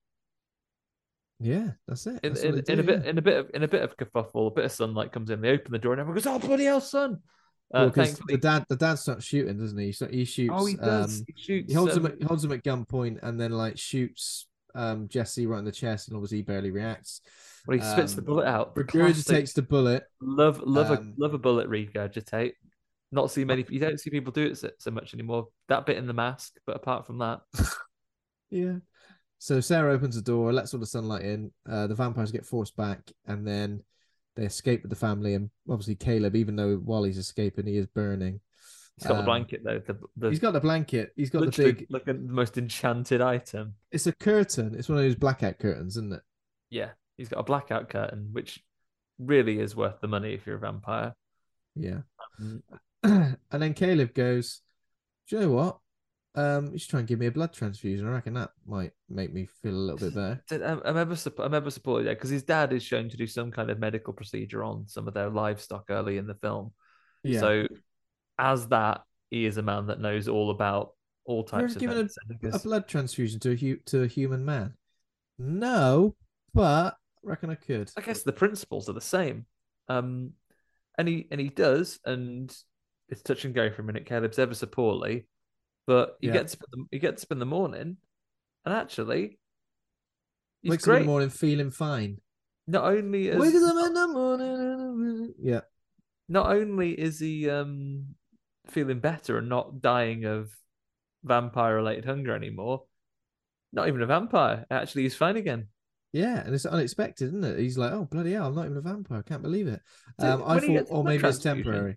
Yeah, 1.40 1.70
that's 1.86 2.06
it. 2.06 2.20
In, 2.24 2.32
That's 2.32 2.44
what 2.44 2.54
in, 2.54 2.64
they 2.66 2.72
in 2.72 2.80
a 2.80 2.82
bit 2.82 3.04
yeah. 3.04 3.10
in 3.10 3.18
a 3.18 3.22
bit 3.22 3.36
of 3.38 3.50
in 3.54 3.62
a 3.62 3.68
bit 3.68 3.82
of 3.82 3.96
kerfuffle, 3.96 4.48
a 4.48 4.50
bit 4.50 4.64
of 4.64 4.72
sunlight 4.72 5.12
comes 5.12 5.30
in. 5.30 5.40
They 5.40 5.50
open 5.50 5.72
the 5.72 5.78
door 5.78 5.92
and 5.92 6.00
everyone 6.00 6.16
goes, 6.16 6.26
"Oh 6.26 6.38
bloody 6.38 6.64
hell, 6.64 6.80
son!" 6.80 7.18
Uh, 7.72 7.90
Well, 7.94 8.06
the 8.26 8.38
dad, 8.38 8.64
the 8.68 8.76
dad 8.76 8.94
starts 8.94 9.24
shooting, 9.24 9.58
doesn't 9.58 9.78
he? 9.78 9.92
So 9.92 10.08
he 10.08 10.24
shoots. 10.24 10.54
oh, 10.56 10.66
he 10.66 10.74
does. 10.74 11.20
Um, 11.20 11.26
he 11.28 11.42
shoots. 11.42 11.68
he 11.68 11.74
holds 11.74 11.96
um, 11.96 12.06
him. 12.06 12.12
At, 12.12 12.18
he 12.18 12.24
holds 12.24 12.44
him 12.44 12.52
at 12.52 12.64
gunpoint, 12.64 13.18
and 13.22 13.38
then 13.38 13.52
like 13.52 13.78
shoots 13.78 14.46
um 14.74 15.06
Jesse 15.08 15.46
right 15.46 15.58
in 15.58 15.64
the 15.64 15.72
chest, 15.72 16.08
and 16.08 16.16
obviously 16.16 16.38
he 16.38 16.42
barely 16.42 16.70
reacts. 16.70 17.20
When 17.66 17.78
he 17.78 17.84
spits 17.84 18.14
the 18.14 18.22
Um, 18.22 18.26
bullet 18.26 18.46
out. 18.46 18.74
Regurgitates 18.74 19.54
the 19.54 19.62
bullet. 19.62 20.04
Love, 20.20 20.60
love 20.62 20.90
Um, 20.90 21.14
a 21.18 21.22
love 21.22 21.34
a 21.34 21.38
bullet 21.38 21.68
regurgitate. 21.68 22.54
Not 23.12 23.30
see 23.30 23.44
many. 23.44 23.64
You 23.68 23.78
don't 23.78 24.00
see 24.00 24.10
people 24.10 24.32
do 24.32 24.46
it 24.46 24.58
so, 24.58 24.70
so 24.78 24.90
much 24.90 25.14
anymore. 25.14 25.48
That 25.68 25.86
bit 25.86 25.98
in 25.98 26.06
the 26.06 26.12
mask, 26.14 26.54
but 26.66 26.76
apart 26.76 27.06
from 27.06 27.18
that, 27.18 27.40
Yeah. 28.50 28.76
So 29.38 29.60
Sarah 29.60 29.92
opens 29.92 30.16
the 30.16 30.22
door, 30.22 30.52
lets 30.52 30.74
all 30.74 30.80
the 30.80 30.86
sunlight 30.86 31.22
in. 31.22 31.50
Uh, 31.68 31.86
the 31.86 31.94
vampires 31.94 32.32
get 32.32 32.44
forced 32.46 32.76
back, 32.76 33.00
and 33.26 33.46
then 33.46 33.82
they 34.36 34.44
escape 34.44 34.82
with 34.82 34.90
the 34.90 34.96
family. 34.96 35.34
And 35.34 35.50
obviously, 35.68 35.94
Caleb, 35.94 36.34
even 36.36 36.56
though 36.56 36.76
while 36.76 37.04
he's 37.04 37.18
escaping, 37.18 37.66
he 37.66 37.76
is 37.76 37.86
burning. 37.86 38.40
he's 38.96 39.06
got 39.06 39.14
the 39.14 39.20
Um, 39.20 39.24
blanket 39.26 39.62
though. 39.64 39.78
The, 39.78 39.98
the 40.16 40.30
He's 40.30 40.40
got 40.40 40.52
the 40.52 40.60
blanket. 40.60 41.12
He's 41.16 41.30
got 41.30 41.44
the 41.44 41.62
big. 41.62 41.86
like 41.88 42.04
the 42.04 42.14
most 42.14 42.58
enchanted 42.58 43.20
item. 43.20 43.74
It's 43.92 44.06
a 44.08 44.12
curtain. 44.12 44.74
It's 44.76 44.88
one 44.88 44.98
of 44.98 45.04
those 45.04 45.14
blackout 45.14 45.58
curtains, 45.60 45.96
isn't 45.96 46.12
it? 46.12 46.22
Yeah, 46.70 46.90
he's 47.16 47.28
got 47.28 47.38
a 47.40 47.44
blackout 47.44 47.88
curtain, 47.88 48.30
which 48.32 48.62
really 49.20 49.60
is 49.60 49.76
worth 49.76 50.00
the 50.00 50.08
money 50.08 50.34
if 50.34 50.46
you're 50.46 50.56
a 50.56 50.60
vampire. 50.60 51.14
Yeah. 51.76 52.00
Mm. 52.40 52.62
and 53.04 53.62
then 53.62 53.74
Caleb 53.74 54.14
goes, 54.14 54.62
"Do 55.28 55.36
you 55.36 55.42
know 55.42 55.50
what? 55.52 55.78
Um, 56.38 56.70
you 56.72 56.78
should 56.78 56.90
try 56.90 57.00
and 57.00 57.08
give 57.08 57.18
me 57.18 57.26
a 57.26 57.32
blood 57.32 57.52
transfusion. 57.52 58.06
I 58.06 58.12
reckon 58.12 58.34
that 58.34 58.50
might 58.64 58.92
make 59.08 59.32
me 59.32 59.46
feel 59.60 59.72
a 59.72 59.74
little 59.74 59.98
bit 59.98 60.14
better." 60.14 60.42
Ever 60.84 61.14
supp- 61.14 61.44
I'm 61.44 61.54
ever 61.54 61.70
supported 61.70 62.06
that 62.06 62.16
because 62.16 62.30
his 62.30 62.44
dad 62.44 62.72
is 62.72 62.82
shown 62.82 63.08
to 63.08 63.16
do 63.16 63.26
some 63.26 63.50
kind 63.50 63.70
of 63.70 63.78
medical 63.78 64.12
procedure 64.12 64.62
on 64.62 64.86
some 64.86 65.08
of 65.08 65.14
their 65.14 65.30
livestock 65.30 65.86
early 65.90 66.16
in 66.16 66.26
the 66.26 66.34
film. 66.34 66.72
Yeah. 67.24 67.40
So, 67.40 67.66
as 68.38 68.68
that, 68.68 69.02
he 69.30 69.46
is 69.46 69.56
a 69.56 69.62
man 69.62 69.88
that 69.88 70.00
knows 70.00 70.28
all 70.28 70.50
about 70.50 70.92
all 71.24 71.42
types 71.42 71.74
of 71.74 71.80
given 71.80 72.08
a, 72.42 72.56
a 72.56 72.58
blood 72.60 72.88
transfusion 72.88 73.40
to 73.40 73.52
a 73.52 73.56
hu- 73.56 73.80
to 73.86 74.02
a 74.02 74.06
human 74.06 74.44
man? 74.44 74.74
No, 75.38 76.14
but 76.54 76.94
I 76.94 77.28
reckon 77.28 77.50
I 77.50 77.56
could. 77.56 77.90
I 77.96 78.00
guess 78.00 78.22
the 78.22 78.32
principles 78.32 78.88
are 78.88 78.94
the 78.94 79.00
same. 79.00 79.46
Um, 79.88 80.32
and 80.96 81.08
he 81.08 81.26
and 81.30 81.40
he 81.40 81.48
does, 81.48 81.98
and 82.04 82.54
it's 83.08 83.22
touch 83.22 83.44
and 83.44 83.54
go 83.54 83.70
for 83.70 83.82
a 83.82 83.84
minute. 83.84 84.06
Caleb's 84.06 84.38
ever 84.38 84.54
so 84.54 84.66
poorly, 84.66 85.26
but 85.88 86.18
he 86.20 86.26
Yeah. 86.26 86.34
gets 86.34 86.52
up 86.52 86.60
in 86.72 86.80
the, 86.80 86.86
he 86.90 86.98
gets 86.98 87.24
up 87.24 87.32
in 87.32 87.38
the 87.38 87.46
morning, 87.46 87.96
and 88.64 88.74
actually, 88.74 89.38
he's 90.60 90.70
Wakes 90.70 90.86
up 90.86 90.96
in 90.96 91.02
the 91.02 91.06
morning 91.06 91.30
feeling 91.30 91.70
fine. 91.70 92.20
Not 92.66 92.84
only 92.84 93.28
is 93.28 93.38
Wakes 93.40 93.56
up 93.62 93.86
in 93.86 93.94
the 93.94 94.06
morning. 94.08 95.34
Yeah. 95.40 95.62
not 96.28 96.46
only 96.54 96.90
is 96.92 97.18
he 97.20 97.48
um 97.48 98.14
feeling 98.66 99.00
better 99.00 99.38
and 99.38 99.48
not 99.48 99.80
dying 99.80 100.26
of 100.26 100.50
vampire 101.24 101.76
related 101.76 102.04
hunger 102.04 102.34
anymore, 102.34 102.84
not 103.72 103.88
even 103.88 104.02
a 104.02 104.06
vampire. 104.06 104.66
Actually, 104.70 105.04
he's 105.04 105.16
fine 105.16 105.38
again. 105.38 105.68
Yeah, 106.12 106.44
and 106.44 106.54
it's 106.54 106.66
unexpected, 106.66 107.28
isn't 107.28 107.44
it? 107.44 107.58
He's 107.58 107.78
like, 107.78 107.92
"Oh 107.92 108.04
bloody 108.04 108.32
hell! 108.32 108.48
I'm 108.48 108.54
not 108.54 108.66
even 108.66 108.76
a 108.76 108.82
vampire. 108.82 109.20
I 109.20 109.22
can't 109.22 109.42
believe 109.42 109.68
it." 109.68 109.80
Um, 110.18 110.42
I 110.44 110.60
thought, 110.60 110.86
or 110.90 111.02
maybe 111.02 111.26
it's 111.26 111.38
temporary. 111.38 111.96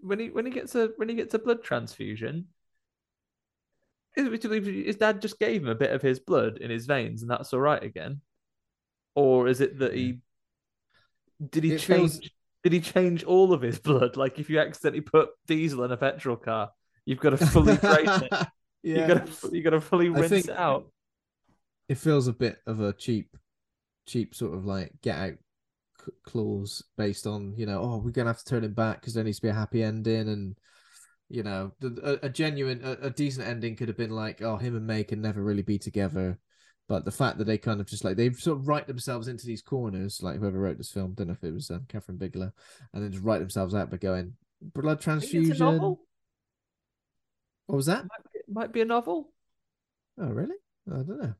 When 0.00 0.18
he 0.18 0.30
when 0.30 0.44
he 0.46 0.50
gets 0.50 0.74
a 0.74 0.90
when 0.96 1.08
he 1.08 1.14
gets 1.14 1.34
a 1.34 1.38
blood 1.38 1.62
transfusion, 1.62 2.34
is 2.34 2.40
it 2.40 2.40
to 2.40 3.92
believe 3.92 4.01
his 4.14 4.96
dad 4.96 5.22
just 5.22 5.38
gave 5.38 5.62
him 5.62 5.68
a 5.68 5.74
bit 5.74 5.90
of 5.92 6.02
his 6.02 6.18
blood 6.20 6.58
in 6.58 6.70
his 6.70 6.86
veins 6.86 7.22
and 7.22 7.30
that's 7.30 7.52
all 7.52 7.60
right 7.60 7.82
again, 7.82 8.20
or 9.14 9.48
is 9.48 9.60
it 9.60 9.78
that 9.78 9.94
he 9.94 10.18
did 11.50 11.64
he 11.64 11.72
It 11.74 11.78
change? 11.80 12.10
feels- 12.18 12.30
Did 12.62 12.72
he 12.74 12.80
change 12.80 13.24
all 13.24 13.52
of 13.52 13.60
his 13.62 13.78
blood? 13.80 14.16
Like 14.16 14.38
if 14.38 14.48
you 14.48 14.60
accidentally 14.60 15.00
put 15.00 15.30
diesel 15.46 15.82
in 15.84 15.90
a 15.92 15.96
petrol 15.96 16.36
car, 16.36 16.70
you've 17.04 17.18
got 17.20 17.30
to 17.30 17.36
fully 17.38 17.76
drain 17.76 18.08
it. 18.08 18.32
You 18.84 18.96
yeah, 18.96 19.06
gotta 19.06 19.30
you 19.56 19.62
gotta 19.62 19.80
fully 19.80 20.08
rinse 20.08 20.32
it 20.32 20.50
out. 20.50 20.90
it 21.88 21.98
feels 21.98 22.26
a 22.26 22.32
bit 22.32 22.56
of 22.66 22.80
a 22.80 22.92
cheap, 22.92 23.36
cheap 24.08 24.34
sort 24.34 24.54
of 24.54 24.64
like 24.66 24.90
get 25.02 25.16
out 25.16 25.34
clause 26.26 26.82
based 26.98 27.26
on 27.28 27.54
you 27.56 27.64
know, 27.64 27.80
oh, 27.80 27.98
we're 27.98 28.10
gonna 28.10 28.30
have 28.30 28.38
to 28.38 28.44
turn 28.44 28.64
him 28.64 28.74
back 28.74 29.00
because 29.00 29.14
there 29.14 29.22
needs 29.22 29.38
to 29.38 29.42
be 29.42 29.50
a 29.50 29.54
happy 29.54 29.84
ending, 29.84 30.28
and 30.28 30.56
you 31.32 31.42
know, 31.42 31.72
the, 31.80 32.20
a, 32.22 32.26
a 32.26 32.28
genuine, 32.28 32.82
a, 32.84 33.06
a 33.06 33.10
decent 33.10 33.48
ending 33.48 33.74
could 33.74 33.88
have 33.88 33.96
been 33.96 34.10
like, 34.10 34.42
oh, 34.42 34.58
him 34.58 34.76
and 34.76 34.86
Mae 34.86 35.02
can 35.02 35.22
never 35.22 35.42
really 35.42 35.62
be 35.62 35.78
together. 35.78 36.38
But 36.88 37.06
the 37.06 37.10
fact 37.10 37.38
that 37.38 37.44
they 37.44 37.56
kind 37.56 37.80
of 37.80 37.86
just 37.86 38.04
like 38.04 38.18
they've 38.18 38.36
sort 38.36 38.58
of 38.58 38.68
write 38.68 38.86
themselves 38.86 39.28
into 39.28 39.46
these 39.46 39.62
corners, 39.62 40.20
like 40.22 40.38
whoever 40.38 40.58
wrote 40.58 40.76
this 40.76 40.90
film, 40.90 41.14
don't 41.14 41.28
know 41.28 41.32
if 41.32 41.42
it 41.42 41.54
was 41.54 41.70
um, 41.70 41.86
Kathryn 41.88 42.18
Bigelow, 42.18 42.52
and 42.92 43.02
then 43.02 43.10
just 43.10 43.24
write 43.24 43.38
themselves 43.38 43.74
out 43.74 43.90
by 43.90 43.96
going 43.96 44.34
blood 44.60 44.90
I 44.90 44.92
it's 44.92 45.02
a 45.02 45.04
transfusion. 45.04 45.58
novel. 45.58 46.00
What 47.66 47.76
was 47.76 47.86
that? 47.86 48.02
Might 48.02 48.32
be, 48.32 48.40
might 48.52 48.72
be 48.72 48.80
a 48.82 48.84
novel. 48.84 49.32
Oh, 50.20 50.26
really? 50.26 50.56
I 50.86 50.96
don't 50.96 51.22
know. 51.22 51.34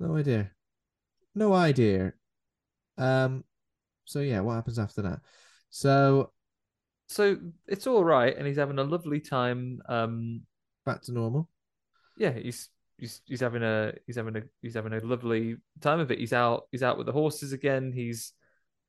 No 0.00 0.16
idea. 0.16 0.50
No 1.34 1.52
idea. 1.52 2.14
Um. 2.96 3.44
So 4.06 4.20
yeah, 4.20 4.40
what 4.40 4.54
happens 4.54 4.78
after 4.78 5.02
that? 5.02 5.20
So 5.68 6.32
So 7.08 7.38
it's 7.66 7.86
all 7.86 8.04
right, 8.04 8.36
and 8.36 8.46
he's 8.46 8.58
having 8.58 8.78
a 8.78 8.84
lovely 8.84 9.20
time. 9.20 9.80
Um, 9.88 10.42
back 10.84 11.02
to 11.02 11.12
normal. 11.12 11.48
yeah, 12.16 12.32
he's 12.32 12.68
he's 12.98 13.20
he's 13.26 13.40
having 13.40 13.62
a 13.62 13.92
he's 14.06 14.16
having 14.16 14.36
a 14.36 14.42
he's 14.60 14.74
having 14.74 14.92
a 14.92 15.00
lovely 15.00 15.56
time 15.80 16.00
of 16.00 16.10
it. 16.10 16.18
He's 16.18 16.32
out 16.32 16.64
he's 16.70 16.82
out 16.82 16.98
with 16.98 17.06
the 17.06 17.12
horses 17.12 17.52
again. 17.52 17.92
He's 17.92 18.32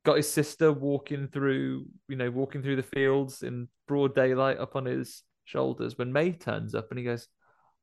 got 0.05 0.17
his 0.17 0.31
sister 0.31 0.71
walking 0.71 1.27
through 1.27 1.85
you 2.07 2.15
know 2.15 2.29
walking 2.29 2.61
through 2.61 2.75
the 2.77 2.83
fields 2.83 3.43
in 3.43 3.67
broad 3.87 4.15
daylight 4.15 4.57
up 4.57 4.75
on 4.75 4.85
his 4.85 5.23
shoulders 5.45 5.97
when 5.97 6.13
Mae 6.13 6.31
turns 6.33 6.75
up 6.75 6.89
and 6.91 6.99
he 6.99 7.05
goes, 7.05 7.27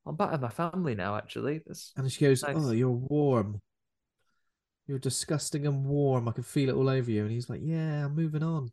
"I'm 0.05 0.15
back 0.15 0.31
with 0.31 0.41
my 0.41 0.49
family 0.49 0.95
now. 0.95 1.15
Actually, 1.15 1.61
That's 1.65 1.93
And 1.97 2.11
she 2.11 2.25
goes, 2.25 2.43
Nice. 2.43 2.55
"Oh, 2.57 2.71
you're 2.71 2.89
warm. 2.91 3.59
You're 4.87 4.99
disgusting 4.99 5.67
and 5.67 5.83
warm. 5.85 6.27
I 6.27 6.31
can 6.31 6.43
feel 6.43 6.69
it 6.69 6.75
all 6.75 6.89
over 6.89 7.09
you." 7.09 7.23
And 7.23 7.31
he's 7.31 7.49
like, 7.49 7.61
"Yeah, 7.63 8.05
I'm 8.05 8.15
moving 8.15 8.43
on. 8.43 8.71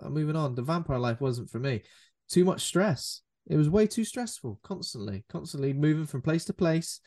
I'm 0.00 0.12
moving 0.12 0.36
on. 0.36 0.54
The 0.54 0.62
vampire 0.62 0.98
life 0.98 1.20
wasn't 1.20 1.50
for 1.50 1.58
me. 1.58 1.82
Too 2.28 2.44
much 2.44 2.62
stress. 2.62 3.22
It 3.46 3.56
was 3.56 3.70
way 3.70 3.86
too 3.86 4.04
stressful. 4.04 4.60
Constantly, 4.62 5.24
constantly 5.28 5.72
moving 5.72 6.06
from 6.06 6.22
place 6.22 6.44
to 6.46 6.52
place. 6.52 7.00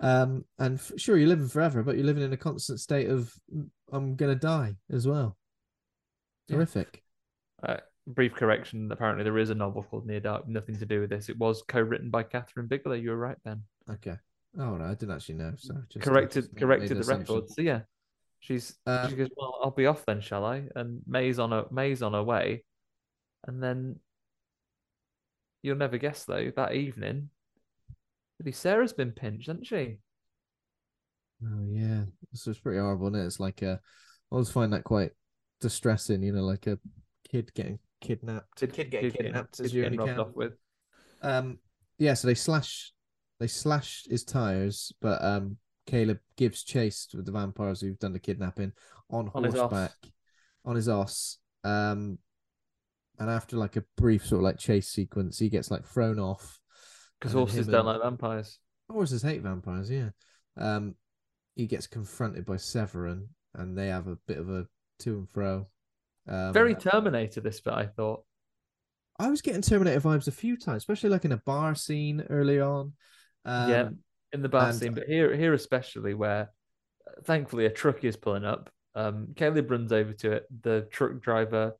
Um, 0.00 0.44
and 0.58 0.78
f- 0.78 0.92
sure, 0.96 1.16
you're 1.16 1.28
living 1.28 1.48
forever, 1.48 1.82
but 1.82 1.96
you're 1.96 2.04
living 2.06 2.22
in 2.24 2.32
a 2.32 2.36
constant 2.36 2.80
state 2.80 3.08
of 3.08 3.32
"Mm, 3.54 3.68
I'm 3.92 4.16
gonna 4.16 4.34
die 4.34 4.76
as 4.90 5.06
well. 5.06 5.36
Yeah. 6.48 6.56
Horrific. 6.56 7.02
uh, 7.62 7.76
brief 8.06 8.34
correction. 8.34 8.90
Apparently, 8.90 9.22
there 9.24 9.38
is 9.38 9.50
a 9.50 9.54
novel 9.54 9.84
called 9.84 10.06
Near 10.06 10.20
Dark. 10.20 10.48
Nothing 10.48 10.76
to 10.78 10.86
do 10.86 11.00
with 11.00 11.10
this. 11.10 11.28
It 11.28 11.38
was 11.38 11.62
co-written 11.68 12.10
by 12.10 12.24
Kathryn 12.24 12.68
Bigelow. 12.68 12.96
You 12.96 13.10
were 13.10 13.16
right, 13.16 13.36
Ben. 13.44 13.62
Okay. 13.88 14.16
Oh 14.58 14.76
no, 14.76 14.84
I 14.84 14.94
didn't 14.94 15.14
actually 15.14 15.36
know. 15.36 15.52
So 15.56 15.74
just 15.88 16.04
corrected 16.04 16.44
just 16.44 16.56
corrected 16.56 16.96
the 16.96 17.00
assumption. 17.00 17.36
record. 17.36 17.50
So 17.50 17.62
yeah, 17.62 17.82
she's 18.42 18.76
Uh, 18.86 19.08
she 19.08 19.16
goes, 19.16 19.30
"Well, 19.36 19.58
I'll 19.62 19.70
be 19.70 19.86
off 19.86 20.04
then, 20.04 20.20
shall 20.20 20.44
I?" 20.44 20.64
And 20.76 21.00
Mae's 21.06 21.38
on 21.38 21.52
a 21.52 21.64
Mae's 21.72 22.02
on 22.02 22.12
her 22.12 22.22
way, 22.22 22.64
and 23.46 23.62
then 23.62 23.98
you'll 25.62 25.76
never 25.76 25.96
guess 25.96 26.24
though 26.24 26.50
that 26.56 26.74
evening, 26.74 27.30
maybe 28.38 28.52
Sarah's 28.52 28.92
been 28.92 29.12
pinched, 29.12 29.46
hasn't 29.46 29.66
she? 29.66 29.98
Oh 31.44 31.64
yeah, 31.70 32.04
this 32.30 32.46
was 32.46 32.58
pretty 32.60 32.78
horrible, 32.78 33.14
is 33.14 33.22
it? 33.22 33.26
It's 33.26 33.40
like 33.40 33.62
uh, 33.62 33.76
I 33.76 33.78
always 34.30 34.50
find 34.50 34.72
that 34.72 34.84
quite 34.84 35.12
distressing. 35.60 36.22
You 36.22 36.32
know, 36.32 36.44
like 36.44 36.66
a 36.66 36.78
kid 37.28 37.52
getting 37.54 37.78
kidnapped. 38.00 38.60
Kid- 38.60 38.72
kid 38.72 38.84
kid 38.84 38.90
getting 38.90 39.10
getting- 39.10 39.26
kidnapped 39.26 39.56
kid 39.56 39.66
as 39.66 39.74
you 39.74 39.82
getting 39.82 40.00
only 40.00 40.10
robbed 40.12 40.18
can. 40.18 40.28
off 40.28 40.36
with. 40.36 40.52
Um, 41.22 41.58
yeah. 41.98 42.14
So 42.14 42.26
they 42.28 42.34
slash, 42.34 42.92
they 43.38 43.46
slash 43.46 44.04
his 44.10 44.24
tires, 44.24 44.92
but 45.00 45.22
um, 45.22 45.56
Caleb 45.86 46.20
gives 46.36 46.62
chase 46.62 47.08
with 47.14 47.26
the 47.26 47.32
vampires 47.32 47.80
who've 47.80 47.98
done 47.98 48.12
the 48.12 48.18
kidnapping 48.18 48.72
on 49.10 49.30
On 49.34 49.44
his 49.44 49.54
horseback, 49.54 49.92
on 50.64 50.76
his 50.76 50.88
ass. 50.88 51.38
Um, 51.64 52.18
and 53.18 53.30
after 53.30 53.56
like 53.56 53.76
a 53.76 53.84
brief 53.96 54.26
sort 54.26 54.40
of 54.40 54.44
like 54.44 54.58
chase 54.58 54.88
sequence, 54.88 55.38
he 55.38 55.48
gets 55.48 55.70
like 55.70 55.86
thrown 55.86 56.18
off. 56.18 56.60
Because 57.20 57.32
horses 57.32 57.66
don't 57.66 57.80
and- 57.80 57.88
like 57.88 58.02
vampires. 58.02 58.58
Horses 58.90 59.22
hate 59.22 59.42
vampires, 59.42 59.90
yeah. 59.90 60.10
Um, 60.56 60.96
he 61.54 61.66
gets 61.66 61.86
confronted 61.86 62.44
by 62.44 62.56
Severen, 62.56 63.28
and 63.54 63.76
they 63.76 63.88
have 63.88 64.06
a 64.06 64.16
bit 64.26 64.38
of 64.38 64.50
a 64.50 64.66
to 65.00 65.18
and 65.18 65.30
fro. 65.30 65.68
Um, 66.28 66.52
Very 66.52 66.74
Terminator, 66.74 67.40
this 67.40 67.60
bit 67.60 67.72
I 67.72 67.86
thought. 67.86 68.24
I 69.18 69.28
was 69.28 69.40
getting 69.40 69.62
Terminator 69.62 70.00
vibes 70.00 70.28
a 70.28 70.32
few 70.32 70.56
times, 70.56 70.78
especially 70.78 71.10
like 71.10 71.24
in 71.24 71.32
a 71.32 71.36
bar 71.38 71.74
scene 71.74 72.24
early 72.28 72.60
on. 72.60 72.92
Um, 73.44 73.70
yeah, 73.70 73.88
in 74.32 74.42
the 74.42 74.48
bar 74.48 74.68
and- 74.68 74.78
scene, 74.78 74.94
but 74.94 75.04
here, 75.04 75.34
here 75.34 75.54
especially, 75.54 76.14
where 76.14 76.50
uh, 77.06 77.20
thankfully 77.24 77.66
a 77.66 77.70
truck 77.70 78.04
is 78.04 78.16
pulling 78.16 78.44
up. 78.44 78.70
Um, 78.94 79.28
Caleb 79.36 79.70
runs 79.70 79.92
over 79.92 80.12
to 80.12 80.32
it. 80.32 80.46
The 80.62 80.86
truck 80.90 81.20
driver, 81.20 81.74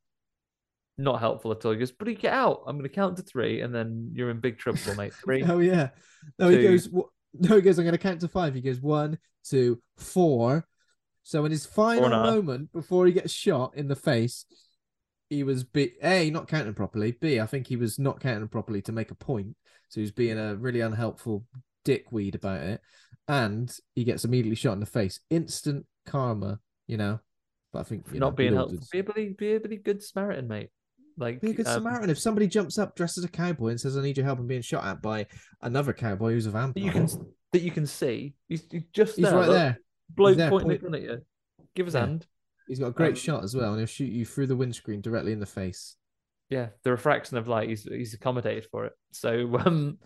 not 0.96 1.20
helpful 1.20 1.52
at 1.52 1.64
all. 1.64 1.72
He 1.72 1.78
goes, 1.78 1.92
"Buddy, 1.92 2.14
get 2.14 2.32
out! 2.32 2.62
I'm 2.66 2.76
going 2.76 2.88
to 2.88 2.94
count 2.94 3.16
to 3.18 3.22
three, 3.22 3.60
and 3.60 3.74
then 3.74 4.10
you're 4.14 4.30
in 4.30 4.40
big 4.40 4.58
trouble, 4.58 4.94
mate. 4.96 5.12
Three. 5.24 5.44
Oh 5.44 5.58
yeah. 5.58 5.90
No, 6.38 6.48
he 6.48 6.62
goes. 6.62 6.88
No, 7.34 7.56
he 7.56 7.62
goes. 7.62 7.78
I'm 7.78 7.84
going 7.84 7.92
to 7.92 7.98
count 7.98 8.20
to 8.20 8.28
five. 8.28 8.54
He 8.54 8.60
goes 8.60 8.80
one, 8.80 9.18
two, 9.44 9.82
four. 9.96 10.66
So 11.22 11.44
in 11.44 11.52
his 11.52 11.66
final 11.66 12.04
and 12.06 12.14
a 12.14 12.16
half. 12.16 12.26
moment 12.26 12.72
before 12.72 13.06
he 13.06 13.12
gets 13.12 13.32
shot 13.32 13.76
in 13.76 13.88
the 13.88 13.96
face, 13.96 14.44
he 15.30 15.44
was 15.44 15.64
B 15.64 15.92
A 16.02 16.30
not 16.30 16.48
counting 16.48 16.74
properly. 16.74 17.12
B 17.12 17.40
I 17.40 17.46
think 17.46 17.66
he 17.66 17.76
was 17.76 17.98
not 17.98 18.20
counting 18.20 18.48
properly 18.48 18.82
to 18.82 18.92
make 18.92 19.10
a 19.10 19.14
point. 19.14 19.56
So 19.88 20.00
he 20.00 20.02
was 20.02 20.10
being 20.10 20.38
a 20.38 20.56
really 20.56 20.80
unhelpful 20.80 21.44
dickweed 21.84 22.34
about 22.34 22.60
it, 22.62 22.80
and 23.28 23.74
he 23.94 24.04
gets 24.04 24.24
immediately 24.24 24.56
shot 24.56 24.72
in 24.74 24.80
the 24.80 24.86
face. 24.86 25.20
Instant 25.30 25.86
karma, 26.06 26.60
you 26.86 26.96
know. 26.96 27.20
But 27.72 27.80
I 27.80 27.82
think 27.84 28.04
you 28.12 28.20
know, 28.20 28.26
not 28.26 28.36
being 28.36 28.54
helpful. 28.54 28.80
Be 28.90 28.98
a 28.98 29.04
bloody, 29.04 29.28
be 29.30 29.54
a 29.54 29.60
bloody 29.60 29.76
good 29.78 30.02
Samaritan, 30.02 30.46
mate. 30.48 30.68
Like 31.16 31.40
Be 31.40 31.50
a 31.50 31.54
good 31.54 31.66
um, 31.66 31.74
Samaritan. 31.74 32.10
If 32.10 32.18
somebody 32.18 32.46
jumps 32.46 32.78
up 32.78 32.96
dressed 32.96 33.18
as 33.18 33.24
a 33.24 33.28
cowboy 33.28 33.68
and 33.68 33.80
says, 33.80 33.96
"I 33.96 34.02
need 34.02 34.16
your 34.16 34.26
help," 34.26 34.38
and 34.38 34.48
being 34.48 34.62
shot 34.62 34.84
at 34.84 35.02
by 35.02 35.26
another 35.62 35.92
cowboy 35.92 36.32
who's 36.32 36.46
a 36.46 36.50
that 36.50 36.58
vampire, 36.58 36.84
you 36.84 36.90
can 36.90 37.08
that 37.52 37.62
you 37.62 37.70
can 37.70 37.86
see. 37.86 38.34
He's, 38.48 38.64
he's 38.70 38.84
just 38.92 39.16
he's 39.16 39.26
there. 39.26 39.34
right 39.34 39.48
look. 39.48 39.56
there. 39.56 39.78
Bloke 40.14 40.36
there, 40.36 40.50
pointing 40.50 40.78
point- 40.78 40.94
at 40.94 41.02
you. 41.02 41.20
Give 41.74 41.86
us 41.86 41.94
Yeah. 41.94 42.00
hand. 42.00 42.26
He's 42.68 42.78
got 42.78 42.88
a 42.88 42.92
great 42.92 43.10
Um, 43.10 43.14
shot 43.16 43.44
as 43.44 43.54
well, 43.54 43.70
and 43.70 43.78
he'll 43.78 43.86
shoot 43.86 44.12
you 44.12 44.24
through 44.24 44.46
the 44.46 44.56
windscreen 44.56 45.00
directly 45.00 45.32
in 45.32 45.40
the 45.40 45.46
face. 45.46 45.96
yeah, 46.48 46.68
the 46.82 46.90
refraction 46.90 47.36
of 47.38 47.48
light, 47.48 47.68
he's 47.70 47.84
he's 47.84 48.12
accommodated 48.14 48.66
for 48.70 48.84
it. 48.86 48.92
So 49.12 49.58
um, 49.66 49.98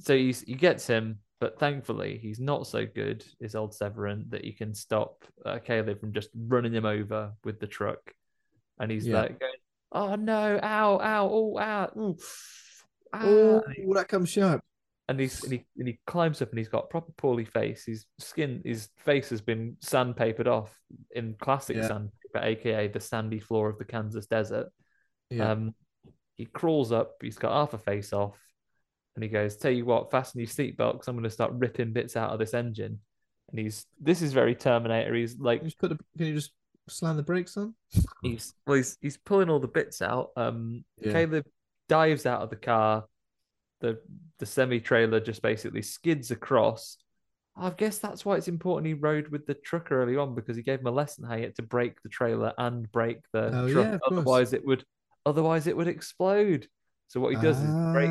so 0.00 0.16
he's 0.16 0.42
he 0.42 0.54
gets 0.54 0.86
him, 0.86 1.18
but 1.40 1.58
thankfully 1.58 2.18
he's 2.18 2.40
not 2.40 2.66
so 2.66 2.86
good, 2.86 3.24
is 3.40 3.54
old 3.54 3.72
Severen, 3.72 4.30
that 4.30 4.44
he 4.44 4.52
can 4.52 4.74
stop 4.74 5.24
uh, 5.44 5.58
Caleb 5.58 6.00
from 6.00 6.12
just 6.12 6.30
running 6.36 6.72
him 6.72 6.84
over 6.86 7.32
with 7.44 7.60
the 7.60 7.66
truck, 7.66 8.12
and 8.78 8.90
he's 8.90 9.06
Yeah. 9.06 9.20
like 9.22 9.38
going, 9.40 9.52
"Oh 9.92 10.14
no, 10.16 10.58
ow, 10.62 10.98
ow, 11.00 11.28
oh, 11.30 11.58
ow, 11.58 11.90
ooh, 11.96 12.16
ah," 13.12 13.60
Oh, 13.86 13.94
that 13.94 14.08
comes 14.08 14.28
sharp. 14.30 14.62
and 15.08 15.20
he's 15.20 15.42
and 15.44 15.52
he, 15.52 15.64
and 15.78 15.88
he 15.88 16.00
climbs 16.06 16.40
up 16.40 16.48
and 16.50 16.58
he's 16.58 16.68
got 16.68 16.88
proper 16.90 17.12
poorly 17.12 17.44
face. 17.44 17.84
His 17.84 18.06
skin, 18.18 18.62
his 18.64 18.88
face 18.98 19.28
has 19.30 19.40
been 19.42 19.76
sandpapered 19.80 20.46
off 20.48 20.74
in 21.10 21.34
classic 21.34 21.76
Yeah. 21.76 21.88
sandpaper, 21.88 22.38
aka 22.42 22.88
the 22.88 23.00
sandy 23.00 23.38
floor 23.38 23.68
of 23.68 23.78
the 23.78 23.84
Kansas 23.84 24.26
desert. 24.26 24.68
Yeah. 25.30 25.52
Um, 25.52 25.74
he 26.36 26.46
crawls 26.46 26.90
up. 26.90 27.16
He's 27.20 27.38
got 27.38 27.52
half 27.52 27.74
a 27.74 27.78
face 27.78 28.12
off, 28.12 28.38
and 29.16 29.22
he 29.22 29.28
goes, 29.28 29.56
"Tell 29.56 29.70
you 29.70 29.84
what, 29.84 30.10
fasten 30.10 30.40
your 30.40 30.48
seatbelt 30.48 30.92
because 30.94 31.08
I'm 31.08 31.14
going 31.14 31.24
to 31.24 31.30
start 31.30 31.52
ripping 31.54 31.92
bits 31.92 32.16
out 32.16 32.30
of 32.30 32.38
this 32.38 32.54
engine." 32.54 32.98
And 33.50 33.58
he's 33.58 33.86
this 34.00 34.22
is 34.22 34.32
very 34.32 34.54
Terminator. 34.54 35.14
He's 35.14 35.38
like 35.38 35.60
Can 35.60 35.66
you 35.66 35.70
just 35.70 35.78
put 35.78 35.90
the, 35.90 35.98
can 36.16 36.26
you 36.26 36.34
just 36.34 36.52
slam 36.88 37.16
the 37.16 37.22
brakes 37.22 37.56
on? 37.56 37.74
he's 38.22 38.54
well, 38.66 38.76
he's 38.76 38.96
he's 39.00 39.16
pulling 39.16 39.50
all 39.50 39.60
the 39.60 39.68
bits 39.68 40.02
out. 40.02 40.30
Um, 40.36 40.84
Yeah. 41.00 41.12
Caleb 41.12 41.46
dives 41.88 42.26
out 42.26 42.42
of 42.42 42.50
the 42.50 42.56
car. 42.56 43.04
The 43.80 44.00
the 44.38 44.46
semi 44.46 44.80
trailer 44.80 45.20
just 45.20 45.42
basically 45.42 45.82
skids 45.82 46.30
across. 46.30 46.96
I 47.56 47.70
guess 47.70 47.98
that's 47.98 48.24
why 48.24 48.34
it's 48.36 48.48
important 48.48 48.86
he 48.88 48.94
rode 48.94 49.28
with 49.28 49.46
the 49.46 49.54
truck 49.54 49.92
early 49.92 50.16
on 50.16 50.34
because 50.34 50.56
he 50.56 50.62
gave 50.62 50.80
him 50.80 50.86
a 50.88 50.90
lesson 50.90 51.22
how 51.24 51.36
he 51.36 51.42
had 51.44 51.54
to 51.56 51.62
break 51.62 52.02
the 52.02 52.08
trailer 52.08 52.52
and 52.58 52.90
break 52.90 53.18
the 53.32 53.44
Oh, 53.56 53.70
truck. 53.72 53.84
yeah, 53.86 53.94
of 53.94 54.00
course. 54.00 54.12
otherwise, 54.12 54.52
it 54.54 54.66
would 54.66 54.84
otherwise 55.26 55.66
it 55.68 55.76
would 55.76 55.86
explode. 55.86 56.66
So 57.08 57.20
what 57.20 57.34
he 57.34 57.40
does 57.40 57.58
is 57.58 57.70
brake, 57.92 58.10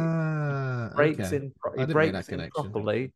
Brakes 0.95 1.27
okay. 1.27 1.35
in, 1.37 1.53
pro- 1.59 1.71
I 1.71 1.75
he 1.75 1.79
didn't 1.85 1.87
make 1.97 2.11
brakes 2.11 2.27
that 2.27 2.39
in 2.39 2.49
properly, 2.49 3.13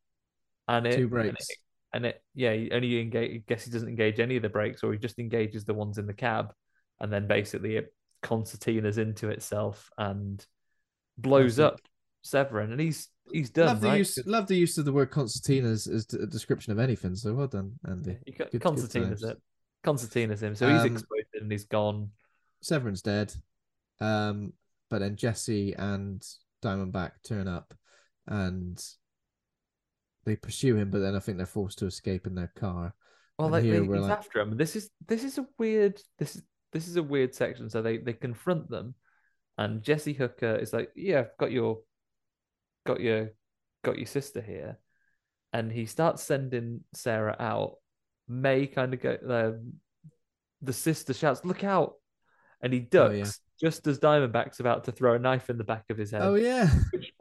and 0.67 0.87
it 0.87 0.97
Two 0.97 1.15
and 1.17 1.29
it, 1.29 1.45
and 1.93 2.05
it 2.05 2.21
yeah, 2.35 2.55
only 2.71 2.99
engage. 2.99 3.31
I 3.35 3.43
guess 3.47 3.65
he 3.65 3.71
doesn't 3.71 3.89
engage 3.89 4.19
any 4.19 4.35
of 4.35 4.41
the 4.41 4.49
brakes, 4.49 4.83
or 4.83 4.91
he 4.91 4.99
just 4.99 5.19
engages 5.19 5.65
the 5.65 5.73
ones 5.73 5.97
in 5.97 6.05
the 6.07 6.13
cab, 6.13 6.53
and 6.99 7.11
then 7.11 7.27
basically 7.27 7.77
it 7.77 7.93
concertinas 8.23 8.97
into 8.97 9.29
itself 9.29 9.89
and 9.97 10.45
blows 11.17 11.59
up 11.59 11.79
Severen, 12.25 12.71
and 12.71 12.79
he's 12.79 13.09
he's 13.31 13.49
done 13.49 13.67
love 13.67 13.81
the 13.81 13.87
right. 13.89 13.97
use. 13.97 14.19
Love 14.25 14.47
the 14.47 14.55
use 14.55 14.77
of 14.77 14.85
the 14.85 14.93
word 14.93 15.11
concertina 15.11 15.69
as, 15.69 15.87
as 15.87 16.05
a 16.13 16.25
description 16.27 16.71
of 16.73 16.79
anything. 16.79 17.15
So 17.15 17.33
well 17.33 17.47
done, 17.47 17.73
Andy. 17.87 18.17
You 18.25 18.33
got 18.33 18.51
Good- 18.51 18.51
good 18.51 18.61
concertina's 18.61 19.21
times. 19.21 19.33
it. 19.33 19.41
Concertina's 19.83 20.43
him, 20.43 20.55
so 20.55 20.67
he's 20.67 20.81
Um, 20.81 20.87
exploded 20.93 21.27
and 21.41 21.51
he's 21.51 21.65
gone. 21.65 22.11
Severen's 22.61 23.01
dead. 23.01 23.33
Um, 24.01 24.53
but 24.89 24.99
then 24.99 25.15
Jesse 25.15 25.73
and 25.73 26.25
Diamondback 26.67 27.11
turn 27.23 27.47
up, 27.47 27.73
and 28.27 28.81
they 30.25 30.35
pursue 30.35 30.75
him. 30.75 30.89
But 30.89 30.99
then 30.99 31.15
I 31.15 31.19
think 31.19 31.37
they're 31.37 31.45
forced 31.45 31.79
to 31.79 31.85
escape 31.85 32.27
in 32.27 32.35
their 32.35 32.51
car. 32.55 32.93
Well, 33.39 33.49
like, 33.49 33.63
they, 33.63 33.79
he's 33.79 33.87
like- 33.87 34.11
after 34.11 34.39
him. 34.39 34.57
This 34.57 34.75
is 34.75 34.89
this 35.07 35.23
is 35.23 35.37
a 35.37 35.45
weird 35.57 36.01
this 36.17 36.35
is 36.35 36.43
this 36.73 36.87
is 36.87 36.95
a 36.95 37.03
weird 37.03 37.33
section. 37.35 37.69
So 37.69 37.81
they 37.81 37.97
they 37.97 38.13
confront 38.13 38.69
them, 38.69 38.95
and 39.57 39.83
Jesse 39.83 40.13
Hooker 40.13 40.55
is 40.55 40.73
like, 40.73 40.89
"Yeah, 40.95 41.19
I've 41.19 41.37
got 41.39 41.51
your 41.51 41.79
got 42.85 42.99
your 42.99 43.31
got 43.83 43.97
your 43.97 44.07
sister 44.07 44.41
here," 44.41 44.79
and 45.53 45.71
he 45.71 45.85
starts 45.85 46.23
sending 46.23 46.81
Sarah 46.93 47.35
out. 47.39 47.75
Mae 48.27 48.67
kind 48.67 48.93
of 48.93 49.01
go. 49.01 49.17
Um, 49.29 49.73
the 50.61 50.73
sister 50.73 51.13
shouts, 51.13 51.45
"Look 51.45 51.63
out!" 51.63 51.95
And 52.61 52.73
he 52.73 52.79
ducks 52.79 53.11
Oh, 53.13 53.15
yeah. 53.17 53.25
just 53.59 53.87
as 53.87 53.99
Diamondback's 53.99 54.59
about 54.59 54.83
to 54.85 54.91
throw 54.91 55.15
a 55.15 55.19
knife 55.19 55.49
in 55.49 55.57
the 55.57 55.63
back 55.63 55.85
of 55.89 55.97
his 55.97 56.11
head. 56.11 56.21
Oh 56.23 56.35
yeah. 56.35 56.69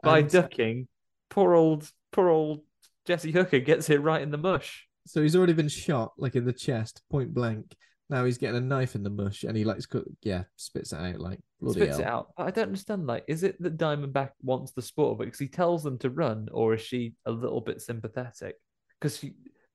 By 0.03 0.19
And- 0.19 0.29
ducking, 0.29 0.87
poor 1.29 1.53
old 1.53 1.89
poor 2.11 2.29
old 2.29 2.61
Jesse 3.05 3.31
Hooker 3.31 3.59
gets 3.59 3.87
hit 3.87 4.01
right 4.01 4.21
in 4.21 4.31
the 4.31 4.37
mush. 4.37 4.87
So 5.05 5.21
he's 5.21 5.35
already 5.35 5.53
been 5.53 5.69
shot, 5.69 6.11
like 6.17 6.35
in 6.35 6.43
the 6.45 6.51
chest, 6.53 7.01
point 7.09 7.33
blank. 7.33 7.73
Now 8.09 8.23
he's 8.25 8.37
getting 8.37 8.57
a 8.57 8.61
knife 8.61 8.95
in 8.95 9.03
the 9.03 9.09
mush, 9.09 9.43
and 9.43 9.55
he 9.57 9.63
likes, 9.65 9.85
co- 9.85 10.03
yeah, 10.21 10.43
spits 10.55 10.91
it 10.93 10.97
out 10.99 11.19
like 11.19 11.39
bloody 11.61 11.81
spits 11.81 11.97
hell. 11.97 12.01
it 12.01 12.07
out. 12.07 12.27
I 12.47 12.51
don't 12.51 12.67
understand. 12.67 13.05
Like, 13.07 13.23
is 13.27 13.43
it 13.43 13.61
that 13.61 13.77
Diamondback 13.77 14.31
wants 14.41 14.71
the 14.71 14.81
sport 14.81 15.13
of 15.15 15.21
it 15.21 15.25
because 15.25 15.39
he 15.39 15.47
tells 15.49 15.83
them 15.83 15.97
to 15.99 16.09
run, 16.09 16.47
or 16.53 16.73
is 16.73 16.81
she 16.81 17.13
a 17.25 17.31
little 17.31 17.59
bit 17.61 17.81
sympathetic? 17.81 18.55
Because 18.99 19.23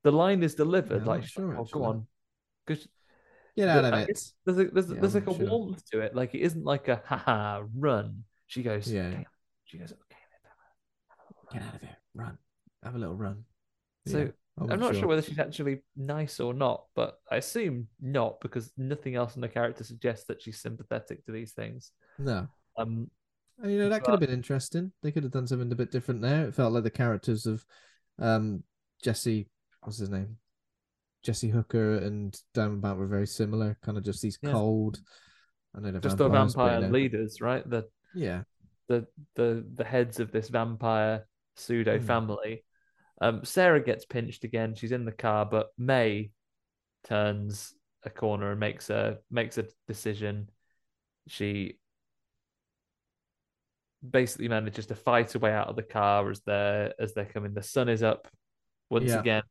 the 0.02 0.10
line 0.12 0.43
is 0.43 0.55
delivered 0.55 1.02
Yeah, 1.02 1.09
like, 1.09 1.24
sure, 1.24 1.56
"Oh, 1.59 1.64
go 1.64 1.84
on," 1.84 2.06
because 2.66 2.89
Get 3.57 3.69
out 3.69 3.85
of 3.85 3.95
it. 4.09 4.20
there's 4.47 4.59
a, 4.59 4.65
there's, 4.65 4.89
Yeah, 4.91 4.97
there's 5.01 5.15
I'm 5.16 5.24
like 5.27 5.35
a 5.35 5.39
sure. 5.39 5.49
warmth 5.49 5.85
to 5.91 6.01
it. 6.01 6.15
Like 6.15 6.35
it 6.35 6.41
isn't 6.41 6.65
like 6.65 6.89
a 6.89 7.03
haha 7.05 7.62
run. 7.77 8.24
She 8.47 8.62
goes, 8.62 8.91
Yeah. 8.91 9.09
"Okay." 9.09 9.27
She 9.65 9.79
goes, 9.79 9.93
okay. 9.93 10.20
Get 11.53 11.62
out 11.62 11.74
of 11.74 11.81
here. 11.81 11.97
Run. 12.15 12.39
Have 12.83 12.95
a 12.95 12.99
little 12.99 13.15
run. 13.16 13.45
So 14.07 14.19
Yeah, 14.19 14.24
I'm 14.59 14.65
wasn't 14.65 14.81
not 14.81 14.95
sure. 14.97 15.07
whether 15.09 15.23
she's 15.23 15.39
actually 15.39 15.83
nice 15.97 16.41
or 16.41 16.53
not, 16.55 16.85
but 16.95 17.19
I 17.31 17.37
assume 17.37 17.89
not 18.01 18.41
because 18.41 18.73
nothing 18.77 19.15
else 19.16 19.35
in 19.37 19.41
the 19.43 19.49
character 19.49 19.85
suggests 19.85 20.27
that 20.27 20.43
she's 20.43 20.61
sympathetic 20.61 21.24
to 21.27 21.33
these 21.33 21.53
things. 21.53 21.93
No. 22.19 22.49
Um, 22.77 23.11
And, 23.62 23.70
you 23.70 23.79
know, 23.79 23.89
that 23.91 24.03
could 24.03 24.12
have 24.12 24.20
been 24.20 24.31
interesting. 24.31 24.93
They 25.03 25.12
could 25.12 25.23
have 25.23 25.33
done 25.33 25.47
something 25.47 25.70
a 25.70 25.77
bit 25.77 25.91
different 25.91 26.23
there. 26.23 26.47
It 26.49 26.55
felt 26.55 26.73
like 26.73 26.85
the 26.85 26.91
characters 26.91 27.47
of 27.47 27.65
um 28.19 28.65
Jesse, 29.03 29.49
what's 29.83 29.99
his 29.99 30.11
name? 30.11 30.39
Jesse 31.23 31.49
Hooker 31.51 31.97
and 31.97 32.36
Diamondback 32.55 32.97
were 32.97 33.07
very 33.07 33.27
similar, 33.27 33.77
kind 33.82 33.97
of 33.99 34.05
just 34.05 34.23
these 34.23 34.39
Yeah. 34.43 34.53
cold. 34.53 35.01
I 35.74 35.81
don't 35.81 35.94
know 35.94 36.01
just 36.01 36.19
the 36.19 36.28
vampires, 36.28 36.55
but, 36.55 36.62
you 36.65 36.70
vampire 36.81 36.90
leaders, 36.93 37.40
right? 37.40 37.69
The 37.69 37.89
Yeah. 38.15 38.43
the 38.89 39.07
the 39.36 39.65
the 39.74 39.85
heads 39.85 40.20
of 40.20 40.32
this 40.32 40.49
vampire 40.49 41.27
pseudo 41.57 41.99
Hmm. 41.99 42.07
family. 42.07 42.65
Um, 43.20 43.44
Sarah 43.44 43.82
gets 43.82 44.05
pinched 44.05 44.44
again. 44.44 44.74
She's 44.74 44.93
in 44.93 45.05
the 45.05 45.12
car, 45.12 45.47
but 45.47 45.69
Mae 45.78 46.32
turns 47.05 47.74
a 48.03 48.11
corner 48.11 48.51
and 48.51 48.59
makes 48.61 48.90
a 48.90 49.19
makes 49.31 49.59
a 49.59 49.66
decision. 49.86 50.51
She 51.28 51.78
basically 54.09 54.49
manages 54.49 54.86
to 54.86 54.97
fight 54.97 55.31
her 55.32 55.39
way 55.39 55.53
out 55.53 55.69
of 55.69 55.77
the 55.77 55.82
car 55.85 56.28
as 56.31 56.40
they're 56.40 56.93
as 56.99 57.15
they're 57.15 57.24
coming. 57.24 57.55
The 57.55 57.62
sun 57.62 57.89
is 57.89 58.03
up 58.03 58.27
once 58.90 59.11
Yeah. 59.11 59.20
again. 59.20 59.43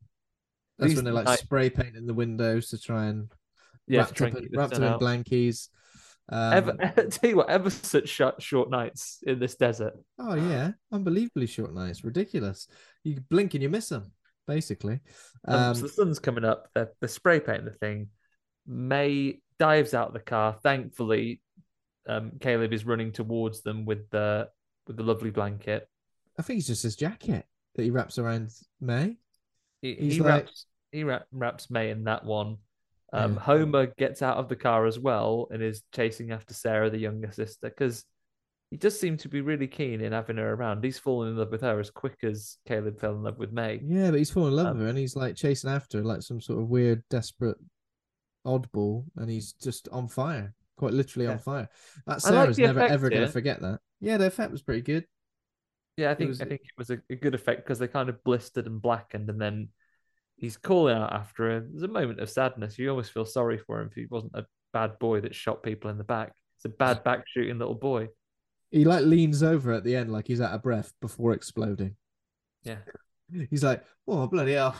That's 0.77 0.89
These 0.91 0.95
when 0.97 1.05
they 1.05 1.11
like 1.11 1.25
night- 1.25 1.39
spray 1.39 1.69
painting 1.69 2.05
the 2.05 2.13
windows 2.13 2.69
to 2.69 2.79
try 2.79 3.05
and 3.05 3.31
Yeah, 3.87 3.99
wrap, 4.01 4.13
try 4.13 4.27
up 4.27 4.35
in, 4.35 4.41
keep 4.41 4.51
the 4.51 4.57
wrapped 4.57 4.73
sun 4.73 4.81
them 4.81 4.93
in 4.93 4.99
blankies. 4.99 5.69
Um, 6.29 6.53
Ever, 6.53 6.73
tell 7.11 7.29
you 7.29 7.35
what, 7.35 7.49
ever 7.49 7.69
such 7.69 8.07
short, 8.07 8.41
short 8.41 8.69
nights 8.69 9.19
in 9.27 9.39
this 9.39 9.55
desert. 9.55 9.93
Oh 10.17 10.35
yeah, 10.35 10.71
unbelievably 10.91 11.47
short 11.47 11.73
nights, 11.73 12.03
ridiculous. 12.03 12.67
You 13.03 13.19
blink 13.29 13.53
and 13.53 13.61
you 13.63 13.69
miss 13.69 13.89
them, 13.89 14.11
basically. 14.47 14.99
Um, 15.47 15.59
Um, 15.59 15.75
so 15.75 15.81
the 15.83 15.89
sun's 15.89 16.19
coming 16.19 16.45
up. 16.45 16.69
They're, 16.73 16.91
they're 16.99 17.09
spray 17.09 17.39
painting 17.41 17.65
the 17.65 17.71
thing. 17.71 18.09
Mae 18.65 19.41
dives 19.59 19.93
out 19.93 20.07
of 20.07 20.13
the 20.13 20.19
car. 20.19 20.57
Thankfully, 20.63 21.41
um, 22.07 22.33
Caleb 22.39 22.71
is 22.73 22.85
running 22.85 23.11
towards 23.11 23.61
them 23.61 23.85
with 23.85 24.09
the 24.11 24.47
with 24.87 24.97
the 24.97 25.03
lovely 25.03 25.31
blanket. 25.31 25.87
I 26.39 26.43
think 26.43 26.59
it's 26.59 26.67
just 26.67 26.83
his 26.83 26.95
jacket 26.95 27.45
that 27.75 27.83
he 27.83 27.89
wraps 27.89 28.17
around 28.17 28.51
Mae. 28.79 29.17
He, 29.81 29.95
he 29.95 30.19
like- 30.19 30.27
wraps 30.45 30.65
he 30.91 31.03
wrap, 31.05 31.25
wraps 31.31 31.69
Mae 31.71 31.89
in 31.89 32.03
that 32.03 32.25
one. 32.25 32.57
Um, 33.13 33.33
Yeah. 33.35 33.39
Homer 33.39 33.85
gets 33.97 34.21
out 34.21 34.37
of 34.37 34.49
the 34.49 34.55
car 34.57 34.85
as 34.85 34.99
well 34.99 35.47
and 35.51 35.61
is 35.63 35.83
chasing 35.93 36.31
after 36.31 36.53
Sarah, 36.53 36.89
the 36.89 36.97
younger 36.99 37.31
sister, 37.31 37.69
because 37.69 38.03
he 38.71 38.77
does 38.77 38.99
seem 38.99 39.15
to 39.17 39.29
be 39.29 39.39
really 39.41 39.67
keen 39.67 40.01
in 40.01 40.11
having 40.11 40.35
her 40.37 40.53
around. 40.53 40.83
He's 40.83 40.99
fallen 40.99 41.29
in 41.29 41.37
love 41.37 41.51
with 41.51 41.61
her 41.61 41.79
as 41.79 41.89
quick 41.89 42.17
as 42.23 42.57
Caleb 42.67 42.99
fell 42.99 43.13
in 43.15 43.23
love 43.23 43.37
with 43.37 43.51
Mae. 43.53 43.81
Yeah, 43.85 44.11
but 44.11 44.17
he's 44.19 44.31
fallen 44.31 44.49
in 44.49 44.55
love 44.57 44.67
Um, 44.67 44.77
with 44.77 44.81
her, 44.83 44.89
and 44.89 44.97
he's 44.97 45.15
like 45.15 45.35
chasing 45.35 45.69
after 45.69 45.99
her 45.99 46.03
like 46.03 46.21
some 46.21 46.41
sort 46.41 46.59
of 46.59 46.69
weird, 46.69 47.03
desperate 47.09 47.57
oddball, 48.45 49.05
and 49.17 49.29
he's 49.29 49.53
just 49.53 49.87
on 49.89 50.07
fire, 50.07 50.53
quite 50.77 50.93
literally 50.93 51.27
on 51.27 51.39
fire. 51.39 51.69
That 52.07 52.25
I 52.25 52.29
like 52.45 52.57
never 52.57 52.81
ever 52.81 53.09
gonna 53.09 53.27
forget 53.27 53.61
that. 53.61 53.79
Yeah, 53.99 54.17
the 54.17 54.25
effect 54.27 54.51
was 54.51 54.61
pretty 54.61 54.81
good. 54.81 55.05
Yeah, 55.97 56.11
I 56.11 56.15
think 56.15 56.29
was- 56.29 56.41
I 56.41 56.45
think 56.45 56.61
it 56.61 56.77
was 56.77 56.89
a, 56.89 56.99
a 57.09 57.15
good 57.15 57.35
effect 57.35 57.63
because 57.63 57.79
they 57.79 57.87
kind 57.87 58.09
of 58.09 58.23
blistered 58.23 58.65
and 58.67 58.81
blackened, 58.81 59.29
and 59.29 59.39
then 59.41 59.69
he's 60.37 60.57
calling 60.57 60.95
out 60.95 61.13
after 61.13 61.51
him. 61.51 61.69
There's 61.71 61.83
a 61.83 61.87
moment 61.87 62.19
of 62.19 62.29
sadness. 62.29 62.77
You 62.79 62.89
almost 62.89 63.11
feel 63.11 63.25
sorry 63.25 63.57
for 63.57 63.79
him 63.81 63.87
if 63.87 63.93
he 63.93 64.05
wasn't 64.09 64.35
a 64.35 64.45
bad 64.73 64.97
boy 64.99 65.21
that 65.21 65.35
shot 65.35 65.63
people 65.63 65.89
in 65.91 65.97
the 65.97 66.03
back. 66.03 66.33
It's 66.57 66.65
a 66.65 66.69
bad 66.69 67.03
back 67.03 67.23
shooting 67.27 67.59
little 67.59 67.75
boy. 67.75 68.07
He 68.71 68.85
like 68.85 69.03
leans 69.03 69.43
over 69.43 69.73
at 69.73 69.83
the 69.83 69.95
end 69.97 70.11
like 70.11 70.27
he's 70.27 70.39
out 70.41 70.53
of 70.53 70.63
breath 70.63 70.93
before 71.01 71.33
exploding. 71.33 71.95
Yeah, 72.63 72.77
He's 73.49 73.63
like, 73.63 73.83
oh 74.07 74.27
bloody 74.27 74.53
hell, 74.53 74.75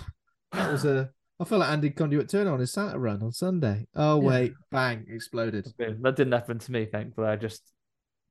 that 0.53 0.71
was 0.71 0.85
a. 0.85 1.09
I 1.39 1.43
feel 1.43 1.57
like 1.57 1.69
Andy 1.71 1.89
Conduit 1.89 2.29
Turner 2.29 2.53
on 2.53 2.59
his 2.59 2.71
Santa 2.71 2.99
run 2.99 3.21
on 3.23 3.31
Sunday. 3.31 3.87
Oh 3.95 4.21
Yeah. 4.21 4.27
wait, 4.27 4.53
bang, 4.71 5.05
exploded. 5.09 5.67
That 5.77 6.15
didn't 6.15 6.31
happen 6.33 6.59
to 6.59 6.71
me, 6.71 6.85
thankfully. 6.85 7.27
I 7.27 7.35
just 7.35 7.63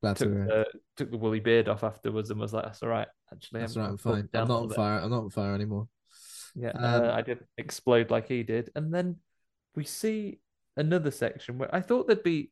Glad 0.02 0.16
to 0.16 0.24
took 0.24 0.32
hear. 0.34 0.46
the 0.46 0.66
took 0.96 1.10
the 1.10 1.18
woolly 1.18 1.40
beard 1.40 1.68
off 1.68 1.84
afterwards 1.84 2.30
and 2.30 2.40
was 2.40 2.52
like, 2.52 2.64
"That's 2.64 2.82
all 2.82 2.88
right." 2.88 3.08
Actually, 3.32 3.60
That's 3.60 3.76
I'm, 3.76 3.82
right, 3.82 3.88
I'm 3.90 3.98
fine. 3.98 4.28
I'm 4.34 4.48
not 4.48 4.62
on 4.62 4.68
bit. 4.68 4.76
fire. 4.76 4.98
I'm 4.98 5.10
not 5.10 5.24
on 5.24 5.30
fire 5.30 5.54
anymore. 5.54 5.88
Yeah, 6.54 6.70
Um, 6.70 7.04
uh, 7.04 7.12
I 7.12 7.22
didn't 7.22 7.46
explode 7.58 8.10
like 8.10 8.26
he 8.28 8.42
did. 8.42 8.70
And 8.74 8.92
then 8.92 9.16
we 9.74 9.84
see 9.84 10.40
another 10.76 11.10
section 11.10 11.58
where 11.58 11.74
I 11.74 11.80
thought 11.80 12.06
there'd 12.06 12.22
be. 12.22 12.50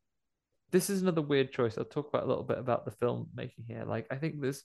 This 0.70 0.90
is 0.90 1.00
another 1.00 1.22
weird 1.22 1.50
choice. 1.50 1.78
I'll 1.78 1.84
talk 1.84 2.08
about 2.08 2.24
a 2.24 2.26
little 2.26 2.44
bit 2.44 2.58
about 2.58 2.84
the 2.84 2.90
film 2.90 3.28
making 3.34 3.64
here. 3.66 3.84
Like, 3.86 4.06
I 4.10 4.16
think 4.16 4.40
there's 4.40 4.64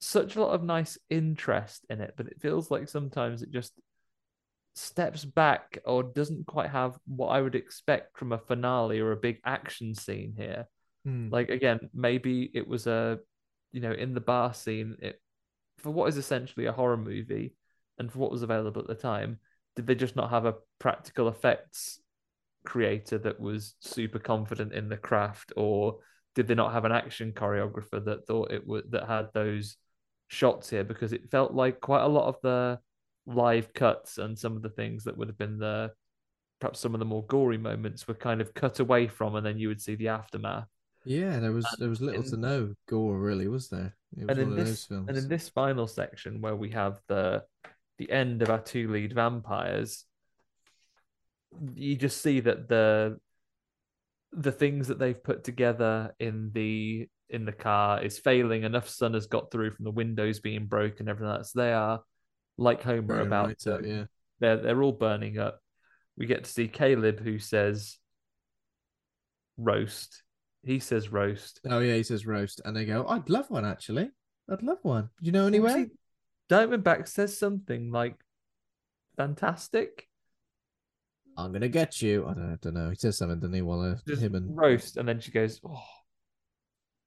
such 0.00 0.36
a 0.36 0.40
lot 0.40 0.52
of 0.54 0.62
nice 0.62 0.96
interest 1.10 1.84
in 1.90 2.00
it, 2.00 2.14
but 2.16 2.26
it 2.28 2.40
feels 2.40 2.70
like 2.70 2.88
sometimes 2.88 3.42
it 3.42 3.50
just 3.50 3.72
steps 4.76 5.24
back 5.24 5.78
or 5.84 6.02
doesn't 6.04 6.46
quite 6.46 6.70
have 6.70 6.96
what 7.06 7.28
I 7.28 7.40
would 7.40 7.54
expect 7.56 8.16
from 8.16 8.30
a 8.32 8.38
finale 8.38 9.00
or 9.00 9.10
a 9.12 9.16
big 9.16 9.40
action 9.44 9.94
scene 9.94 10.34
here. 10.36 10.68
Hmm. 11.04 11.28
Like 11.30 11.50
again, 11.50 11.90
maybe 11.92 12.50
it 12.54 12.66
was 12.66 12.86
a, 12.86 13.18
you 13.72 13.80
know, 13.80 13.92
in 13.92 14.14
the 14.14 14.20
bar 14.20 14.54
scene, 14.54 14.96
it 15.00 15.20
for 15.78 15.90
what 15.90 16.08
is 16.08 16.16
essentially 16.16 16.66
a 16.66 16.72
horror 16.72 16.96
movie, 16.96 17.54
and 17.98 18.10
for 18.10 18.18
what 18.18 18.30
was 18.30 18.42
available 18.42 18.80
at 18.80 18.88
the 18.88 18.94
time, 18.94 19.38
did 19.76 19.86
they 19.86 19.94
just 19.94 20.16
not 20.16 20.30
have 20.30 20.46
a 20.46 20.54
practical 20.78 21.28
effects 21.28 22.00
creator 22.64 23.18
that 23.18 23.38
was 23.38 23.74
super 23.80 24.18
confident 24.18 24.72
in 24.72 24.88
the 24.88 24.96
craft, 24.96 25.52
or 25.56 25.98
did 26.34 26.48
they 26.48 26.54
not 26.54 26.72
have 26.72 26.84
an 26.84 26.92
action 26.92 27.32
choreographer 27.32 28.04
that 28.04 28.26
thought 28.26 28.50
it 28.50 28.66
would 28.66 28.90
that 28.92 29.06
had 29.06 29.28
those 29.34 29.76
shots 30.28 30.70
here? 30.70 30.84
Because 30.84 31.12
it 31.12 31.30
felt 31.30 31.52
like 31.52 31.80
quite 31.80 32.02
a 32.02 32.08
lot 32.08 32.28
of 32.28 32.36
the 32.42 32.78
live 33.26 33.72
cuts 33.74 34.18
and 34.18 34.38
some 34.38 34.56
of 34.56 34.62
the 34.62 34.70
things 34.70 35.04
that 35.04 35.16
would 35.16 35.28
have 35.28 35.38
been 35.38 35.58
the 35.58 35.90
perhaps 36.60 36.80
some 36.80 36.94
of 36.94 36.98
the 36.98 37.04
more 37.04 37.24
gory 37.26 37.58
moments 37.58 38.06
were 38.06 38.14
kind 38.14 38.40
of 38.40 38.54
cut 38.54 38.80
away 38.80 39.06
from, 39.06 39.34
and 39.34 39.44
then 39.44 39.58
you 39.58 39.68
would 39.68 39.80
see 39.82 39.96
the 39.96 40.08
aftermath. 40.08 40.68
Yeah, 41.04 41.38
there 41.38 41.52
was 41.52 41.66
there 41.78 41.88
was 41.88 42.00
little 42.00 42.22
to 42.22 42.36
no 42.36 42.74
gore 42.88 43.18
really, 43.18 43.48
was 43.48 43.68
there? 43.68 43.94
It 44.16 44.26
was 44.26 44.30
and 44.30 44.38
in 44.38 44.50
one 44.50 44.58
of 44.58 44.66
those 44.66 44.74
this 44.74 44.84
films. 44.86 45.08
and 45.08 45.18
in 45.18 45.28
this 45.28 45.48
final 45.48 45.86
section 45.86 46.40
where 46.40 46.56
we 46.56 46.70
have 46.70 47.00
the 47.08 47.44
the 47.98 48.10
end 48.10 48.42
of 48.42 48.50
our 48.50 48.60
two 48.60 48.90
lead 48.90 49.12
vampires 49.12 50.04
you 51.74 51.96
just 51.96 52.20
see 52.20 52.40
that 52.40 52.68
the 52.68 53.18
the 54.32 54.52
things 54.52 54.88
that 54.88 54.98
they've 54.98 55.22
put 55.22 55.44
together 55.44 56.12
in 56.18 56.50
the 56.52 57.08
in 57.30 57.44
the 57.44 57.52
car 57.52 58.02
is 58.02 58.18
failing 58.18 58.64
enough 58.64 58.88
sun 58.88 59.14
has 59.14 59.26
got 59.26 59.50
through 59.50 59.70
from 59.70 59.84
the 59.84 59.90
windows 59.90 60.40
being 60.40 60.66
broken 60.66 61.08
everything 61.08 61.28
like 61.28 61.40
that 61.40 61.46
so 61.46 61.58
they 61.60 61.72
are 61.72 62.00
like 62.58 62.82
homer 62.82 63.02
Burning 63.02 63.26
about 63.28 63.46
right 63.46 63.66
up, 63.68 63.80
yeah. 63.84 64.04
they're 64.40 64.56
they're 64.56 64.82
all 64.82 64.92
burning 64.92 65.38
up 65.38 65.60
we 66.16 66.26
get 66.26 66.44
to 66.44 66.50
see 66.50 66.66
caleb 66.66 67.20
who 67.20 67.38
says 67.38 67.98
roast 69.56 70.23
he 70.64 70.78
says 70.78 71.12
roast 71.12 71.60
Oh 71.68 71.80
yeah, 71.80 71.94
he 71.94 72.02
says 72.02 72.26
roast, 72.26 72.60
and 72.64 72.76
they 72.76 72.84
go, 72.84 73.06
"I'd 73.08 73.28
love 73.28 73.50
one 73.50 73.64
actually. 73.64 74.10
I'd 74.50 74.62
love 74.62 74.78
one. 74.82 75.10
Do 75.20 75.26
you 75.26 75.32
know 75.32 75.46
anywhere?" 75.46 75.86
Diamondback 76.50 77.08
says 77.08 77.38
something 77.38 77.90
like 77.90 78.16
fantastic. 79.16 80.08
I'm 81.36 81.52
gonna 81.52 81.68
get 81.68 82.00
you. 82.00 82.26
I 82.26 82.34
don't, 82.34 82.52
I 82.52 82.56
don't 82.60 82.74
know. 82.74 82.90
He 82.90 82.96
says 82.96 83.18
something, 83.18 83.40
doesn't 83.40 83.54
he? 83.54 83.62
While 83.62 83.80
uh, 83.80 83.96
Just 84.06 84.22
him 84.22 84.34
and 84.34 84.56
roast, 84.56 84.96
and 84.96 85.08
then 85.08 85.20
she 85.20 85.30
goes, 85.32 85.60
"Oh, 85.66 85.82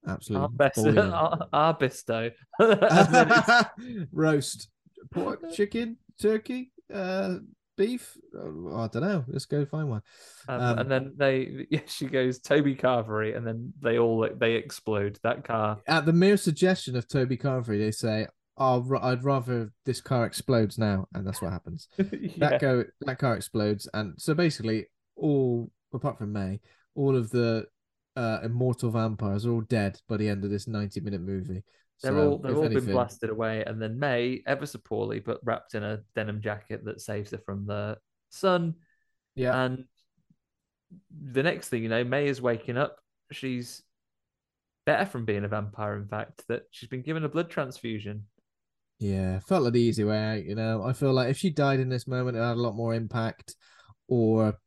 absolutely 0.06 0.42
our 0.42 0.48
best, 0.48 0.76
boiling. 0.76 0.98
our, 0.98 1.48
our 1.52 1.76
bisto." 1.76 2.32
And 2.58 3.66
roast 4.12 4.68
pork, 5.12 5.50
chicken, 5.54 5.96
turkey, 6.20 6.72
uh, 6.92 7.36
beef. 7.78 8.18
Oh, 8.36 8.76
I 8.76 8.88
don't 8.88 9.02
know. 9.02 9.24
Let's 9.28 9.46
go 9.46 9.64
find 9.64 9.88
one. 9.88 10.02
um, 10.48 10.60
Um, 10.60 10.78
and 10.80 10.90
then 10.90 11.14
they, 11.16 11.66
yeah, 11.70 11.80
she 11.86 12.06
goes 12.06 12.38
Toby 12.38 12.76
Carvery, 12.76 13.34
and 13.34 13.46
then 13.46 13.72
they 13.80 13.98
all 13.98 14.28
they 14.36 14.54
explode. 14.54 15.18
That 15.22 15.44
car, 15.44 15.78
At 15.86 16.04
the 16.04 16.12
mere 16.12 16.36
suggestion 16.36 16.96
of 16.96 17.08
Toby 17.08 17.38
Carvery, 17.38 17.78
they 17.78 17.92
say, 17.92 18.26
"Oh, 18.58 18.84
I'd 19.00 19.24
rather 19.24 19.72
this 19.86 20.02
car 20.02 20.26
explodes 20.26 20.76
now," 20.76 21.06
and 21.14 21.26
that's 21.26 21.40
what 21.40 21.52
happens. 21.52 21.88
yeah. 21.98 22.50
that 22.50 22.60
go 22.60 22.84
that 23.00 23.18
car 23.18 23.34
explodes, 23.36 23.88
and 23.94 24.14
so 24.18 24.34
basically, 24.34 24.86
all 25.16 25.70
apart 25.94 26.18
from 26.18 26.32
Mae, 26.32 26.60
all 26.94 27.16
of 27.16 27.30
the 27.30 27.64
uh, 28.16 28.40
immortal 28.42 28.90
vampires 28.90 29.46
are 29.46 29.52
all 29.52 29.60
dead 29.62 30.00
by 30.08 30.18
the 30.18 30.28
end 30.28 30.44
of 30.44 30.50
this 30.50 30.68
ninety-minute 30.68 31.22
movie. 31.22 31.62
They're 32.02 32.12
So, 32.12 32.30
all 32.30 32.38
they've 32.38 32.56
all 32.56 32.64
anything- 32.64 32.86
been 32.86 32.94
blasted 32.94 33.30
away, 33.30 33.64
and 33.64 33.80
then 33.82 33.98
Mae, 33.98 34.42
ever 34.46 34.66
so 34.66 34.78
poorly, 34.78 35.20
but 35.20 35.40
wrapped 35.44 35.74
in 35.74 35.82
a 35.82 36.02
denim 36.14 36.40
jacket 36.40 36.84
that 36.84 37.00
saves 37.00 37.30
her 37.32 37.38
from 37.38 37.66
the 37.66 37.98
sun. 38.30 38.74
Yeah, 39.34 39.64
And 39.64 39.84
the 41.10 41.42
next 41.42 41.68
thing 41.68 41.82
you 41.82 41.88
know, 41.88 42.04
Mae 42.04 42.28
is 42.28 42.40
waking 42.40 42.76
up. 42.76 42.98
She's 43.30 43.82
better 44.86 45.04
from 45.06 45.24
being 45.24 45.44
a 45.44 45.48
vampire, 45.48 45.96
in 45.96 46.06
fact, 46.08 46.44
that 46.48 46.62
she's 46.70 46.88
been 46.88 47.02
given 47.02 47.24
a 47.24 47.28
blood 47.28 47.50
transfusion. 47.50 48.26
Yeah, 48.98 49.38
felt 49.40 49.62
like 49.64 49.74
the 49.74 49.80
easy 49.80 50.02
way 50.04 50.18
out. 50.18 50.44
You 50.44 50.54
know, 50.54 50.82
I 50.82 50.92
feel 50.92 51.12
like 51.12 51.28
if 51.30 51.36
she 51.36 51.50
died 51.50 51.78
in 51.78 51.88
this 51.88 52.06
moment, 52.08 52.36
it 52.36 52.40
had 52.40 52.56
a 52.56 52.60
lot 52.60 52.74
more 52.74 52.94
impact. 52.94 53.54
Or 54.08 54.58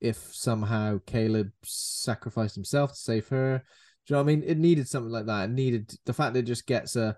if 0.00 0.16
somehow 0.32 1.00
Caleb 1.04 1.50
sacrificed 1.64 2.54
himself 2.54 2.92
to 2.92 2.98
save 2.98 3.28
her, 3.28 3.62
you 4.06 4.16
know 4.16 4.22
what 4.22 4.30
I 4.30 4.34
mean? 4.36 4.44
It 4.44 4.58
needed 4.58 4.88
something 4.88 5.12
like 5.12 5.26
that. 5.26 5.44
It 5.44 5.52
needed 5.52 5.94
the 6.04 6.12
fact 6.12 6.34
that 6.34 6.40
it 6.40 6.46
just 6.46 6.66
gets 6.66 6.96
a 6.96 7.16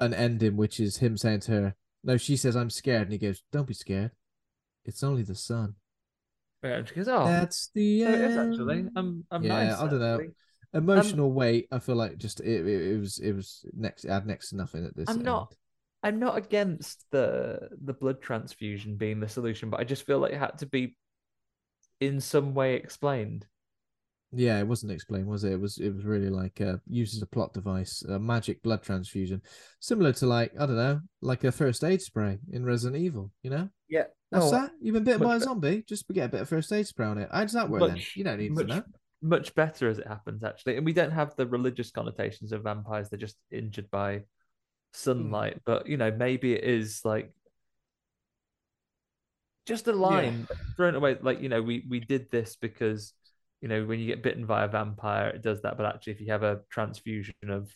an 0.00 0.14
ending, 0.14 0.56
which 0.56 0.80
is 0.80 0.96
him 0.96 1.16
saying 1.16 1.40
to 1.40 1.52
her, 1.52 1.74
"No," 2.04 2.16
she 2.16 2.36
says, 2.36 2.56
"I'm 2.56 2.70
scared," 2.70 3.02
and 3.02 3.12
he 3.12 3.18
goes, 3.18 3.42
"Don't 3.52 3.66
be 3.66 3.74
scared. 3.74 4.12
It's 4.84 5.02
only 5.02 5.22
the 5.22 5.34
sun." 5.34 5.74
Yeah, 6.62 6.76
and 6.76 6.88
she 6.88 6.94
goes, 6.94 7.08
"Oh, 7.08 7.24
That's 7.24 7.70
the 7.74 8.02
so 8.02 8.08
it 8.08 8.20
is 8.20 8.36
end. 8.36 8.52
actually. 8.52 8.86
I'm, 8.96 9.24
I'm 9.30 9.42
yeah, 9.42 9.64
nice." 9.64 9.78
I 9.78 9.88
don't 9.88 10.00
know. 10.00 10.14
actually. 10.14 10.34
Emotional 10.74 11.28
um, 11.28 11.34
weight. 11.34 11.68
I 11.72 11.78
feel 11.78 11.96
like 11.96 12.18
just 12.18 12.40
it, 12.40 12.66
it, 12.66 12.92
it 12.92 12.98
was 12.98 13.18
it 13.18 13.32
was 13.32 13.64
next 13.72 14.02
had 14.06 14.26
next 14.26 14.50
to 14.50 14.56
nothing 14.56 14.84
at 14.84 14.96
this. 14.96 15.08
I'm 15.08 15.22
not. 15.22 15.54
I'm 16.02 16.18
not 16.18 16.36
against 16.36 17.04
the 17.10 17.70
the 17.84 17.94
blood 17.94 18.20
transfusion 18.20 18.96
being 18.96 19.18
the 19.20 19.28
solution, 19.28 19.70
but 19.70 19.80
I 19.80 19.84
just 19.84 20.04
feel 20.04 20.18
like 20.18 20.32
it 20.32 20.38
had 20.38 20.58
to 20.58 20.66
be 20.66 20.96
in 22.00 22.20
some 22.20 22.54
way 22.54 22.74
explained. 22.74 23.46
Yeah, 24.32 24.58
it 24.58 24.68
wasn't 24.68 24.92
explained, 24.92 25.26
was 25.26 25.44
it? 25.44 25.52
It 25.52 25.60
was 25.60 25.78
it 25.78 25.94
was 25.94 26.04
really 26.04 26.28
like 26.28 26.60
uh 26.60 26.76
used 26.86 27.16
as 27.16 27.22
a 27.22 27.26
plot 27.26 27.54
device, 27.54 28.02
a 28.02 28.18
magic 28.18 28.62
blood 28.62 28.82
transfusion, 28.82 29.40
similar 29.80 30.12
to 30.14 30.26
like 30.26 30.52
I 30.58 30.66
don't 30.66 30.76
know, 30.76 31.00
like 31.22 31.44
a 31.44 31.52
first 31.52 31.82
aid 31.82 32.02
spray 32.02 32.38
in 32.52 32.64
Resident 32.64 33.00
Evil. 33.02 33.30
You 33.42 33.50
know, 33.50 33.68
Yeah, 33.88 34.04
that's 34.30 34.46
Oh, 34.46 34.50
that. 34.50 34.72
You've 34.82 34.94
been 34.94 35.04
bitten 35.04 35.22
by 35.22 35.36
a 35.36 35.40
zombie, 35.40 35.82
just 35.88 36.06
get 36.08 36.26
a 36.26 36.28
bit 36.28 36.42
of 36.42 36.48
first 36.48 36.70
aid 36.72 36.86
spray 36.86 37.06
on 37.06 37.16
it. 37.18 37.30
How 37.32 37.42
does 37.42 37.54
that 37.54 37.70
work 37.70 37.80
then? 37.88 38.00
You 38.14 38.24
don't 38.24 38.38
need 38.38 38.52
much, 38.52 38.66
to 38.66 38.74
know. 38.76 38.82
much 39.22 39.54
better 39.54 39.88
as 39.88 39.98
it 39.98 40.06
happens, 40.06 40.44
actually. 40.44 40.76
And 40.76 40.84
we 40.84 40.92
don't 40.92 41.10
have 41.12 41.34
the 41.36 41.46
religious 41.46 41.90
connotations 41.90 42.52
of 42.52 42.64
vampires; 42.64 43.08
they're 43.08 43.18
just 43.18 43.38
injured 43.50 43.90
by 43.90 44.24
sunlight. 44.92 45.60
But 45.64 45.88
you 45.88 45.96
know, 45.96 46.10
maybe 46.10 46.52
it 46.52 46.64
is 46.64 47.00
like 47.02 47.32
just 49.64 49.88
a 49.88 49.92
line 49.92 50.46
thrown 50.76 50.94
away. 50.94 51.16
Like 51.20 51.40
you 51.40 51.48
know, 51.48 51.62
we 51.62 51.86
we 51.88 52.00
did 52.00 52.30
this 52.30 52.56
because 52.56 53.14
you 53.60 53.68
know 53.68 53.84
when 53.84 53.98
you 54.00 54.06
get 54.06 54.22
bitten 54.22 54.46
by 54.46 54.64
a 54.64 54.68
vampire, 54.68 55.28
it 55.28 55.42
does 55.42 55.62
that. 55.62 55.76
But 55.76 55.86
actually, 55.86 56.14
if 56.14 56.20
you 56.20 56.30
have 56.32 56.42
a 56.42 56.60
transfusion 56.70 57.34
of 57.48 57.74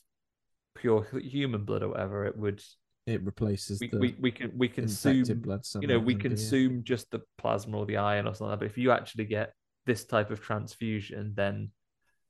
pure 0.74 1.06
human 1.20 1.64
blood 1.64 1.82
or 1.82 1.88
whatever, 1.88 2.26
it 2.26 2.36
would 2.36 2.62
It 3.06 3.22
replaces 3.24 3.80
we, 3.80 3.88
the 3.88 3.98
we, 3.98 4.16
we 4.20 4.30
can 4.30 4.52
we 4.56 4.68
consume 4.68 5.24
blood. 5.40 5.62
you 5.80 5.88
know 5.88 5.98
we 5.98 6.14
maybe, 6.14 6.22
yeah. 6.24 6.28
consume 6.30 6.84
just 6.84 7.10
the 7.10 7.20
plasma 7.38 7.78
or 7.78 7.86
the 7.86 7.96
iron 7.98 8.26
or 8.26 8.34
something 8.34 8.50
like 8.50 8.60
that. 8.60 8.64
But 8.64 8.70
if 8.70 8.78
you 8.78 8.92
actually 8.92 9.24
get 9.24 9.54
this 9.86 10.04
type 10.04 10.30
of 10.30 10.40
transfusion, 10.40 11.34
then 11.36 11.70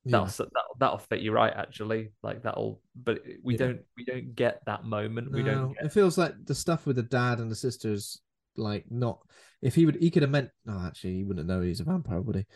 that'll 0.05 0.27
that'll, 0.27 0.77
that'll 0.79 0.99
fit 0.99 1.21
you 1.21 1.33
right 1.33 1.53
actually. 1.55 2.13
Like 2.23 2.43
that'll, 2.43 2.81
but 2.97 3.21
we 3.43 3.55
Yeah. 3.55 3.59
don't 3.59 3.81
we 3.97 4.05
don't 4.05 4.35
get 4.35 4.63
that 4.67 4.85
moment. 4.85 5.31
We 5.31 5.43
don't. 5.43 5.75
Get, 5.75 5.85
it 5.87 5.93
feels 5.93 6.17
like 6.19 6.35
the 6.45 6.55
stuff 6.55 6.87
with 6.87 6.97
the 6.97 7.03
dad 7.03 7.39
and 7.39 7.51
the 7.51 7.55
sisters, 7.55 8.21
like 8.57 8.87
not. 8.91 9.21
If 9.61 9.77
he 9.77 9.87
would, 9.87 9.97
he 9.97 10.11
could 10.11 10.23
have 10.23 10.31
meant. 10.31 10.51
No, 10.65 10.81
actually, 10.81 11.17
he 11.19 11.25
wouldn't 11.25 11.47
know 11.47 11.61
he's 11.61 11.81
a 11.81 11.85
vampire, 11.85 12.21
would 12.21 12.37
he? 12.37 12.47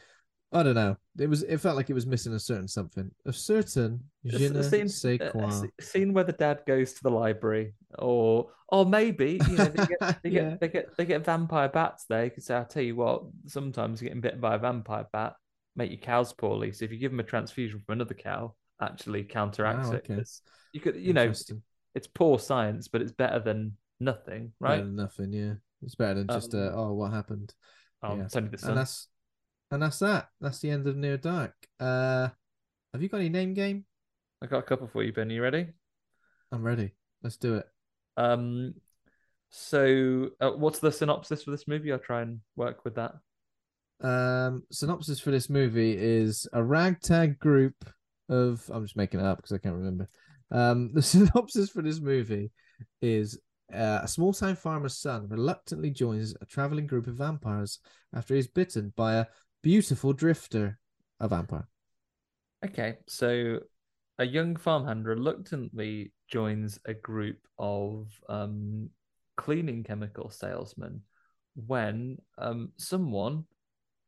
I 0.53 0.63
don't 0.63 0.75
know. 0.75 0.97
It 1.19 1.29
was. 1.29 1.43
It 1.43 1.59
felt 1.59 1.77
like 1.77 1.91
it 1.91 1.95
was 1.95 2.07
missing 2.07 2.33
a 2.33 2.39
certain 2.39 2.69
something. 2.69 3.11
A 3.27 3.33
certain 3.33 4.01
je 4.25 4.47
a 4.47 4.51
ne 4.51 4.63
scene, 4.63 4.89
sais 4.89 5.21
a- 5.21 5.71
a 5.79 5.83
scene 5.83 6.13
where 6.13 6.25
the 6.25 6.33
dad 6.33 6.63
goes 6.67 6.93
to 6.95 7.03
the 7.03 7.11
library, 7.11 7.75
or 7.99 8.51
or 8.69 8.87
maybe 8.87 9.41
you 9.49 9.57
know 9.57 9.65
they 9.65 9.87
get 9.87 9.99
they 10.23 10.31
Yeah. 10.31 10.51
get 10.51 10.61
they 10.61 10.69
get 10.69 10.97
they 10.97 11.05
get 11.05 11.25
vampire 11.25 11.69
bats 11.69 12.05
there. 12.09 12.25
You 12.25 12.31
could 12.31 12.45
say, 12.45 12.55
I'll 12.55 12.65
tell 12.65 12.83
you 12.83 12.97
what, 12.97 13.25
sometimes 13.47 14.01
getting 14.01 14.21
bitten 14.21 14.41
by 14.41 14.55
a 14.55 14.59
vampire 14.59 15.07
bat 15.13 15.35
make 15.75 15.91
your 15.91 16.01
cows 16.01 16.33
poorly. 16.33 16.73
So 16.73 16.85
if 16.87 16.93
you 16.93 16.99
give 16.99 17.11
them 17.11 17.21
a 17.21 17.25
transfusion 17.25 17.83
from 17.85 17.95
another 17.95 18.15
cow, 18.15 18.55
actually 18.81 19.25
counteracts 19.25 19.89
Wow, 19.89 19.95
it. 19.97 20.29
You 20.73 20.81
could 20.81 20.97
you 20.97 21.13
know 21.13 21.33
it's 21.95 22.07
poor 22.07 22.39
science, 22.39 22.89
but 22.89 23.03
it's 23.03 23.13
better 23.13 23.41
than 23.41 23.77
nothing, 24.01 24.53
Better 24.61 24.75
right? 24.75 24.85
than 24.85 24.97
nothing. 24.97 25.33
Yeah, 25.33 25.55
it's 25.83 25.95
better 25.97 26.15
than 26.15 26.29
just. 26.29 26.55
uh, 26.55 26.69
Um, 26.69 26.73
oh, 26.77 26.93
what 26.95 27.13
happened? 27.13 27.53
Um, 28.03 28.19
yeah. 28.19 28.25
it's 28.27 28.37
only 28.37 28.51
the 28.51 28.59
sun. 28.59 28.71
And 28.71 28.79
that's 28.79 29.09
and 29.71 29.83
that's 29.83 29.99
that. 30.01 30.29
That's 30.41 30.61
the 30.61 30.71
end 30.71 30.87
of 30.87 30.97
Near 30.97 31.17
Dark. 31.17 31.55
Uh, 31.81 32.29
have 32.93 33.03
you 33.03 33.09
got 33.09 33.19
any 33.19 33.29
name 33.29 33.55
game? 33.55 33.85
I 34.43 34.47
got 34.47 34.59
a 34.59 34.63
couple 34.63 34.87
for 34.87 35.03
you, 35.03 35.13
Ben. 35.13 35.31
You 35.31 35.43
ready? 35.43 35.69
I'm 36.53 36.63
ready. 36.63 36.93
Let's 37.23 37.37
do 37.37 37.57
it. 37.57 37.67
Um, 38.17 38.75
So, 39.51 40.31
uh, 40.41 40.51
what's 40.51 40.81
the 40.81 40.93
synopsis 40.93 41.43
for 41.43 41.51
this 41.51 41.69
movie? 41.69 41.93
I'll 41.93 41.99
try 41.99 42.23
and 42.23 42.41
work 42.57 42.85
with 42.85 42.97
that. 42.97 43.15
Um, 44.03 44.65
synopsis 44.71 45.21
for 45.21 45.31
this 45.31 45.49
movie 45.49 45.97
is 45.97 46.47
a 46.53 46.63
ragtag 46.63 47.39
group 47.39 47.75
of. 48.29 48.69
I'm 48.73 48.85
just 48.85 48.97
making 48.97 49.21
it 49.21 49.27
up 49.27 49.39
because 49.39 49.53
I 49.53 49.59
can't 49.59 49.77
remember. 49.77 50.09
Um, 50.51 50.91
the 50.95 51.03
synopsis 51.03 51.71
for 51.71 51.83
this 51.83 52.01
movie 52.01 52.51
is 53.01 53.41
uh, 53.73 54.01
a 54.03 54.09
small 54.09 54.33
town 54.33 54.57
farmer's 54.57 54.99
son 54.99 55.29
reluctantly 55.29 55.91
joins 55.91 56.35
a 56.41 56.47
traveling 56.47 56.87
group 56.87 57.07
of 57.07 57.15
vampires 57.15 57.79
after 58.15 58.35
he's 58.35 58.49
bitten 58.49 58.93
by 58.97 59.15
a 59.15 59.27
beautiful 59.67 60.13
drifter, 60.13 60.79
a 61.19 61.27
vampire. 61.27 61.67
Okay, 62.65 62.99
so 63.09 63.59
a 64.17 64.25
young 64.25 64.55
farmhand 64.55 65.05
reluctantly 65.07 66.13
joins 66.29 66.79
a 66.85 66.95
group 66.95 67.39
of 67.59 68.07
um, 68.29 68.89
cleaning 69.37 69.83
chemical 69.83 70.31
salesmen 70.31 71.03
when 71.67 72.17
um, 72.39 72.71
someone 72.77 73.43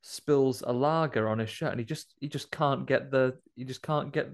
spills 0.03 0.63
a 0.65 0.73
lager 0.73 1.29
on 1.29 1.41
his 1.41 1.51
shirt 1.51 1.73
and 1.73 1.81
he 1.81 1.85
just 1.85 2.15
he 2.21 2.29
just 2.29 2.53
can't 2.53 2.87
get 2.87 3.11
the 3.11 3.37
he 3.57 3.65
just 3.65 3.83
can't 3.83 4.13
get 4.13 4.31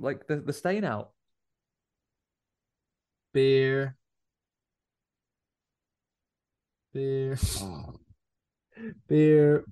like 0.00 0.26
the, 0.26 0.34
the 0.34 0.52
stain 0.52 0.82
out. 0.82 1.10
Beer. 3.32 3.96
Beer. 6.92 7.38
Beer. 9.06 9.64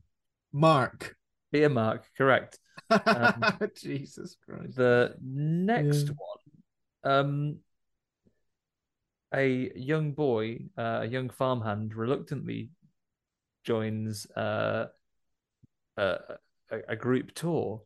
Mark. 0.54 1.16
Beer 1.52 1.68
mark, 1.68 2.04
correct. 2.16 2.58
Um, 2.88 3.44
Jesus 3.76 4.36
Christ. 4.48 4.76
The 4.76 5.14
next 5.20 6.06
Yeah. 6.06 6.12
one, 7.02 7.12
um, 7.12 7.56
a 9.34 9.70
young 9.76 10.12
boy, 10.12 10.60
uh, 10.78 11.00
a 11.02 11.06
young 11.06 11.28
farmhand, 11.28 11.94
reluctantly 11.94 12.70
joins 13.64 14.26
uh, 14.36 14.86
a, 15.96 16.02
a, 16.70 16.78
a 16.88 16.96
group 16.96 17.34
tour 17.34 17.82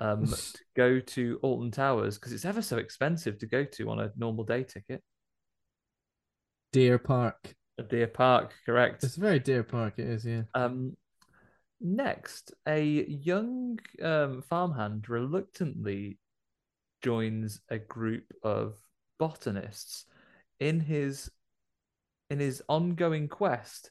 um, 0.00 0.26
to 0.26 0.58
go 0.76 0.98
to 1.00 1.38
Alton 1.42 1.70
Towers 1.70 2.18
because 2.18 2.32
it's 2.32 2.44
ever 2.44 2.62
so 2.62 2.78
expensive 2.78 3.38
to 3.38 3.46
go 3.46 3.64
to 3.64 3.90
on 3.90 4.00
a 4.00 4.10
normal 4.16 4.44
day 4.44 4.64
ticket. 4.64 5.02
Deer 6.72 6.98
Park. 6.98 7.54
A 7.78 7.82
Deer 7.82 8.06
Park, 8.08 8.52
correct. 8.66 9.04
It's 9.04 9.16
very 9.16 9.38
Deer 9.38 9.62
Park, 9.62 9.94
it 9.98 10.06
is, 10.06 10.24
yeah. 10.24 10.42
Um, 10.54 10.96
next, 11.80 12.52
a 12.66 12.82
young 12.82 13.78
um, 14.02 14.42
farmhand 14.42 15.08
reluctantly 15.08 16.18
joins 17.02 17.60
a 17.68 17.78
group 17.78 18.24
of 18.42 18.76
botanists 19.18 20.04
in 20.58 20.80
his 20.80 21.30
in 22.28 22.38
his 22.38 22.62
ongoing 22.68 23.26
quest 23.26 23.90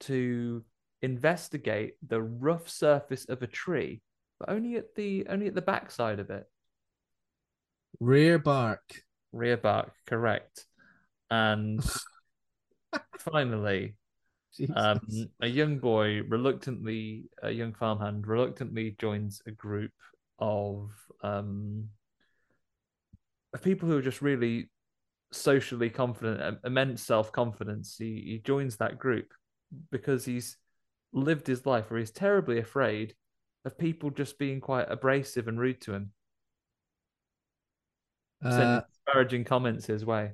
to 0.00 0.62
investigate 1.02 1.94
the 2.06 2.20
rough 2.20 2.68
surface 2.68 3.24
of 3.28 3.42
a 3.42 3.46
tree, 3.46 4.02
but 4.38 4.50
only 4.50 4.76
at 4.76 4.94
the 4.94 5.26
only 5.28 5.46
at 5.46 5.54
the 5.54 5.62
backside 5.62 6.18
of 6.18 6.30
it. 6.30 6.46
Rear 8.00 8.38
Bark. 8.38 8.82
Rear 9.32 9.56
bark, 9.56 9.92
correct. 10.06 10.66
And 11.30 11.80
finally. 13.18 13.94
Um, 14.74 15.00
a 15.40 15.46
young 15.46 15.78
boy 15.78 16.22
reluctantly, 16.22 17.24
a 17.42 17.50
young 17.50 17.72
farmhand 17.74 18.26
reluctantly 18.26 18.96
joins 18.98 19.42
a 19.46 19.50
group 19.50 19.92
of 20.38 20.90
um, 21.22 21.88
of 23.52 23.62
people 23.62 23.88
who 23.88 23.98
are 23.98 24.02
just 24.02 24.22
really 24.22 24.70
socially 25.32 25.90
confident, 25.90 26.58
immense 26.64 27.02
self 27.02 27.32
confidence. 27.32 27.96
He 27.98 28.22
he 28.26 28.42
joins 28.44 28.76
that 28.76 28.98
group 28.98 29.32
because 29.90 30.24
he's 30.24 30.56
lived 31.12 31.46
his 31.46 31.66
life 31.66 31.90
where 31.90 32.00
he's 32.00 32.10
terribly 32.10 32.58
afraid 32.58 33.14
of 33.64 33.78
people 33.78 34.10
just 34.10 34.38
being 34.38 34.60
quite 34.60 34.90
abrasive 34.90 35.48
and 35.48 35.58
rude 35.58 35.80
to 35.82 35.94
him, 35.94 36.12
Uh, 38.44 38.50
sending 38.50 38.82
disparaging 38.92 39.44
comments 39.44 39.86
his 39.86 40.04
way. 40.04 40.32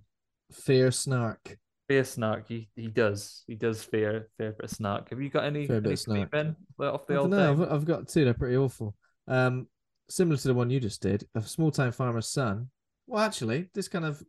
Fear 0.52 0.90
Snark. 0.90 1.58
Fear 1.88 2.04
snark. 2.04 2.48
He 2.48 2.68
he 2.74 2.88
does. 2.88 3.44
He 3.46 3.54
does 3.54 3.82
fear 3.84 4.28
fear 4.36 4.48
a 4.48 4.52
bit 4.52 4.64
of 4.64 4.70
snark. 4.70 5.10
Have 5.10 5.20
you 5.20 5.28
got 5.30 5.44
any, 5.44 5.66
bit 5.66 5.84
any 5.84 5.92
of 5.92 5.98
snark. 6.00 6.30
Ben 6.30 6.56
off 6.80 7.06
the 7.06 7.14
I 7.14 7.18
old 7.18 7.30
name? 7.30 7.62
I've, 7.62 7.72
I've 7.72 7.84
got 7.84 8.08
two. 8.08 8.24
They're 8.24 8.34
pretty 8.34 8.56
awful. 8.56 8.96
Um, 9.28 9.68
similar 10.08 10.36
to 10.36 10.48
the 10.48 10.54
one 10.54 10.68
you 10.70 10.80
just 10.80 11.00
did. 11.00 11.26
A 11.36 11.42
small 11.42 11.70
town 11.70 11.92
farmer's 11.92 12.28
son. 12.28 12.70
Well, 13.06 13.22
actually, 13.22 13.70
this 13.72 13.86
kind 13.88 14.04
of 14.04 14.22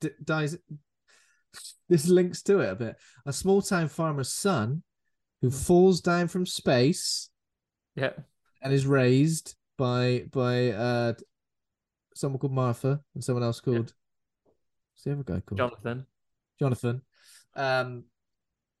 d- 0.00 0.10
dies. 0.22 0.56
This 1.88 2.08
links 2.08 2.42
to 2.44 2.58
it 2.60 2.70
a 2.70 2.74
bit. 2.74 2.96
A 3.26 3.32
small 3.32 3.62
town 3.62 3.86
farmer's 3.86 4.32
son 4.32 4.82
who 5.40 5.52
falls 5.52 6.00
down 6.00 6.26
from 6.26 6.46
space 6.46 7.30
Yeah. 7.94 8.10
and 8.60 8.72
is 8.72 8.86
raised 8.88 9.54
by 9.78 10.24
by 10.32 10.70
uh 10.70 11.12
someone 12.16 12.40
called 12.40 12.54
Martha 12.54 13.00
and 13.14 13.22
someone 13.22 13.44
else 13.44 13.60
called. 13.60 13.92
What's 14.94 15.04
the 15.04 15.12
other 15.12 15.22
guy 15.22 15.40
called? 15.46 15.58
Jonathan. 15.58 16.06
Jonathan. 16.64 17.02
Um, 17.56 18.04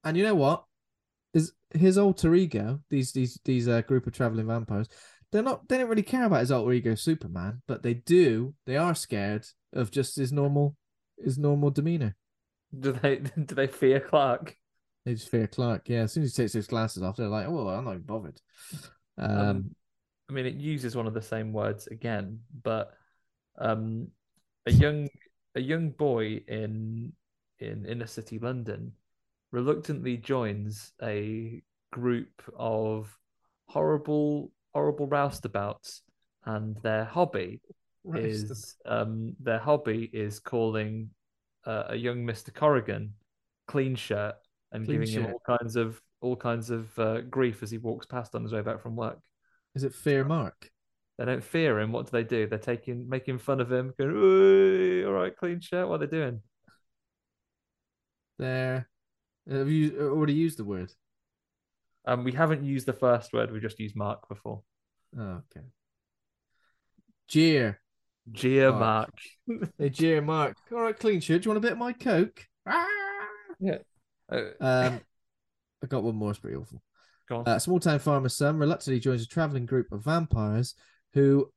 and 0.04 0.16
you 0.16 0.24
know 0.24 0.34
what? 0.34 0.64
Is 1.34 1.52
his 1.74 1.98
alter 1.98 2.34
ego? 2.34 2.80
These 2.90 3.12
these 3.12 3.38
these 3.44 3.68
uh, 3.68 3.82
group 3.82 4.06
of 4.06 4.12
traveling 4.12 4.46
vampires. 4.46 4.88
They're 5.32 5.42
not. 5.42 5.68
They 5.68 5.78
don't 5.78 5.88
really 5.88 6.02
care 6.02 6.24
about 6.24 6.40
his 6.40 6.52
alter 6.52 6.72
ego, 6.72 6.94
Superman, 6.94 7.62
but 7.66 7.82
they 7.82 7.94
do. 7.94 8.54
They 8.66 8.76
are 8.76 8.94
scared 8.94 9.46
of 9.72 9.90
just 9.90 10.16
his 10.16 10.32
normal 10.32 10.76
his 11.22 11.38
normal 11.38 11.70
demeanor. 11.70 12.16
Do 12.78 12.92
they 12.92 13.16
do 13.46 13.54
they 13.54 13.66
fear 13.66 14.00
Clark? 14.00 14.56
They 15.04 15.14
just 15.14 15.28
fear 15.30 15.46
Clark. 15.46 15.88
Yeah, 15.88 16.02
as 16.02 16.12
soon 16.12 16.22
as 16.22 16.34
he 16.34 16.42
takes 16.42 16.52
his 16.52 16.66
glasses 16.66 17.02
off, 17.02 17.16
they're 17.16 17.28
like, 17.28 17.46
"Oh, 17.46 17.68
I'm 17.68 17.84
not 17.84 17.92
even 17.92 18.02
bothered." 18.02 18.40
Um, 19.18 19.30
Um, 19.30 19.76
I 20.28 20.32
mean, 20.32 20.46
it 20.46 20.54
uses 20.54 20.96
one 20.96 21.06
of 21.06 21.14
the 21.14 21.22
same 21.22 21.52
words 21.52 21.86
again, 21.88 22.40
but 22.62 22.94
um, 23.58 24.08
a 24.66 24.72
young 24.72 25.08
a 25.54 25.60
young 25.60 25.90
boy 25.90 26.42
in 26.48 27.12
in 27.58 27.86
inner 27.86 28.06
city 28.06 28.38
London 28.38 28.92
reluctantly 29.52 30.16
joins 30.16 30.92
a 31.02 31.62
group 31.92 32.42
of 32.56 33.16
horrible 33.66 34.50
horrible 34.72 35.06
roustabouts, 35.08 36.00
and 36.44 36.76
their 36.82 37.04
hobby 37.04 37.60
is 38.14 38.76
um 38.84 39.34
their 39.40 39.58
hobby 39.58 40.10
is 40.12 40.40
calling 40.40 41.10
uh, 41.66 41.84
a 41.90 41.96
young 41.96 42.24
Mister 42.24 42.52
Corrigan 42.52 43.14
clean 43.66 43.94
shirt 43.94 44.34
and 44.72 44.84
Clean 44.84 45.00
giving 45.00 45.14
him 45.14 45.32
all 45.32 45.56
kinds 45.56 45.76
of 45.76 46.00
all 46.20 46.36
kinds 46.36 46.70
of 46.70 46.98
uh, 46.98 47.20
grief 47.22 47.62
as 47.62 47.70
he 47.70 47.78
walks 47.78 48.06
past 48.06 48.34
on 48.34 48.42
his 48.42 48.52
way 48.52 48.62
back 48.62 48.82
from 48.82 48.96
work. 48.96 49.18
is 49.74 49.84
it 49.84 49.94
Fear 49.94 50.24
Mark? 50.24 50.70
They 51.18 51.24
don't 51.24 51.44
fear 51.44 51.78
him. 51.78 51.92
What 51.92 52.06
do 52.06 52.10
they 52.10 52.24
do? 52.24 52.46
They're 52.46 52.58
taking 52.58 53.08
making 53.08 53.38
fun 53.38 53.60
of 53.60 53.70
him, 53.70 53.94
going, 53.98 55.06
all 55.06 55.12
right, 55.12 55.36
clean 55.36 55.60
shirt. 55.60 55.88
What 55.88 56.02
are 56.02 56.06
they 56.06 56.16
doing? 56.16 56.40
There. 58.38 58.88
Have 59.50 59.68
you 59.68 60.10
already 60.10 60.32
used 60.34 60.58
the 60.58 60.64
word? 60.64 60.92
Um, 62.06 62.24
we 62.24 62.32
haven't 62.32 62.64
used 62.64 62.86
the 62.86 62.92
first 62.92 63.32
word. 63.32 63.50
We 63.50 63.60
just 63.60 63.78
used 63.78 63.96
Mark 63.96 64.28
before. 64.28 64.62
Oh, 65.18 65.42
okay. 65.56 65.66
Jeer. 67.28 67.80
Gia 68.30 68.72
Mark. 68.72 69.10
Mark. 69.46 69.70
Hey, 69.78 69.90
Jeer 69.90 70.22
Mark. 70.22 70.56
All 70.72 70.80
right, 70.80 70.98
clean 70.98 71.20
shirt. 71.20 71.42
Do 71.42 71.46
you 71.46 71.50
want 71.50 71.58
a 71.58 71.68
bit 71.68 71.72
of 71.72 71.78
my 71.78 71.92
coke? 71.92 72.46
Ah! 72.66 72.86
yeah. 73.60 73.78
Uh, 74.30 74.42
Um, 74.60 75.00
I 75.82 75.86
got 75.86 76.02
one 76.02 76.16
more. 76.16 76.30
It's 76.30 76.38
pretty 76.38 76.56
awful. 76.56 76.82
go 77.28 77.38
on. 77.38 77.48
Uh, 77.48 77.58
small 77.58 77.80
town 77.80 77.98
farmer's 77.98 78.36
son 78.36 78.58
reluctantly 78.58 79.00
joins 79.00 79.22
a 79.22 79.28
traveling 79.28 79.66
group 79.66 79.92
of 79.92 80.04
vampires 80.04 80.74
who, 81.12 81.50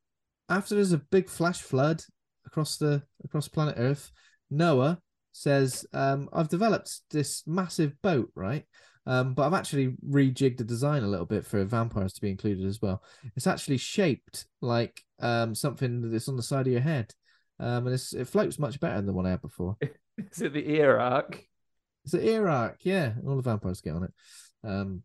after 0.48 0.74
there's 0.74 0.92
a 0.92 0.98
big 0.98 1.28
flash 1.28 1.60
flood 1.62 2.02
across 2.46 2.76
the 2.76 3.02
across 3.24 3.48
planet 3.48 3.74
Earth, 3.78 4.10
Noah 4.50 5.00
says, 5.32 5.86
um, 5.92 6.28
"I've 6.32 6.48
developed 6.48 7.00
this 7.10 7.46
massive 7.46 8.00
boat, 8.02 8.30
right? 8.34 8.64
Um, 9.06 9.32
but 9.32 9.46
I've 9.46 9.54
actually 9.54 9.96
rejigged 10.06 10.58
the 10.58 10.64
design 10.64 11.02
a 11.02 11.08
little 11.08 11.24
bit 11.26 11.46
for 11.46 11.64
vampires 11.64 12.12
to 12.14 12.20
be 12.20 12.30
included 12.30 12.66
as 12.66 12.82
well. 12.82 13.02
It's 13.36 13.46
actually 13.46 13.78
shaped 13.78 14.46
like 14.60 15.02
um 15.20 15.54
something 15.54 16.10
that's 16.10 16.28
on 16.28 16.36
the 16.36 16.42
side 16.42 16.66
of 16.66 16.72
your 16.72 16.82
head, 16.82 17.12
um, 17.58 17.86
and 17.86 17.94
it's, 17.94 18.12
it 18.12 18.28
floats 18.28 18.58
much 18.58 18.80
better 18.80 18.96
than 18.96 19.06
the 19.06 19.12
one 19.12 19.26
I 19.26 19.30
had 19.30 19.42
before. 19.42 19.76
Is 20.18 20.42
it 20.42 20.52
the 20.52 20.68
ear 20.70 20.98
arc? 20.98 21.42
It's 22.04 22.14
an 22.14 22.22
ear 22.22 22.48
arc, 22.48 22.78
yeah. 22.82 23.12
All 23.26 23.36
the 23.36 23.42
vampires 23.42 23.80
get 23.80 23.94
on 23.94 24.04
it. 24.04 24.12
Um, 24.64 25.02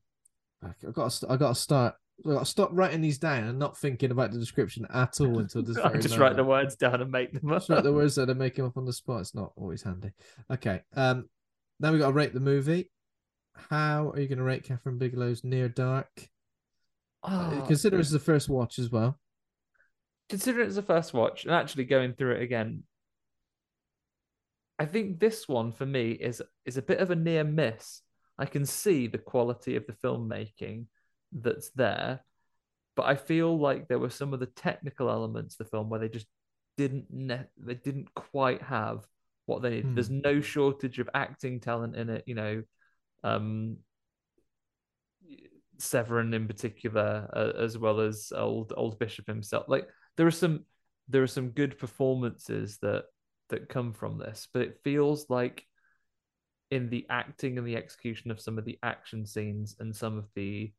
I 0.63 0.91
got 0.91 1.23
I 1.29 1.37
got 1.37 1.49
to 1.49 1.55
start. 1.55 1.95
I 2.26 2.30
got 2.30 2.40
to 2.40 2.45
stop 2.45 2.69
writing 2.73 3.02
these 3.02 3.18
down 3.18 3.44
and 3.45 3.60
not 3.60 3.77
thinking 3.77 4.11
about 4.11 4.31
the 4.31 4.40
description 4.40 4.85
at 4.94 5.19
all 5.19 5.40
until 5.40 5.64
this 5.64 5.77
I 5.84 5.98
just 5.98 6.18
write 6.18 6.35
the 6.35 6.44
words 6.44 6.76
down 6.76 7.02
and 7.02 7.11
make 7.11 7.34
them 7.34 7.52
up. 7.52 7.57
Just 7.60 7.69
write 7.69 7.84
the 7.84 7.91
words 7.94 8.15
that 8.15 8.30
are 8.30 8.35
making 8.35 8.65
up 8.65 8.77
on 8.77 8.85
the 8.85 8.94
spot. 8.94 9.22
It's 9.22 9.35
not 9.35 9.52
always 9.56 9.81
handy. 9.84 10.11
Okay. 10.52 10.81
Um, 10.95 11.27
now 11.80 11.91
we've 11.91 11.99
got 11.99 12.07
to 12.07 12.14
rate 12.14 12.34
the 12.34 12.40
movie. 12.40 12.91
How 13.69 14.11
are 14.11 14.19
you 14.19 14.27
going 14.27 14.38
to 14.38 14.44
rate 14.44 14.64
Kathryn 14.68 14.98
Bigelow's 14.99 15.44
Near 15.44 15.69
Dark? 15.69 16.10
Uh, 17.23 17.52
Oh, 17.61 17.65
Consider 17.68 17.98
this 17.98 18.10
the 18.11 18.19
first 18.19 18.48
watch 18.49 18.80
as 18.80 18.90
well. 18.91 19.18
consider 20.30 20.61
it 20.61 20.68
as 20.68 20.77
a 20.77 20.81
first 20.81 21.14
watch 21.14 21.45
and 21.45 21.53
actually 21.53 21.85
going 21.85 22.14
through 22.14 22.35
it 22.35 22.41
again. 22.41 22.84
I 24.80 24.85
think 24.85 25.19
this 25.19 25.48
one 25.48 25.72
for 25.72 25.85
me 25.85 26.11
is 26.11 26.41
is 26.65 26.77
a 26.77 26.81
bit 26.81 26.99
of 26.99 27.11
a 27.11 27.15
near 27.15 27.44
miss. 27.44 28.02
I 28.38 28.45
can 28.45 28.65
see 28.65 29.07
the 29.07 29.19
quality 29.19 29.76
of 29.76 29.85
the 29.85 29.94
filmmaking 29.94 30.85
that's 31.34 31.69
there, 31.72 32.22
but 32.95 33.03
I 33.03 33.15
feel 33.15 33.57
like 33.57 33.88
there 33.88 33.99
were 33.99 34.10
some 34.10 34.34
of 34.34 34.39
the 34.39 34.45
technical 34.45 35.10
elements 35.10 35.55
of 35.55 35.65
the 35.65 35.72
film 35.72 35.89
where 35.89 35.99
they 35.99 36.10
just 36.10 36.27
didn't 36.77 37.05
ne- 37.10 37.47
they 37.57 37.76
didn't 37.76 38.14
quite 38.14 38.61
have 38.61 39.05
what 39.45 39.61
they 39.61 39.69
need. 39.69 39.85
Hmm. 39.85 39.95
There's 39.95 40.10
no 40.10 40.41
shortage 40.41 40.99
of 40.99 41.10
acting 41.14 41.60
talent 41.60 41.95
in 41.95 42.10
it, 42.10 42.23
you 42.27 42.35
know. 42.35 42.64
Um, 43.23 43.77
Severen 45.80 46.34
in 46.34 46.47
particular, 46.47 47.30
uh, 47.34 47.61
as 47.61 47.77
well 47.77 47.99
as 47.99 48.31
old 48.35 48.73
old 48.76 48.99
Bishop 48.99 49.27
himself. 49.27 49.65
Like 49.68 49.88
there 50.18 50.27
are 50.27 50.31
some 50.31 50.65
there 51.10 51.23
are 51.23 51.27
some 51.27 51.49
good 51.49 51.77
performances 51.77 52.77
that 52.81 53.05
that 53.49 53.69
come 53.69 53.93
from 53.93 54.18
this, 54.18 54.47
but 54.53 54.61
it 54.61 54.80
feels 54.84 55.30
like 55.30 55.65
in 56.72 56.89
the 56.89 57.05
acting 57.10 57.57
and 57.57 57.68
the 57.68 57.76
execution 57.76 58.31
of 58.31 58.39
some 58.39 58.57
of 58.57 58.65
the 58.65 58.80
action 58.81 59.26
scenes 59.26 59.76
and 59.80 59.95
some 59.95 60.18
of 60.18 60.26
the 60.35 60.72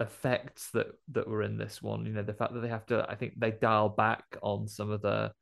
effects 0.00 0.70
that 0.72 0.88
that 1.12 1.26
were 1.28 1.42
in 1.42 1.56
this 1.58 1.82
one, 1.82 2.06
you 2.06 2.12
know, 2.12 2.22
the 2.22 2.34
fact 2.34 2.54
that 2.54 2.60
they 2.60 2.68
have 2.68 2.86
to, 2.86 3.06
I 3.08 3.14
think 3.14 3.34
they 3.38 3.50
dial 3.52 3.88
back 3.88 4.24
on 4.42 4.68
some 4.68 4.90
of 4.90 5.02
the 5.02 5.32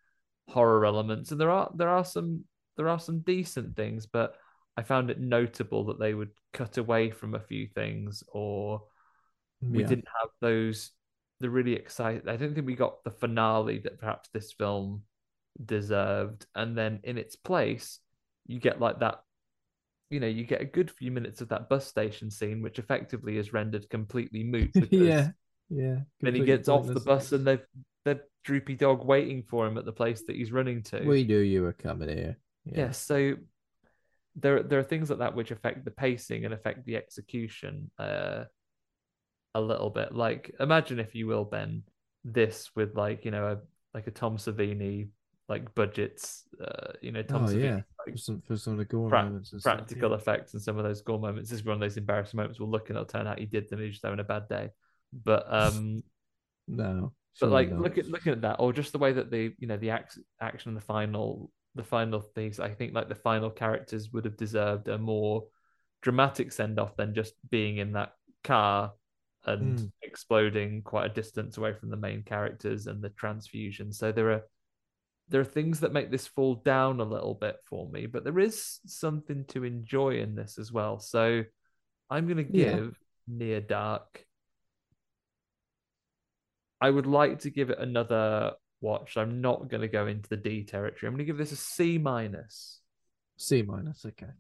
horror 0.49 0.85
elements, 0.87 1.31
and 1.33 1.41
there 1.41 1.51
are 1.51 1.71
there 1.75 1.89
are 1.89 2.05
some 2.05 2.45
there 2.77 2.89
are 2.89 2.99
some 2.99 3.21
decent 3.21 3.77
things, 3.77 4.07
but 4.07 4.37
I 4.77 4.83
found 4.83 5.11
it 5.11 5.21
notable 5.21 5.85
that 5.87 5.99
they 6.01 6.15
would 6.15 6.31
cut 6.53 6.79
away 6.79 7.11
from 7.11 7.35
a 7.35 7.41
few 7.41 7.69
things 7.69 8.25
or 8.29 8.83
we 9.69 9.83
Yeah. 9.83 9.89
didn't 9.89 10.09
have 10.21 10.31
those 10.41 10.93
the 11.41 11.51
really 11.51 11.75
exciting 11.75 12.29
i 12.29 12.37
don't 12.37 12.55
think 12.55 12.67
we 12.67 12.75
got 12.75 13.03
the 13.05 13.11
finale 13.11 13.79
that 13.79 13.99
perhaps 13.99 14.29
this 14.33 14.53
film 14.53 15.03
deserved 15.65 16.47
and 16.55 16.77
then 16.77 17.01
in 17.05 17.19
its 17.19 17.37
place 17.37 18.01
you 18.47 18.59
get 18.61 18.81
like 18.81 19.01
that 19.01 19.23
you 20.11 20.21
know 20.21 20.27
you 20.27 20.45
get 20.45 20.61
a 20.61 20.67
good 20.67 20.91
few 20.91 21.11
minutes 21.11 21.41
of 21.41 21.49
that 21.49 21.69
bus 21.69 21.87
station 21.87 22.31
scene 22.31 22.63
which 22.63 22.79
effectively 22.79 23.37
is 23.39 23.53
rendered 23.53 23.89
completely 23.91 24.45
moot 24.45 24.71
because 24.75 24.91
yeah, 25.01 25.29
yeah. 25.71 25.97
then 26.21 26.35
he 26.35 26.45
gets 26.45 26.69
off 26.69 26.87
the 26.87 27.01
bus 27.01 27.33
and 27.33 27.47
they've 27.47 27.65
the 28.05 28.21
droopy 28.45 28.75
dog 28.75 29.05
waiting 29.05 29.43
for 29.43 29.67
him 29.67 29.79
at 29.79 29.87
the 29.87 29.93
place 29.93 30.23
that 30.27 30.37
he's 30.37 30.53
running 30.53 30.83
to 30.83 31.01
We 31.05 31.25
knew 31.25 31.39
you 31.39 31.63
were 31.63 31.73
coming 31.73 32.11
here. 32.11 32.39
yeah. 32.65 32.91
so 32.91 33.37
there 34.37 34.63
there 34.63 34.79
are 34.79 34.85
things 34.85 35.11
like 35.11 35.21
that 35.21 35.35
which 35.35 35.51
affect 35.51 35.85
the 35.85 35.91
pacing 35.91 36.45
and 36.45 36.53
affect 36.53 36.85
the 36.85 36.97
execution 36.97 37.91
uh 37.99 38.45
a 39.55 39.61
little 39.61 39.91
bit 39.91 40.15
like 40.15 40.55
imagine 40.59 40.99
if 40.99 41.15
you 41.15 41.27
will 41.27 41.45
ben 41.45 41.83
this 42.25 42.71
with 42.75 42.97
like 42.97 43.25
you 43.25 43.31
know 43.31 43.47
a 43.47 43.59
like 43.95 44.07
a 44.07 44.11
tom 44.11 44.37
savini 44.37 45.09
like 45.49 45.75
budgets 45.75 46.43
uh 46.61 46.93
you 47.01 47.13
know 47.13 47.23
tom 47.23 47.45
oh 47.45 47.49
savini 47.49 47.63
yeah, 47.63 47.81
like, 48.07 48.15
for 48.15 48.19
some 48.19 48.41
for 48.43 48.57
some 48.57 48.73
of 48.75 48.79
the 48.79 48.85
gore 48.85 49.11
pra- 49.11 49.23
moments 49.23 49.53
and 49.53 49.61
stuff, 49.63 49.75
practical 49.77 50.11
yeah. 50.11 50.15
effects 50.15 50.55
and 50.55 50.63
some 50.63 50.79
of 50.79 50.85
those 50.85 51.03
gore 51.03 51.19
moments 51.19 51.51
this 51.51 51.61
is 51.61 51.65
one 51.67 51.75
of 51.75 51.81
those 51.81 51.97
embarrassing 51.97 52.37
moments 52.39 52.59
we'll 52.61 52.71
look 52.71 52.89
and 52.89 52.97
it'll 52.97 53.07
turn 53.07 53.27
out 53.27 53.39
he 53.39 53.47
did 53.47 53.69
them 53.69 53.81
he's 53.81 53.93
just 53.93 54.05
having 54.05 54.21
a 54.21 54.25
bad 54.25 54.49
day 54.49 54.69
but 55.25 55.47
um 55.53 56.03
No, 56.69 57.13
but 57.41 57.51
like 57.51 57.71
not. 57.71 57.79
look 57.79 57.99
at 57.99 58.07
looking 58.09 58.33
at 58.33 58.41
that 58.43 58.57
or 58.59 58.73
just 58.73 58.93
the 58.93 58.99
way 58.99 59.13
that 59.13 59.31
the 59.31 59.53
you 59.59 59.67
know 59.67 59.77
the 59.77 59.91
act, 59.91 60.19
action 60.41 60.71
and 60.71 60.77
the 60.77 60.81
final 60.85 61.51
the 61.75 61.83
final 61.85 62.21
things 62.21 62.61
i 62.61 62.69
think 62.71 62.95
like 62.95 63.09
the 63.09 63.15
final 63.15 63.51
characters 63.51 64.13
would 64.13 64.25
have 64.25 64.37
deserved 64.37 64.89
a 64.89 64.97
more 64.99 65.45
dramatic 66.03 66.53
send 66.53 66.79
off 66.79 66.97
than 66.97 67.15
just 67.15 67.35
being 67.51 67.79
in 67.79 67.93
that 67.93 68.13
car 68.45 68.93
and 69.47 69.79
Mm. 69.79 69.91
exploding 70.03 70.83
quite 70.83 71.07
a 71.11 71.15
distance 71.15 71.59
away 71.59 71.73
from 71.75 71.91
the 71.91 71.97
main 71.97 72.23
characters 72.23 72.87
and 72.87 73.03
the 73.03 73.11
transfusion 73.11 73.93
so 73.93 74.13
there 74.13 74.31
are 74.31 74.43
there 75.29 75.41
are 75.41 75.45
things 75.45 75.81
that 75.81 75.93
make 75.93 76.11
this 76.11 76.27
fall 76.27 76.57
down 76.57 77.01
a 77.01 77.05
little 77.05 77.35
bit 77.35 77.57
for 77.65 77.89
me 77.89 78.07
but 78.07 78.25
there 78.25 78.39
is 78.39 78.81
something 78.87 79.45
to 79.47 79.65
enjoy 79.65 80.19
in 80.19 80.35
this 80.35 80.59
as 80.59 80.71
well 80.71 80.99
so 80.99 81.43
i'm 82.11 82.27
going 82.27 82.37
to 82.37 82.45
Yeah. 82.45 82.77
give 82.77 82.99
near 83.27 83.61
dark 83.61 84.25
I 86.81 86.91
would 86.91 87.07
like 87.07 87.39
to 87.41 87.51
give 87.51 87.71
it 87.71 87.79
another 87.79 88.53
watch. 88.81 89.17
I'm 89.17 89.41
not 89.41 89.69
going 89.71 89.81
to 89.81 89.89
go 89.89 90.07
into 90.07 90.29
the 90.29 90.37
D 90.37 90.65
territory. 90.65 91.09
I'm 91.09 91.15
going 91.15 91.19
to 91.19 91.25
give 91.25 91.39
this 91.39 91.53
a 91.53 91.57
C 91.57 91.99
minus. 91.99 92.81
C 93.37 93.63
minus. 93.63 94.05
Okay. 94.05 94.33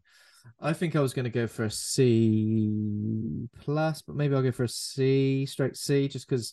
I 0.61 0.74
think 0.74 0.94
I 0.94 1.01
was 1.01 1.15
going 1.15 1.24
to 1.24 1.31
go 1.31 1.47
for 1.47 1.65
a 1.65 1.70
C 1.70 3.48
plus, 3.61 4.02
but 4.02 4.15
maybe 4.15 4.35
I'll 4.35 4.43
go 4.43 4.52
for 4.52 4.65
a 4.65 4.69
C, 4.69 5.47
straight 5.47 5.77
C, 5.77 6.06
just 6.06 6.28
because 6.28 6.52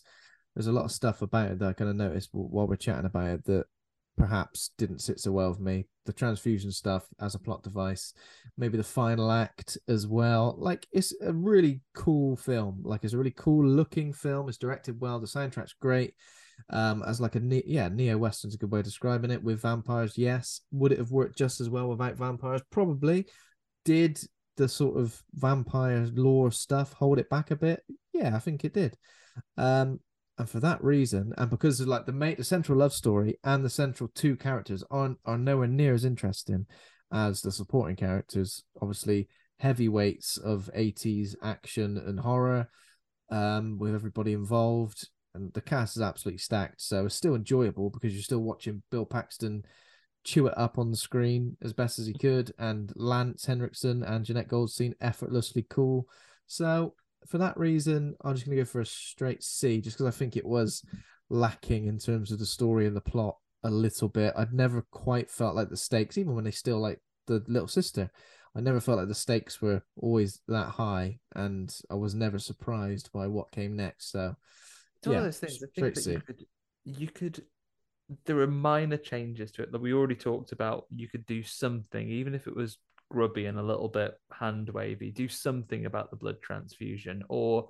there's 0.54 0.66
a 0.66 0.72
lot 0.72 0.86
of 0.86 0.92
stuff 0.92 1.20
about 1.20 1.50
it 1.50 1.58
that 1.58 1.68
I 1.68 1.72
kind 1.74 1.90
of 1.90 1.96
noticed 1.96 2.30
while 2.32 2.66
we're 2.66 2.76
chatting 2.76 3.04
about 3.04 3.28
it 3.30 3.44
that 3.44 3.64
perhaps 4.16 4.70
didn't 4.78 5.00
sit 5.00 5.20
so 5.20 5.32
well 5.32 5.50
with 5.50 5.60
me. 5.60 5.86
The 6.04 6.12
transfusion 6.12 6.72
stuff 6.72 7.06
as 7.20 7.34
a 7.34 7.38
plot 7.38 7.62
device, 7.62 8.12
maybe 8.56 8.76
the 8.76 8.84
final 8.84 9.30
act 9.30 9.78
as 9.88 10.06
well. 10.06 10.56
Like 10.58 10.86
it's 10.92 11.14
a 11.20 11.32
really 11.32 11.80
cool 11.94 12.36
film. 12.36 12.80
Like 12.84 13.04
it's 13.04 13.14
a 13.14 13.18
really 13.18 13.34
cool 13.36 13.66
looking 13.66 14.12
film. 14.12 14.48
It's 14.48 14.58
directed 14.58 15.00
well. 15.00 15.20
The 15.20 15.26
soundtrack's 15.26 15.74
great. 15.80 16.14
Um, 16.70 17.02
as 17.06 17.20
like 17.20 17.34
a 17.34 17.40
ne- 17.40 17.64
yeah 17.66 17.88
neo 17.88 18.16
western's 18.18 18.54
a 18.54 18.58
good 18.58 18.70
way 18.70 18.80
of 18.80 18.84
describing 18.84 19.30
it. 19.30 19.42
With 19.42 19.62
vampires, 19.62 20.18
yes. 20.18 20.60
Would 20.72 20.92
it 20.92 20.98
have 20.98 21.12
worked 21.12 21.38
just 21.38 21.60
as 21.60 21.70
well 21.70 21.88
without 21.88 22.16
vampires? 22.16 22.62
Probably. 22.70 23.26
Did 23.84 24.20
the 24.56 24.68
sort 24.68 24.98
of 24.98 25.20
vampire 25.34 26.08
lore 26.14 26.52
stuff 26.52 26.92
hold 26.92 27.18
it 27.18 27.30
back 27.30 27.50
a 27.50 27.56
bit? 27.56 27.82
Yeah, 28.12 28.36
I 28.36 28.38
think 28.38 28.64
it 28.64 28.74
did. 28.74 28.96
Um, 29.56 30.00
and 30.38 30.48
for 30.48 30.60
that 30.60 30.82
reason, 30.82 31.32
and 31.36 31.50
because 31.50 31.80
of 31.80 31.88
like 31.88 32.06
the 32.06 32.12
mate, 32.12 32.38
the 32.38 32.44
central 32.44 32.78
love 32.78 32.92
story 32.92 33.38
and 33.44 33.64
the 33.64 33.70
central 33.70 34.10
two 34.14 34.36
characters 34.36 34.82
aren't 34.90 35.18
are 35.24 35.38
nowhere 35.38 35.68
near 35.68 35.94
as 35.94 36.04
interesting 36.04 36.66
as 37.12 37.42
the 37.42 37.52
supporting 37.52 37.96
characters. 37.96 38.64
Obviously, 38.80 39.28
heavyweights 39.58 40.38
of 40.38 40.70
80s 40.74 41.36
action 41.42 41.98
and 41.98 42.18
horror, 42.18 42.68
um, 43.30 43.78
with 43.78 43.94
everybody 43.94 44.32
involved, 44.32 45.08
and 45.34 45.52
the 45.52 45.60
cast 45.60 45.96
is 45.96 46.02
absolutely 46.02 46.38
stacked. 46.38 46.80
So 46.80 47.06
it's 47.06 47.14
still 47.14 47.34
enjoyable 47.34 47.90
because 47.90 48.14
you're 48.14 48.22
still 48.22 48.40
watching 48.42 48.82
Bill 48.90 49.06
Paxton 49.06 49.64
chew 50.24 50.46
it 50.46 50.56
up 50.56 50.78
on 50.78 50.90
the 50.90 50.96
screen 50.96 51.56
as 51.62 51.72
best 51.72 51.98
as 51.98 52.06
he 52.06 52.14
could, 52.14 52.52
and 52.58 52.90
Lance 52.96 53.44
Henriksen 53.44 54.02
and 54.02 54.24
Jenette 54.24 54.48
Goldstein 54.48 54.94
effortlessly 55.00 55.66
cool. 55.68 56.06
So 56.46 56.94
for 57.26 57.38
that 57.38 57.56
reason, 57.56 58.16
I'm 58.24 58.34
just 58.34 58.46
going 58.46 58.56
to 58.56 58.62
go 58.62 58.68
for 58.68 58.80
a 58.80 58.86
straight 58.86 59.42
C, 59.42 59.80
just 59.80 59.96
because 59.96 60.14
I 60.14 60.16
think 60.16 60.36
it 60.36 60.46
was 60.46 60.84
lacking 61.30 61.86
in 61.86 61.98
terms 61.98 62.30
of 62.30 62.38
the 62.38 62.46
story 62.46 62.86
and 62.86 62.96
the 62.96 63.00
plot 63.00 63.36
a 63.62 63.70
little 63.70 64.08
bit. 64.08 64.34
I'd 64.36 64.52
never 64.52 64.82
quite 64.90 65.30
felt 65.30 65.54
like 65.54 65.70
the 65.70 65.76
stakes, 65.76 66.18
even 66.18 66.34
when 66.34 66.44
they 66.44 66.50
still 66.50 66.78
like 66.80 67.00
the 67.26 67.42
little 67.46 67.68
sister. 67.68 68.10
I 68.54 68.60
never 68.60 68.80
felt 68.80 68.98
like 68.98 69.08
the 69.08 69.14
stakes 69.14 69.62
were 69.62 69.82
always 69.96 70.40
that 70.48 70.68
high, 70.68 71.18
and 71.34 71.74
I 71.90 71.94
was 71.94 72.14
never 72.14 72.38
surprised 72.38 73.10
by 73.12 73.26
what 73.26 73.50
came 73.50 73.76
next. 73.76 74.10
So, 74.10 74.36
It's 74.98 75.06
one 75.06 75.16
of 75.16 75.24
those 75.24 75.38
things. 75.38 75.62
I 75.62 75.80
think 75.80 75.94
that 75.94 76.06
you 76.06 76.20
could, 76.20 76.46
you 76.84 77.08
could, 77.08 77.42
there 78.26 78.38
are 78.40 78.46
minor 78.46 78.98
changes 78.98 79.52
to 79.52 79.62
it 79.62 79.72
that 79.72 79.80
we 79.80 79.94
already 79.94 80.16
talked 80.16 80.52
about. 80.52 80.84
You 80.90 81.08
could 81.08 81.24
do 81.24 81.42
something, 81.42 82.08
even 82.08 82.34
if 82.34 82.46
it 82.46 82.54
was 82.54 82.78
grubby 83.12 83.44
and 83.46 83.58
a 83.58 83.62
little 83.62 83.88
bit 83.88 84.14
hand 84.32 84.68
wavy, 84.70 85.10
do 85.10 85.28
something 85.28 85.84
about 85.86 86.10
the 86.10 86.16
blood 86.16 86.40
transfusion. 86.42 87.22
Or 87.28 87.68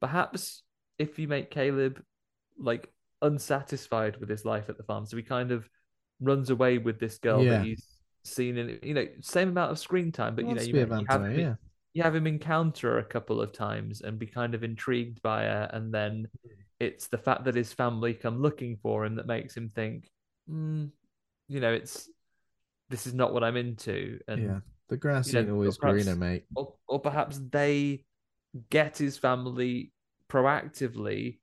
perhaps 0.00 0.62
if 0.98 1.18
you 1.18 1.26
make 1.28 1.50
Caleb 1.50 2.00
like 2.58 2.88
unsatisfied 3.20 4.16
with 4.18 4.28
his 4.28 4.44
life 4.44 4.68
at 4.68 4.76
the 4.78 4.84
farm, 4.84 5.04
so 5.06 5.16
he 5.16 5.22
kind 5.22 5.50
of 5.50 5.68
runs 6.20 6.50
away 6.50 6.78
with 6.78 6.98
this 7.00 7.18
girl 7.18 7.42
Yeah. 7.42 7.50
that 7.58 7.66
he's 7.66 7.84
seen 8.24 8.56
in, 8.56 8.78
you 8.82 8.94
know, 8.94 9.06
same 9.20 9.48
amount 9.50 9.72
of 9.72 9.78
screen 9.78 10.12
time, 10.12 10.34
but 10.36 10.46
you 10.46 10.54
know, 10.54 10.60
you, 10.62 10.66
to 10.68 10.72
be 10.72 10.80
a 10.80 10.86
make- 10.86 11.00
you 11.00 11.06
have 11.08 11.24
him- 11.24 11.38
yeah. 11.40 11.54
you 11.92 12.02
have 12.02 12.14
him 12.14 12.26
encounter 12.26 12.92
her 12.92 12.98
a 12.98 13.04
couple 13.04 13.40
of 13.40 13.52
times 13.52 14.00
and 14.02 14.18
be 14.18 14.26
kind 14.26 14.54
of 14.54 14.62
intrigued 14.64 15.20
by 15.22 15.42
her, 15.44 15.68
and 15.72 15.92
then 15.92 16.28
it's 16.78 17.08
the 17.08 17.18
fact 17.18 17.44
that 17.44 17.54
his 17.54 17.72
family 17.72 18.14
come 18.14 18.40
looking 18.40 18.76
for 18.76 19.04
him 19.04 19.16
that 19.16 19.26
makes 19.26 19.56
him 19.56 19.70
think, 19.70 20.08
"Hmm, 20.46 20.86
you 21.48 21.60
know, 21.60 21.72
it's 21.72 22.08
this 22.88 23.06
is 23.06 23.14
not 23.14 23.32
what 23.32 23.42
I'm 23.42 23.56
into, 23.56 24.20
and 24.28 24.42
yeah, 24.42 24.60
the 24.88 24.96
grass 24.96 25.32
know, 25.32 25.40
ain't 25.40 25.50
always 25.50 25.76
perhaps- 25.78 26.04
greener, 26.04 26.16
mate. 26.18 26.44
or, 26.54 26.74
or 26.88 27.00
perhaps 27.00 27.40
they 27.50 28.04
get 28.70 28.96
his 28.96 29.18
family 29.18 29.92
proactively 30.28 31.38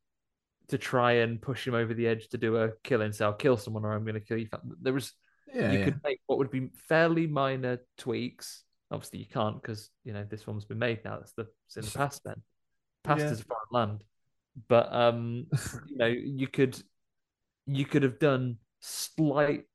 to 0.70 0.78
try 0.78 1.14
and 1.14 1.42
push 1.42 1.68
him 1.68 1.74
over 1.74 1.94
the 1.94 2.08
edge 2.08 2.30
to 2.30 2.38
do 2.38 2.58
a 2.58 2.72
kill 2.84 3.02
I'll 3.22 3.34
kill 3.34 3.58
someone 3.58 3.86
or 3.86 3.92
I'm 3.94 4.04
going 4.04 4.14
to 4.16 4.20
kill 4.22 4.38
you. 4.38 4.48
There 4.82 4.94
was, 4.94 5.14
Yeah, 5.54 5.72
you 5.72 5.80
yeah. 5.80 5.86
could 5.86 6.00
make 6.04 6.20
what 6.26 6.38
would 6.40 6.52
be 6.52 6.70
fairly 6.88 7.28
minor 7.28 7.80
tweaks. 7.98 8.64
Obviously, 8.90 9.20
you 9.20 9.26
can't 9.26 9.62
because, 9.62 9.90
you 10.04 10.14
know, 10.14 10.24
this 10.30 10.48
one's 10.48 10.66
been 10.66 10.80
made 10.80 11.04
now. 11.04 11.18
That's 11.18 11.34
the, 11.34 11.48
it's 11.68 11.78
in 11.78 11.84
the 11.86 11.92
past 11.92 12.22
then. 12.24 12.42
Past 13.04 13.22
Yeah. 13.22 13.32
is 13.32 13.42
a 13.42 13.44
foreign 13.44 13.62
land. 13.72 14.04
But, 14.68 14.94
um, 14.94 15.48
you 15.90 15.98
know, 15.98 16.06
you 16.08 16.48
could, 16.48 16.82
you 17.68 17.86
could 17.86 18.04
have 18.04 18.20
done 18.20 18.58
slight 18.80 19.66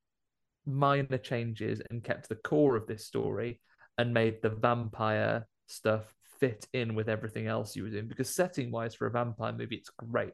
minor 0.68 1.18
changes 1.18 1.80
and 1.90 2.04
kept 2.04 2.28
the 2.28 2.36
core 2.36 2.76
of 2.76 2.86
this 2.86 3.06
story 3.06 3.60
and 3.96 4.14
made 4.14 4.42
the 4.42 4.50
vampire 4.50 5.46
stuff 5.66 6.04
fit 6.40 6.66
in 6.72 6.94
with 6.94 7.08
everything 7.08 7.46
else 7.46 7.74
you 7.74 7.82
were 7.82 7.90
doing. 7.90 8.06
Because 8.08 8.30
setting 8.34 8.70
wise 8.70 8.94
for 8.94 9.06
a 9.06 9.10
vampire 9.10 9.52
movie, 9.52 9.76
it's 9.76 9.90
great. 9.90 10.32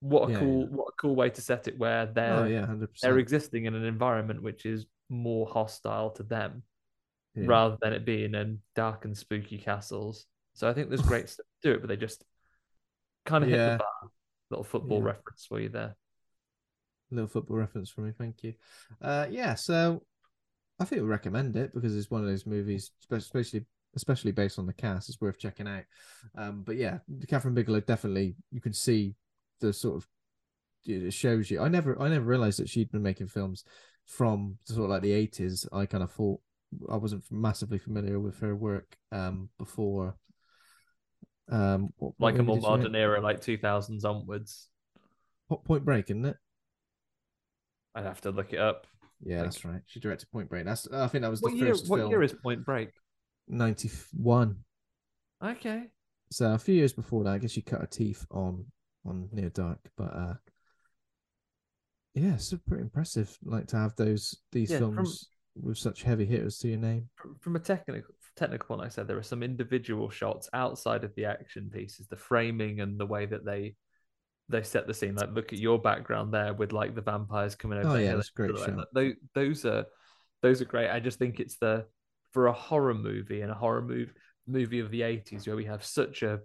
What 0.00 0.28
a 0.30 0.32
Yeah, 0.32 0.38
cool, 0.38 0.60
yeah. 0.62 0.66
what 0.66 0.88
a 0.88 0.92
cool 1.00 1.14
way 1.14 1.30
to 1.30 1.40
set 1.40 1.68
it 1.68 1.78
where 1.78 2.06
they're 2.06 2.40
Oh 2.40 2.44
yeah, 2.46 2.66
they're 3.02 3.18
existing 3.18 3.66
in 3.66 3.74
an 3.74 3.84
environment 3.84 4.42
which 4.42 4.66
is 4.66 4.86
more 5.08 5.46
hostile 5.46 6.10
to 6.10 6.22
them 6.22 6.62
rather 7.36 7.76
than 7.80 7.92
it 7.92 8.04
being 8.04 8.34
in 8.34 8.60
dark 8.74 9.04
and 9.04 9.16
spooky 9.16 9.58
castles. 9.58 10.26
So 10.54 10.68
I 10.68 10.74
think 10.74 10.88
there's 10.88 11.02
great 11.02 11.28
stuff 11.30 11.46
to 11.62 11.68
do 11.70 11.74
it, 11.74 11.80
but 11.80 11.88
they 11.88 11.96
just 11.96 12.24
kind 13.26 13.44
of 13.44 13.50
hit 13.50 13.64
the 13.64 13.70
bar. 13.70 14.10
Little 14.50 14.64
football 14.64 15.02
reference 15.02 15.46
for 15.46 15.60
you 15.60 15.68
there. 15.68 15.94
Little 17.10 17.28
football 17.28 17.56
reference 17.56 17.90
for 17.90 18.02
me. 18.02 18.12
Thank 18.16 18.42
you. 18.44 18.54
Uh, 19.02 19.26
yeah, 19.30 19.54
so 19.54 20.02
I 20.78 20.84
think 20.84 21.02
we 21.02 21.08
recommend 21.08 21.56
it 21.56 21.74
because 21.74 21.96
it's 21.96 22.10
one 22.10 22.20
of 22.22 22.28
those 22.28 22.46
movies, 22.46 22.90
especially 23.10 23.64
especially 23.96 24.30
based 24.30 24.58
on 24.58 24.66
the 24.66 24.72
cast. 24.72 25.08
It's 25.08 25.20
worth 25.20 25.38
checking 25.38 25.66
out. 25.66 25.82
Um, 26.36 26.62
but 26.64 26.76
yeah, 26.76 26.98
Kathryn 27.26 27.54
Bigelow 27.54 27.80
definitely 27.80 28.36
you 28.52 28.60
can 28.60 28.72
see 28.72 29.14
the 29.60 29.72
sort 29.72 29.96
of 29.96 30.08
it 30.86 31.12
shows 31.12 31.50
you. 31.50 31.60
I 31.60 31.68
never 31.68 32.00
I 32.00 32.08
never 32.08 32.24
realized 32.24 32.60
that 32.60 32.68
she'd 32.68 32.92
been 32.92 33.02
making 33.02 33.26
films 33.26 33.64
from 34.06 34.56
sort 34.64 34.84
of 34.84 34.90
like 34.90 35.02
the 35.02 35.12
eighties. 35.12 35.66
I 35.72 35.86
kind 35.86 36.04
of 36.04 36.12
thought 36.12 36.40
I 36.88 36.96
wasn't 36.96 37.24
massively 37.30 37.78
familiar 37.78 38.20
with 38.20 38.38
her 38.38 38.54
work 38.54 38.96
um 39.10 39.48
before. 39.58 40.14
Um, 41.48 41.92
what- 41.96 42.14
what 42.18 42.32
Like 42.32 42.38
a 42.38 42.42
more 42.44 42.56
did 42.56 42.62
she 42.64 42.70
make? 42.70 42.78
modern 42.78 42.94
era, 42.94 43.20
like 43.20 43.40
2000s 43.40 44.04
onwards. 44.04 44.68
Po- 45.48 45.56
Point 45.56 45.84
Break, 45.84 46.08
isn't 46.10 46.24
it? 46.24 46.36
I'd 47.94 48.04
have 48.04 48.20
to 48.22 48.30
look 48.30 48.52
it 48.52 48.58
up. 48.60 48.86
Yeah, 49.22 49.38
Like- 49.38 49.46
that's 49.46 49.64
right. 49.64 49.82
She 49.86 50.00
directed 50.00 50.30
Point 50.30 50.48
Break. 50.48 50.64
That's 50.64 50.88
I 50.92 51.06
think 51.08 51.22
that 51.22 51.30
was 51.30 51.42
What 51.42 51.52
the 51.52 51.58
year? 51.58 51.68
first 51.68 51.88
What 51.88 51.98
film. 52.00 52.10
year 52.10 52.22
is 52.22 52.32
Point 52.32 52.64
Break? 52.64 52.90
ninety 53.48 53.90
one? 54.12 54.64
Okay. 55.42 55.90
So 56.30 56.52
a 56.54 56.58
few 56.58 56.74
years 56.74 56.92
before 56.92 57.24
that, 57.24 57.30
I 57.34 57.38
guess 57.38 57.50
she 57.50 57.62
cut 57.62 57.80
her 57.80 57.86
teeth 57.86 58.26
on 58.30 58.66
on 59.04 59.28
Near 59.32 59.50
Dark, 59.50 59.90
but 59.96 60.14
uh 60.14 60.34
yeah, 62.14 62.34
it's 62.34 62.52
pretty 62.66 62.82
impressive. 62.82 63.36
Like 63.42 63.66
to 63.68 63.76
have 63.76 63.94
those 63.96 64.36
these 64.52 64.70
Yeah, 64.70 64.78
from- 64.78 64.94
films 64.96 65.28
with 65.56 65.78
such 65.78 66.02
heavy 66.02 66.24
hitters 66.24 66.58
to 66.58 66.68
your 66.68 66.78
name. 66.78 67.08
From, 67.16 67.36
from 67.40 67.56
a 67.56 67.60
technical 67.60 68.14
technical 68.36 68.74
one, 68.76 68.78
like 68.80 68.86
I 68.86 68.90
said 68.90 69.06
there 69.08 69.18
are 69.18 69.22
some 69.22 69.42
individual 69.42 70.08
shots 70.10 70.48
outside 70.52 71.04
of 71.04 71.14
the 71.14 71.24
action 71.26 71.68
pieces, 71.70 72.06
the 72.06 72.16
framing 72.16 72.80
and 72.80 72.98
the 72.98 73.06
way 73.06 73.26
that 73.26 73.44
they 73.44 73.74
they 74.50 74.62
set 74.62 74.86
the 74.86 74.94
scene. 74.94 75.14
Like 75.14 75.32
look 75.32 75.52
at 75.52 75.58
your 75.58 75.78
background 75.78 76.34
there 76.34 76.52
with 76.52 76.72
like 76.72 76.94
the 76.94 77.00
vampires 77.00 77.54
coming 77.54 77.78
over. 77.78 77.90
Oh, 77.90 77.98
yeah, 77.98 78.14
that's 78.14 78.30
great 78.30 78.54
like 78.54 78.74
Those 78.92 79.14
those 79.34 79.64
are 79.64 79.84
those 80.42 80.60
are 80.60 80.66
great. 80.66 80.90
I 80.90 81.00
just 81.00 81.18
think 81.18 81.40
it's 81.40 81.56
the 81.56 81.86
for 82.32 82.46
a 82.46 82.52
horror 82.52 82.94
movie 82.94 83.40
and 83.42 83.50
a 83.50 83.54
horror 83.54 83.82
movie 83.82 84.12
movie 84.46 84.80
of 84.80 84.90
the 84.90 85.02
eighties 85.02 85.46
where 85.46 85.56
we 85.56 85.64
have 85.66 85.84
such 85.84 86.22
a 86.22 86.40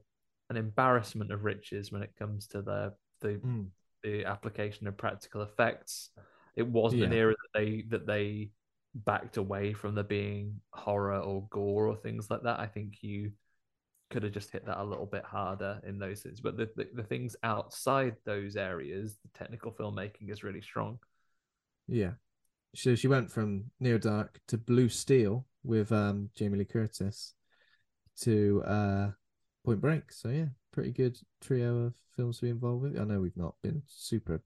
an 0.50 0.58
embarrassment 0.58 1.32
of 1.32 1.44
riches 1.44 1.92
when 1.92 2.04
it 2.04 2.14
comes 2.18 2.48
to 2.48 2.62
the 2.62 2.94
the 3.22 3.40
Mm. 3.44 3.68
the 4.04 4.26
application 4.26 4.88
of 4.88 4.98
practical 4.98 5.42
effects. 5.42 6.12
It 6.56 6.68
wasn't 6.68 7.04
an 7.04 7.14
era 7.14 7.34
that 7.34 7.60
they 7.60 7.86
that 7.90 8.06
they 8.06 8.52
backed 8.94 9.38
away 9.38 9.74
from 9.74 9.96
there 9.96 10.04
being 10.04 10.62
horror 10.72 11.20
or 11.20 11.48
gore 11.50 11.88
or 11.88 11.96
things 11.98 12.30
like 12.30 12.44
that. 12.44 12.60
I 12.60 12.68
think 12.68 13.02
you 13.02 13.32
could 14.10 14.24
have 14.24 14.34
just 14.34 14.52
hit 14.52 14.66
that 14.66 14.82
a 14.82 14.84
little 14.84 15.06
bit 15.06 15.24
harder 15.24 15.82
in 15.86 15.98
those 15.98 16.22
things. 16.22 16.40
But 16.40 16.58
the, 16.58 16.70
the, 16.76 16.88
the 16.94 17.04
things 17.04 17.36
outside 17.44 18.16
those 18.26 18.56
areas, 18.56 19.18
the 19.24 19.38
technical 19.38 19.72
filmmaking 19.72 20.30
is 20.30 20.44
really 20.44 20.62
strong. 20.62 21.00
Yeah. 21.88 22.12
So 22.76 22.96
she 22.96 23.08
went 23.08 23.32
from 23.32 23.66
Near 23.80 23.98
Dark 23.98 24.40
to 24.50 24.58
Blue 24.58 24.90
Steel 24.90 25.46
with 25.64 25.92
um 25.92 26.30
Jamie 26.36 26.60
Lee 26.60 26.66
Curtis 26.66 27.34
to 28.22 28.62
uh 28.66 29.12
Point 29.66 29.82
Break. 29.82 30.12
So 30.12 30.30
yeah, 30.30 30.48
pretty 30.72 30.92
good 30.92 31.18
trio 31.42 31.86
of 31.86 31.94
films 32.16 32.38
to 32.38 32.44
be 32.44 32.50
involved 32.50 32.84
with. 32.84 33.00
I 33.00 33.04
know 33.06 33.20
we've 33.20 33.38
not 33.38 33.56
been 33.64 33.82
super 33.88 34.42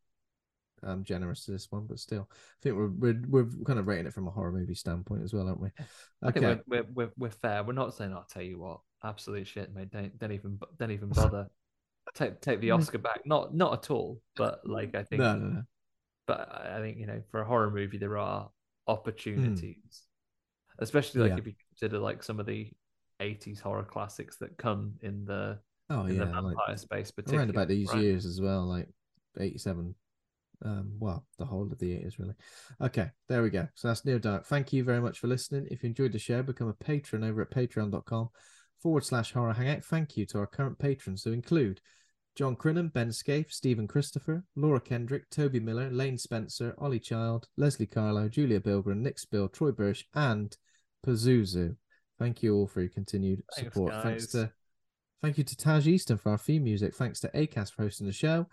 um 0.83 1.03
generous 1.03 1.43
to 1.45 1.51
this 1.51 1.71
one, 1.71 1.87
but 1.87 1.99
still, 1.99 2.29
I 2.31 2.35
think 2.61 2.77
we're 2.77 2.87
we're 2.87 3.21
we're 3.27 3.65
kind 3.65 3.79
of 3.79 3.87
rating 3.87 4.05
it 4.05 4.13
from 4.13 4.27
a 4.27 4.31
horror 4.31 4.51
movie 4.51 4.75
standpoint 4.75 5.23
as 5.23 5.33
well, 5.33 5.47
aren't 5.47 5.59
we? 5.59 5.69
Okay. 6.25 6.39
we're, 6.39 6.61
we're, 6.67 6.85
we're, 6.93 7.11
we're 7.17 7.31
fair. 7.31 7.63
We're 7.63 7.73
not 7.73 7.95
saying, 7.95 8.13
I'll 8.13 8.27
tell 8.29 8.43
you 8.43 8.59
what, 8.59 8.79
absolute 9.03 9.47
shit, 9.47 9.73
mate. 9.73 9.91
Don't, 9.91 10.17
don't 10.19 10.31
even 10.31 10.59
don't 10.77 10.91
even 10.91 11.09
bother. 11.13 11.47
take 12.15 12.41
take 12.41 12.59
the 12.61 12.71
Oscar 12.71 12.97
back. 12.97 13.21
Not 13.25 13.53
not 13.55 13.73
at 13.73 13.91
all. 13.91 14.21
But 14.35 14.61
like 14.65 14.95
I 14.95 15.03
think 15.03 15.21
No, 15.21 15.35
no, 15.35 15.47
no. 15.47 15.61
but 16.27 16.49
I 16.71 16.79
think 16.79 16.97
you 16.97 17.05
know 17.07 17.21
for 17.31 17.41
a 17.41 17.45
horror 17.45 17.69
movie 17.71 17.97
there 17.97 18.17
are 18.17 18.49
opportunities, 18.87 20.03
especially 20.79 21.21
like 21.21 21.31
Hmm. 21.31 21.37
Yeah. 21.37 21.41
if 21.41 21.47
you 21.47 21.53
consider 21.71 21.99
like 21.99 22.23
some 22.23 22.39
of 22.39 22.45
the 22.45 22.71
'80s 23.21 23.59
horror 23.59 23.83
classics 23.83 24.37
that 24.37 24.57
come 24.57 24.93
in 25.01 25.25
the 25.25 25.59
Oh 25.89 26.05
in 26.05 26.13
yeah, 26.15 26.19
the 26.19 26.25
vampire 26.27 26.53
like 26.67 26.77
space, 26.77 27.11
around 27.31 27.49
about 27.49 27.67
these 27.67 27.89
right? 27.91 28.01
years 28.01 28.25
as 28.25 28.39
well, 28.39 28.65
like 28.65 28.87
eighty-seven. 29.39 29.95
Um, 30.63 30.91
well, 30.99 31.25
the 31.37 31.45
whole 31.45 31.63
of 31.71 31.79
the 31.79 31.93
eighties 31.93 32.19
really. 32.19 32.35
Okay, 32.81 33.09
there 33.27 33.41
we 33.41 33.49
go. 33.49 33.67
So 33.75 33.87
that's 33.87 34.03
Near 34.05 34.19
Dark. 34.19 34.45
Thank 34.45 34.73
you 34.73 34.83
very 34.83 34.99
much 35.01 35.19
for 35.19 35.27
listening. 35.27 35.67
If 35.71 35.81
you 35.83 35.87
enjoyed 35.87 36.11
the 36.11 36.19
show, 36.19 36.43
become 36.43 36.67
a 36.67 36.73
patron 36.73 37.23
over 37.23 37.41
at 37.41 37.49
patreon.com 37.51 38.29
forward 38.81 39.05
slash 39.05 39.33
horror 39.33 39.53
hangout. 39.53 39.83
Thank 39.83 40.17
you 40.17 40.25
to 40.27 40.39
our 40.39 40.47
current 40.47 40.79
patrons 40.79 41.23
who 41.23 41.31
include 41.31 41.81
John 42.35 42.55
Crinham, 42.55 42.93
Ben 42.93 43.11
Scaife, 43.11 43.51
Stephen 43.51 43.87
Christopher, 43.87 44.43
Laura 44.55 44.79
Kendrick, 44.79 45.29
Toby 45.29 45.59
Miller, 45.59 45.89
Lane 45.89 46.17
Spencer, 46.17 46.73
Ollie 46.77 46.99
Child, 46.99 47.47
Leslie 47.57 47.85
Carlo, 47.85 48.29
Julia 48.29 48.59
Bilgren, 48.59 49.01
Nick 49.01 49.19
Spill, 49.19 49.49
Troy 49.49 49.71
Birch, 49.71 50.05
and 50.13 50.55
Pazuzu. 51.05 51.75
Thank 52.17 52.43
you 52.43 52.55
all 52.55 52.67
for 52.67 52.81
your 52.81 52.89
continued 52.89 53.43
Thanks, 53.55 53.73
support. 53.73 53.93
Thanks 54.03 54.25
guys. 54.27 54.31
to 54.43 54.53
Thank 55.21 55.37
you 55.37 55.43
to 55.43 55.57
Taj 55.57 55.85
Easton 55.85 56.17
for 56.17 56.31
our 56.31 56.37
theme 56.37 56.63
music. 56.63 56.95
Thanks 56.95 57.19
to 57.21 57.29
ACAST 57.29 57.73
for 57.73 57.83
hosting 57.83 58.07
the 58.07 58.13
show. 58.13 58.47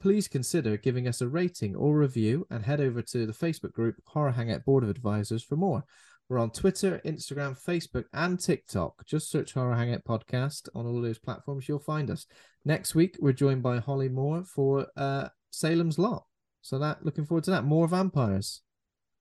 Please 0.00 0.28
consider 0.28 0.76
giving 0.76 1.08
us 1.08 1.20
a 1.20 1.28
rating 1.28 1.74
or 1.74 1.96
review 1.96 2.46
and 2.50 2.64
head 2.64 2.80
over 2.80 3.02
to 3.02 3.26
the 3.26 3.32
Facebook 3.32 3.72
group 3.72 3.96
Horror 4.06 4.32
Hangout 4.32 4.64
Board 4.64 4.84
of 4.84 4.90
Advisors 4.90 5.42
for 5.42 5.56
more. 5.56 5.84
We're 6.28 6.38
on 6.38 6.50
Twitter, 6.50 7.00
Instagram, 7.04 7.62
Facebook, 7.62 8.04
and 8.12 8.40
TikTok. 8.40 9.04
Just 9.06 9.30
search 9.30 9.52
Horror 9.52 9.74
Hangout 9.74 10.04
Podcast 10.04 10.68
on 10.74 10.86
all 10.86 11.00
those 11.02 11.18
platforms. 11.18 11.68
You'll 11.68 11.78
find 11.78 12.10
us. 12.10 12.26
Next 12.64 12.94
week, 12.94 13.16
we're 13.20 13.32
joined 13.32 13.62
by 13.62 13.78
Holly 13.78 14.08
Moore 14.08 14.44
for 14.44 14.86
uh, 14.96 15.28
Salem's 15.50 15.98
Lot. 15.98 16.24
So 16.62 16.78
that 16.78 17.04
looking 17.04 17.26
forward 17.26 17.44
to 17.44 17.50
that. 17.50 17.64
More 17.64 17.88
vampires. 17.88 18.62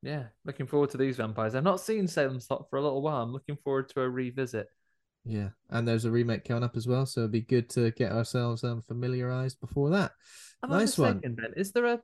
Yeah, 0.04 0.26
looking 0.46 0.68
forward 0.68 0.92
to 0.92 0.98
these 0.98 1.18
vampires. 1.18 1.54
I've 1.54 1.64
not 1.64 1.82
seen 1.82 2.08
Salem's 2.08 2.50
Lot 2.50 2.70
for 2.70 2.78
a 2.78 2.82
little 2.82 3.02
while. 3.02 3.22
I'm 3.22 3.34
looking 3.34 3.58
forward 3.64 3.90
to 3.90 4.02
a 4.02 4.10
revisit. 4.10 4.68
Yeah, 5.24 5.50
and 5.70 5.88
there's 5.88 6.06
a 6.06 6.12
remake 6.12 6.46
coming 6.46 6.64
up 6.64 6.76
as 6.76 6.88
well, 6.88 7.06
so 7.06 7.22
it'd 7.22 7.32
be 7.32 7.42
good 7.42 7.70
to 7.72 7.92
get 7.92 8.12
ourselves 8.12 8.64
um, 8.64 8.82
familiarized 8.88 9.60
before 9.60 9.92
that. 9.92 10.12
Am 10.64 10.72
nice 10.72 10.98
one. 10.98 11.16
mistaken, 11.16 11.36
Ben? 11.36 11.54
Is 11.56 11.72
there 11.72 11.86
a 11.86 12.00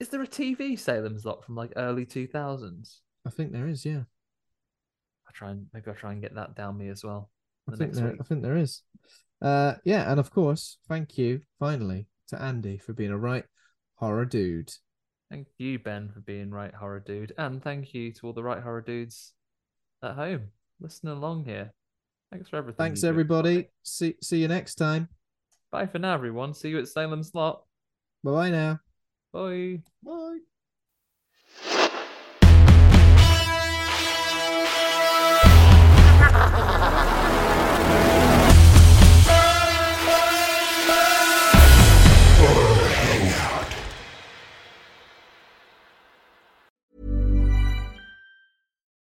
is 0.00 0.08
there 0.08 0.22
a 0.22 0.26
TV 0.26 0.78
Salem's 0.78 1.24
Lot 1.24 1.44
from 1.44 1.54
like 1.54 1.72
early 1.76 2.06
2000s? 2.06 2.98
I 3.26 3.30
think 3.30 3.52
there 3.52 3.68
is, 3.68 3.84
yeah. 3.84 4.02
I 5.28 5.32
try 5.32 5.50
and 5.50 5.66
maybe 5.72 5.88
I'll 5.88 5.94
try 5.94 6.12
and 6.12 6.22
get 6.22 6.34
that 6.34 6.54
down 6.54 6.78
me 6.78 6.88
as 6.88 7.04
well. 7.04 7.30
I 7.70 7.76
think 7.76 7.92
there, 7.92 8.10
week. 8.10 8.16
I 8.20 8.24
think 8.24 8.42
there 8.42 8.56
is. 8.56 8.82
Uh, 9.40 9.74
yeah, 9.84 10.10
and 10.10 10.18
of 10.18 10.30
course, 10.30 10.78
thank 10.88 11.16
you 11.16 11.40
finally 11.58 12.06
to 12.28 12.40
Andy 12.40 12.78
for 12.78 12.92
being 12.92 13.12
a 13.12 13.18
right 13.18 13.44
horror 13.94 14.24
dude. 14.24 14.72
Thank 15.30 15.46
you, 15.58 15.78
Ben, 15.78 16.10
for 16.12 16.20
being 16.20 16.50
right 16.50 16.74
horror 16.74 17.00
dude, 17.00 17.32
and 17.38 17.62
thank 17.62 17.94
you 17.94 18.12
to 18.14 18.26
all 18.26 18.32
the 18.32 18.42
right 18.42 18.62
horror 18.62 18.80
dudes 18.80 19.32
at 20.02 20.14
home 20.14 20.48
listening 20.80 21.12
along 21.12 21.44
here. 21.44 21.72
Thanks 22.30 22.48
for 22.48 22.56
everything. 22.56 22.78
Thanks 22.78 23.04
everybody. 23.04 23.68
See 23.82 24.14
see 24.22 24.38
you 24.38 24.48
next 24.48 24.76
time. 24.76 25.08
Bye 25.70 25.86
for 25.86 25.98
now, 25.98 26.14
everyone. 26.14 26.54
See 26.54 26.70
you 26.70 26.78
at 26.78 26.88
Salem's 26.88 27.34
Lot. 27.34 27.62
Bye 28.24 28.30
bye 28.32 28.50
now. 28.50 28.80
Bye. 29.32 29.80
Bye. 30.02 30.38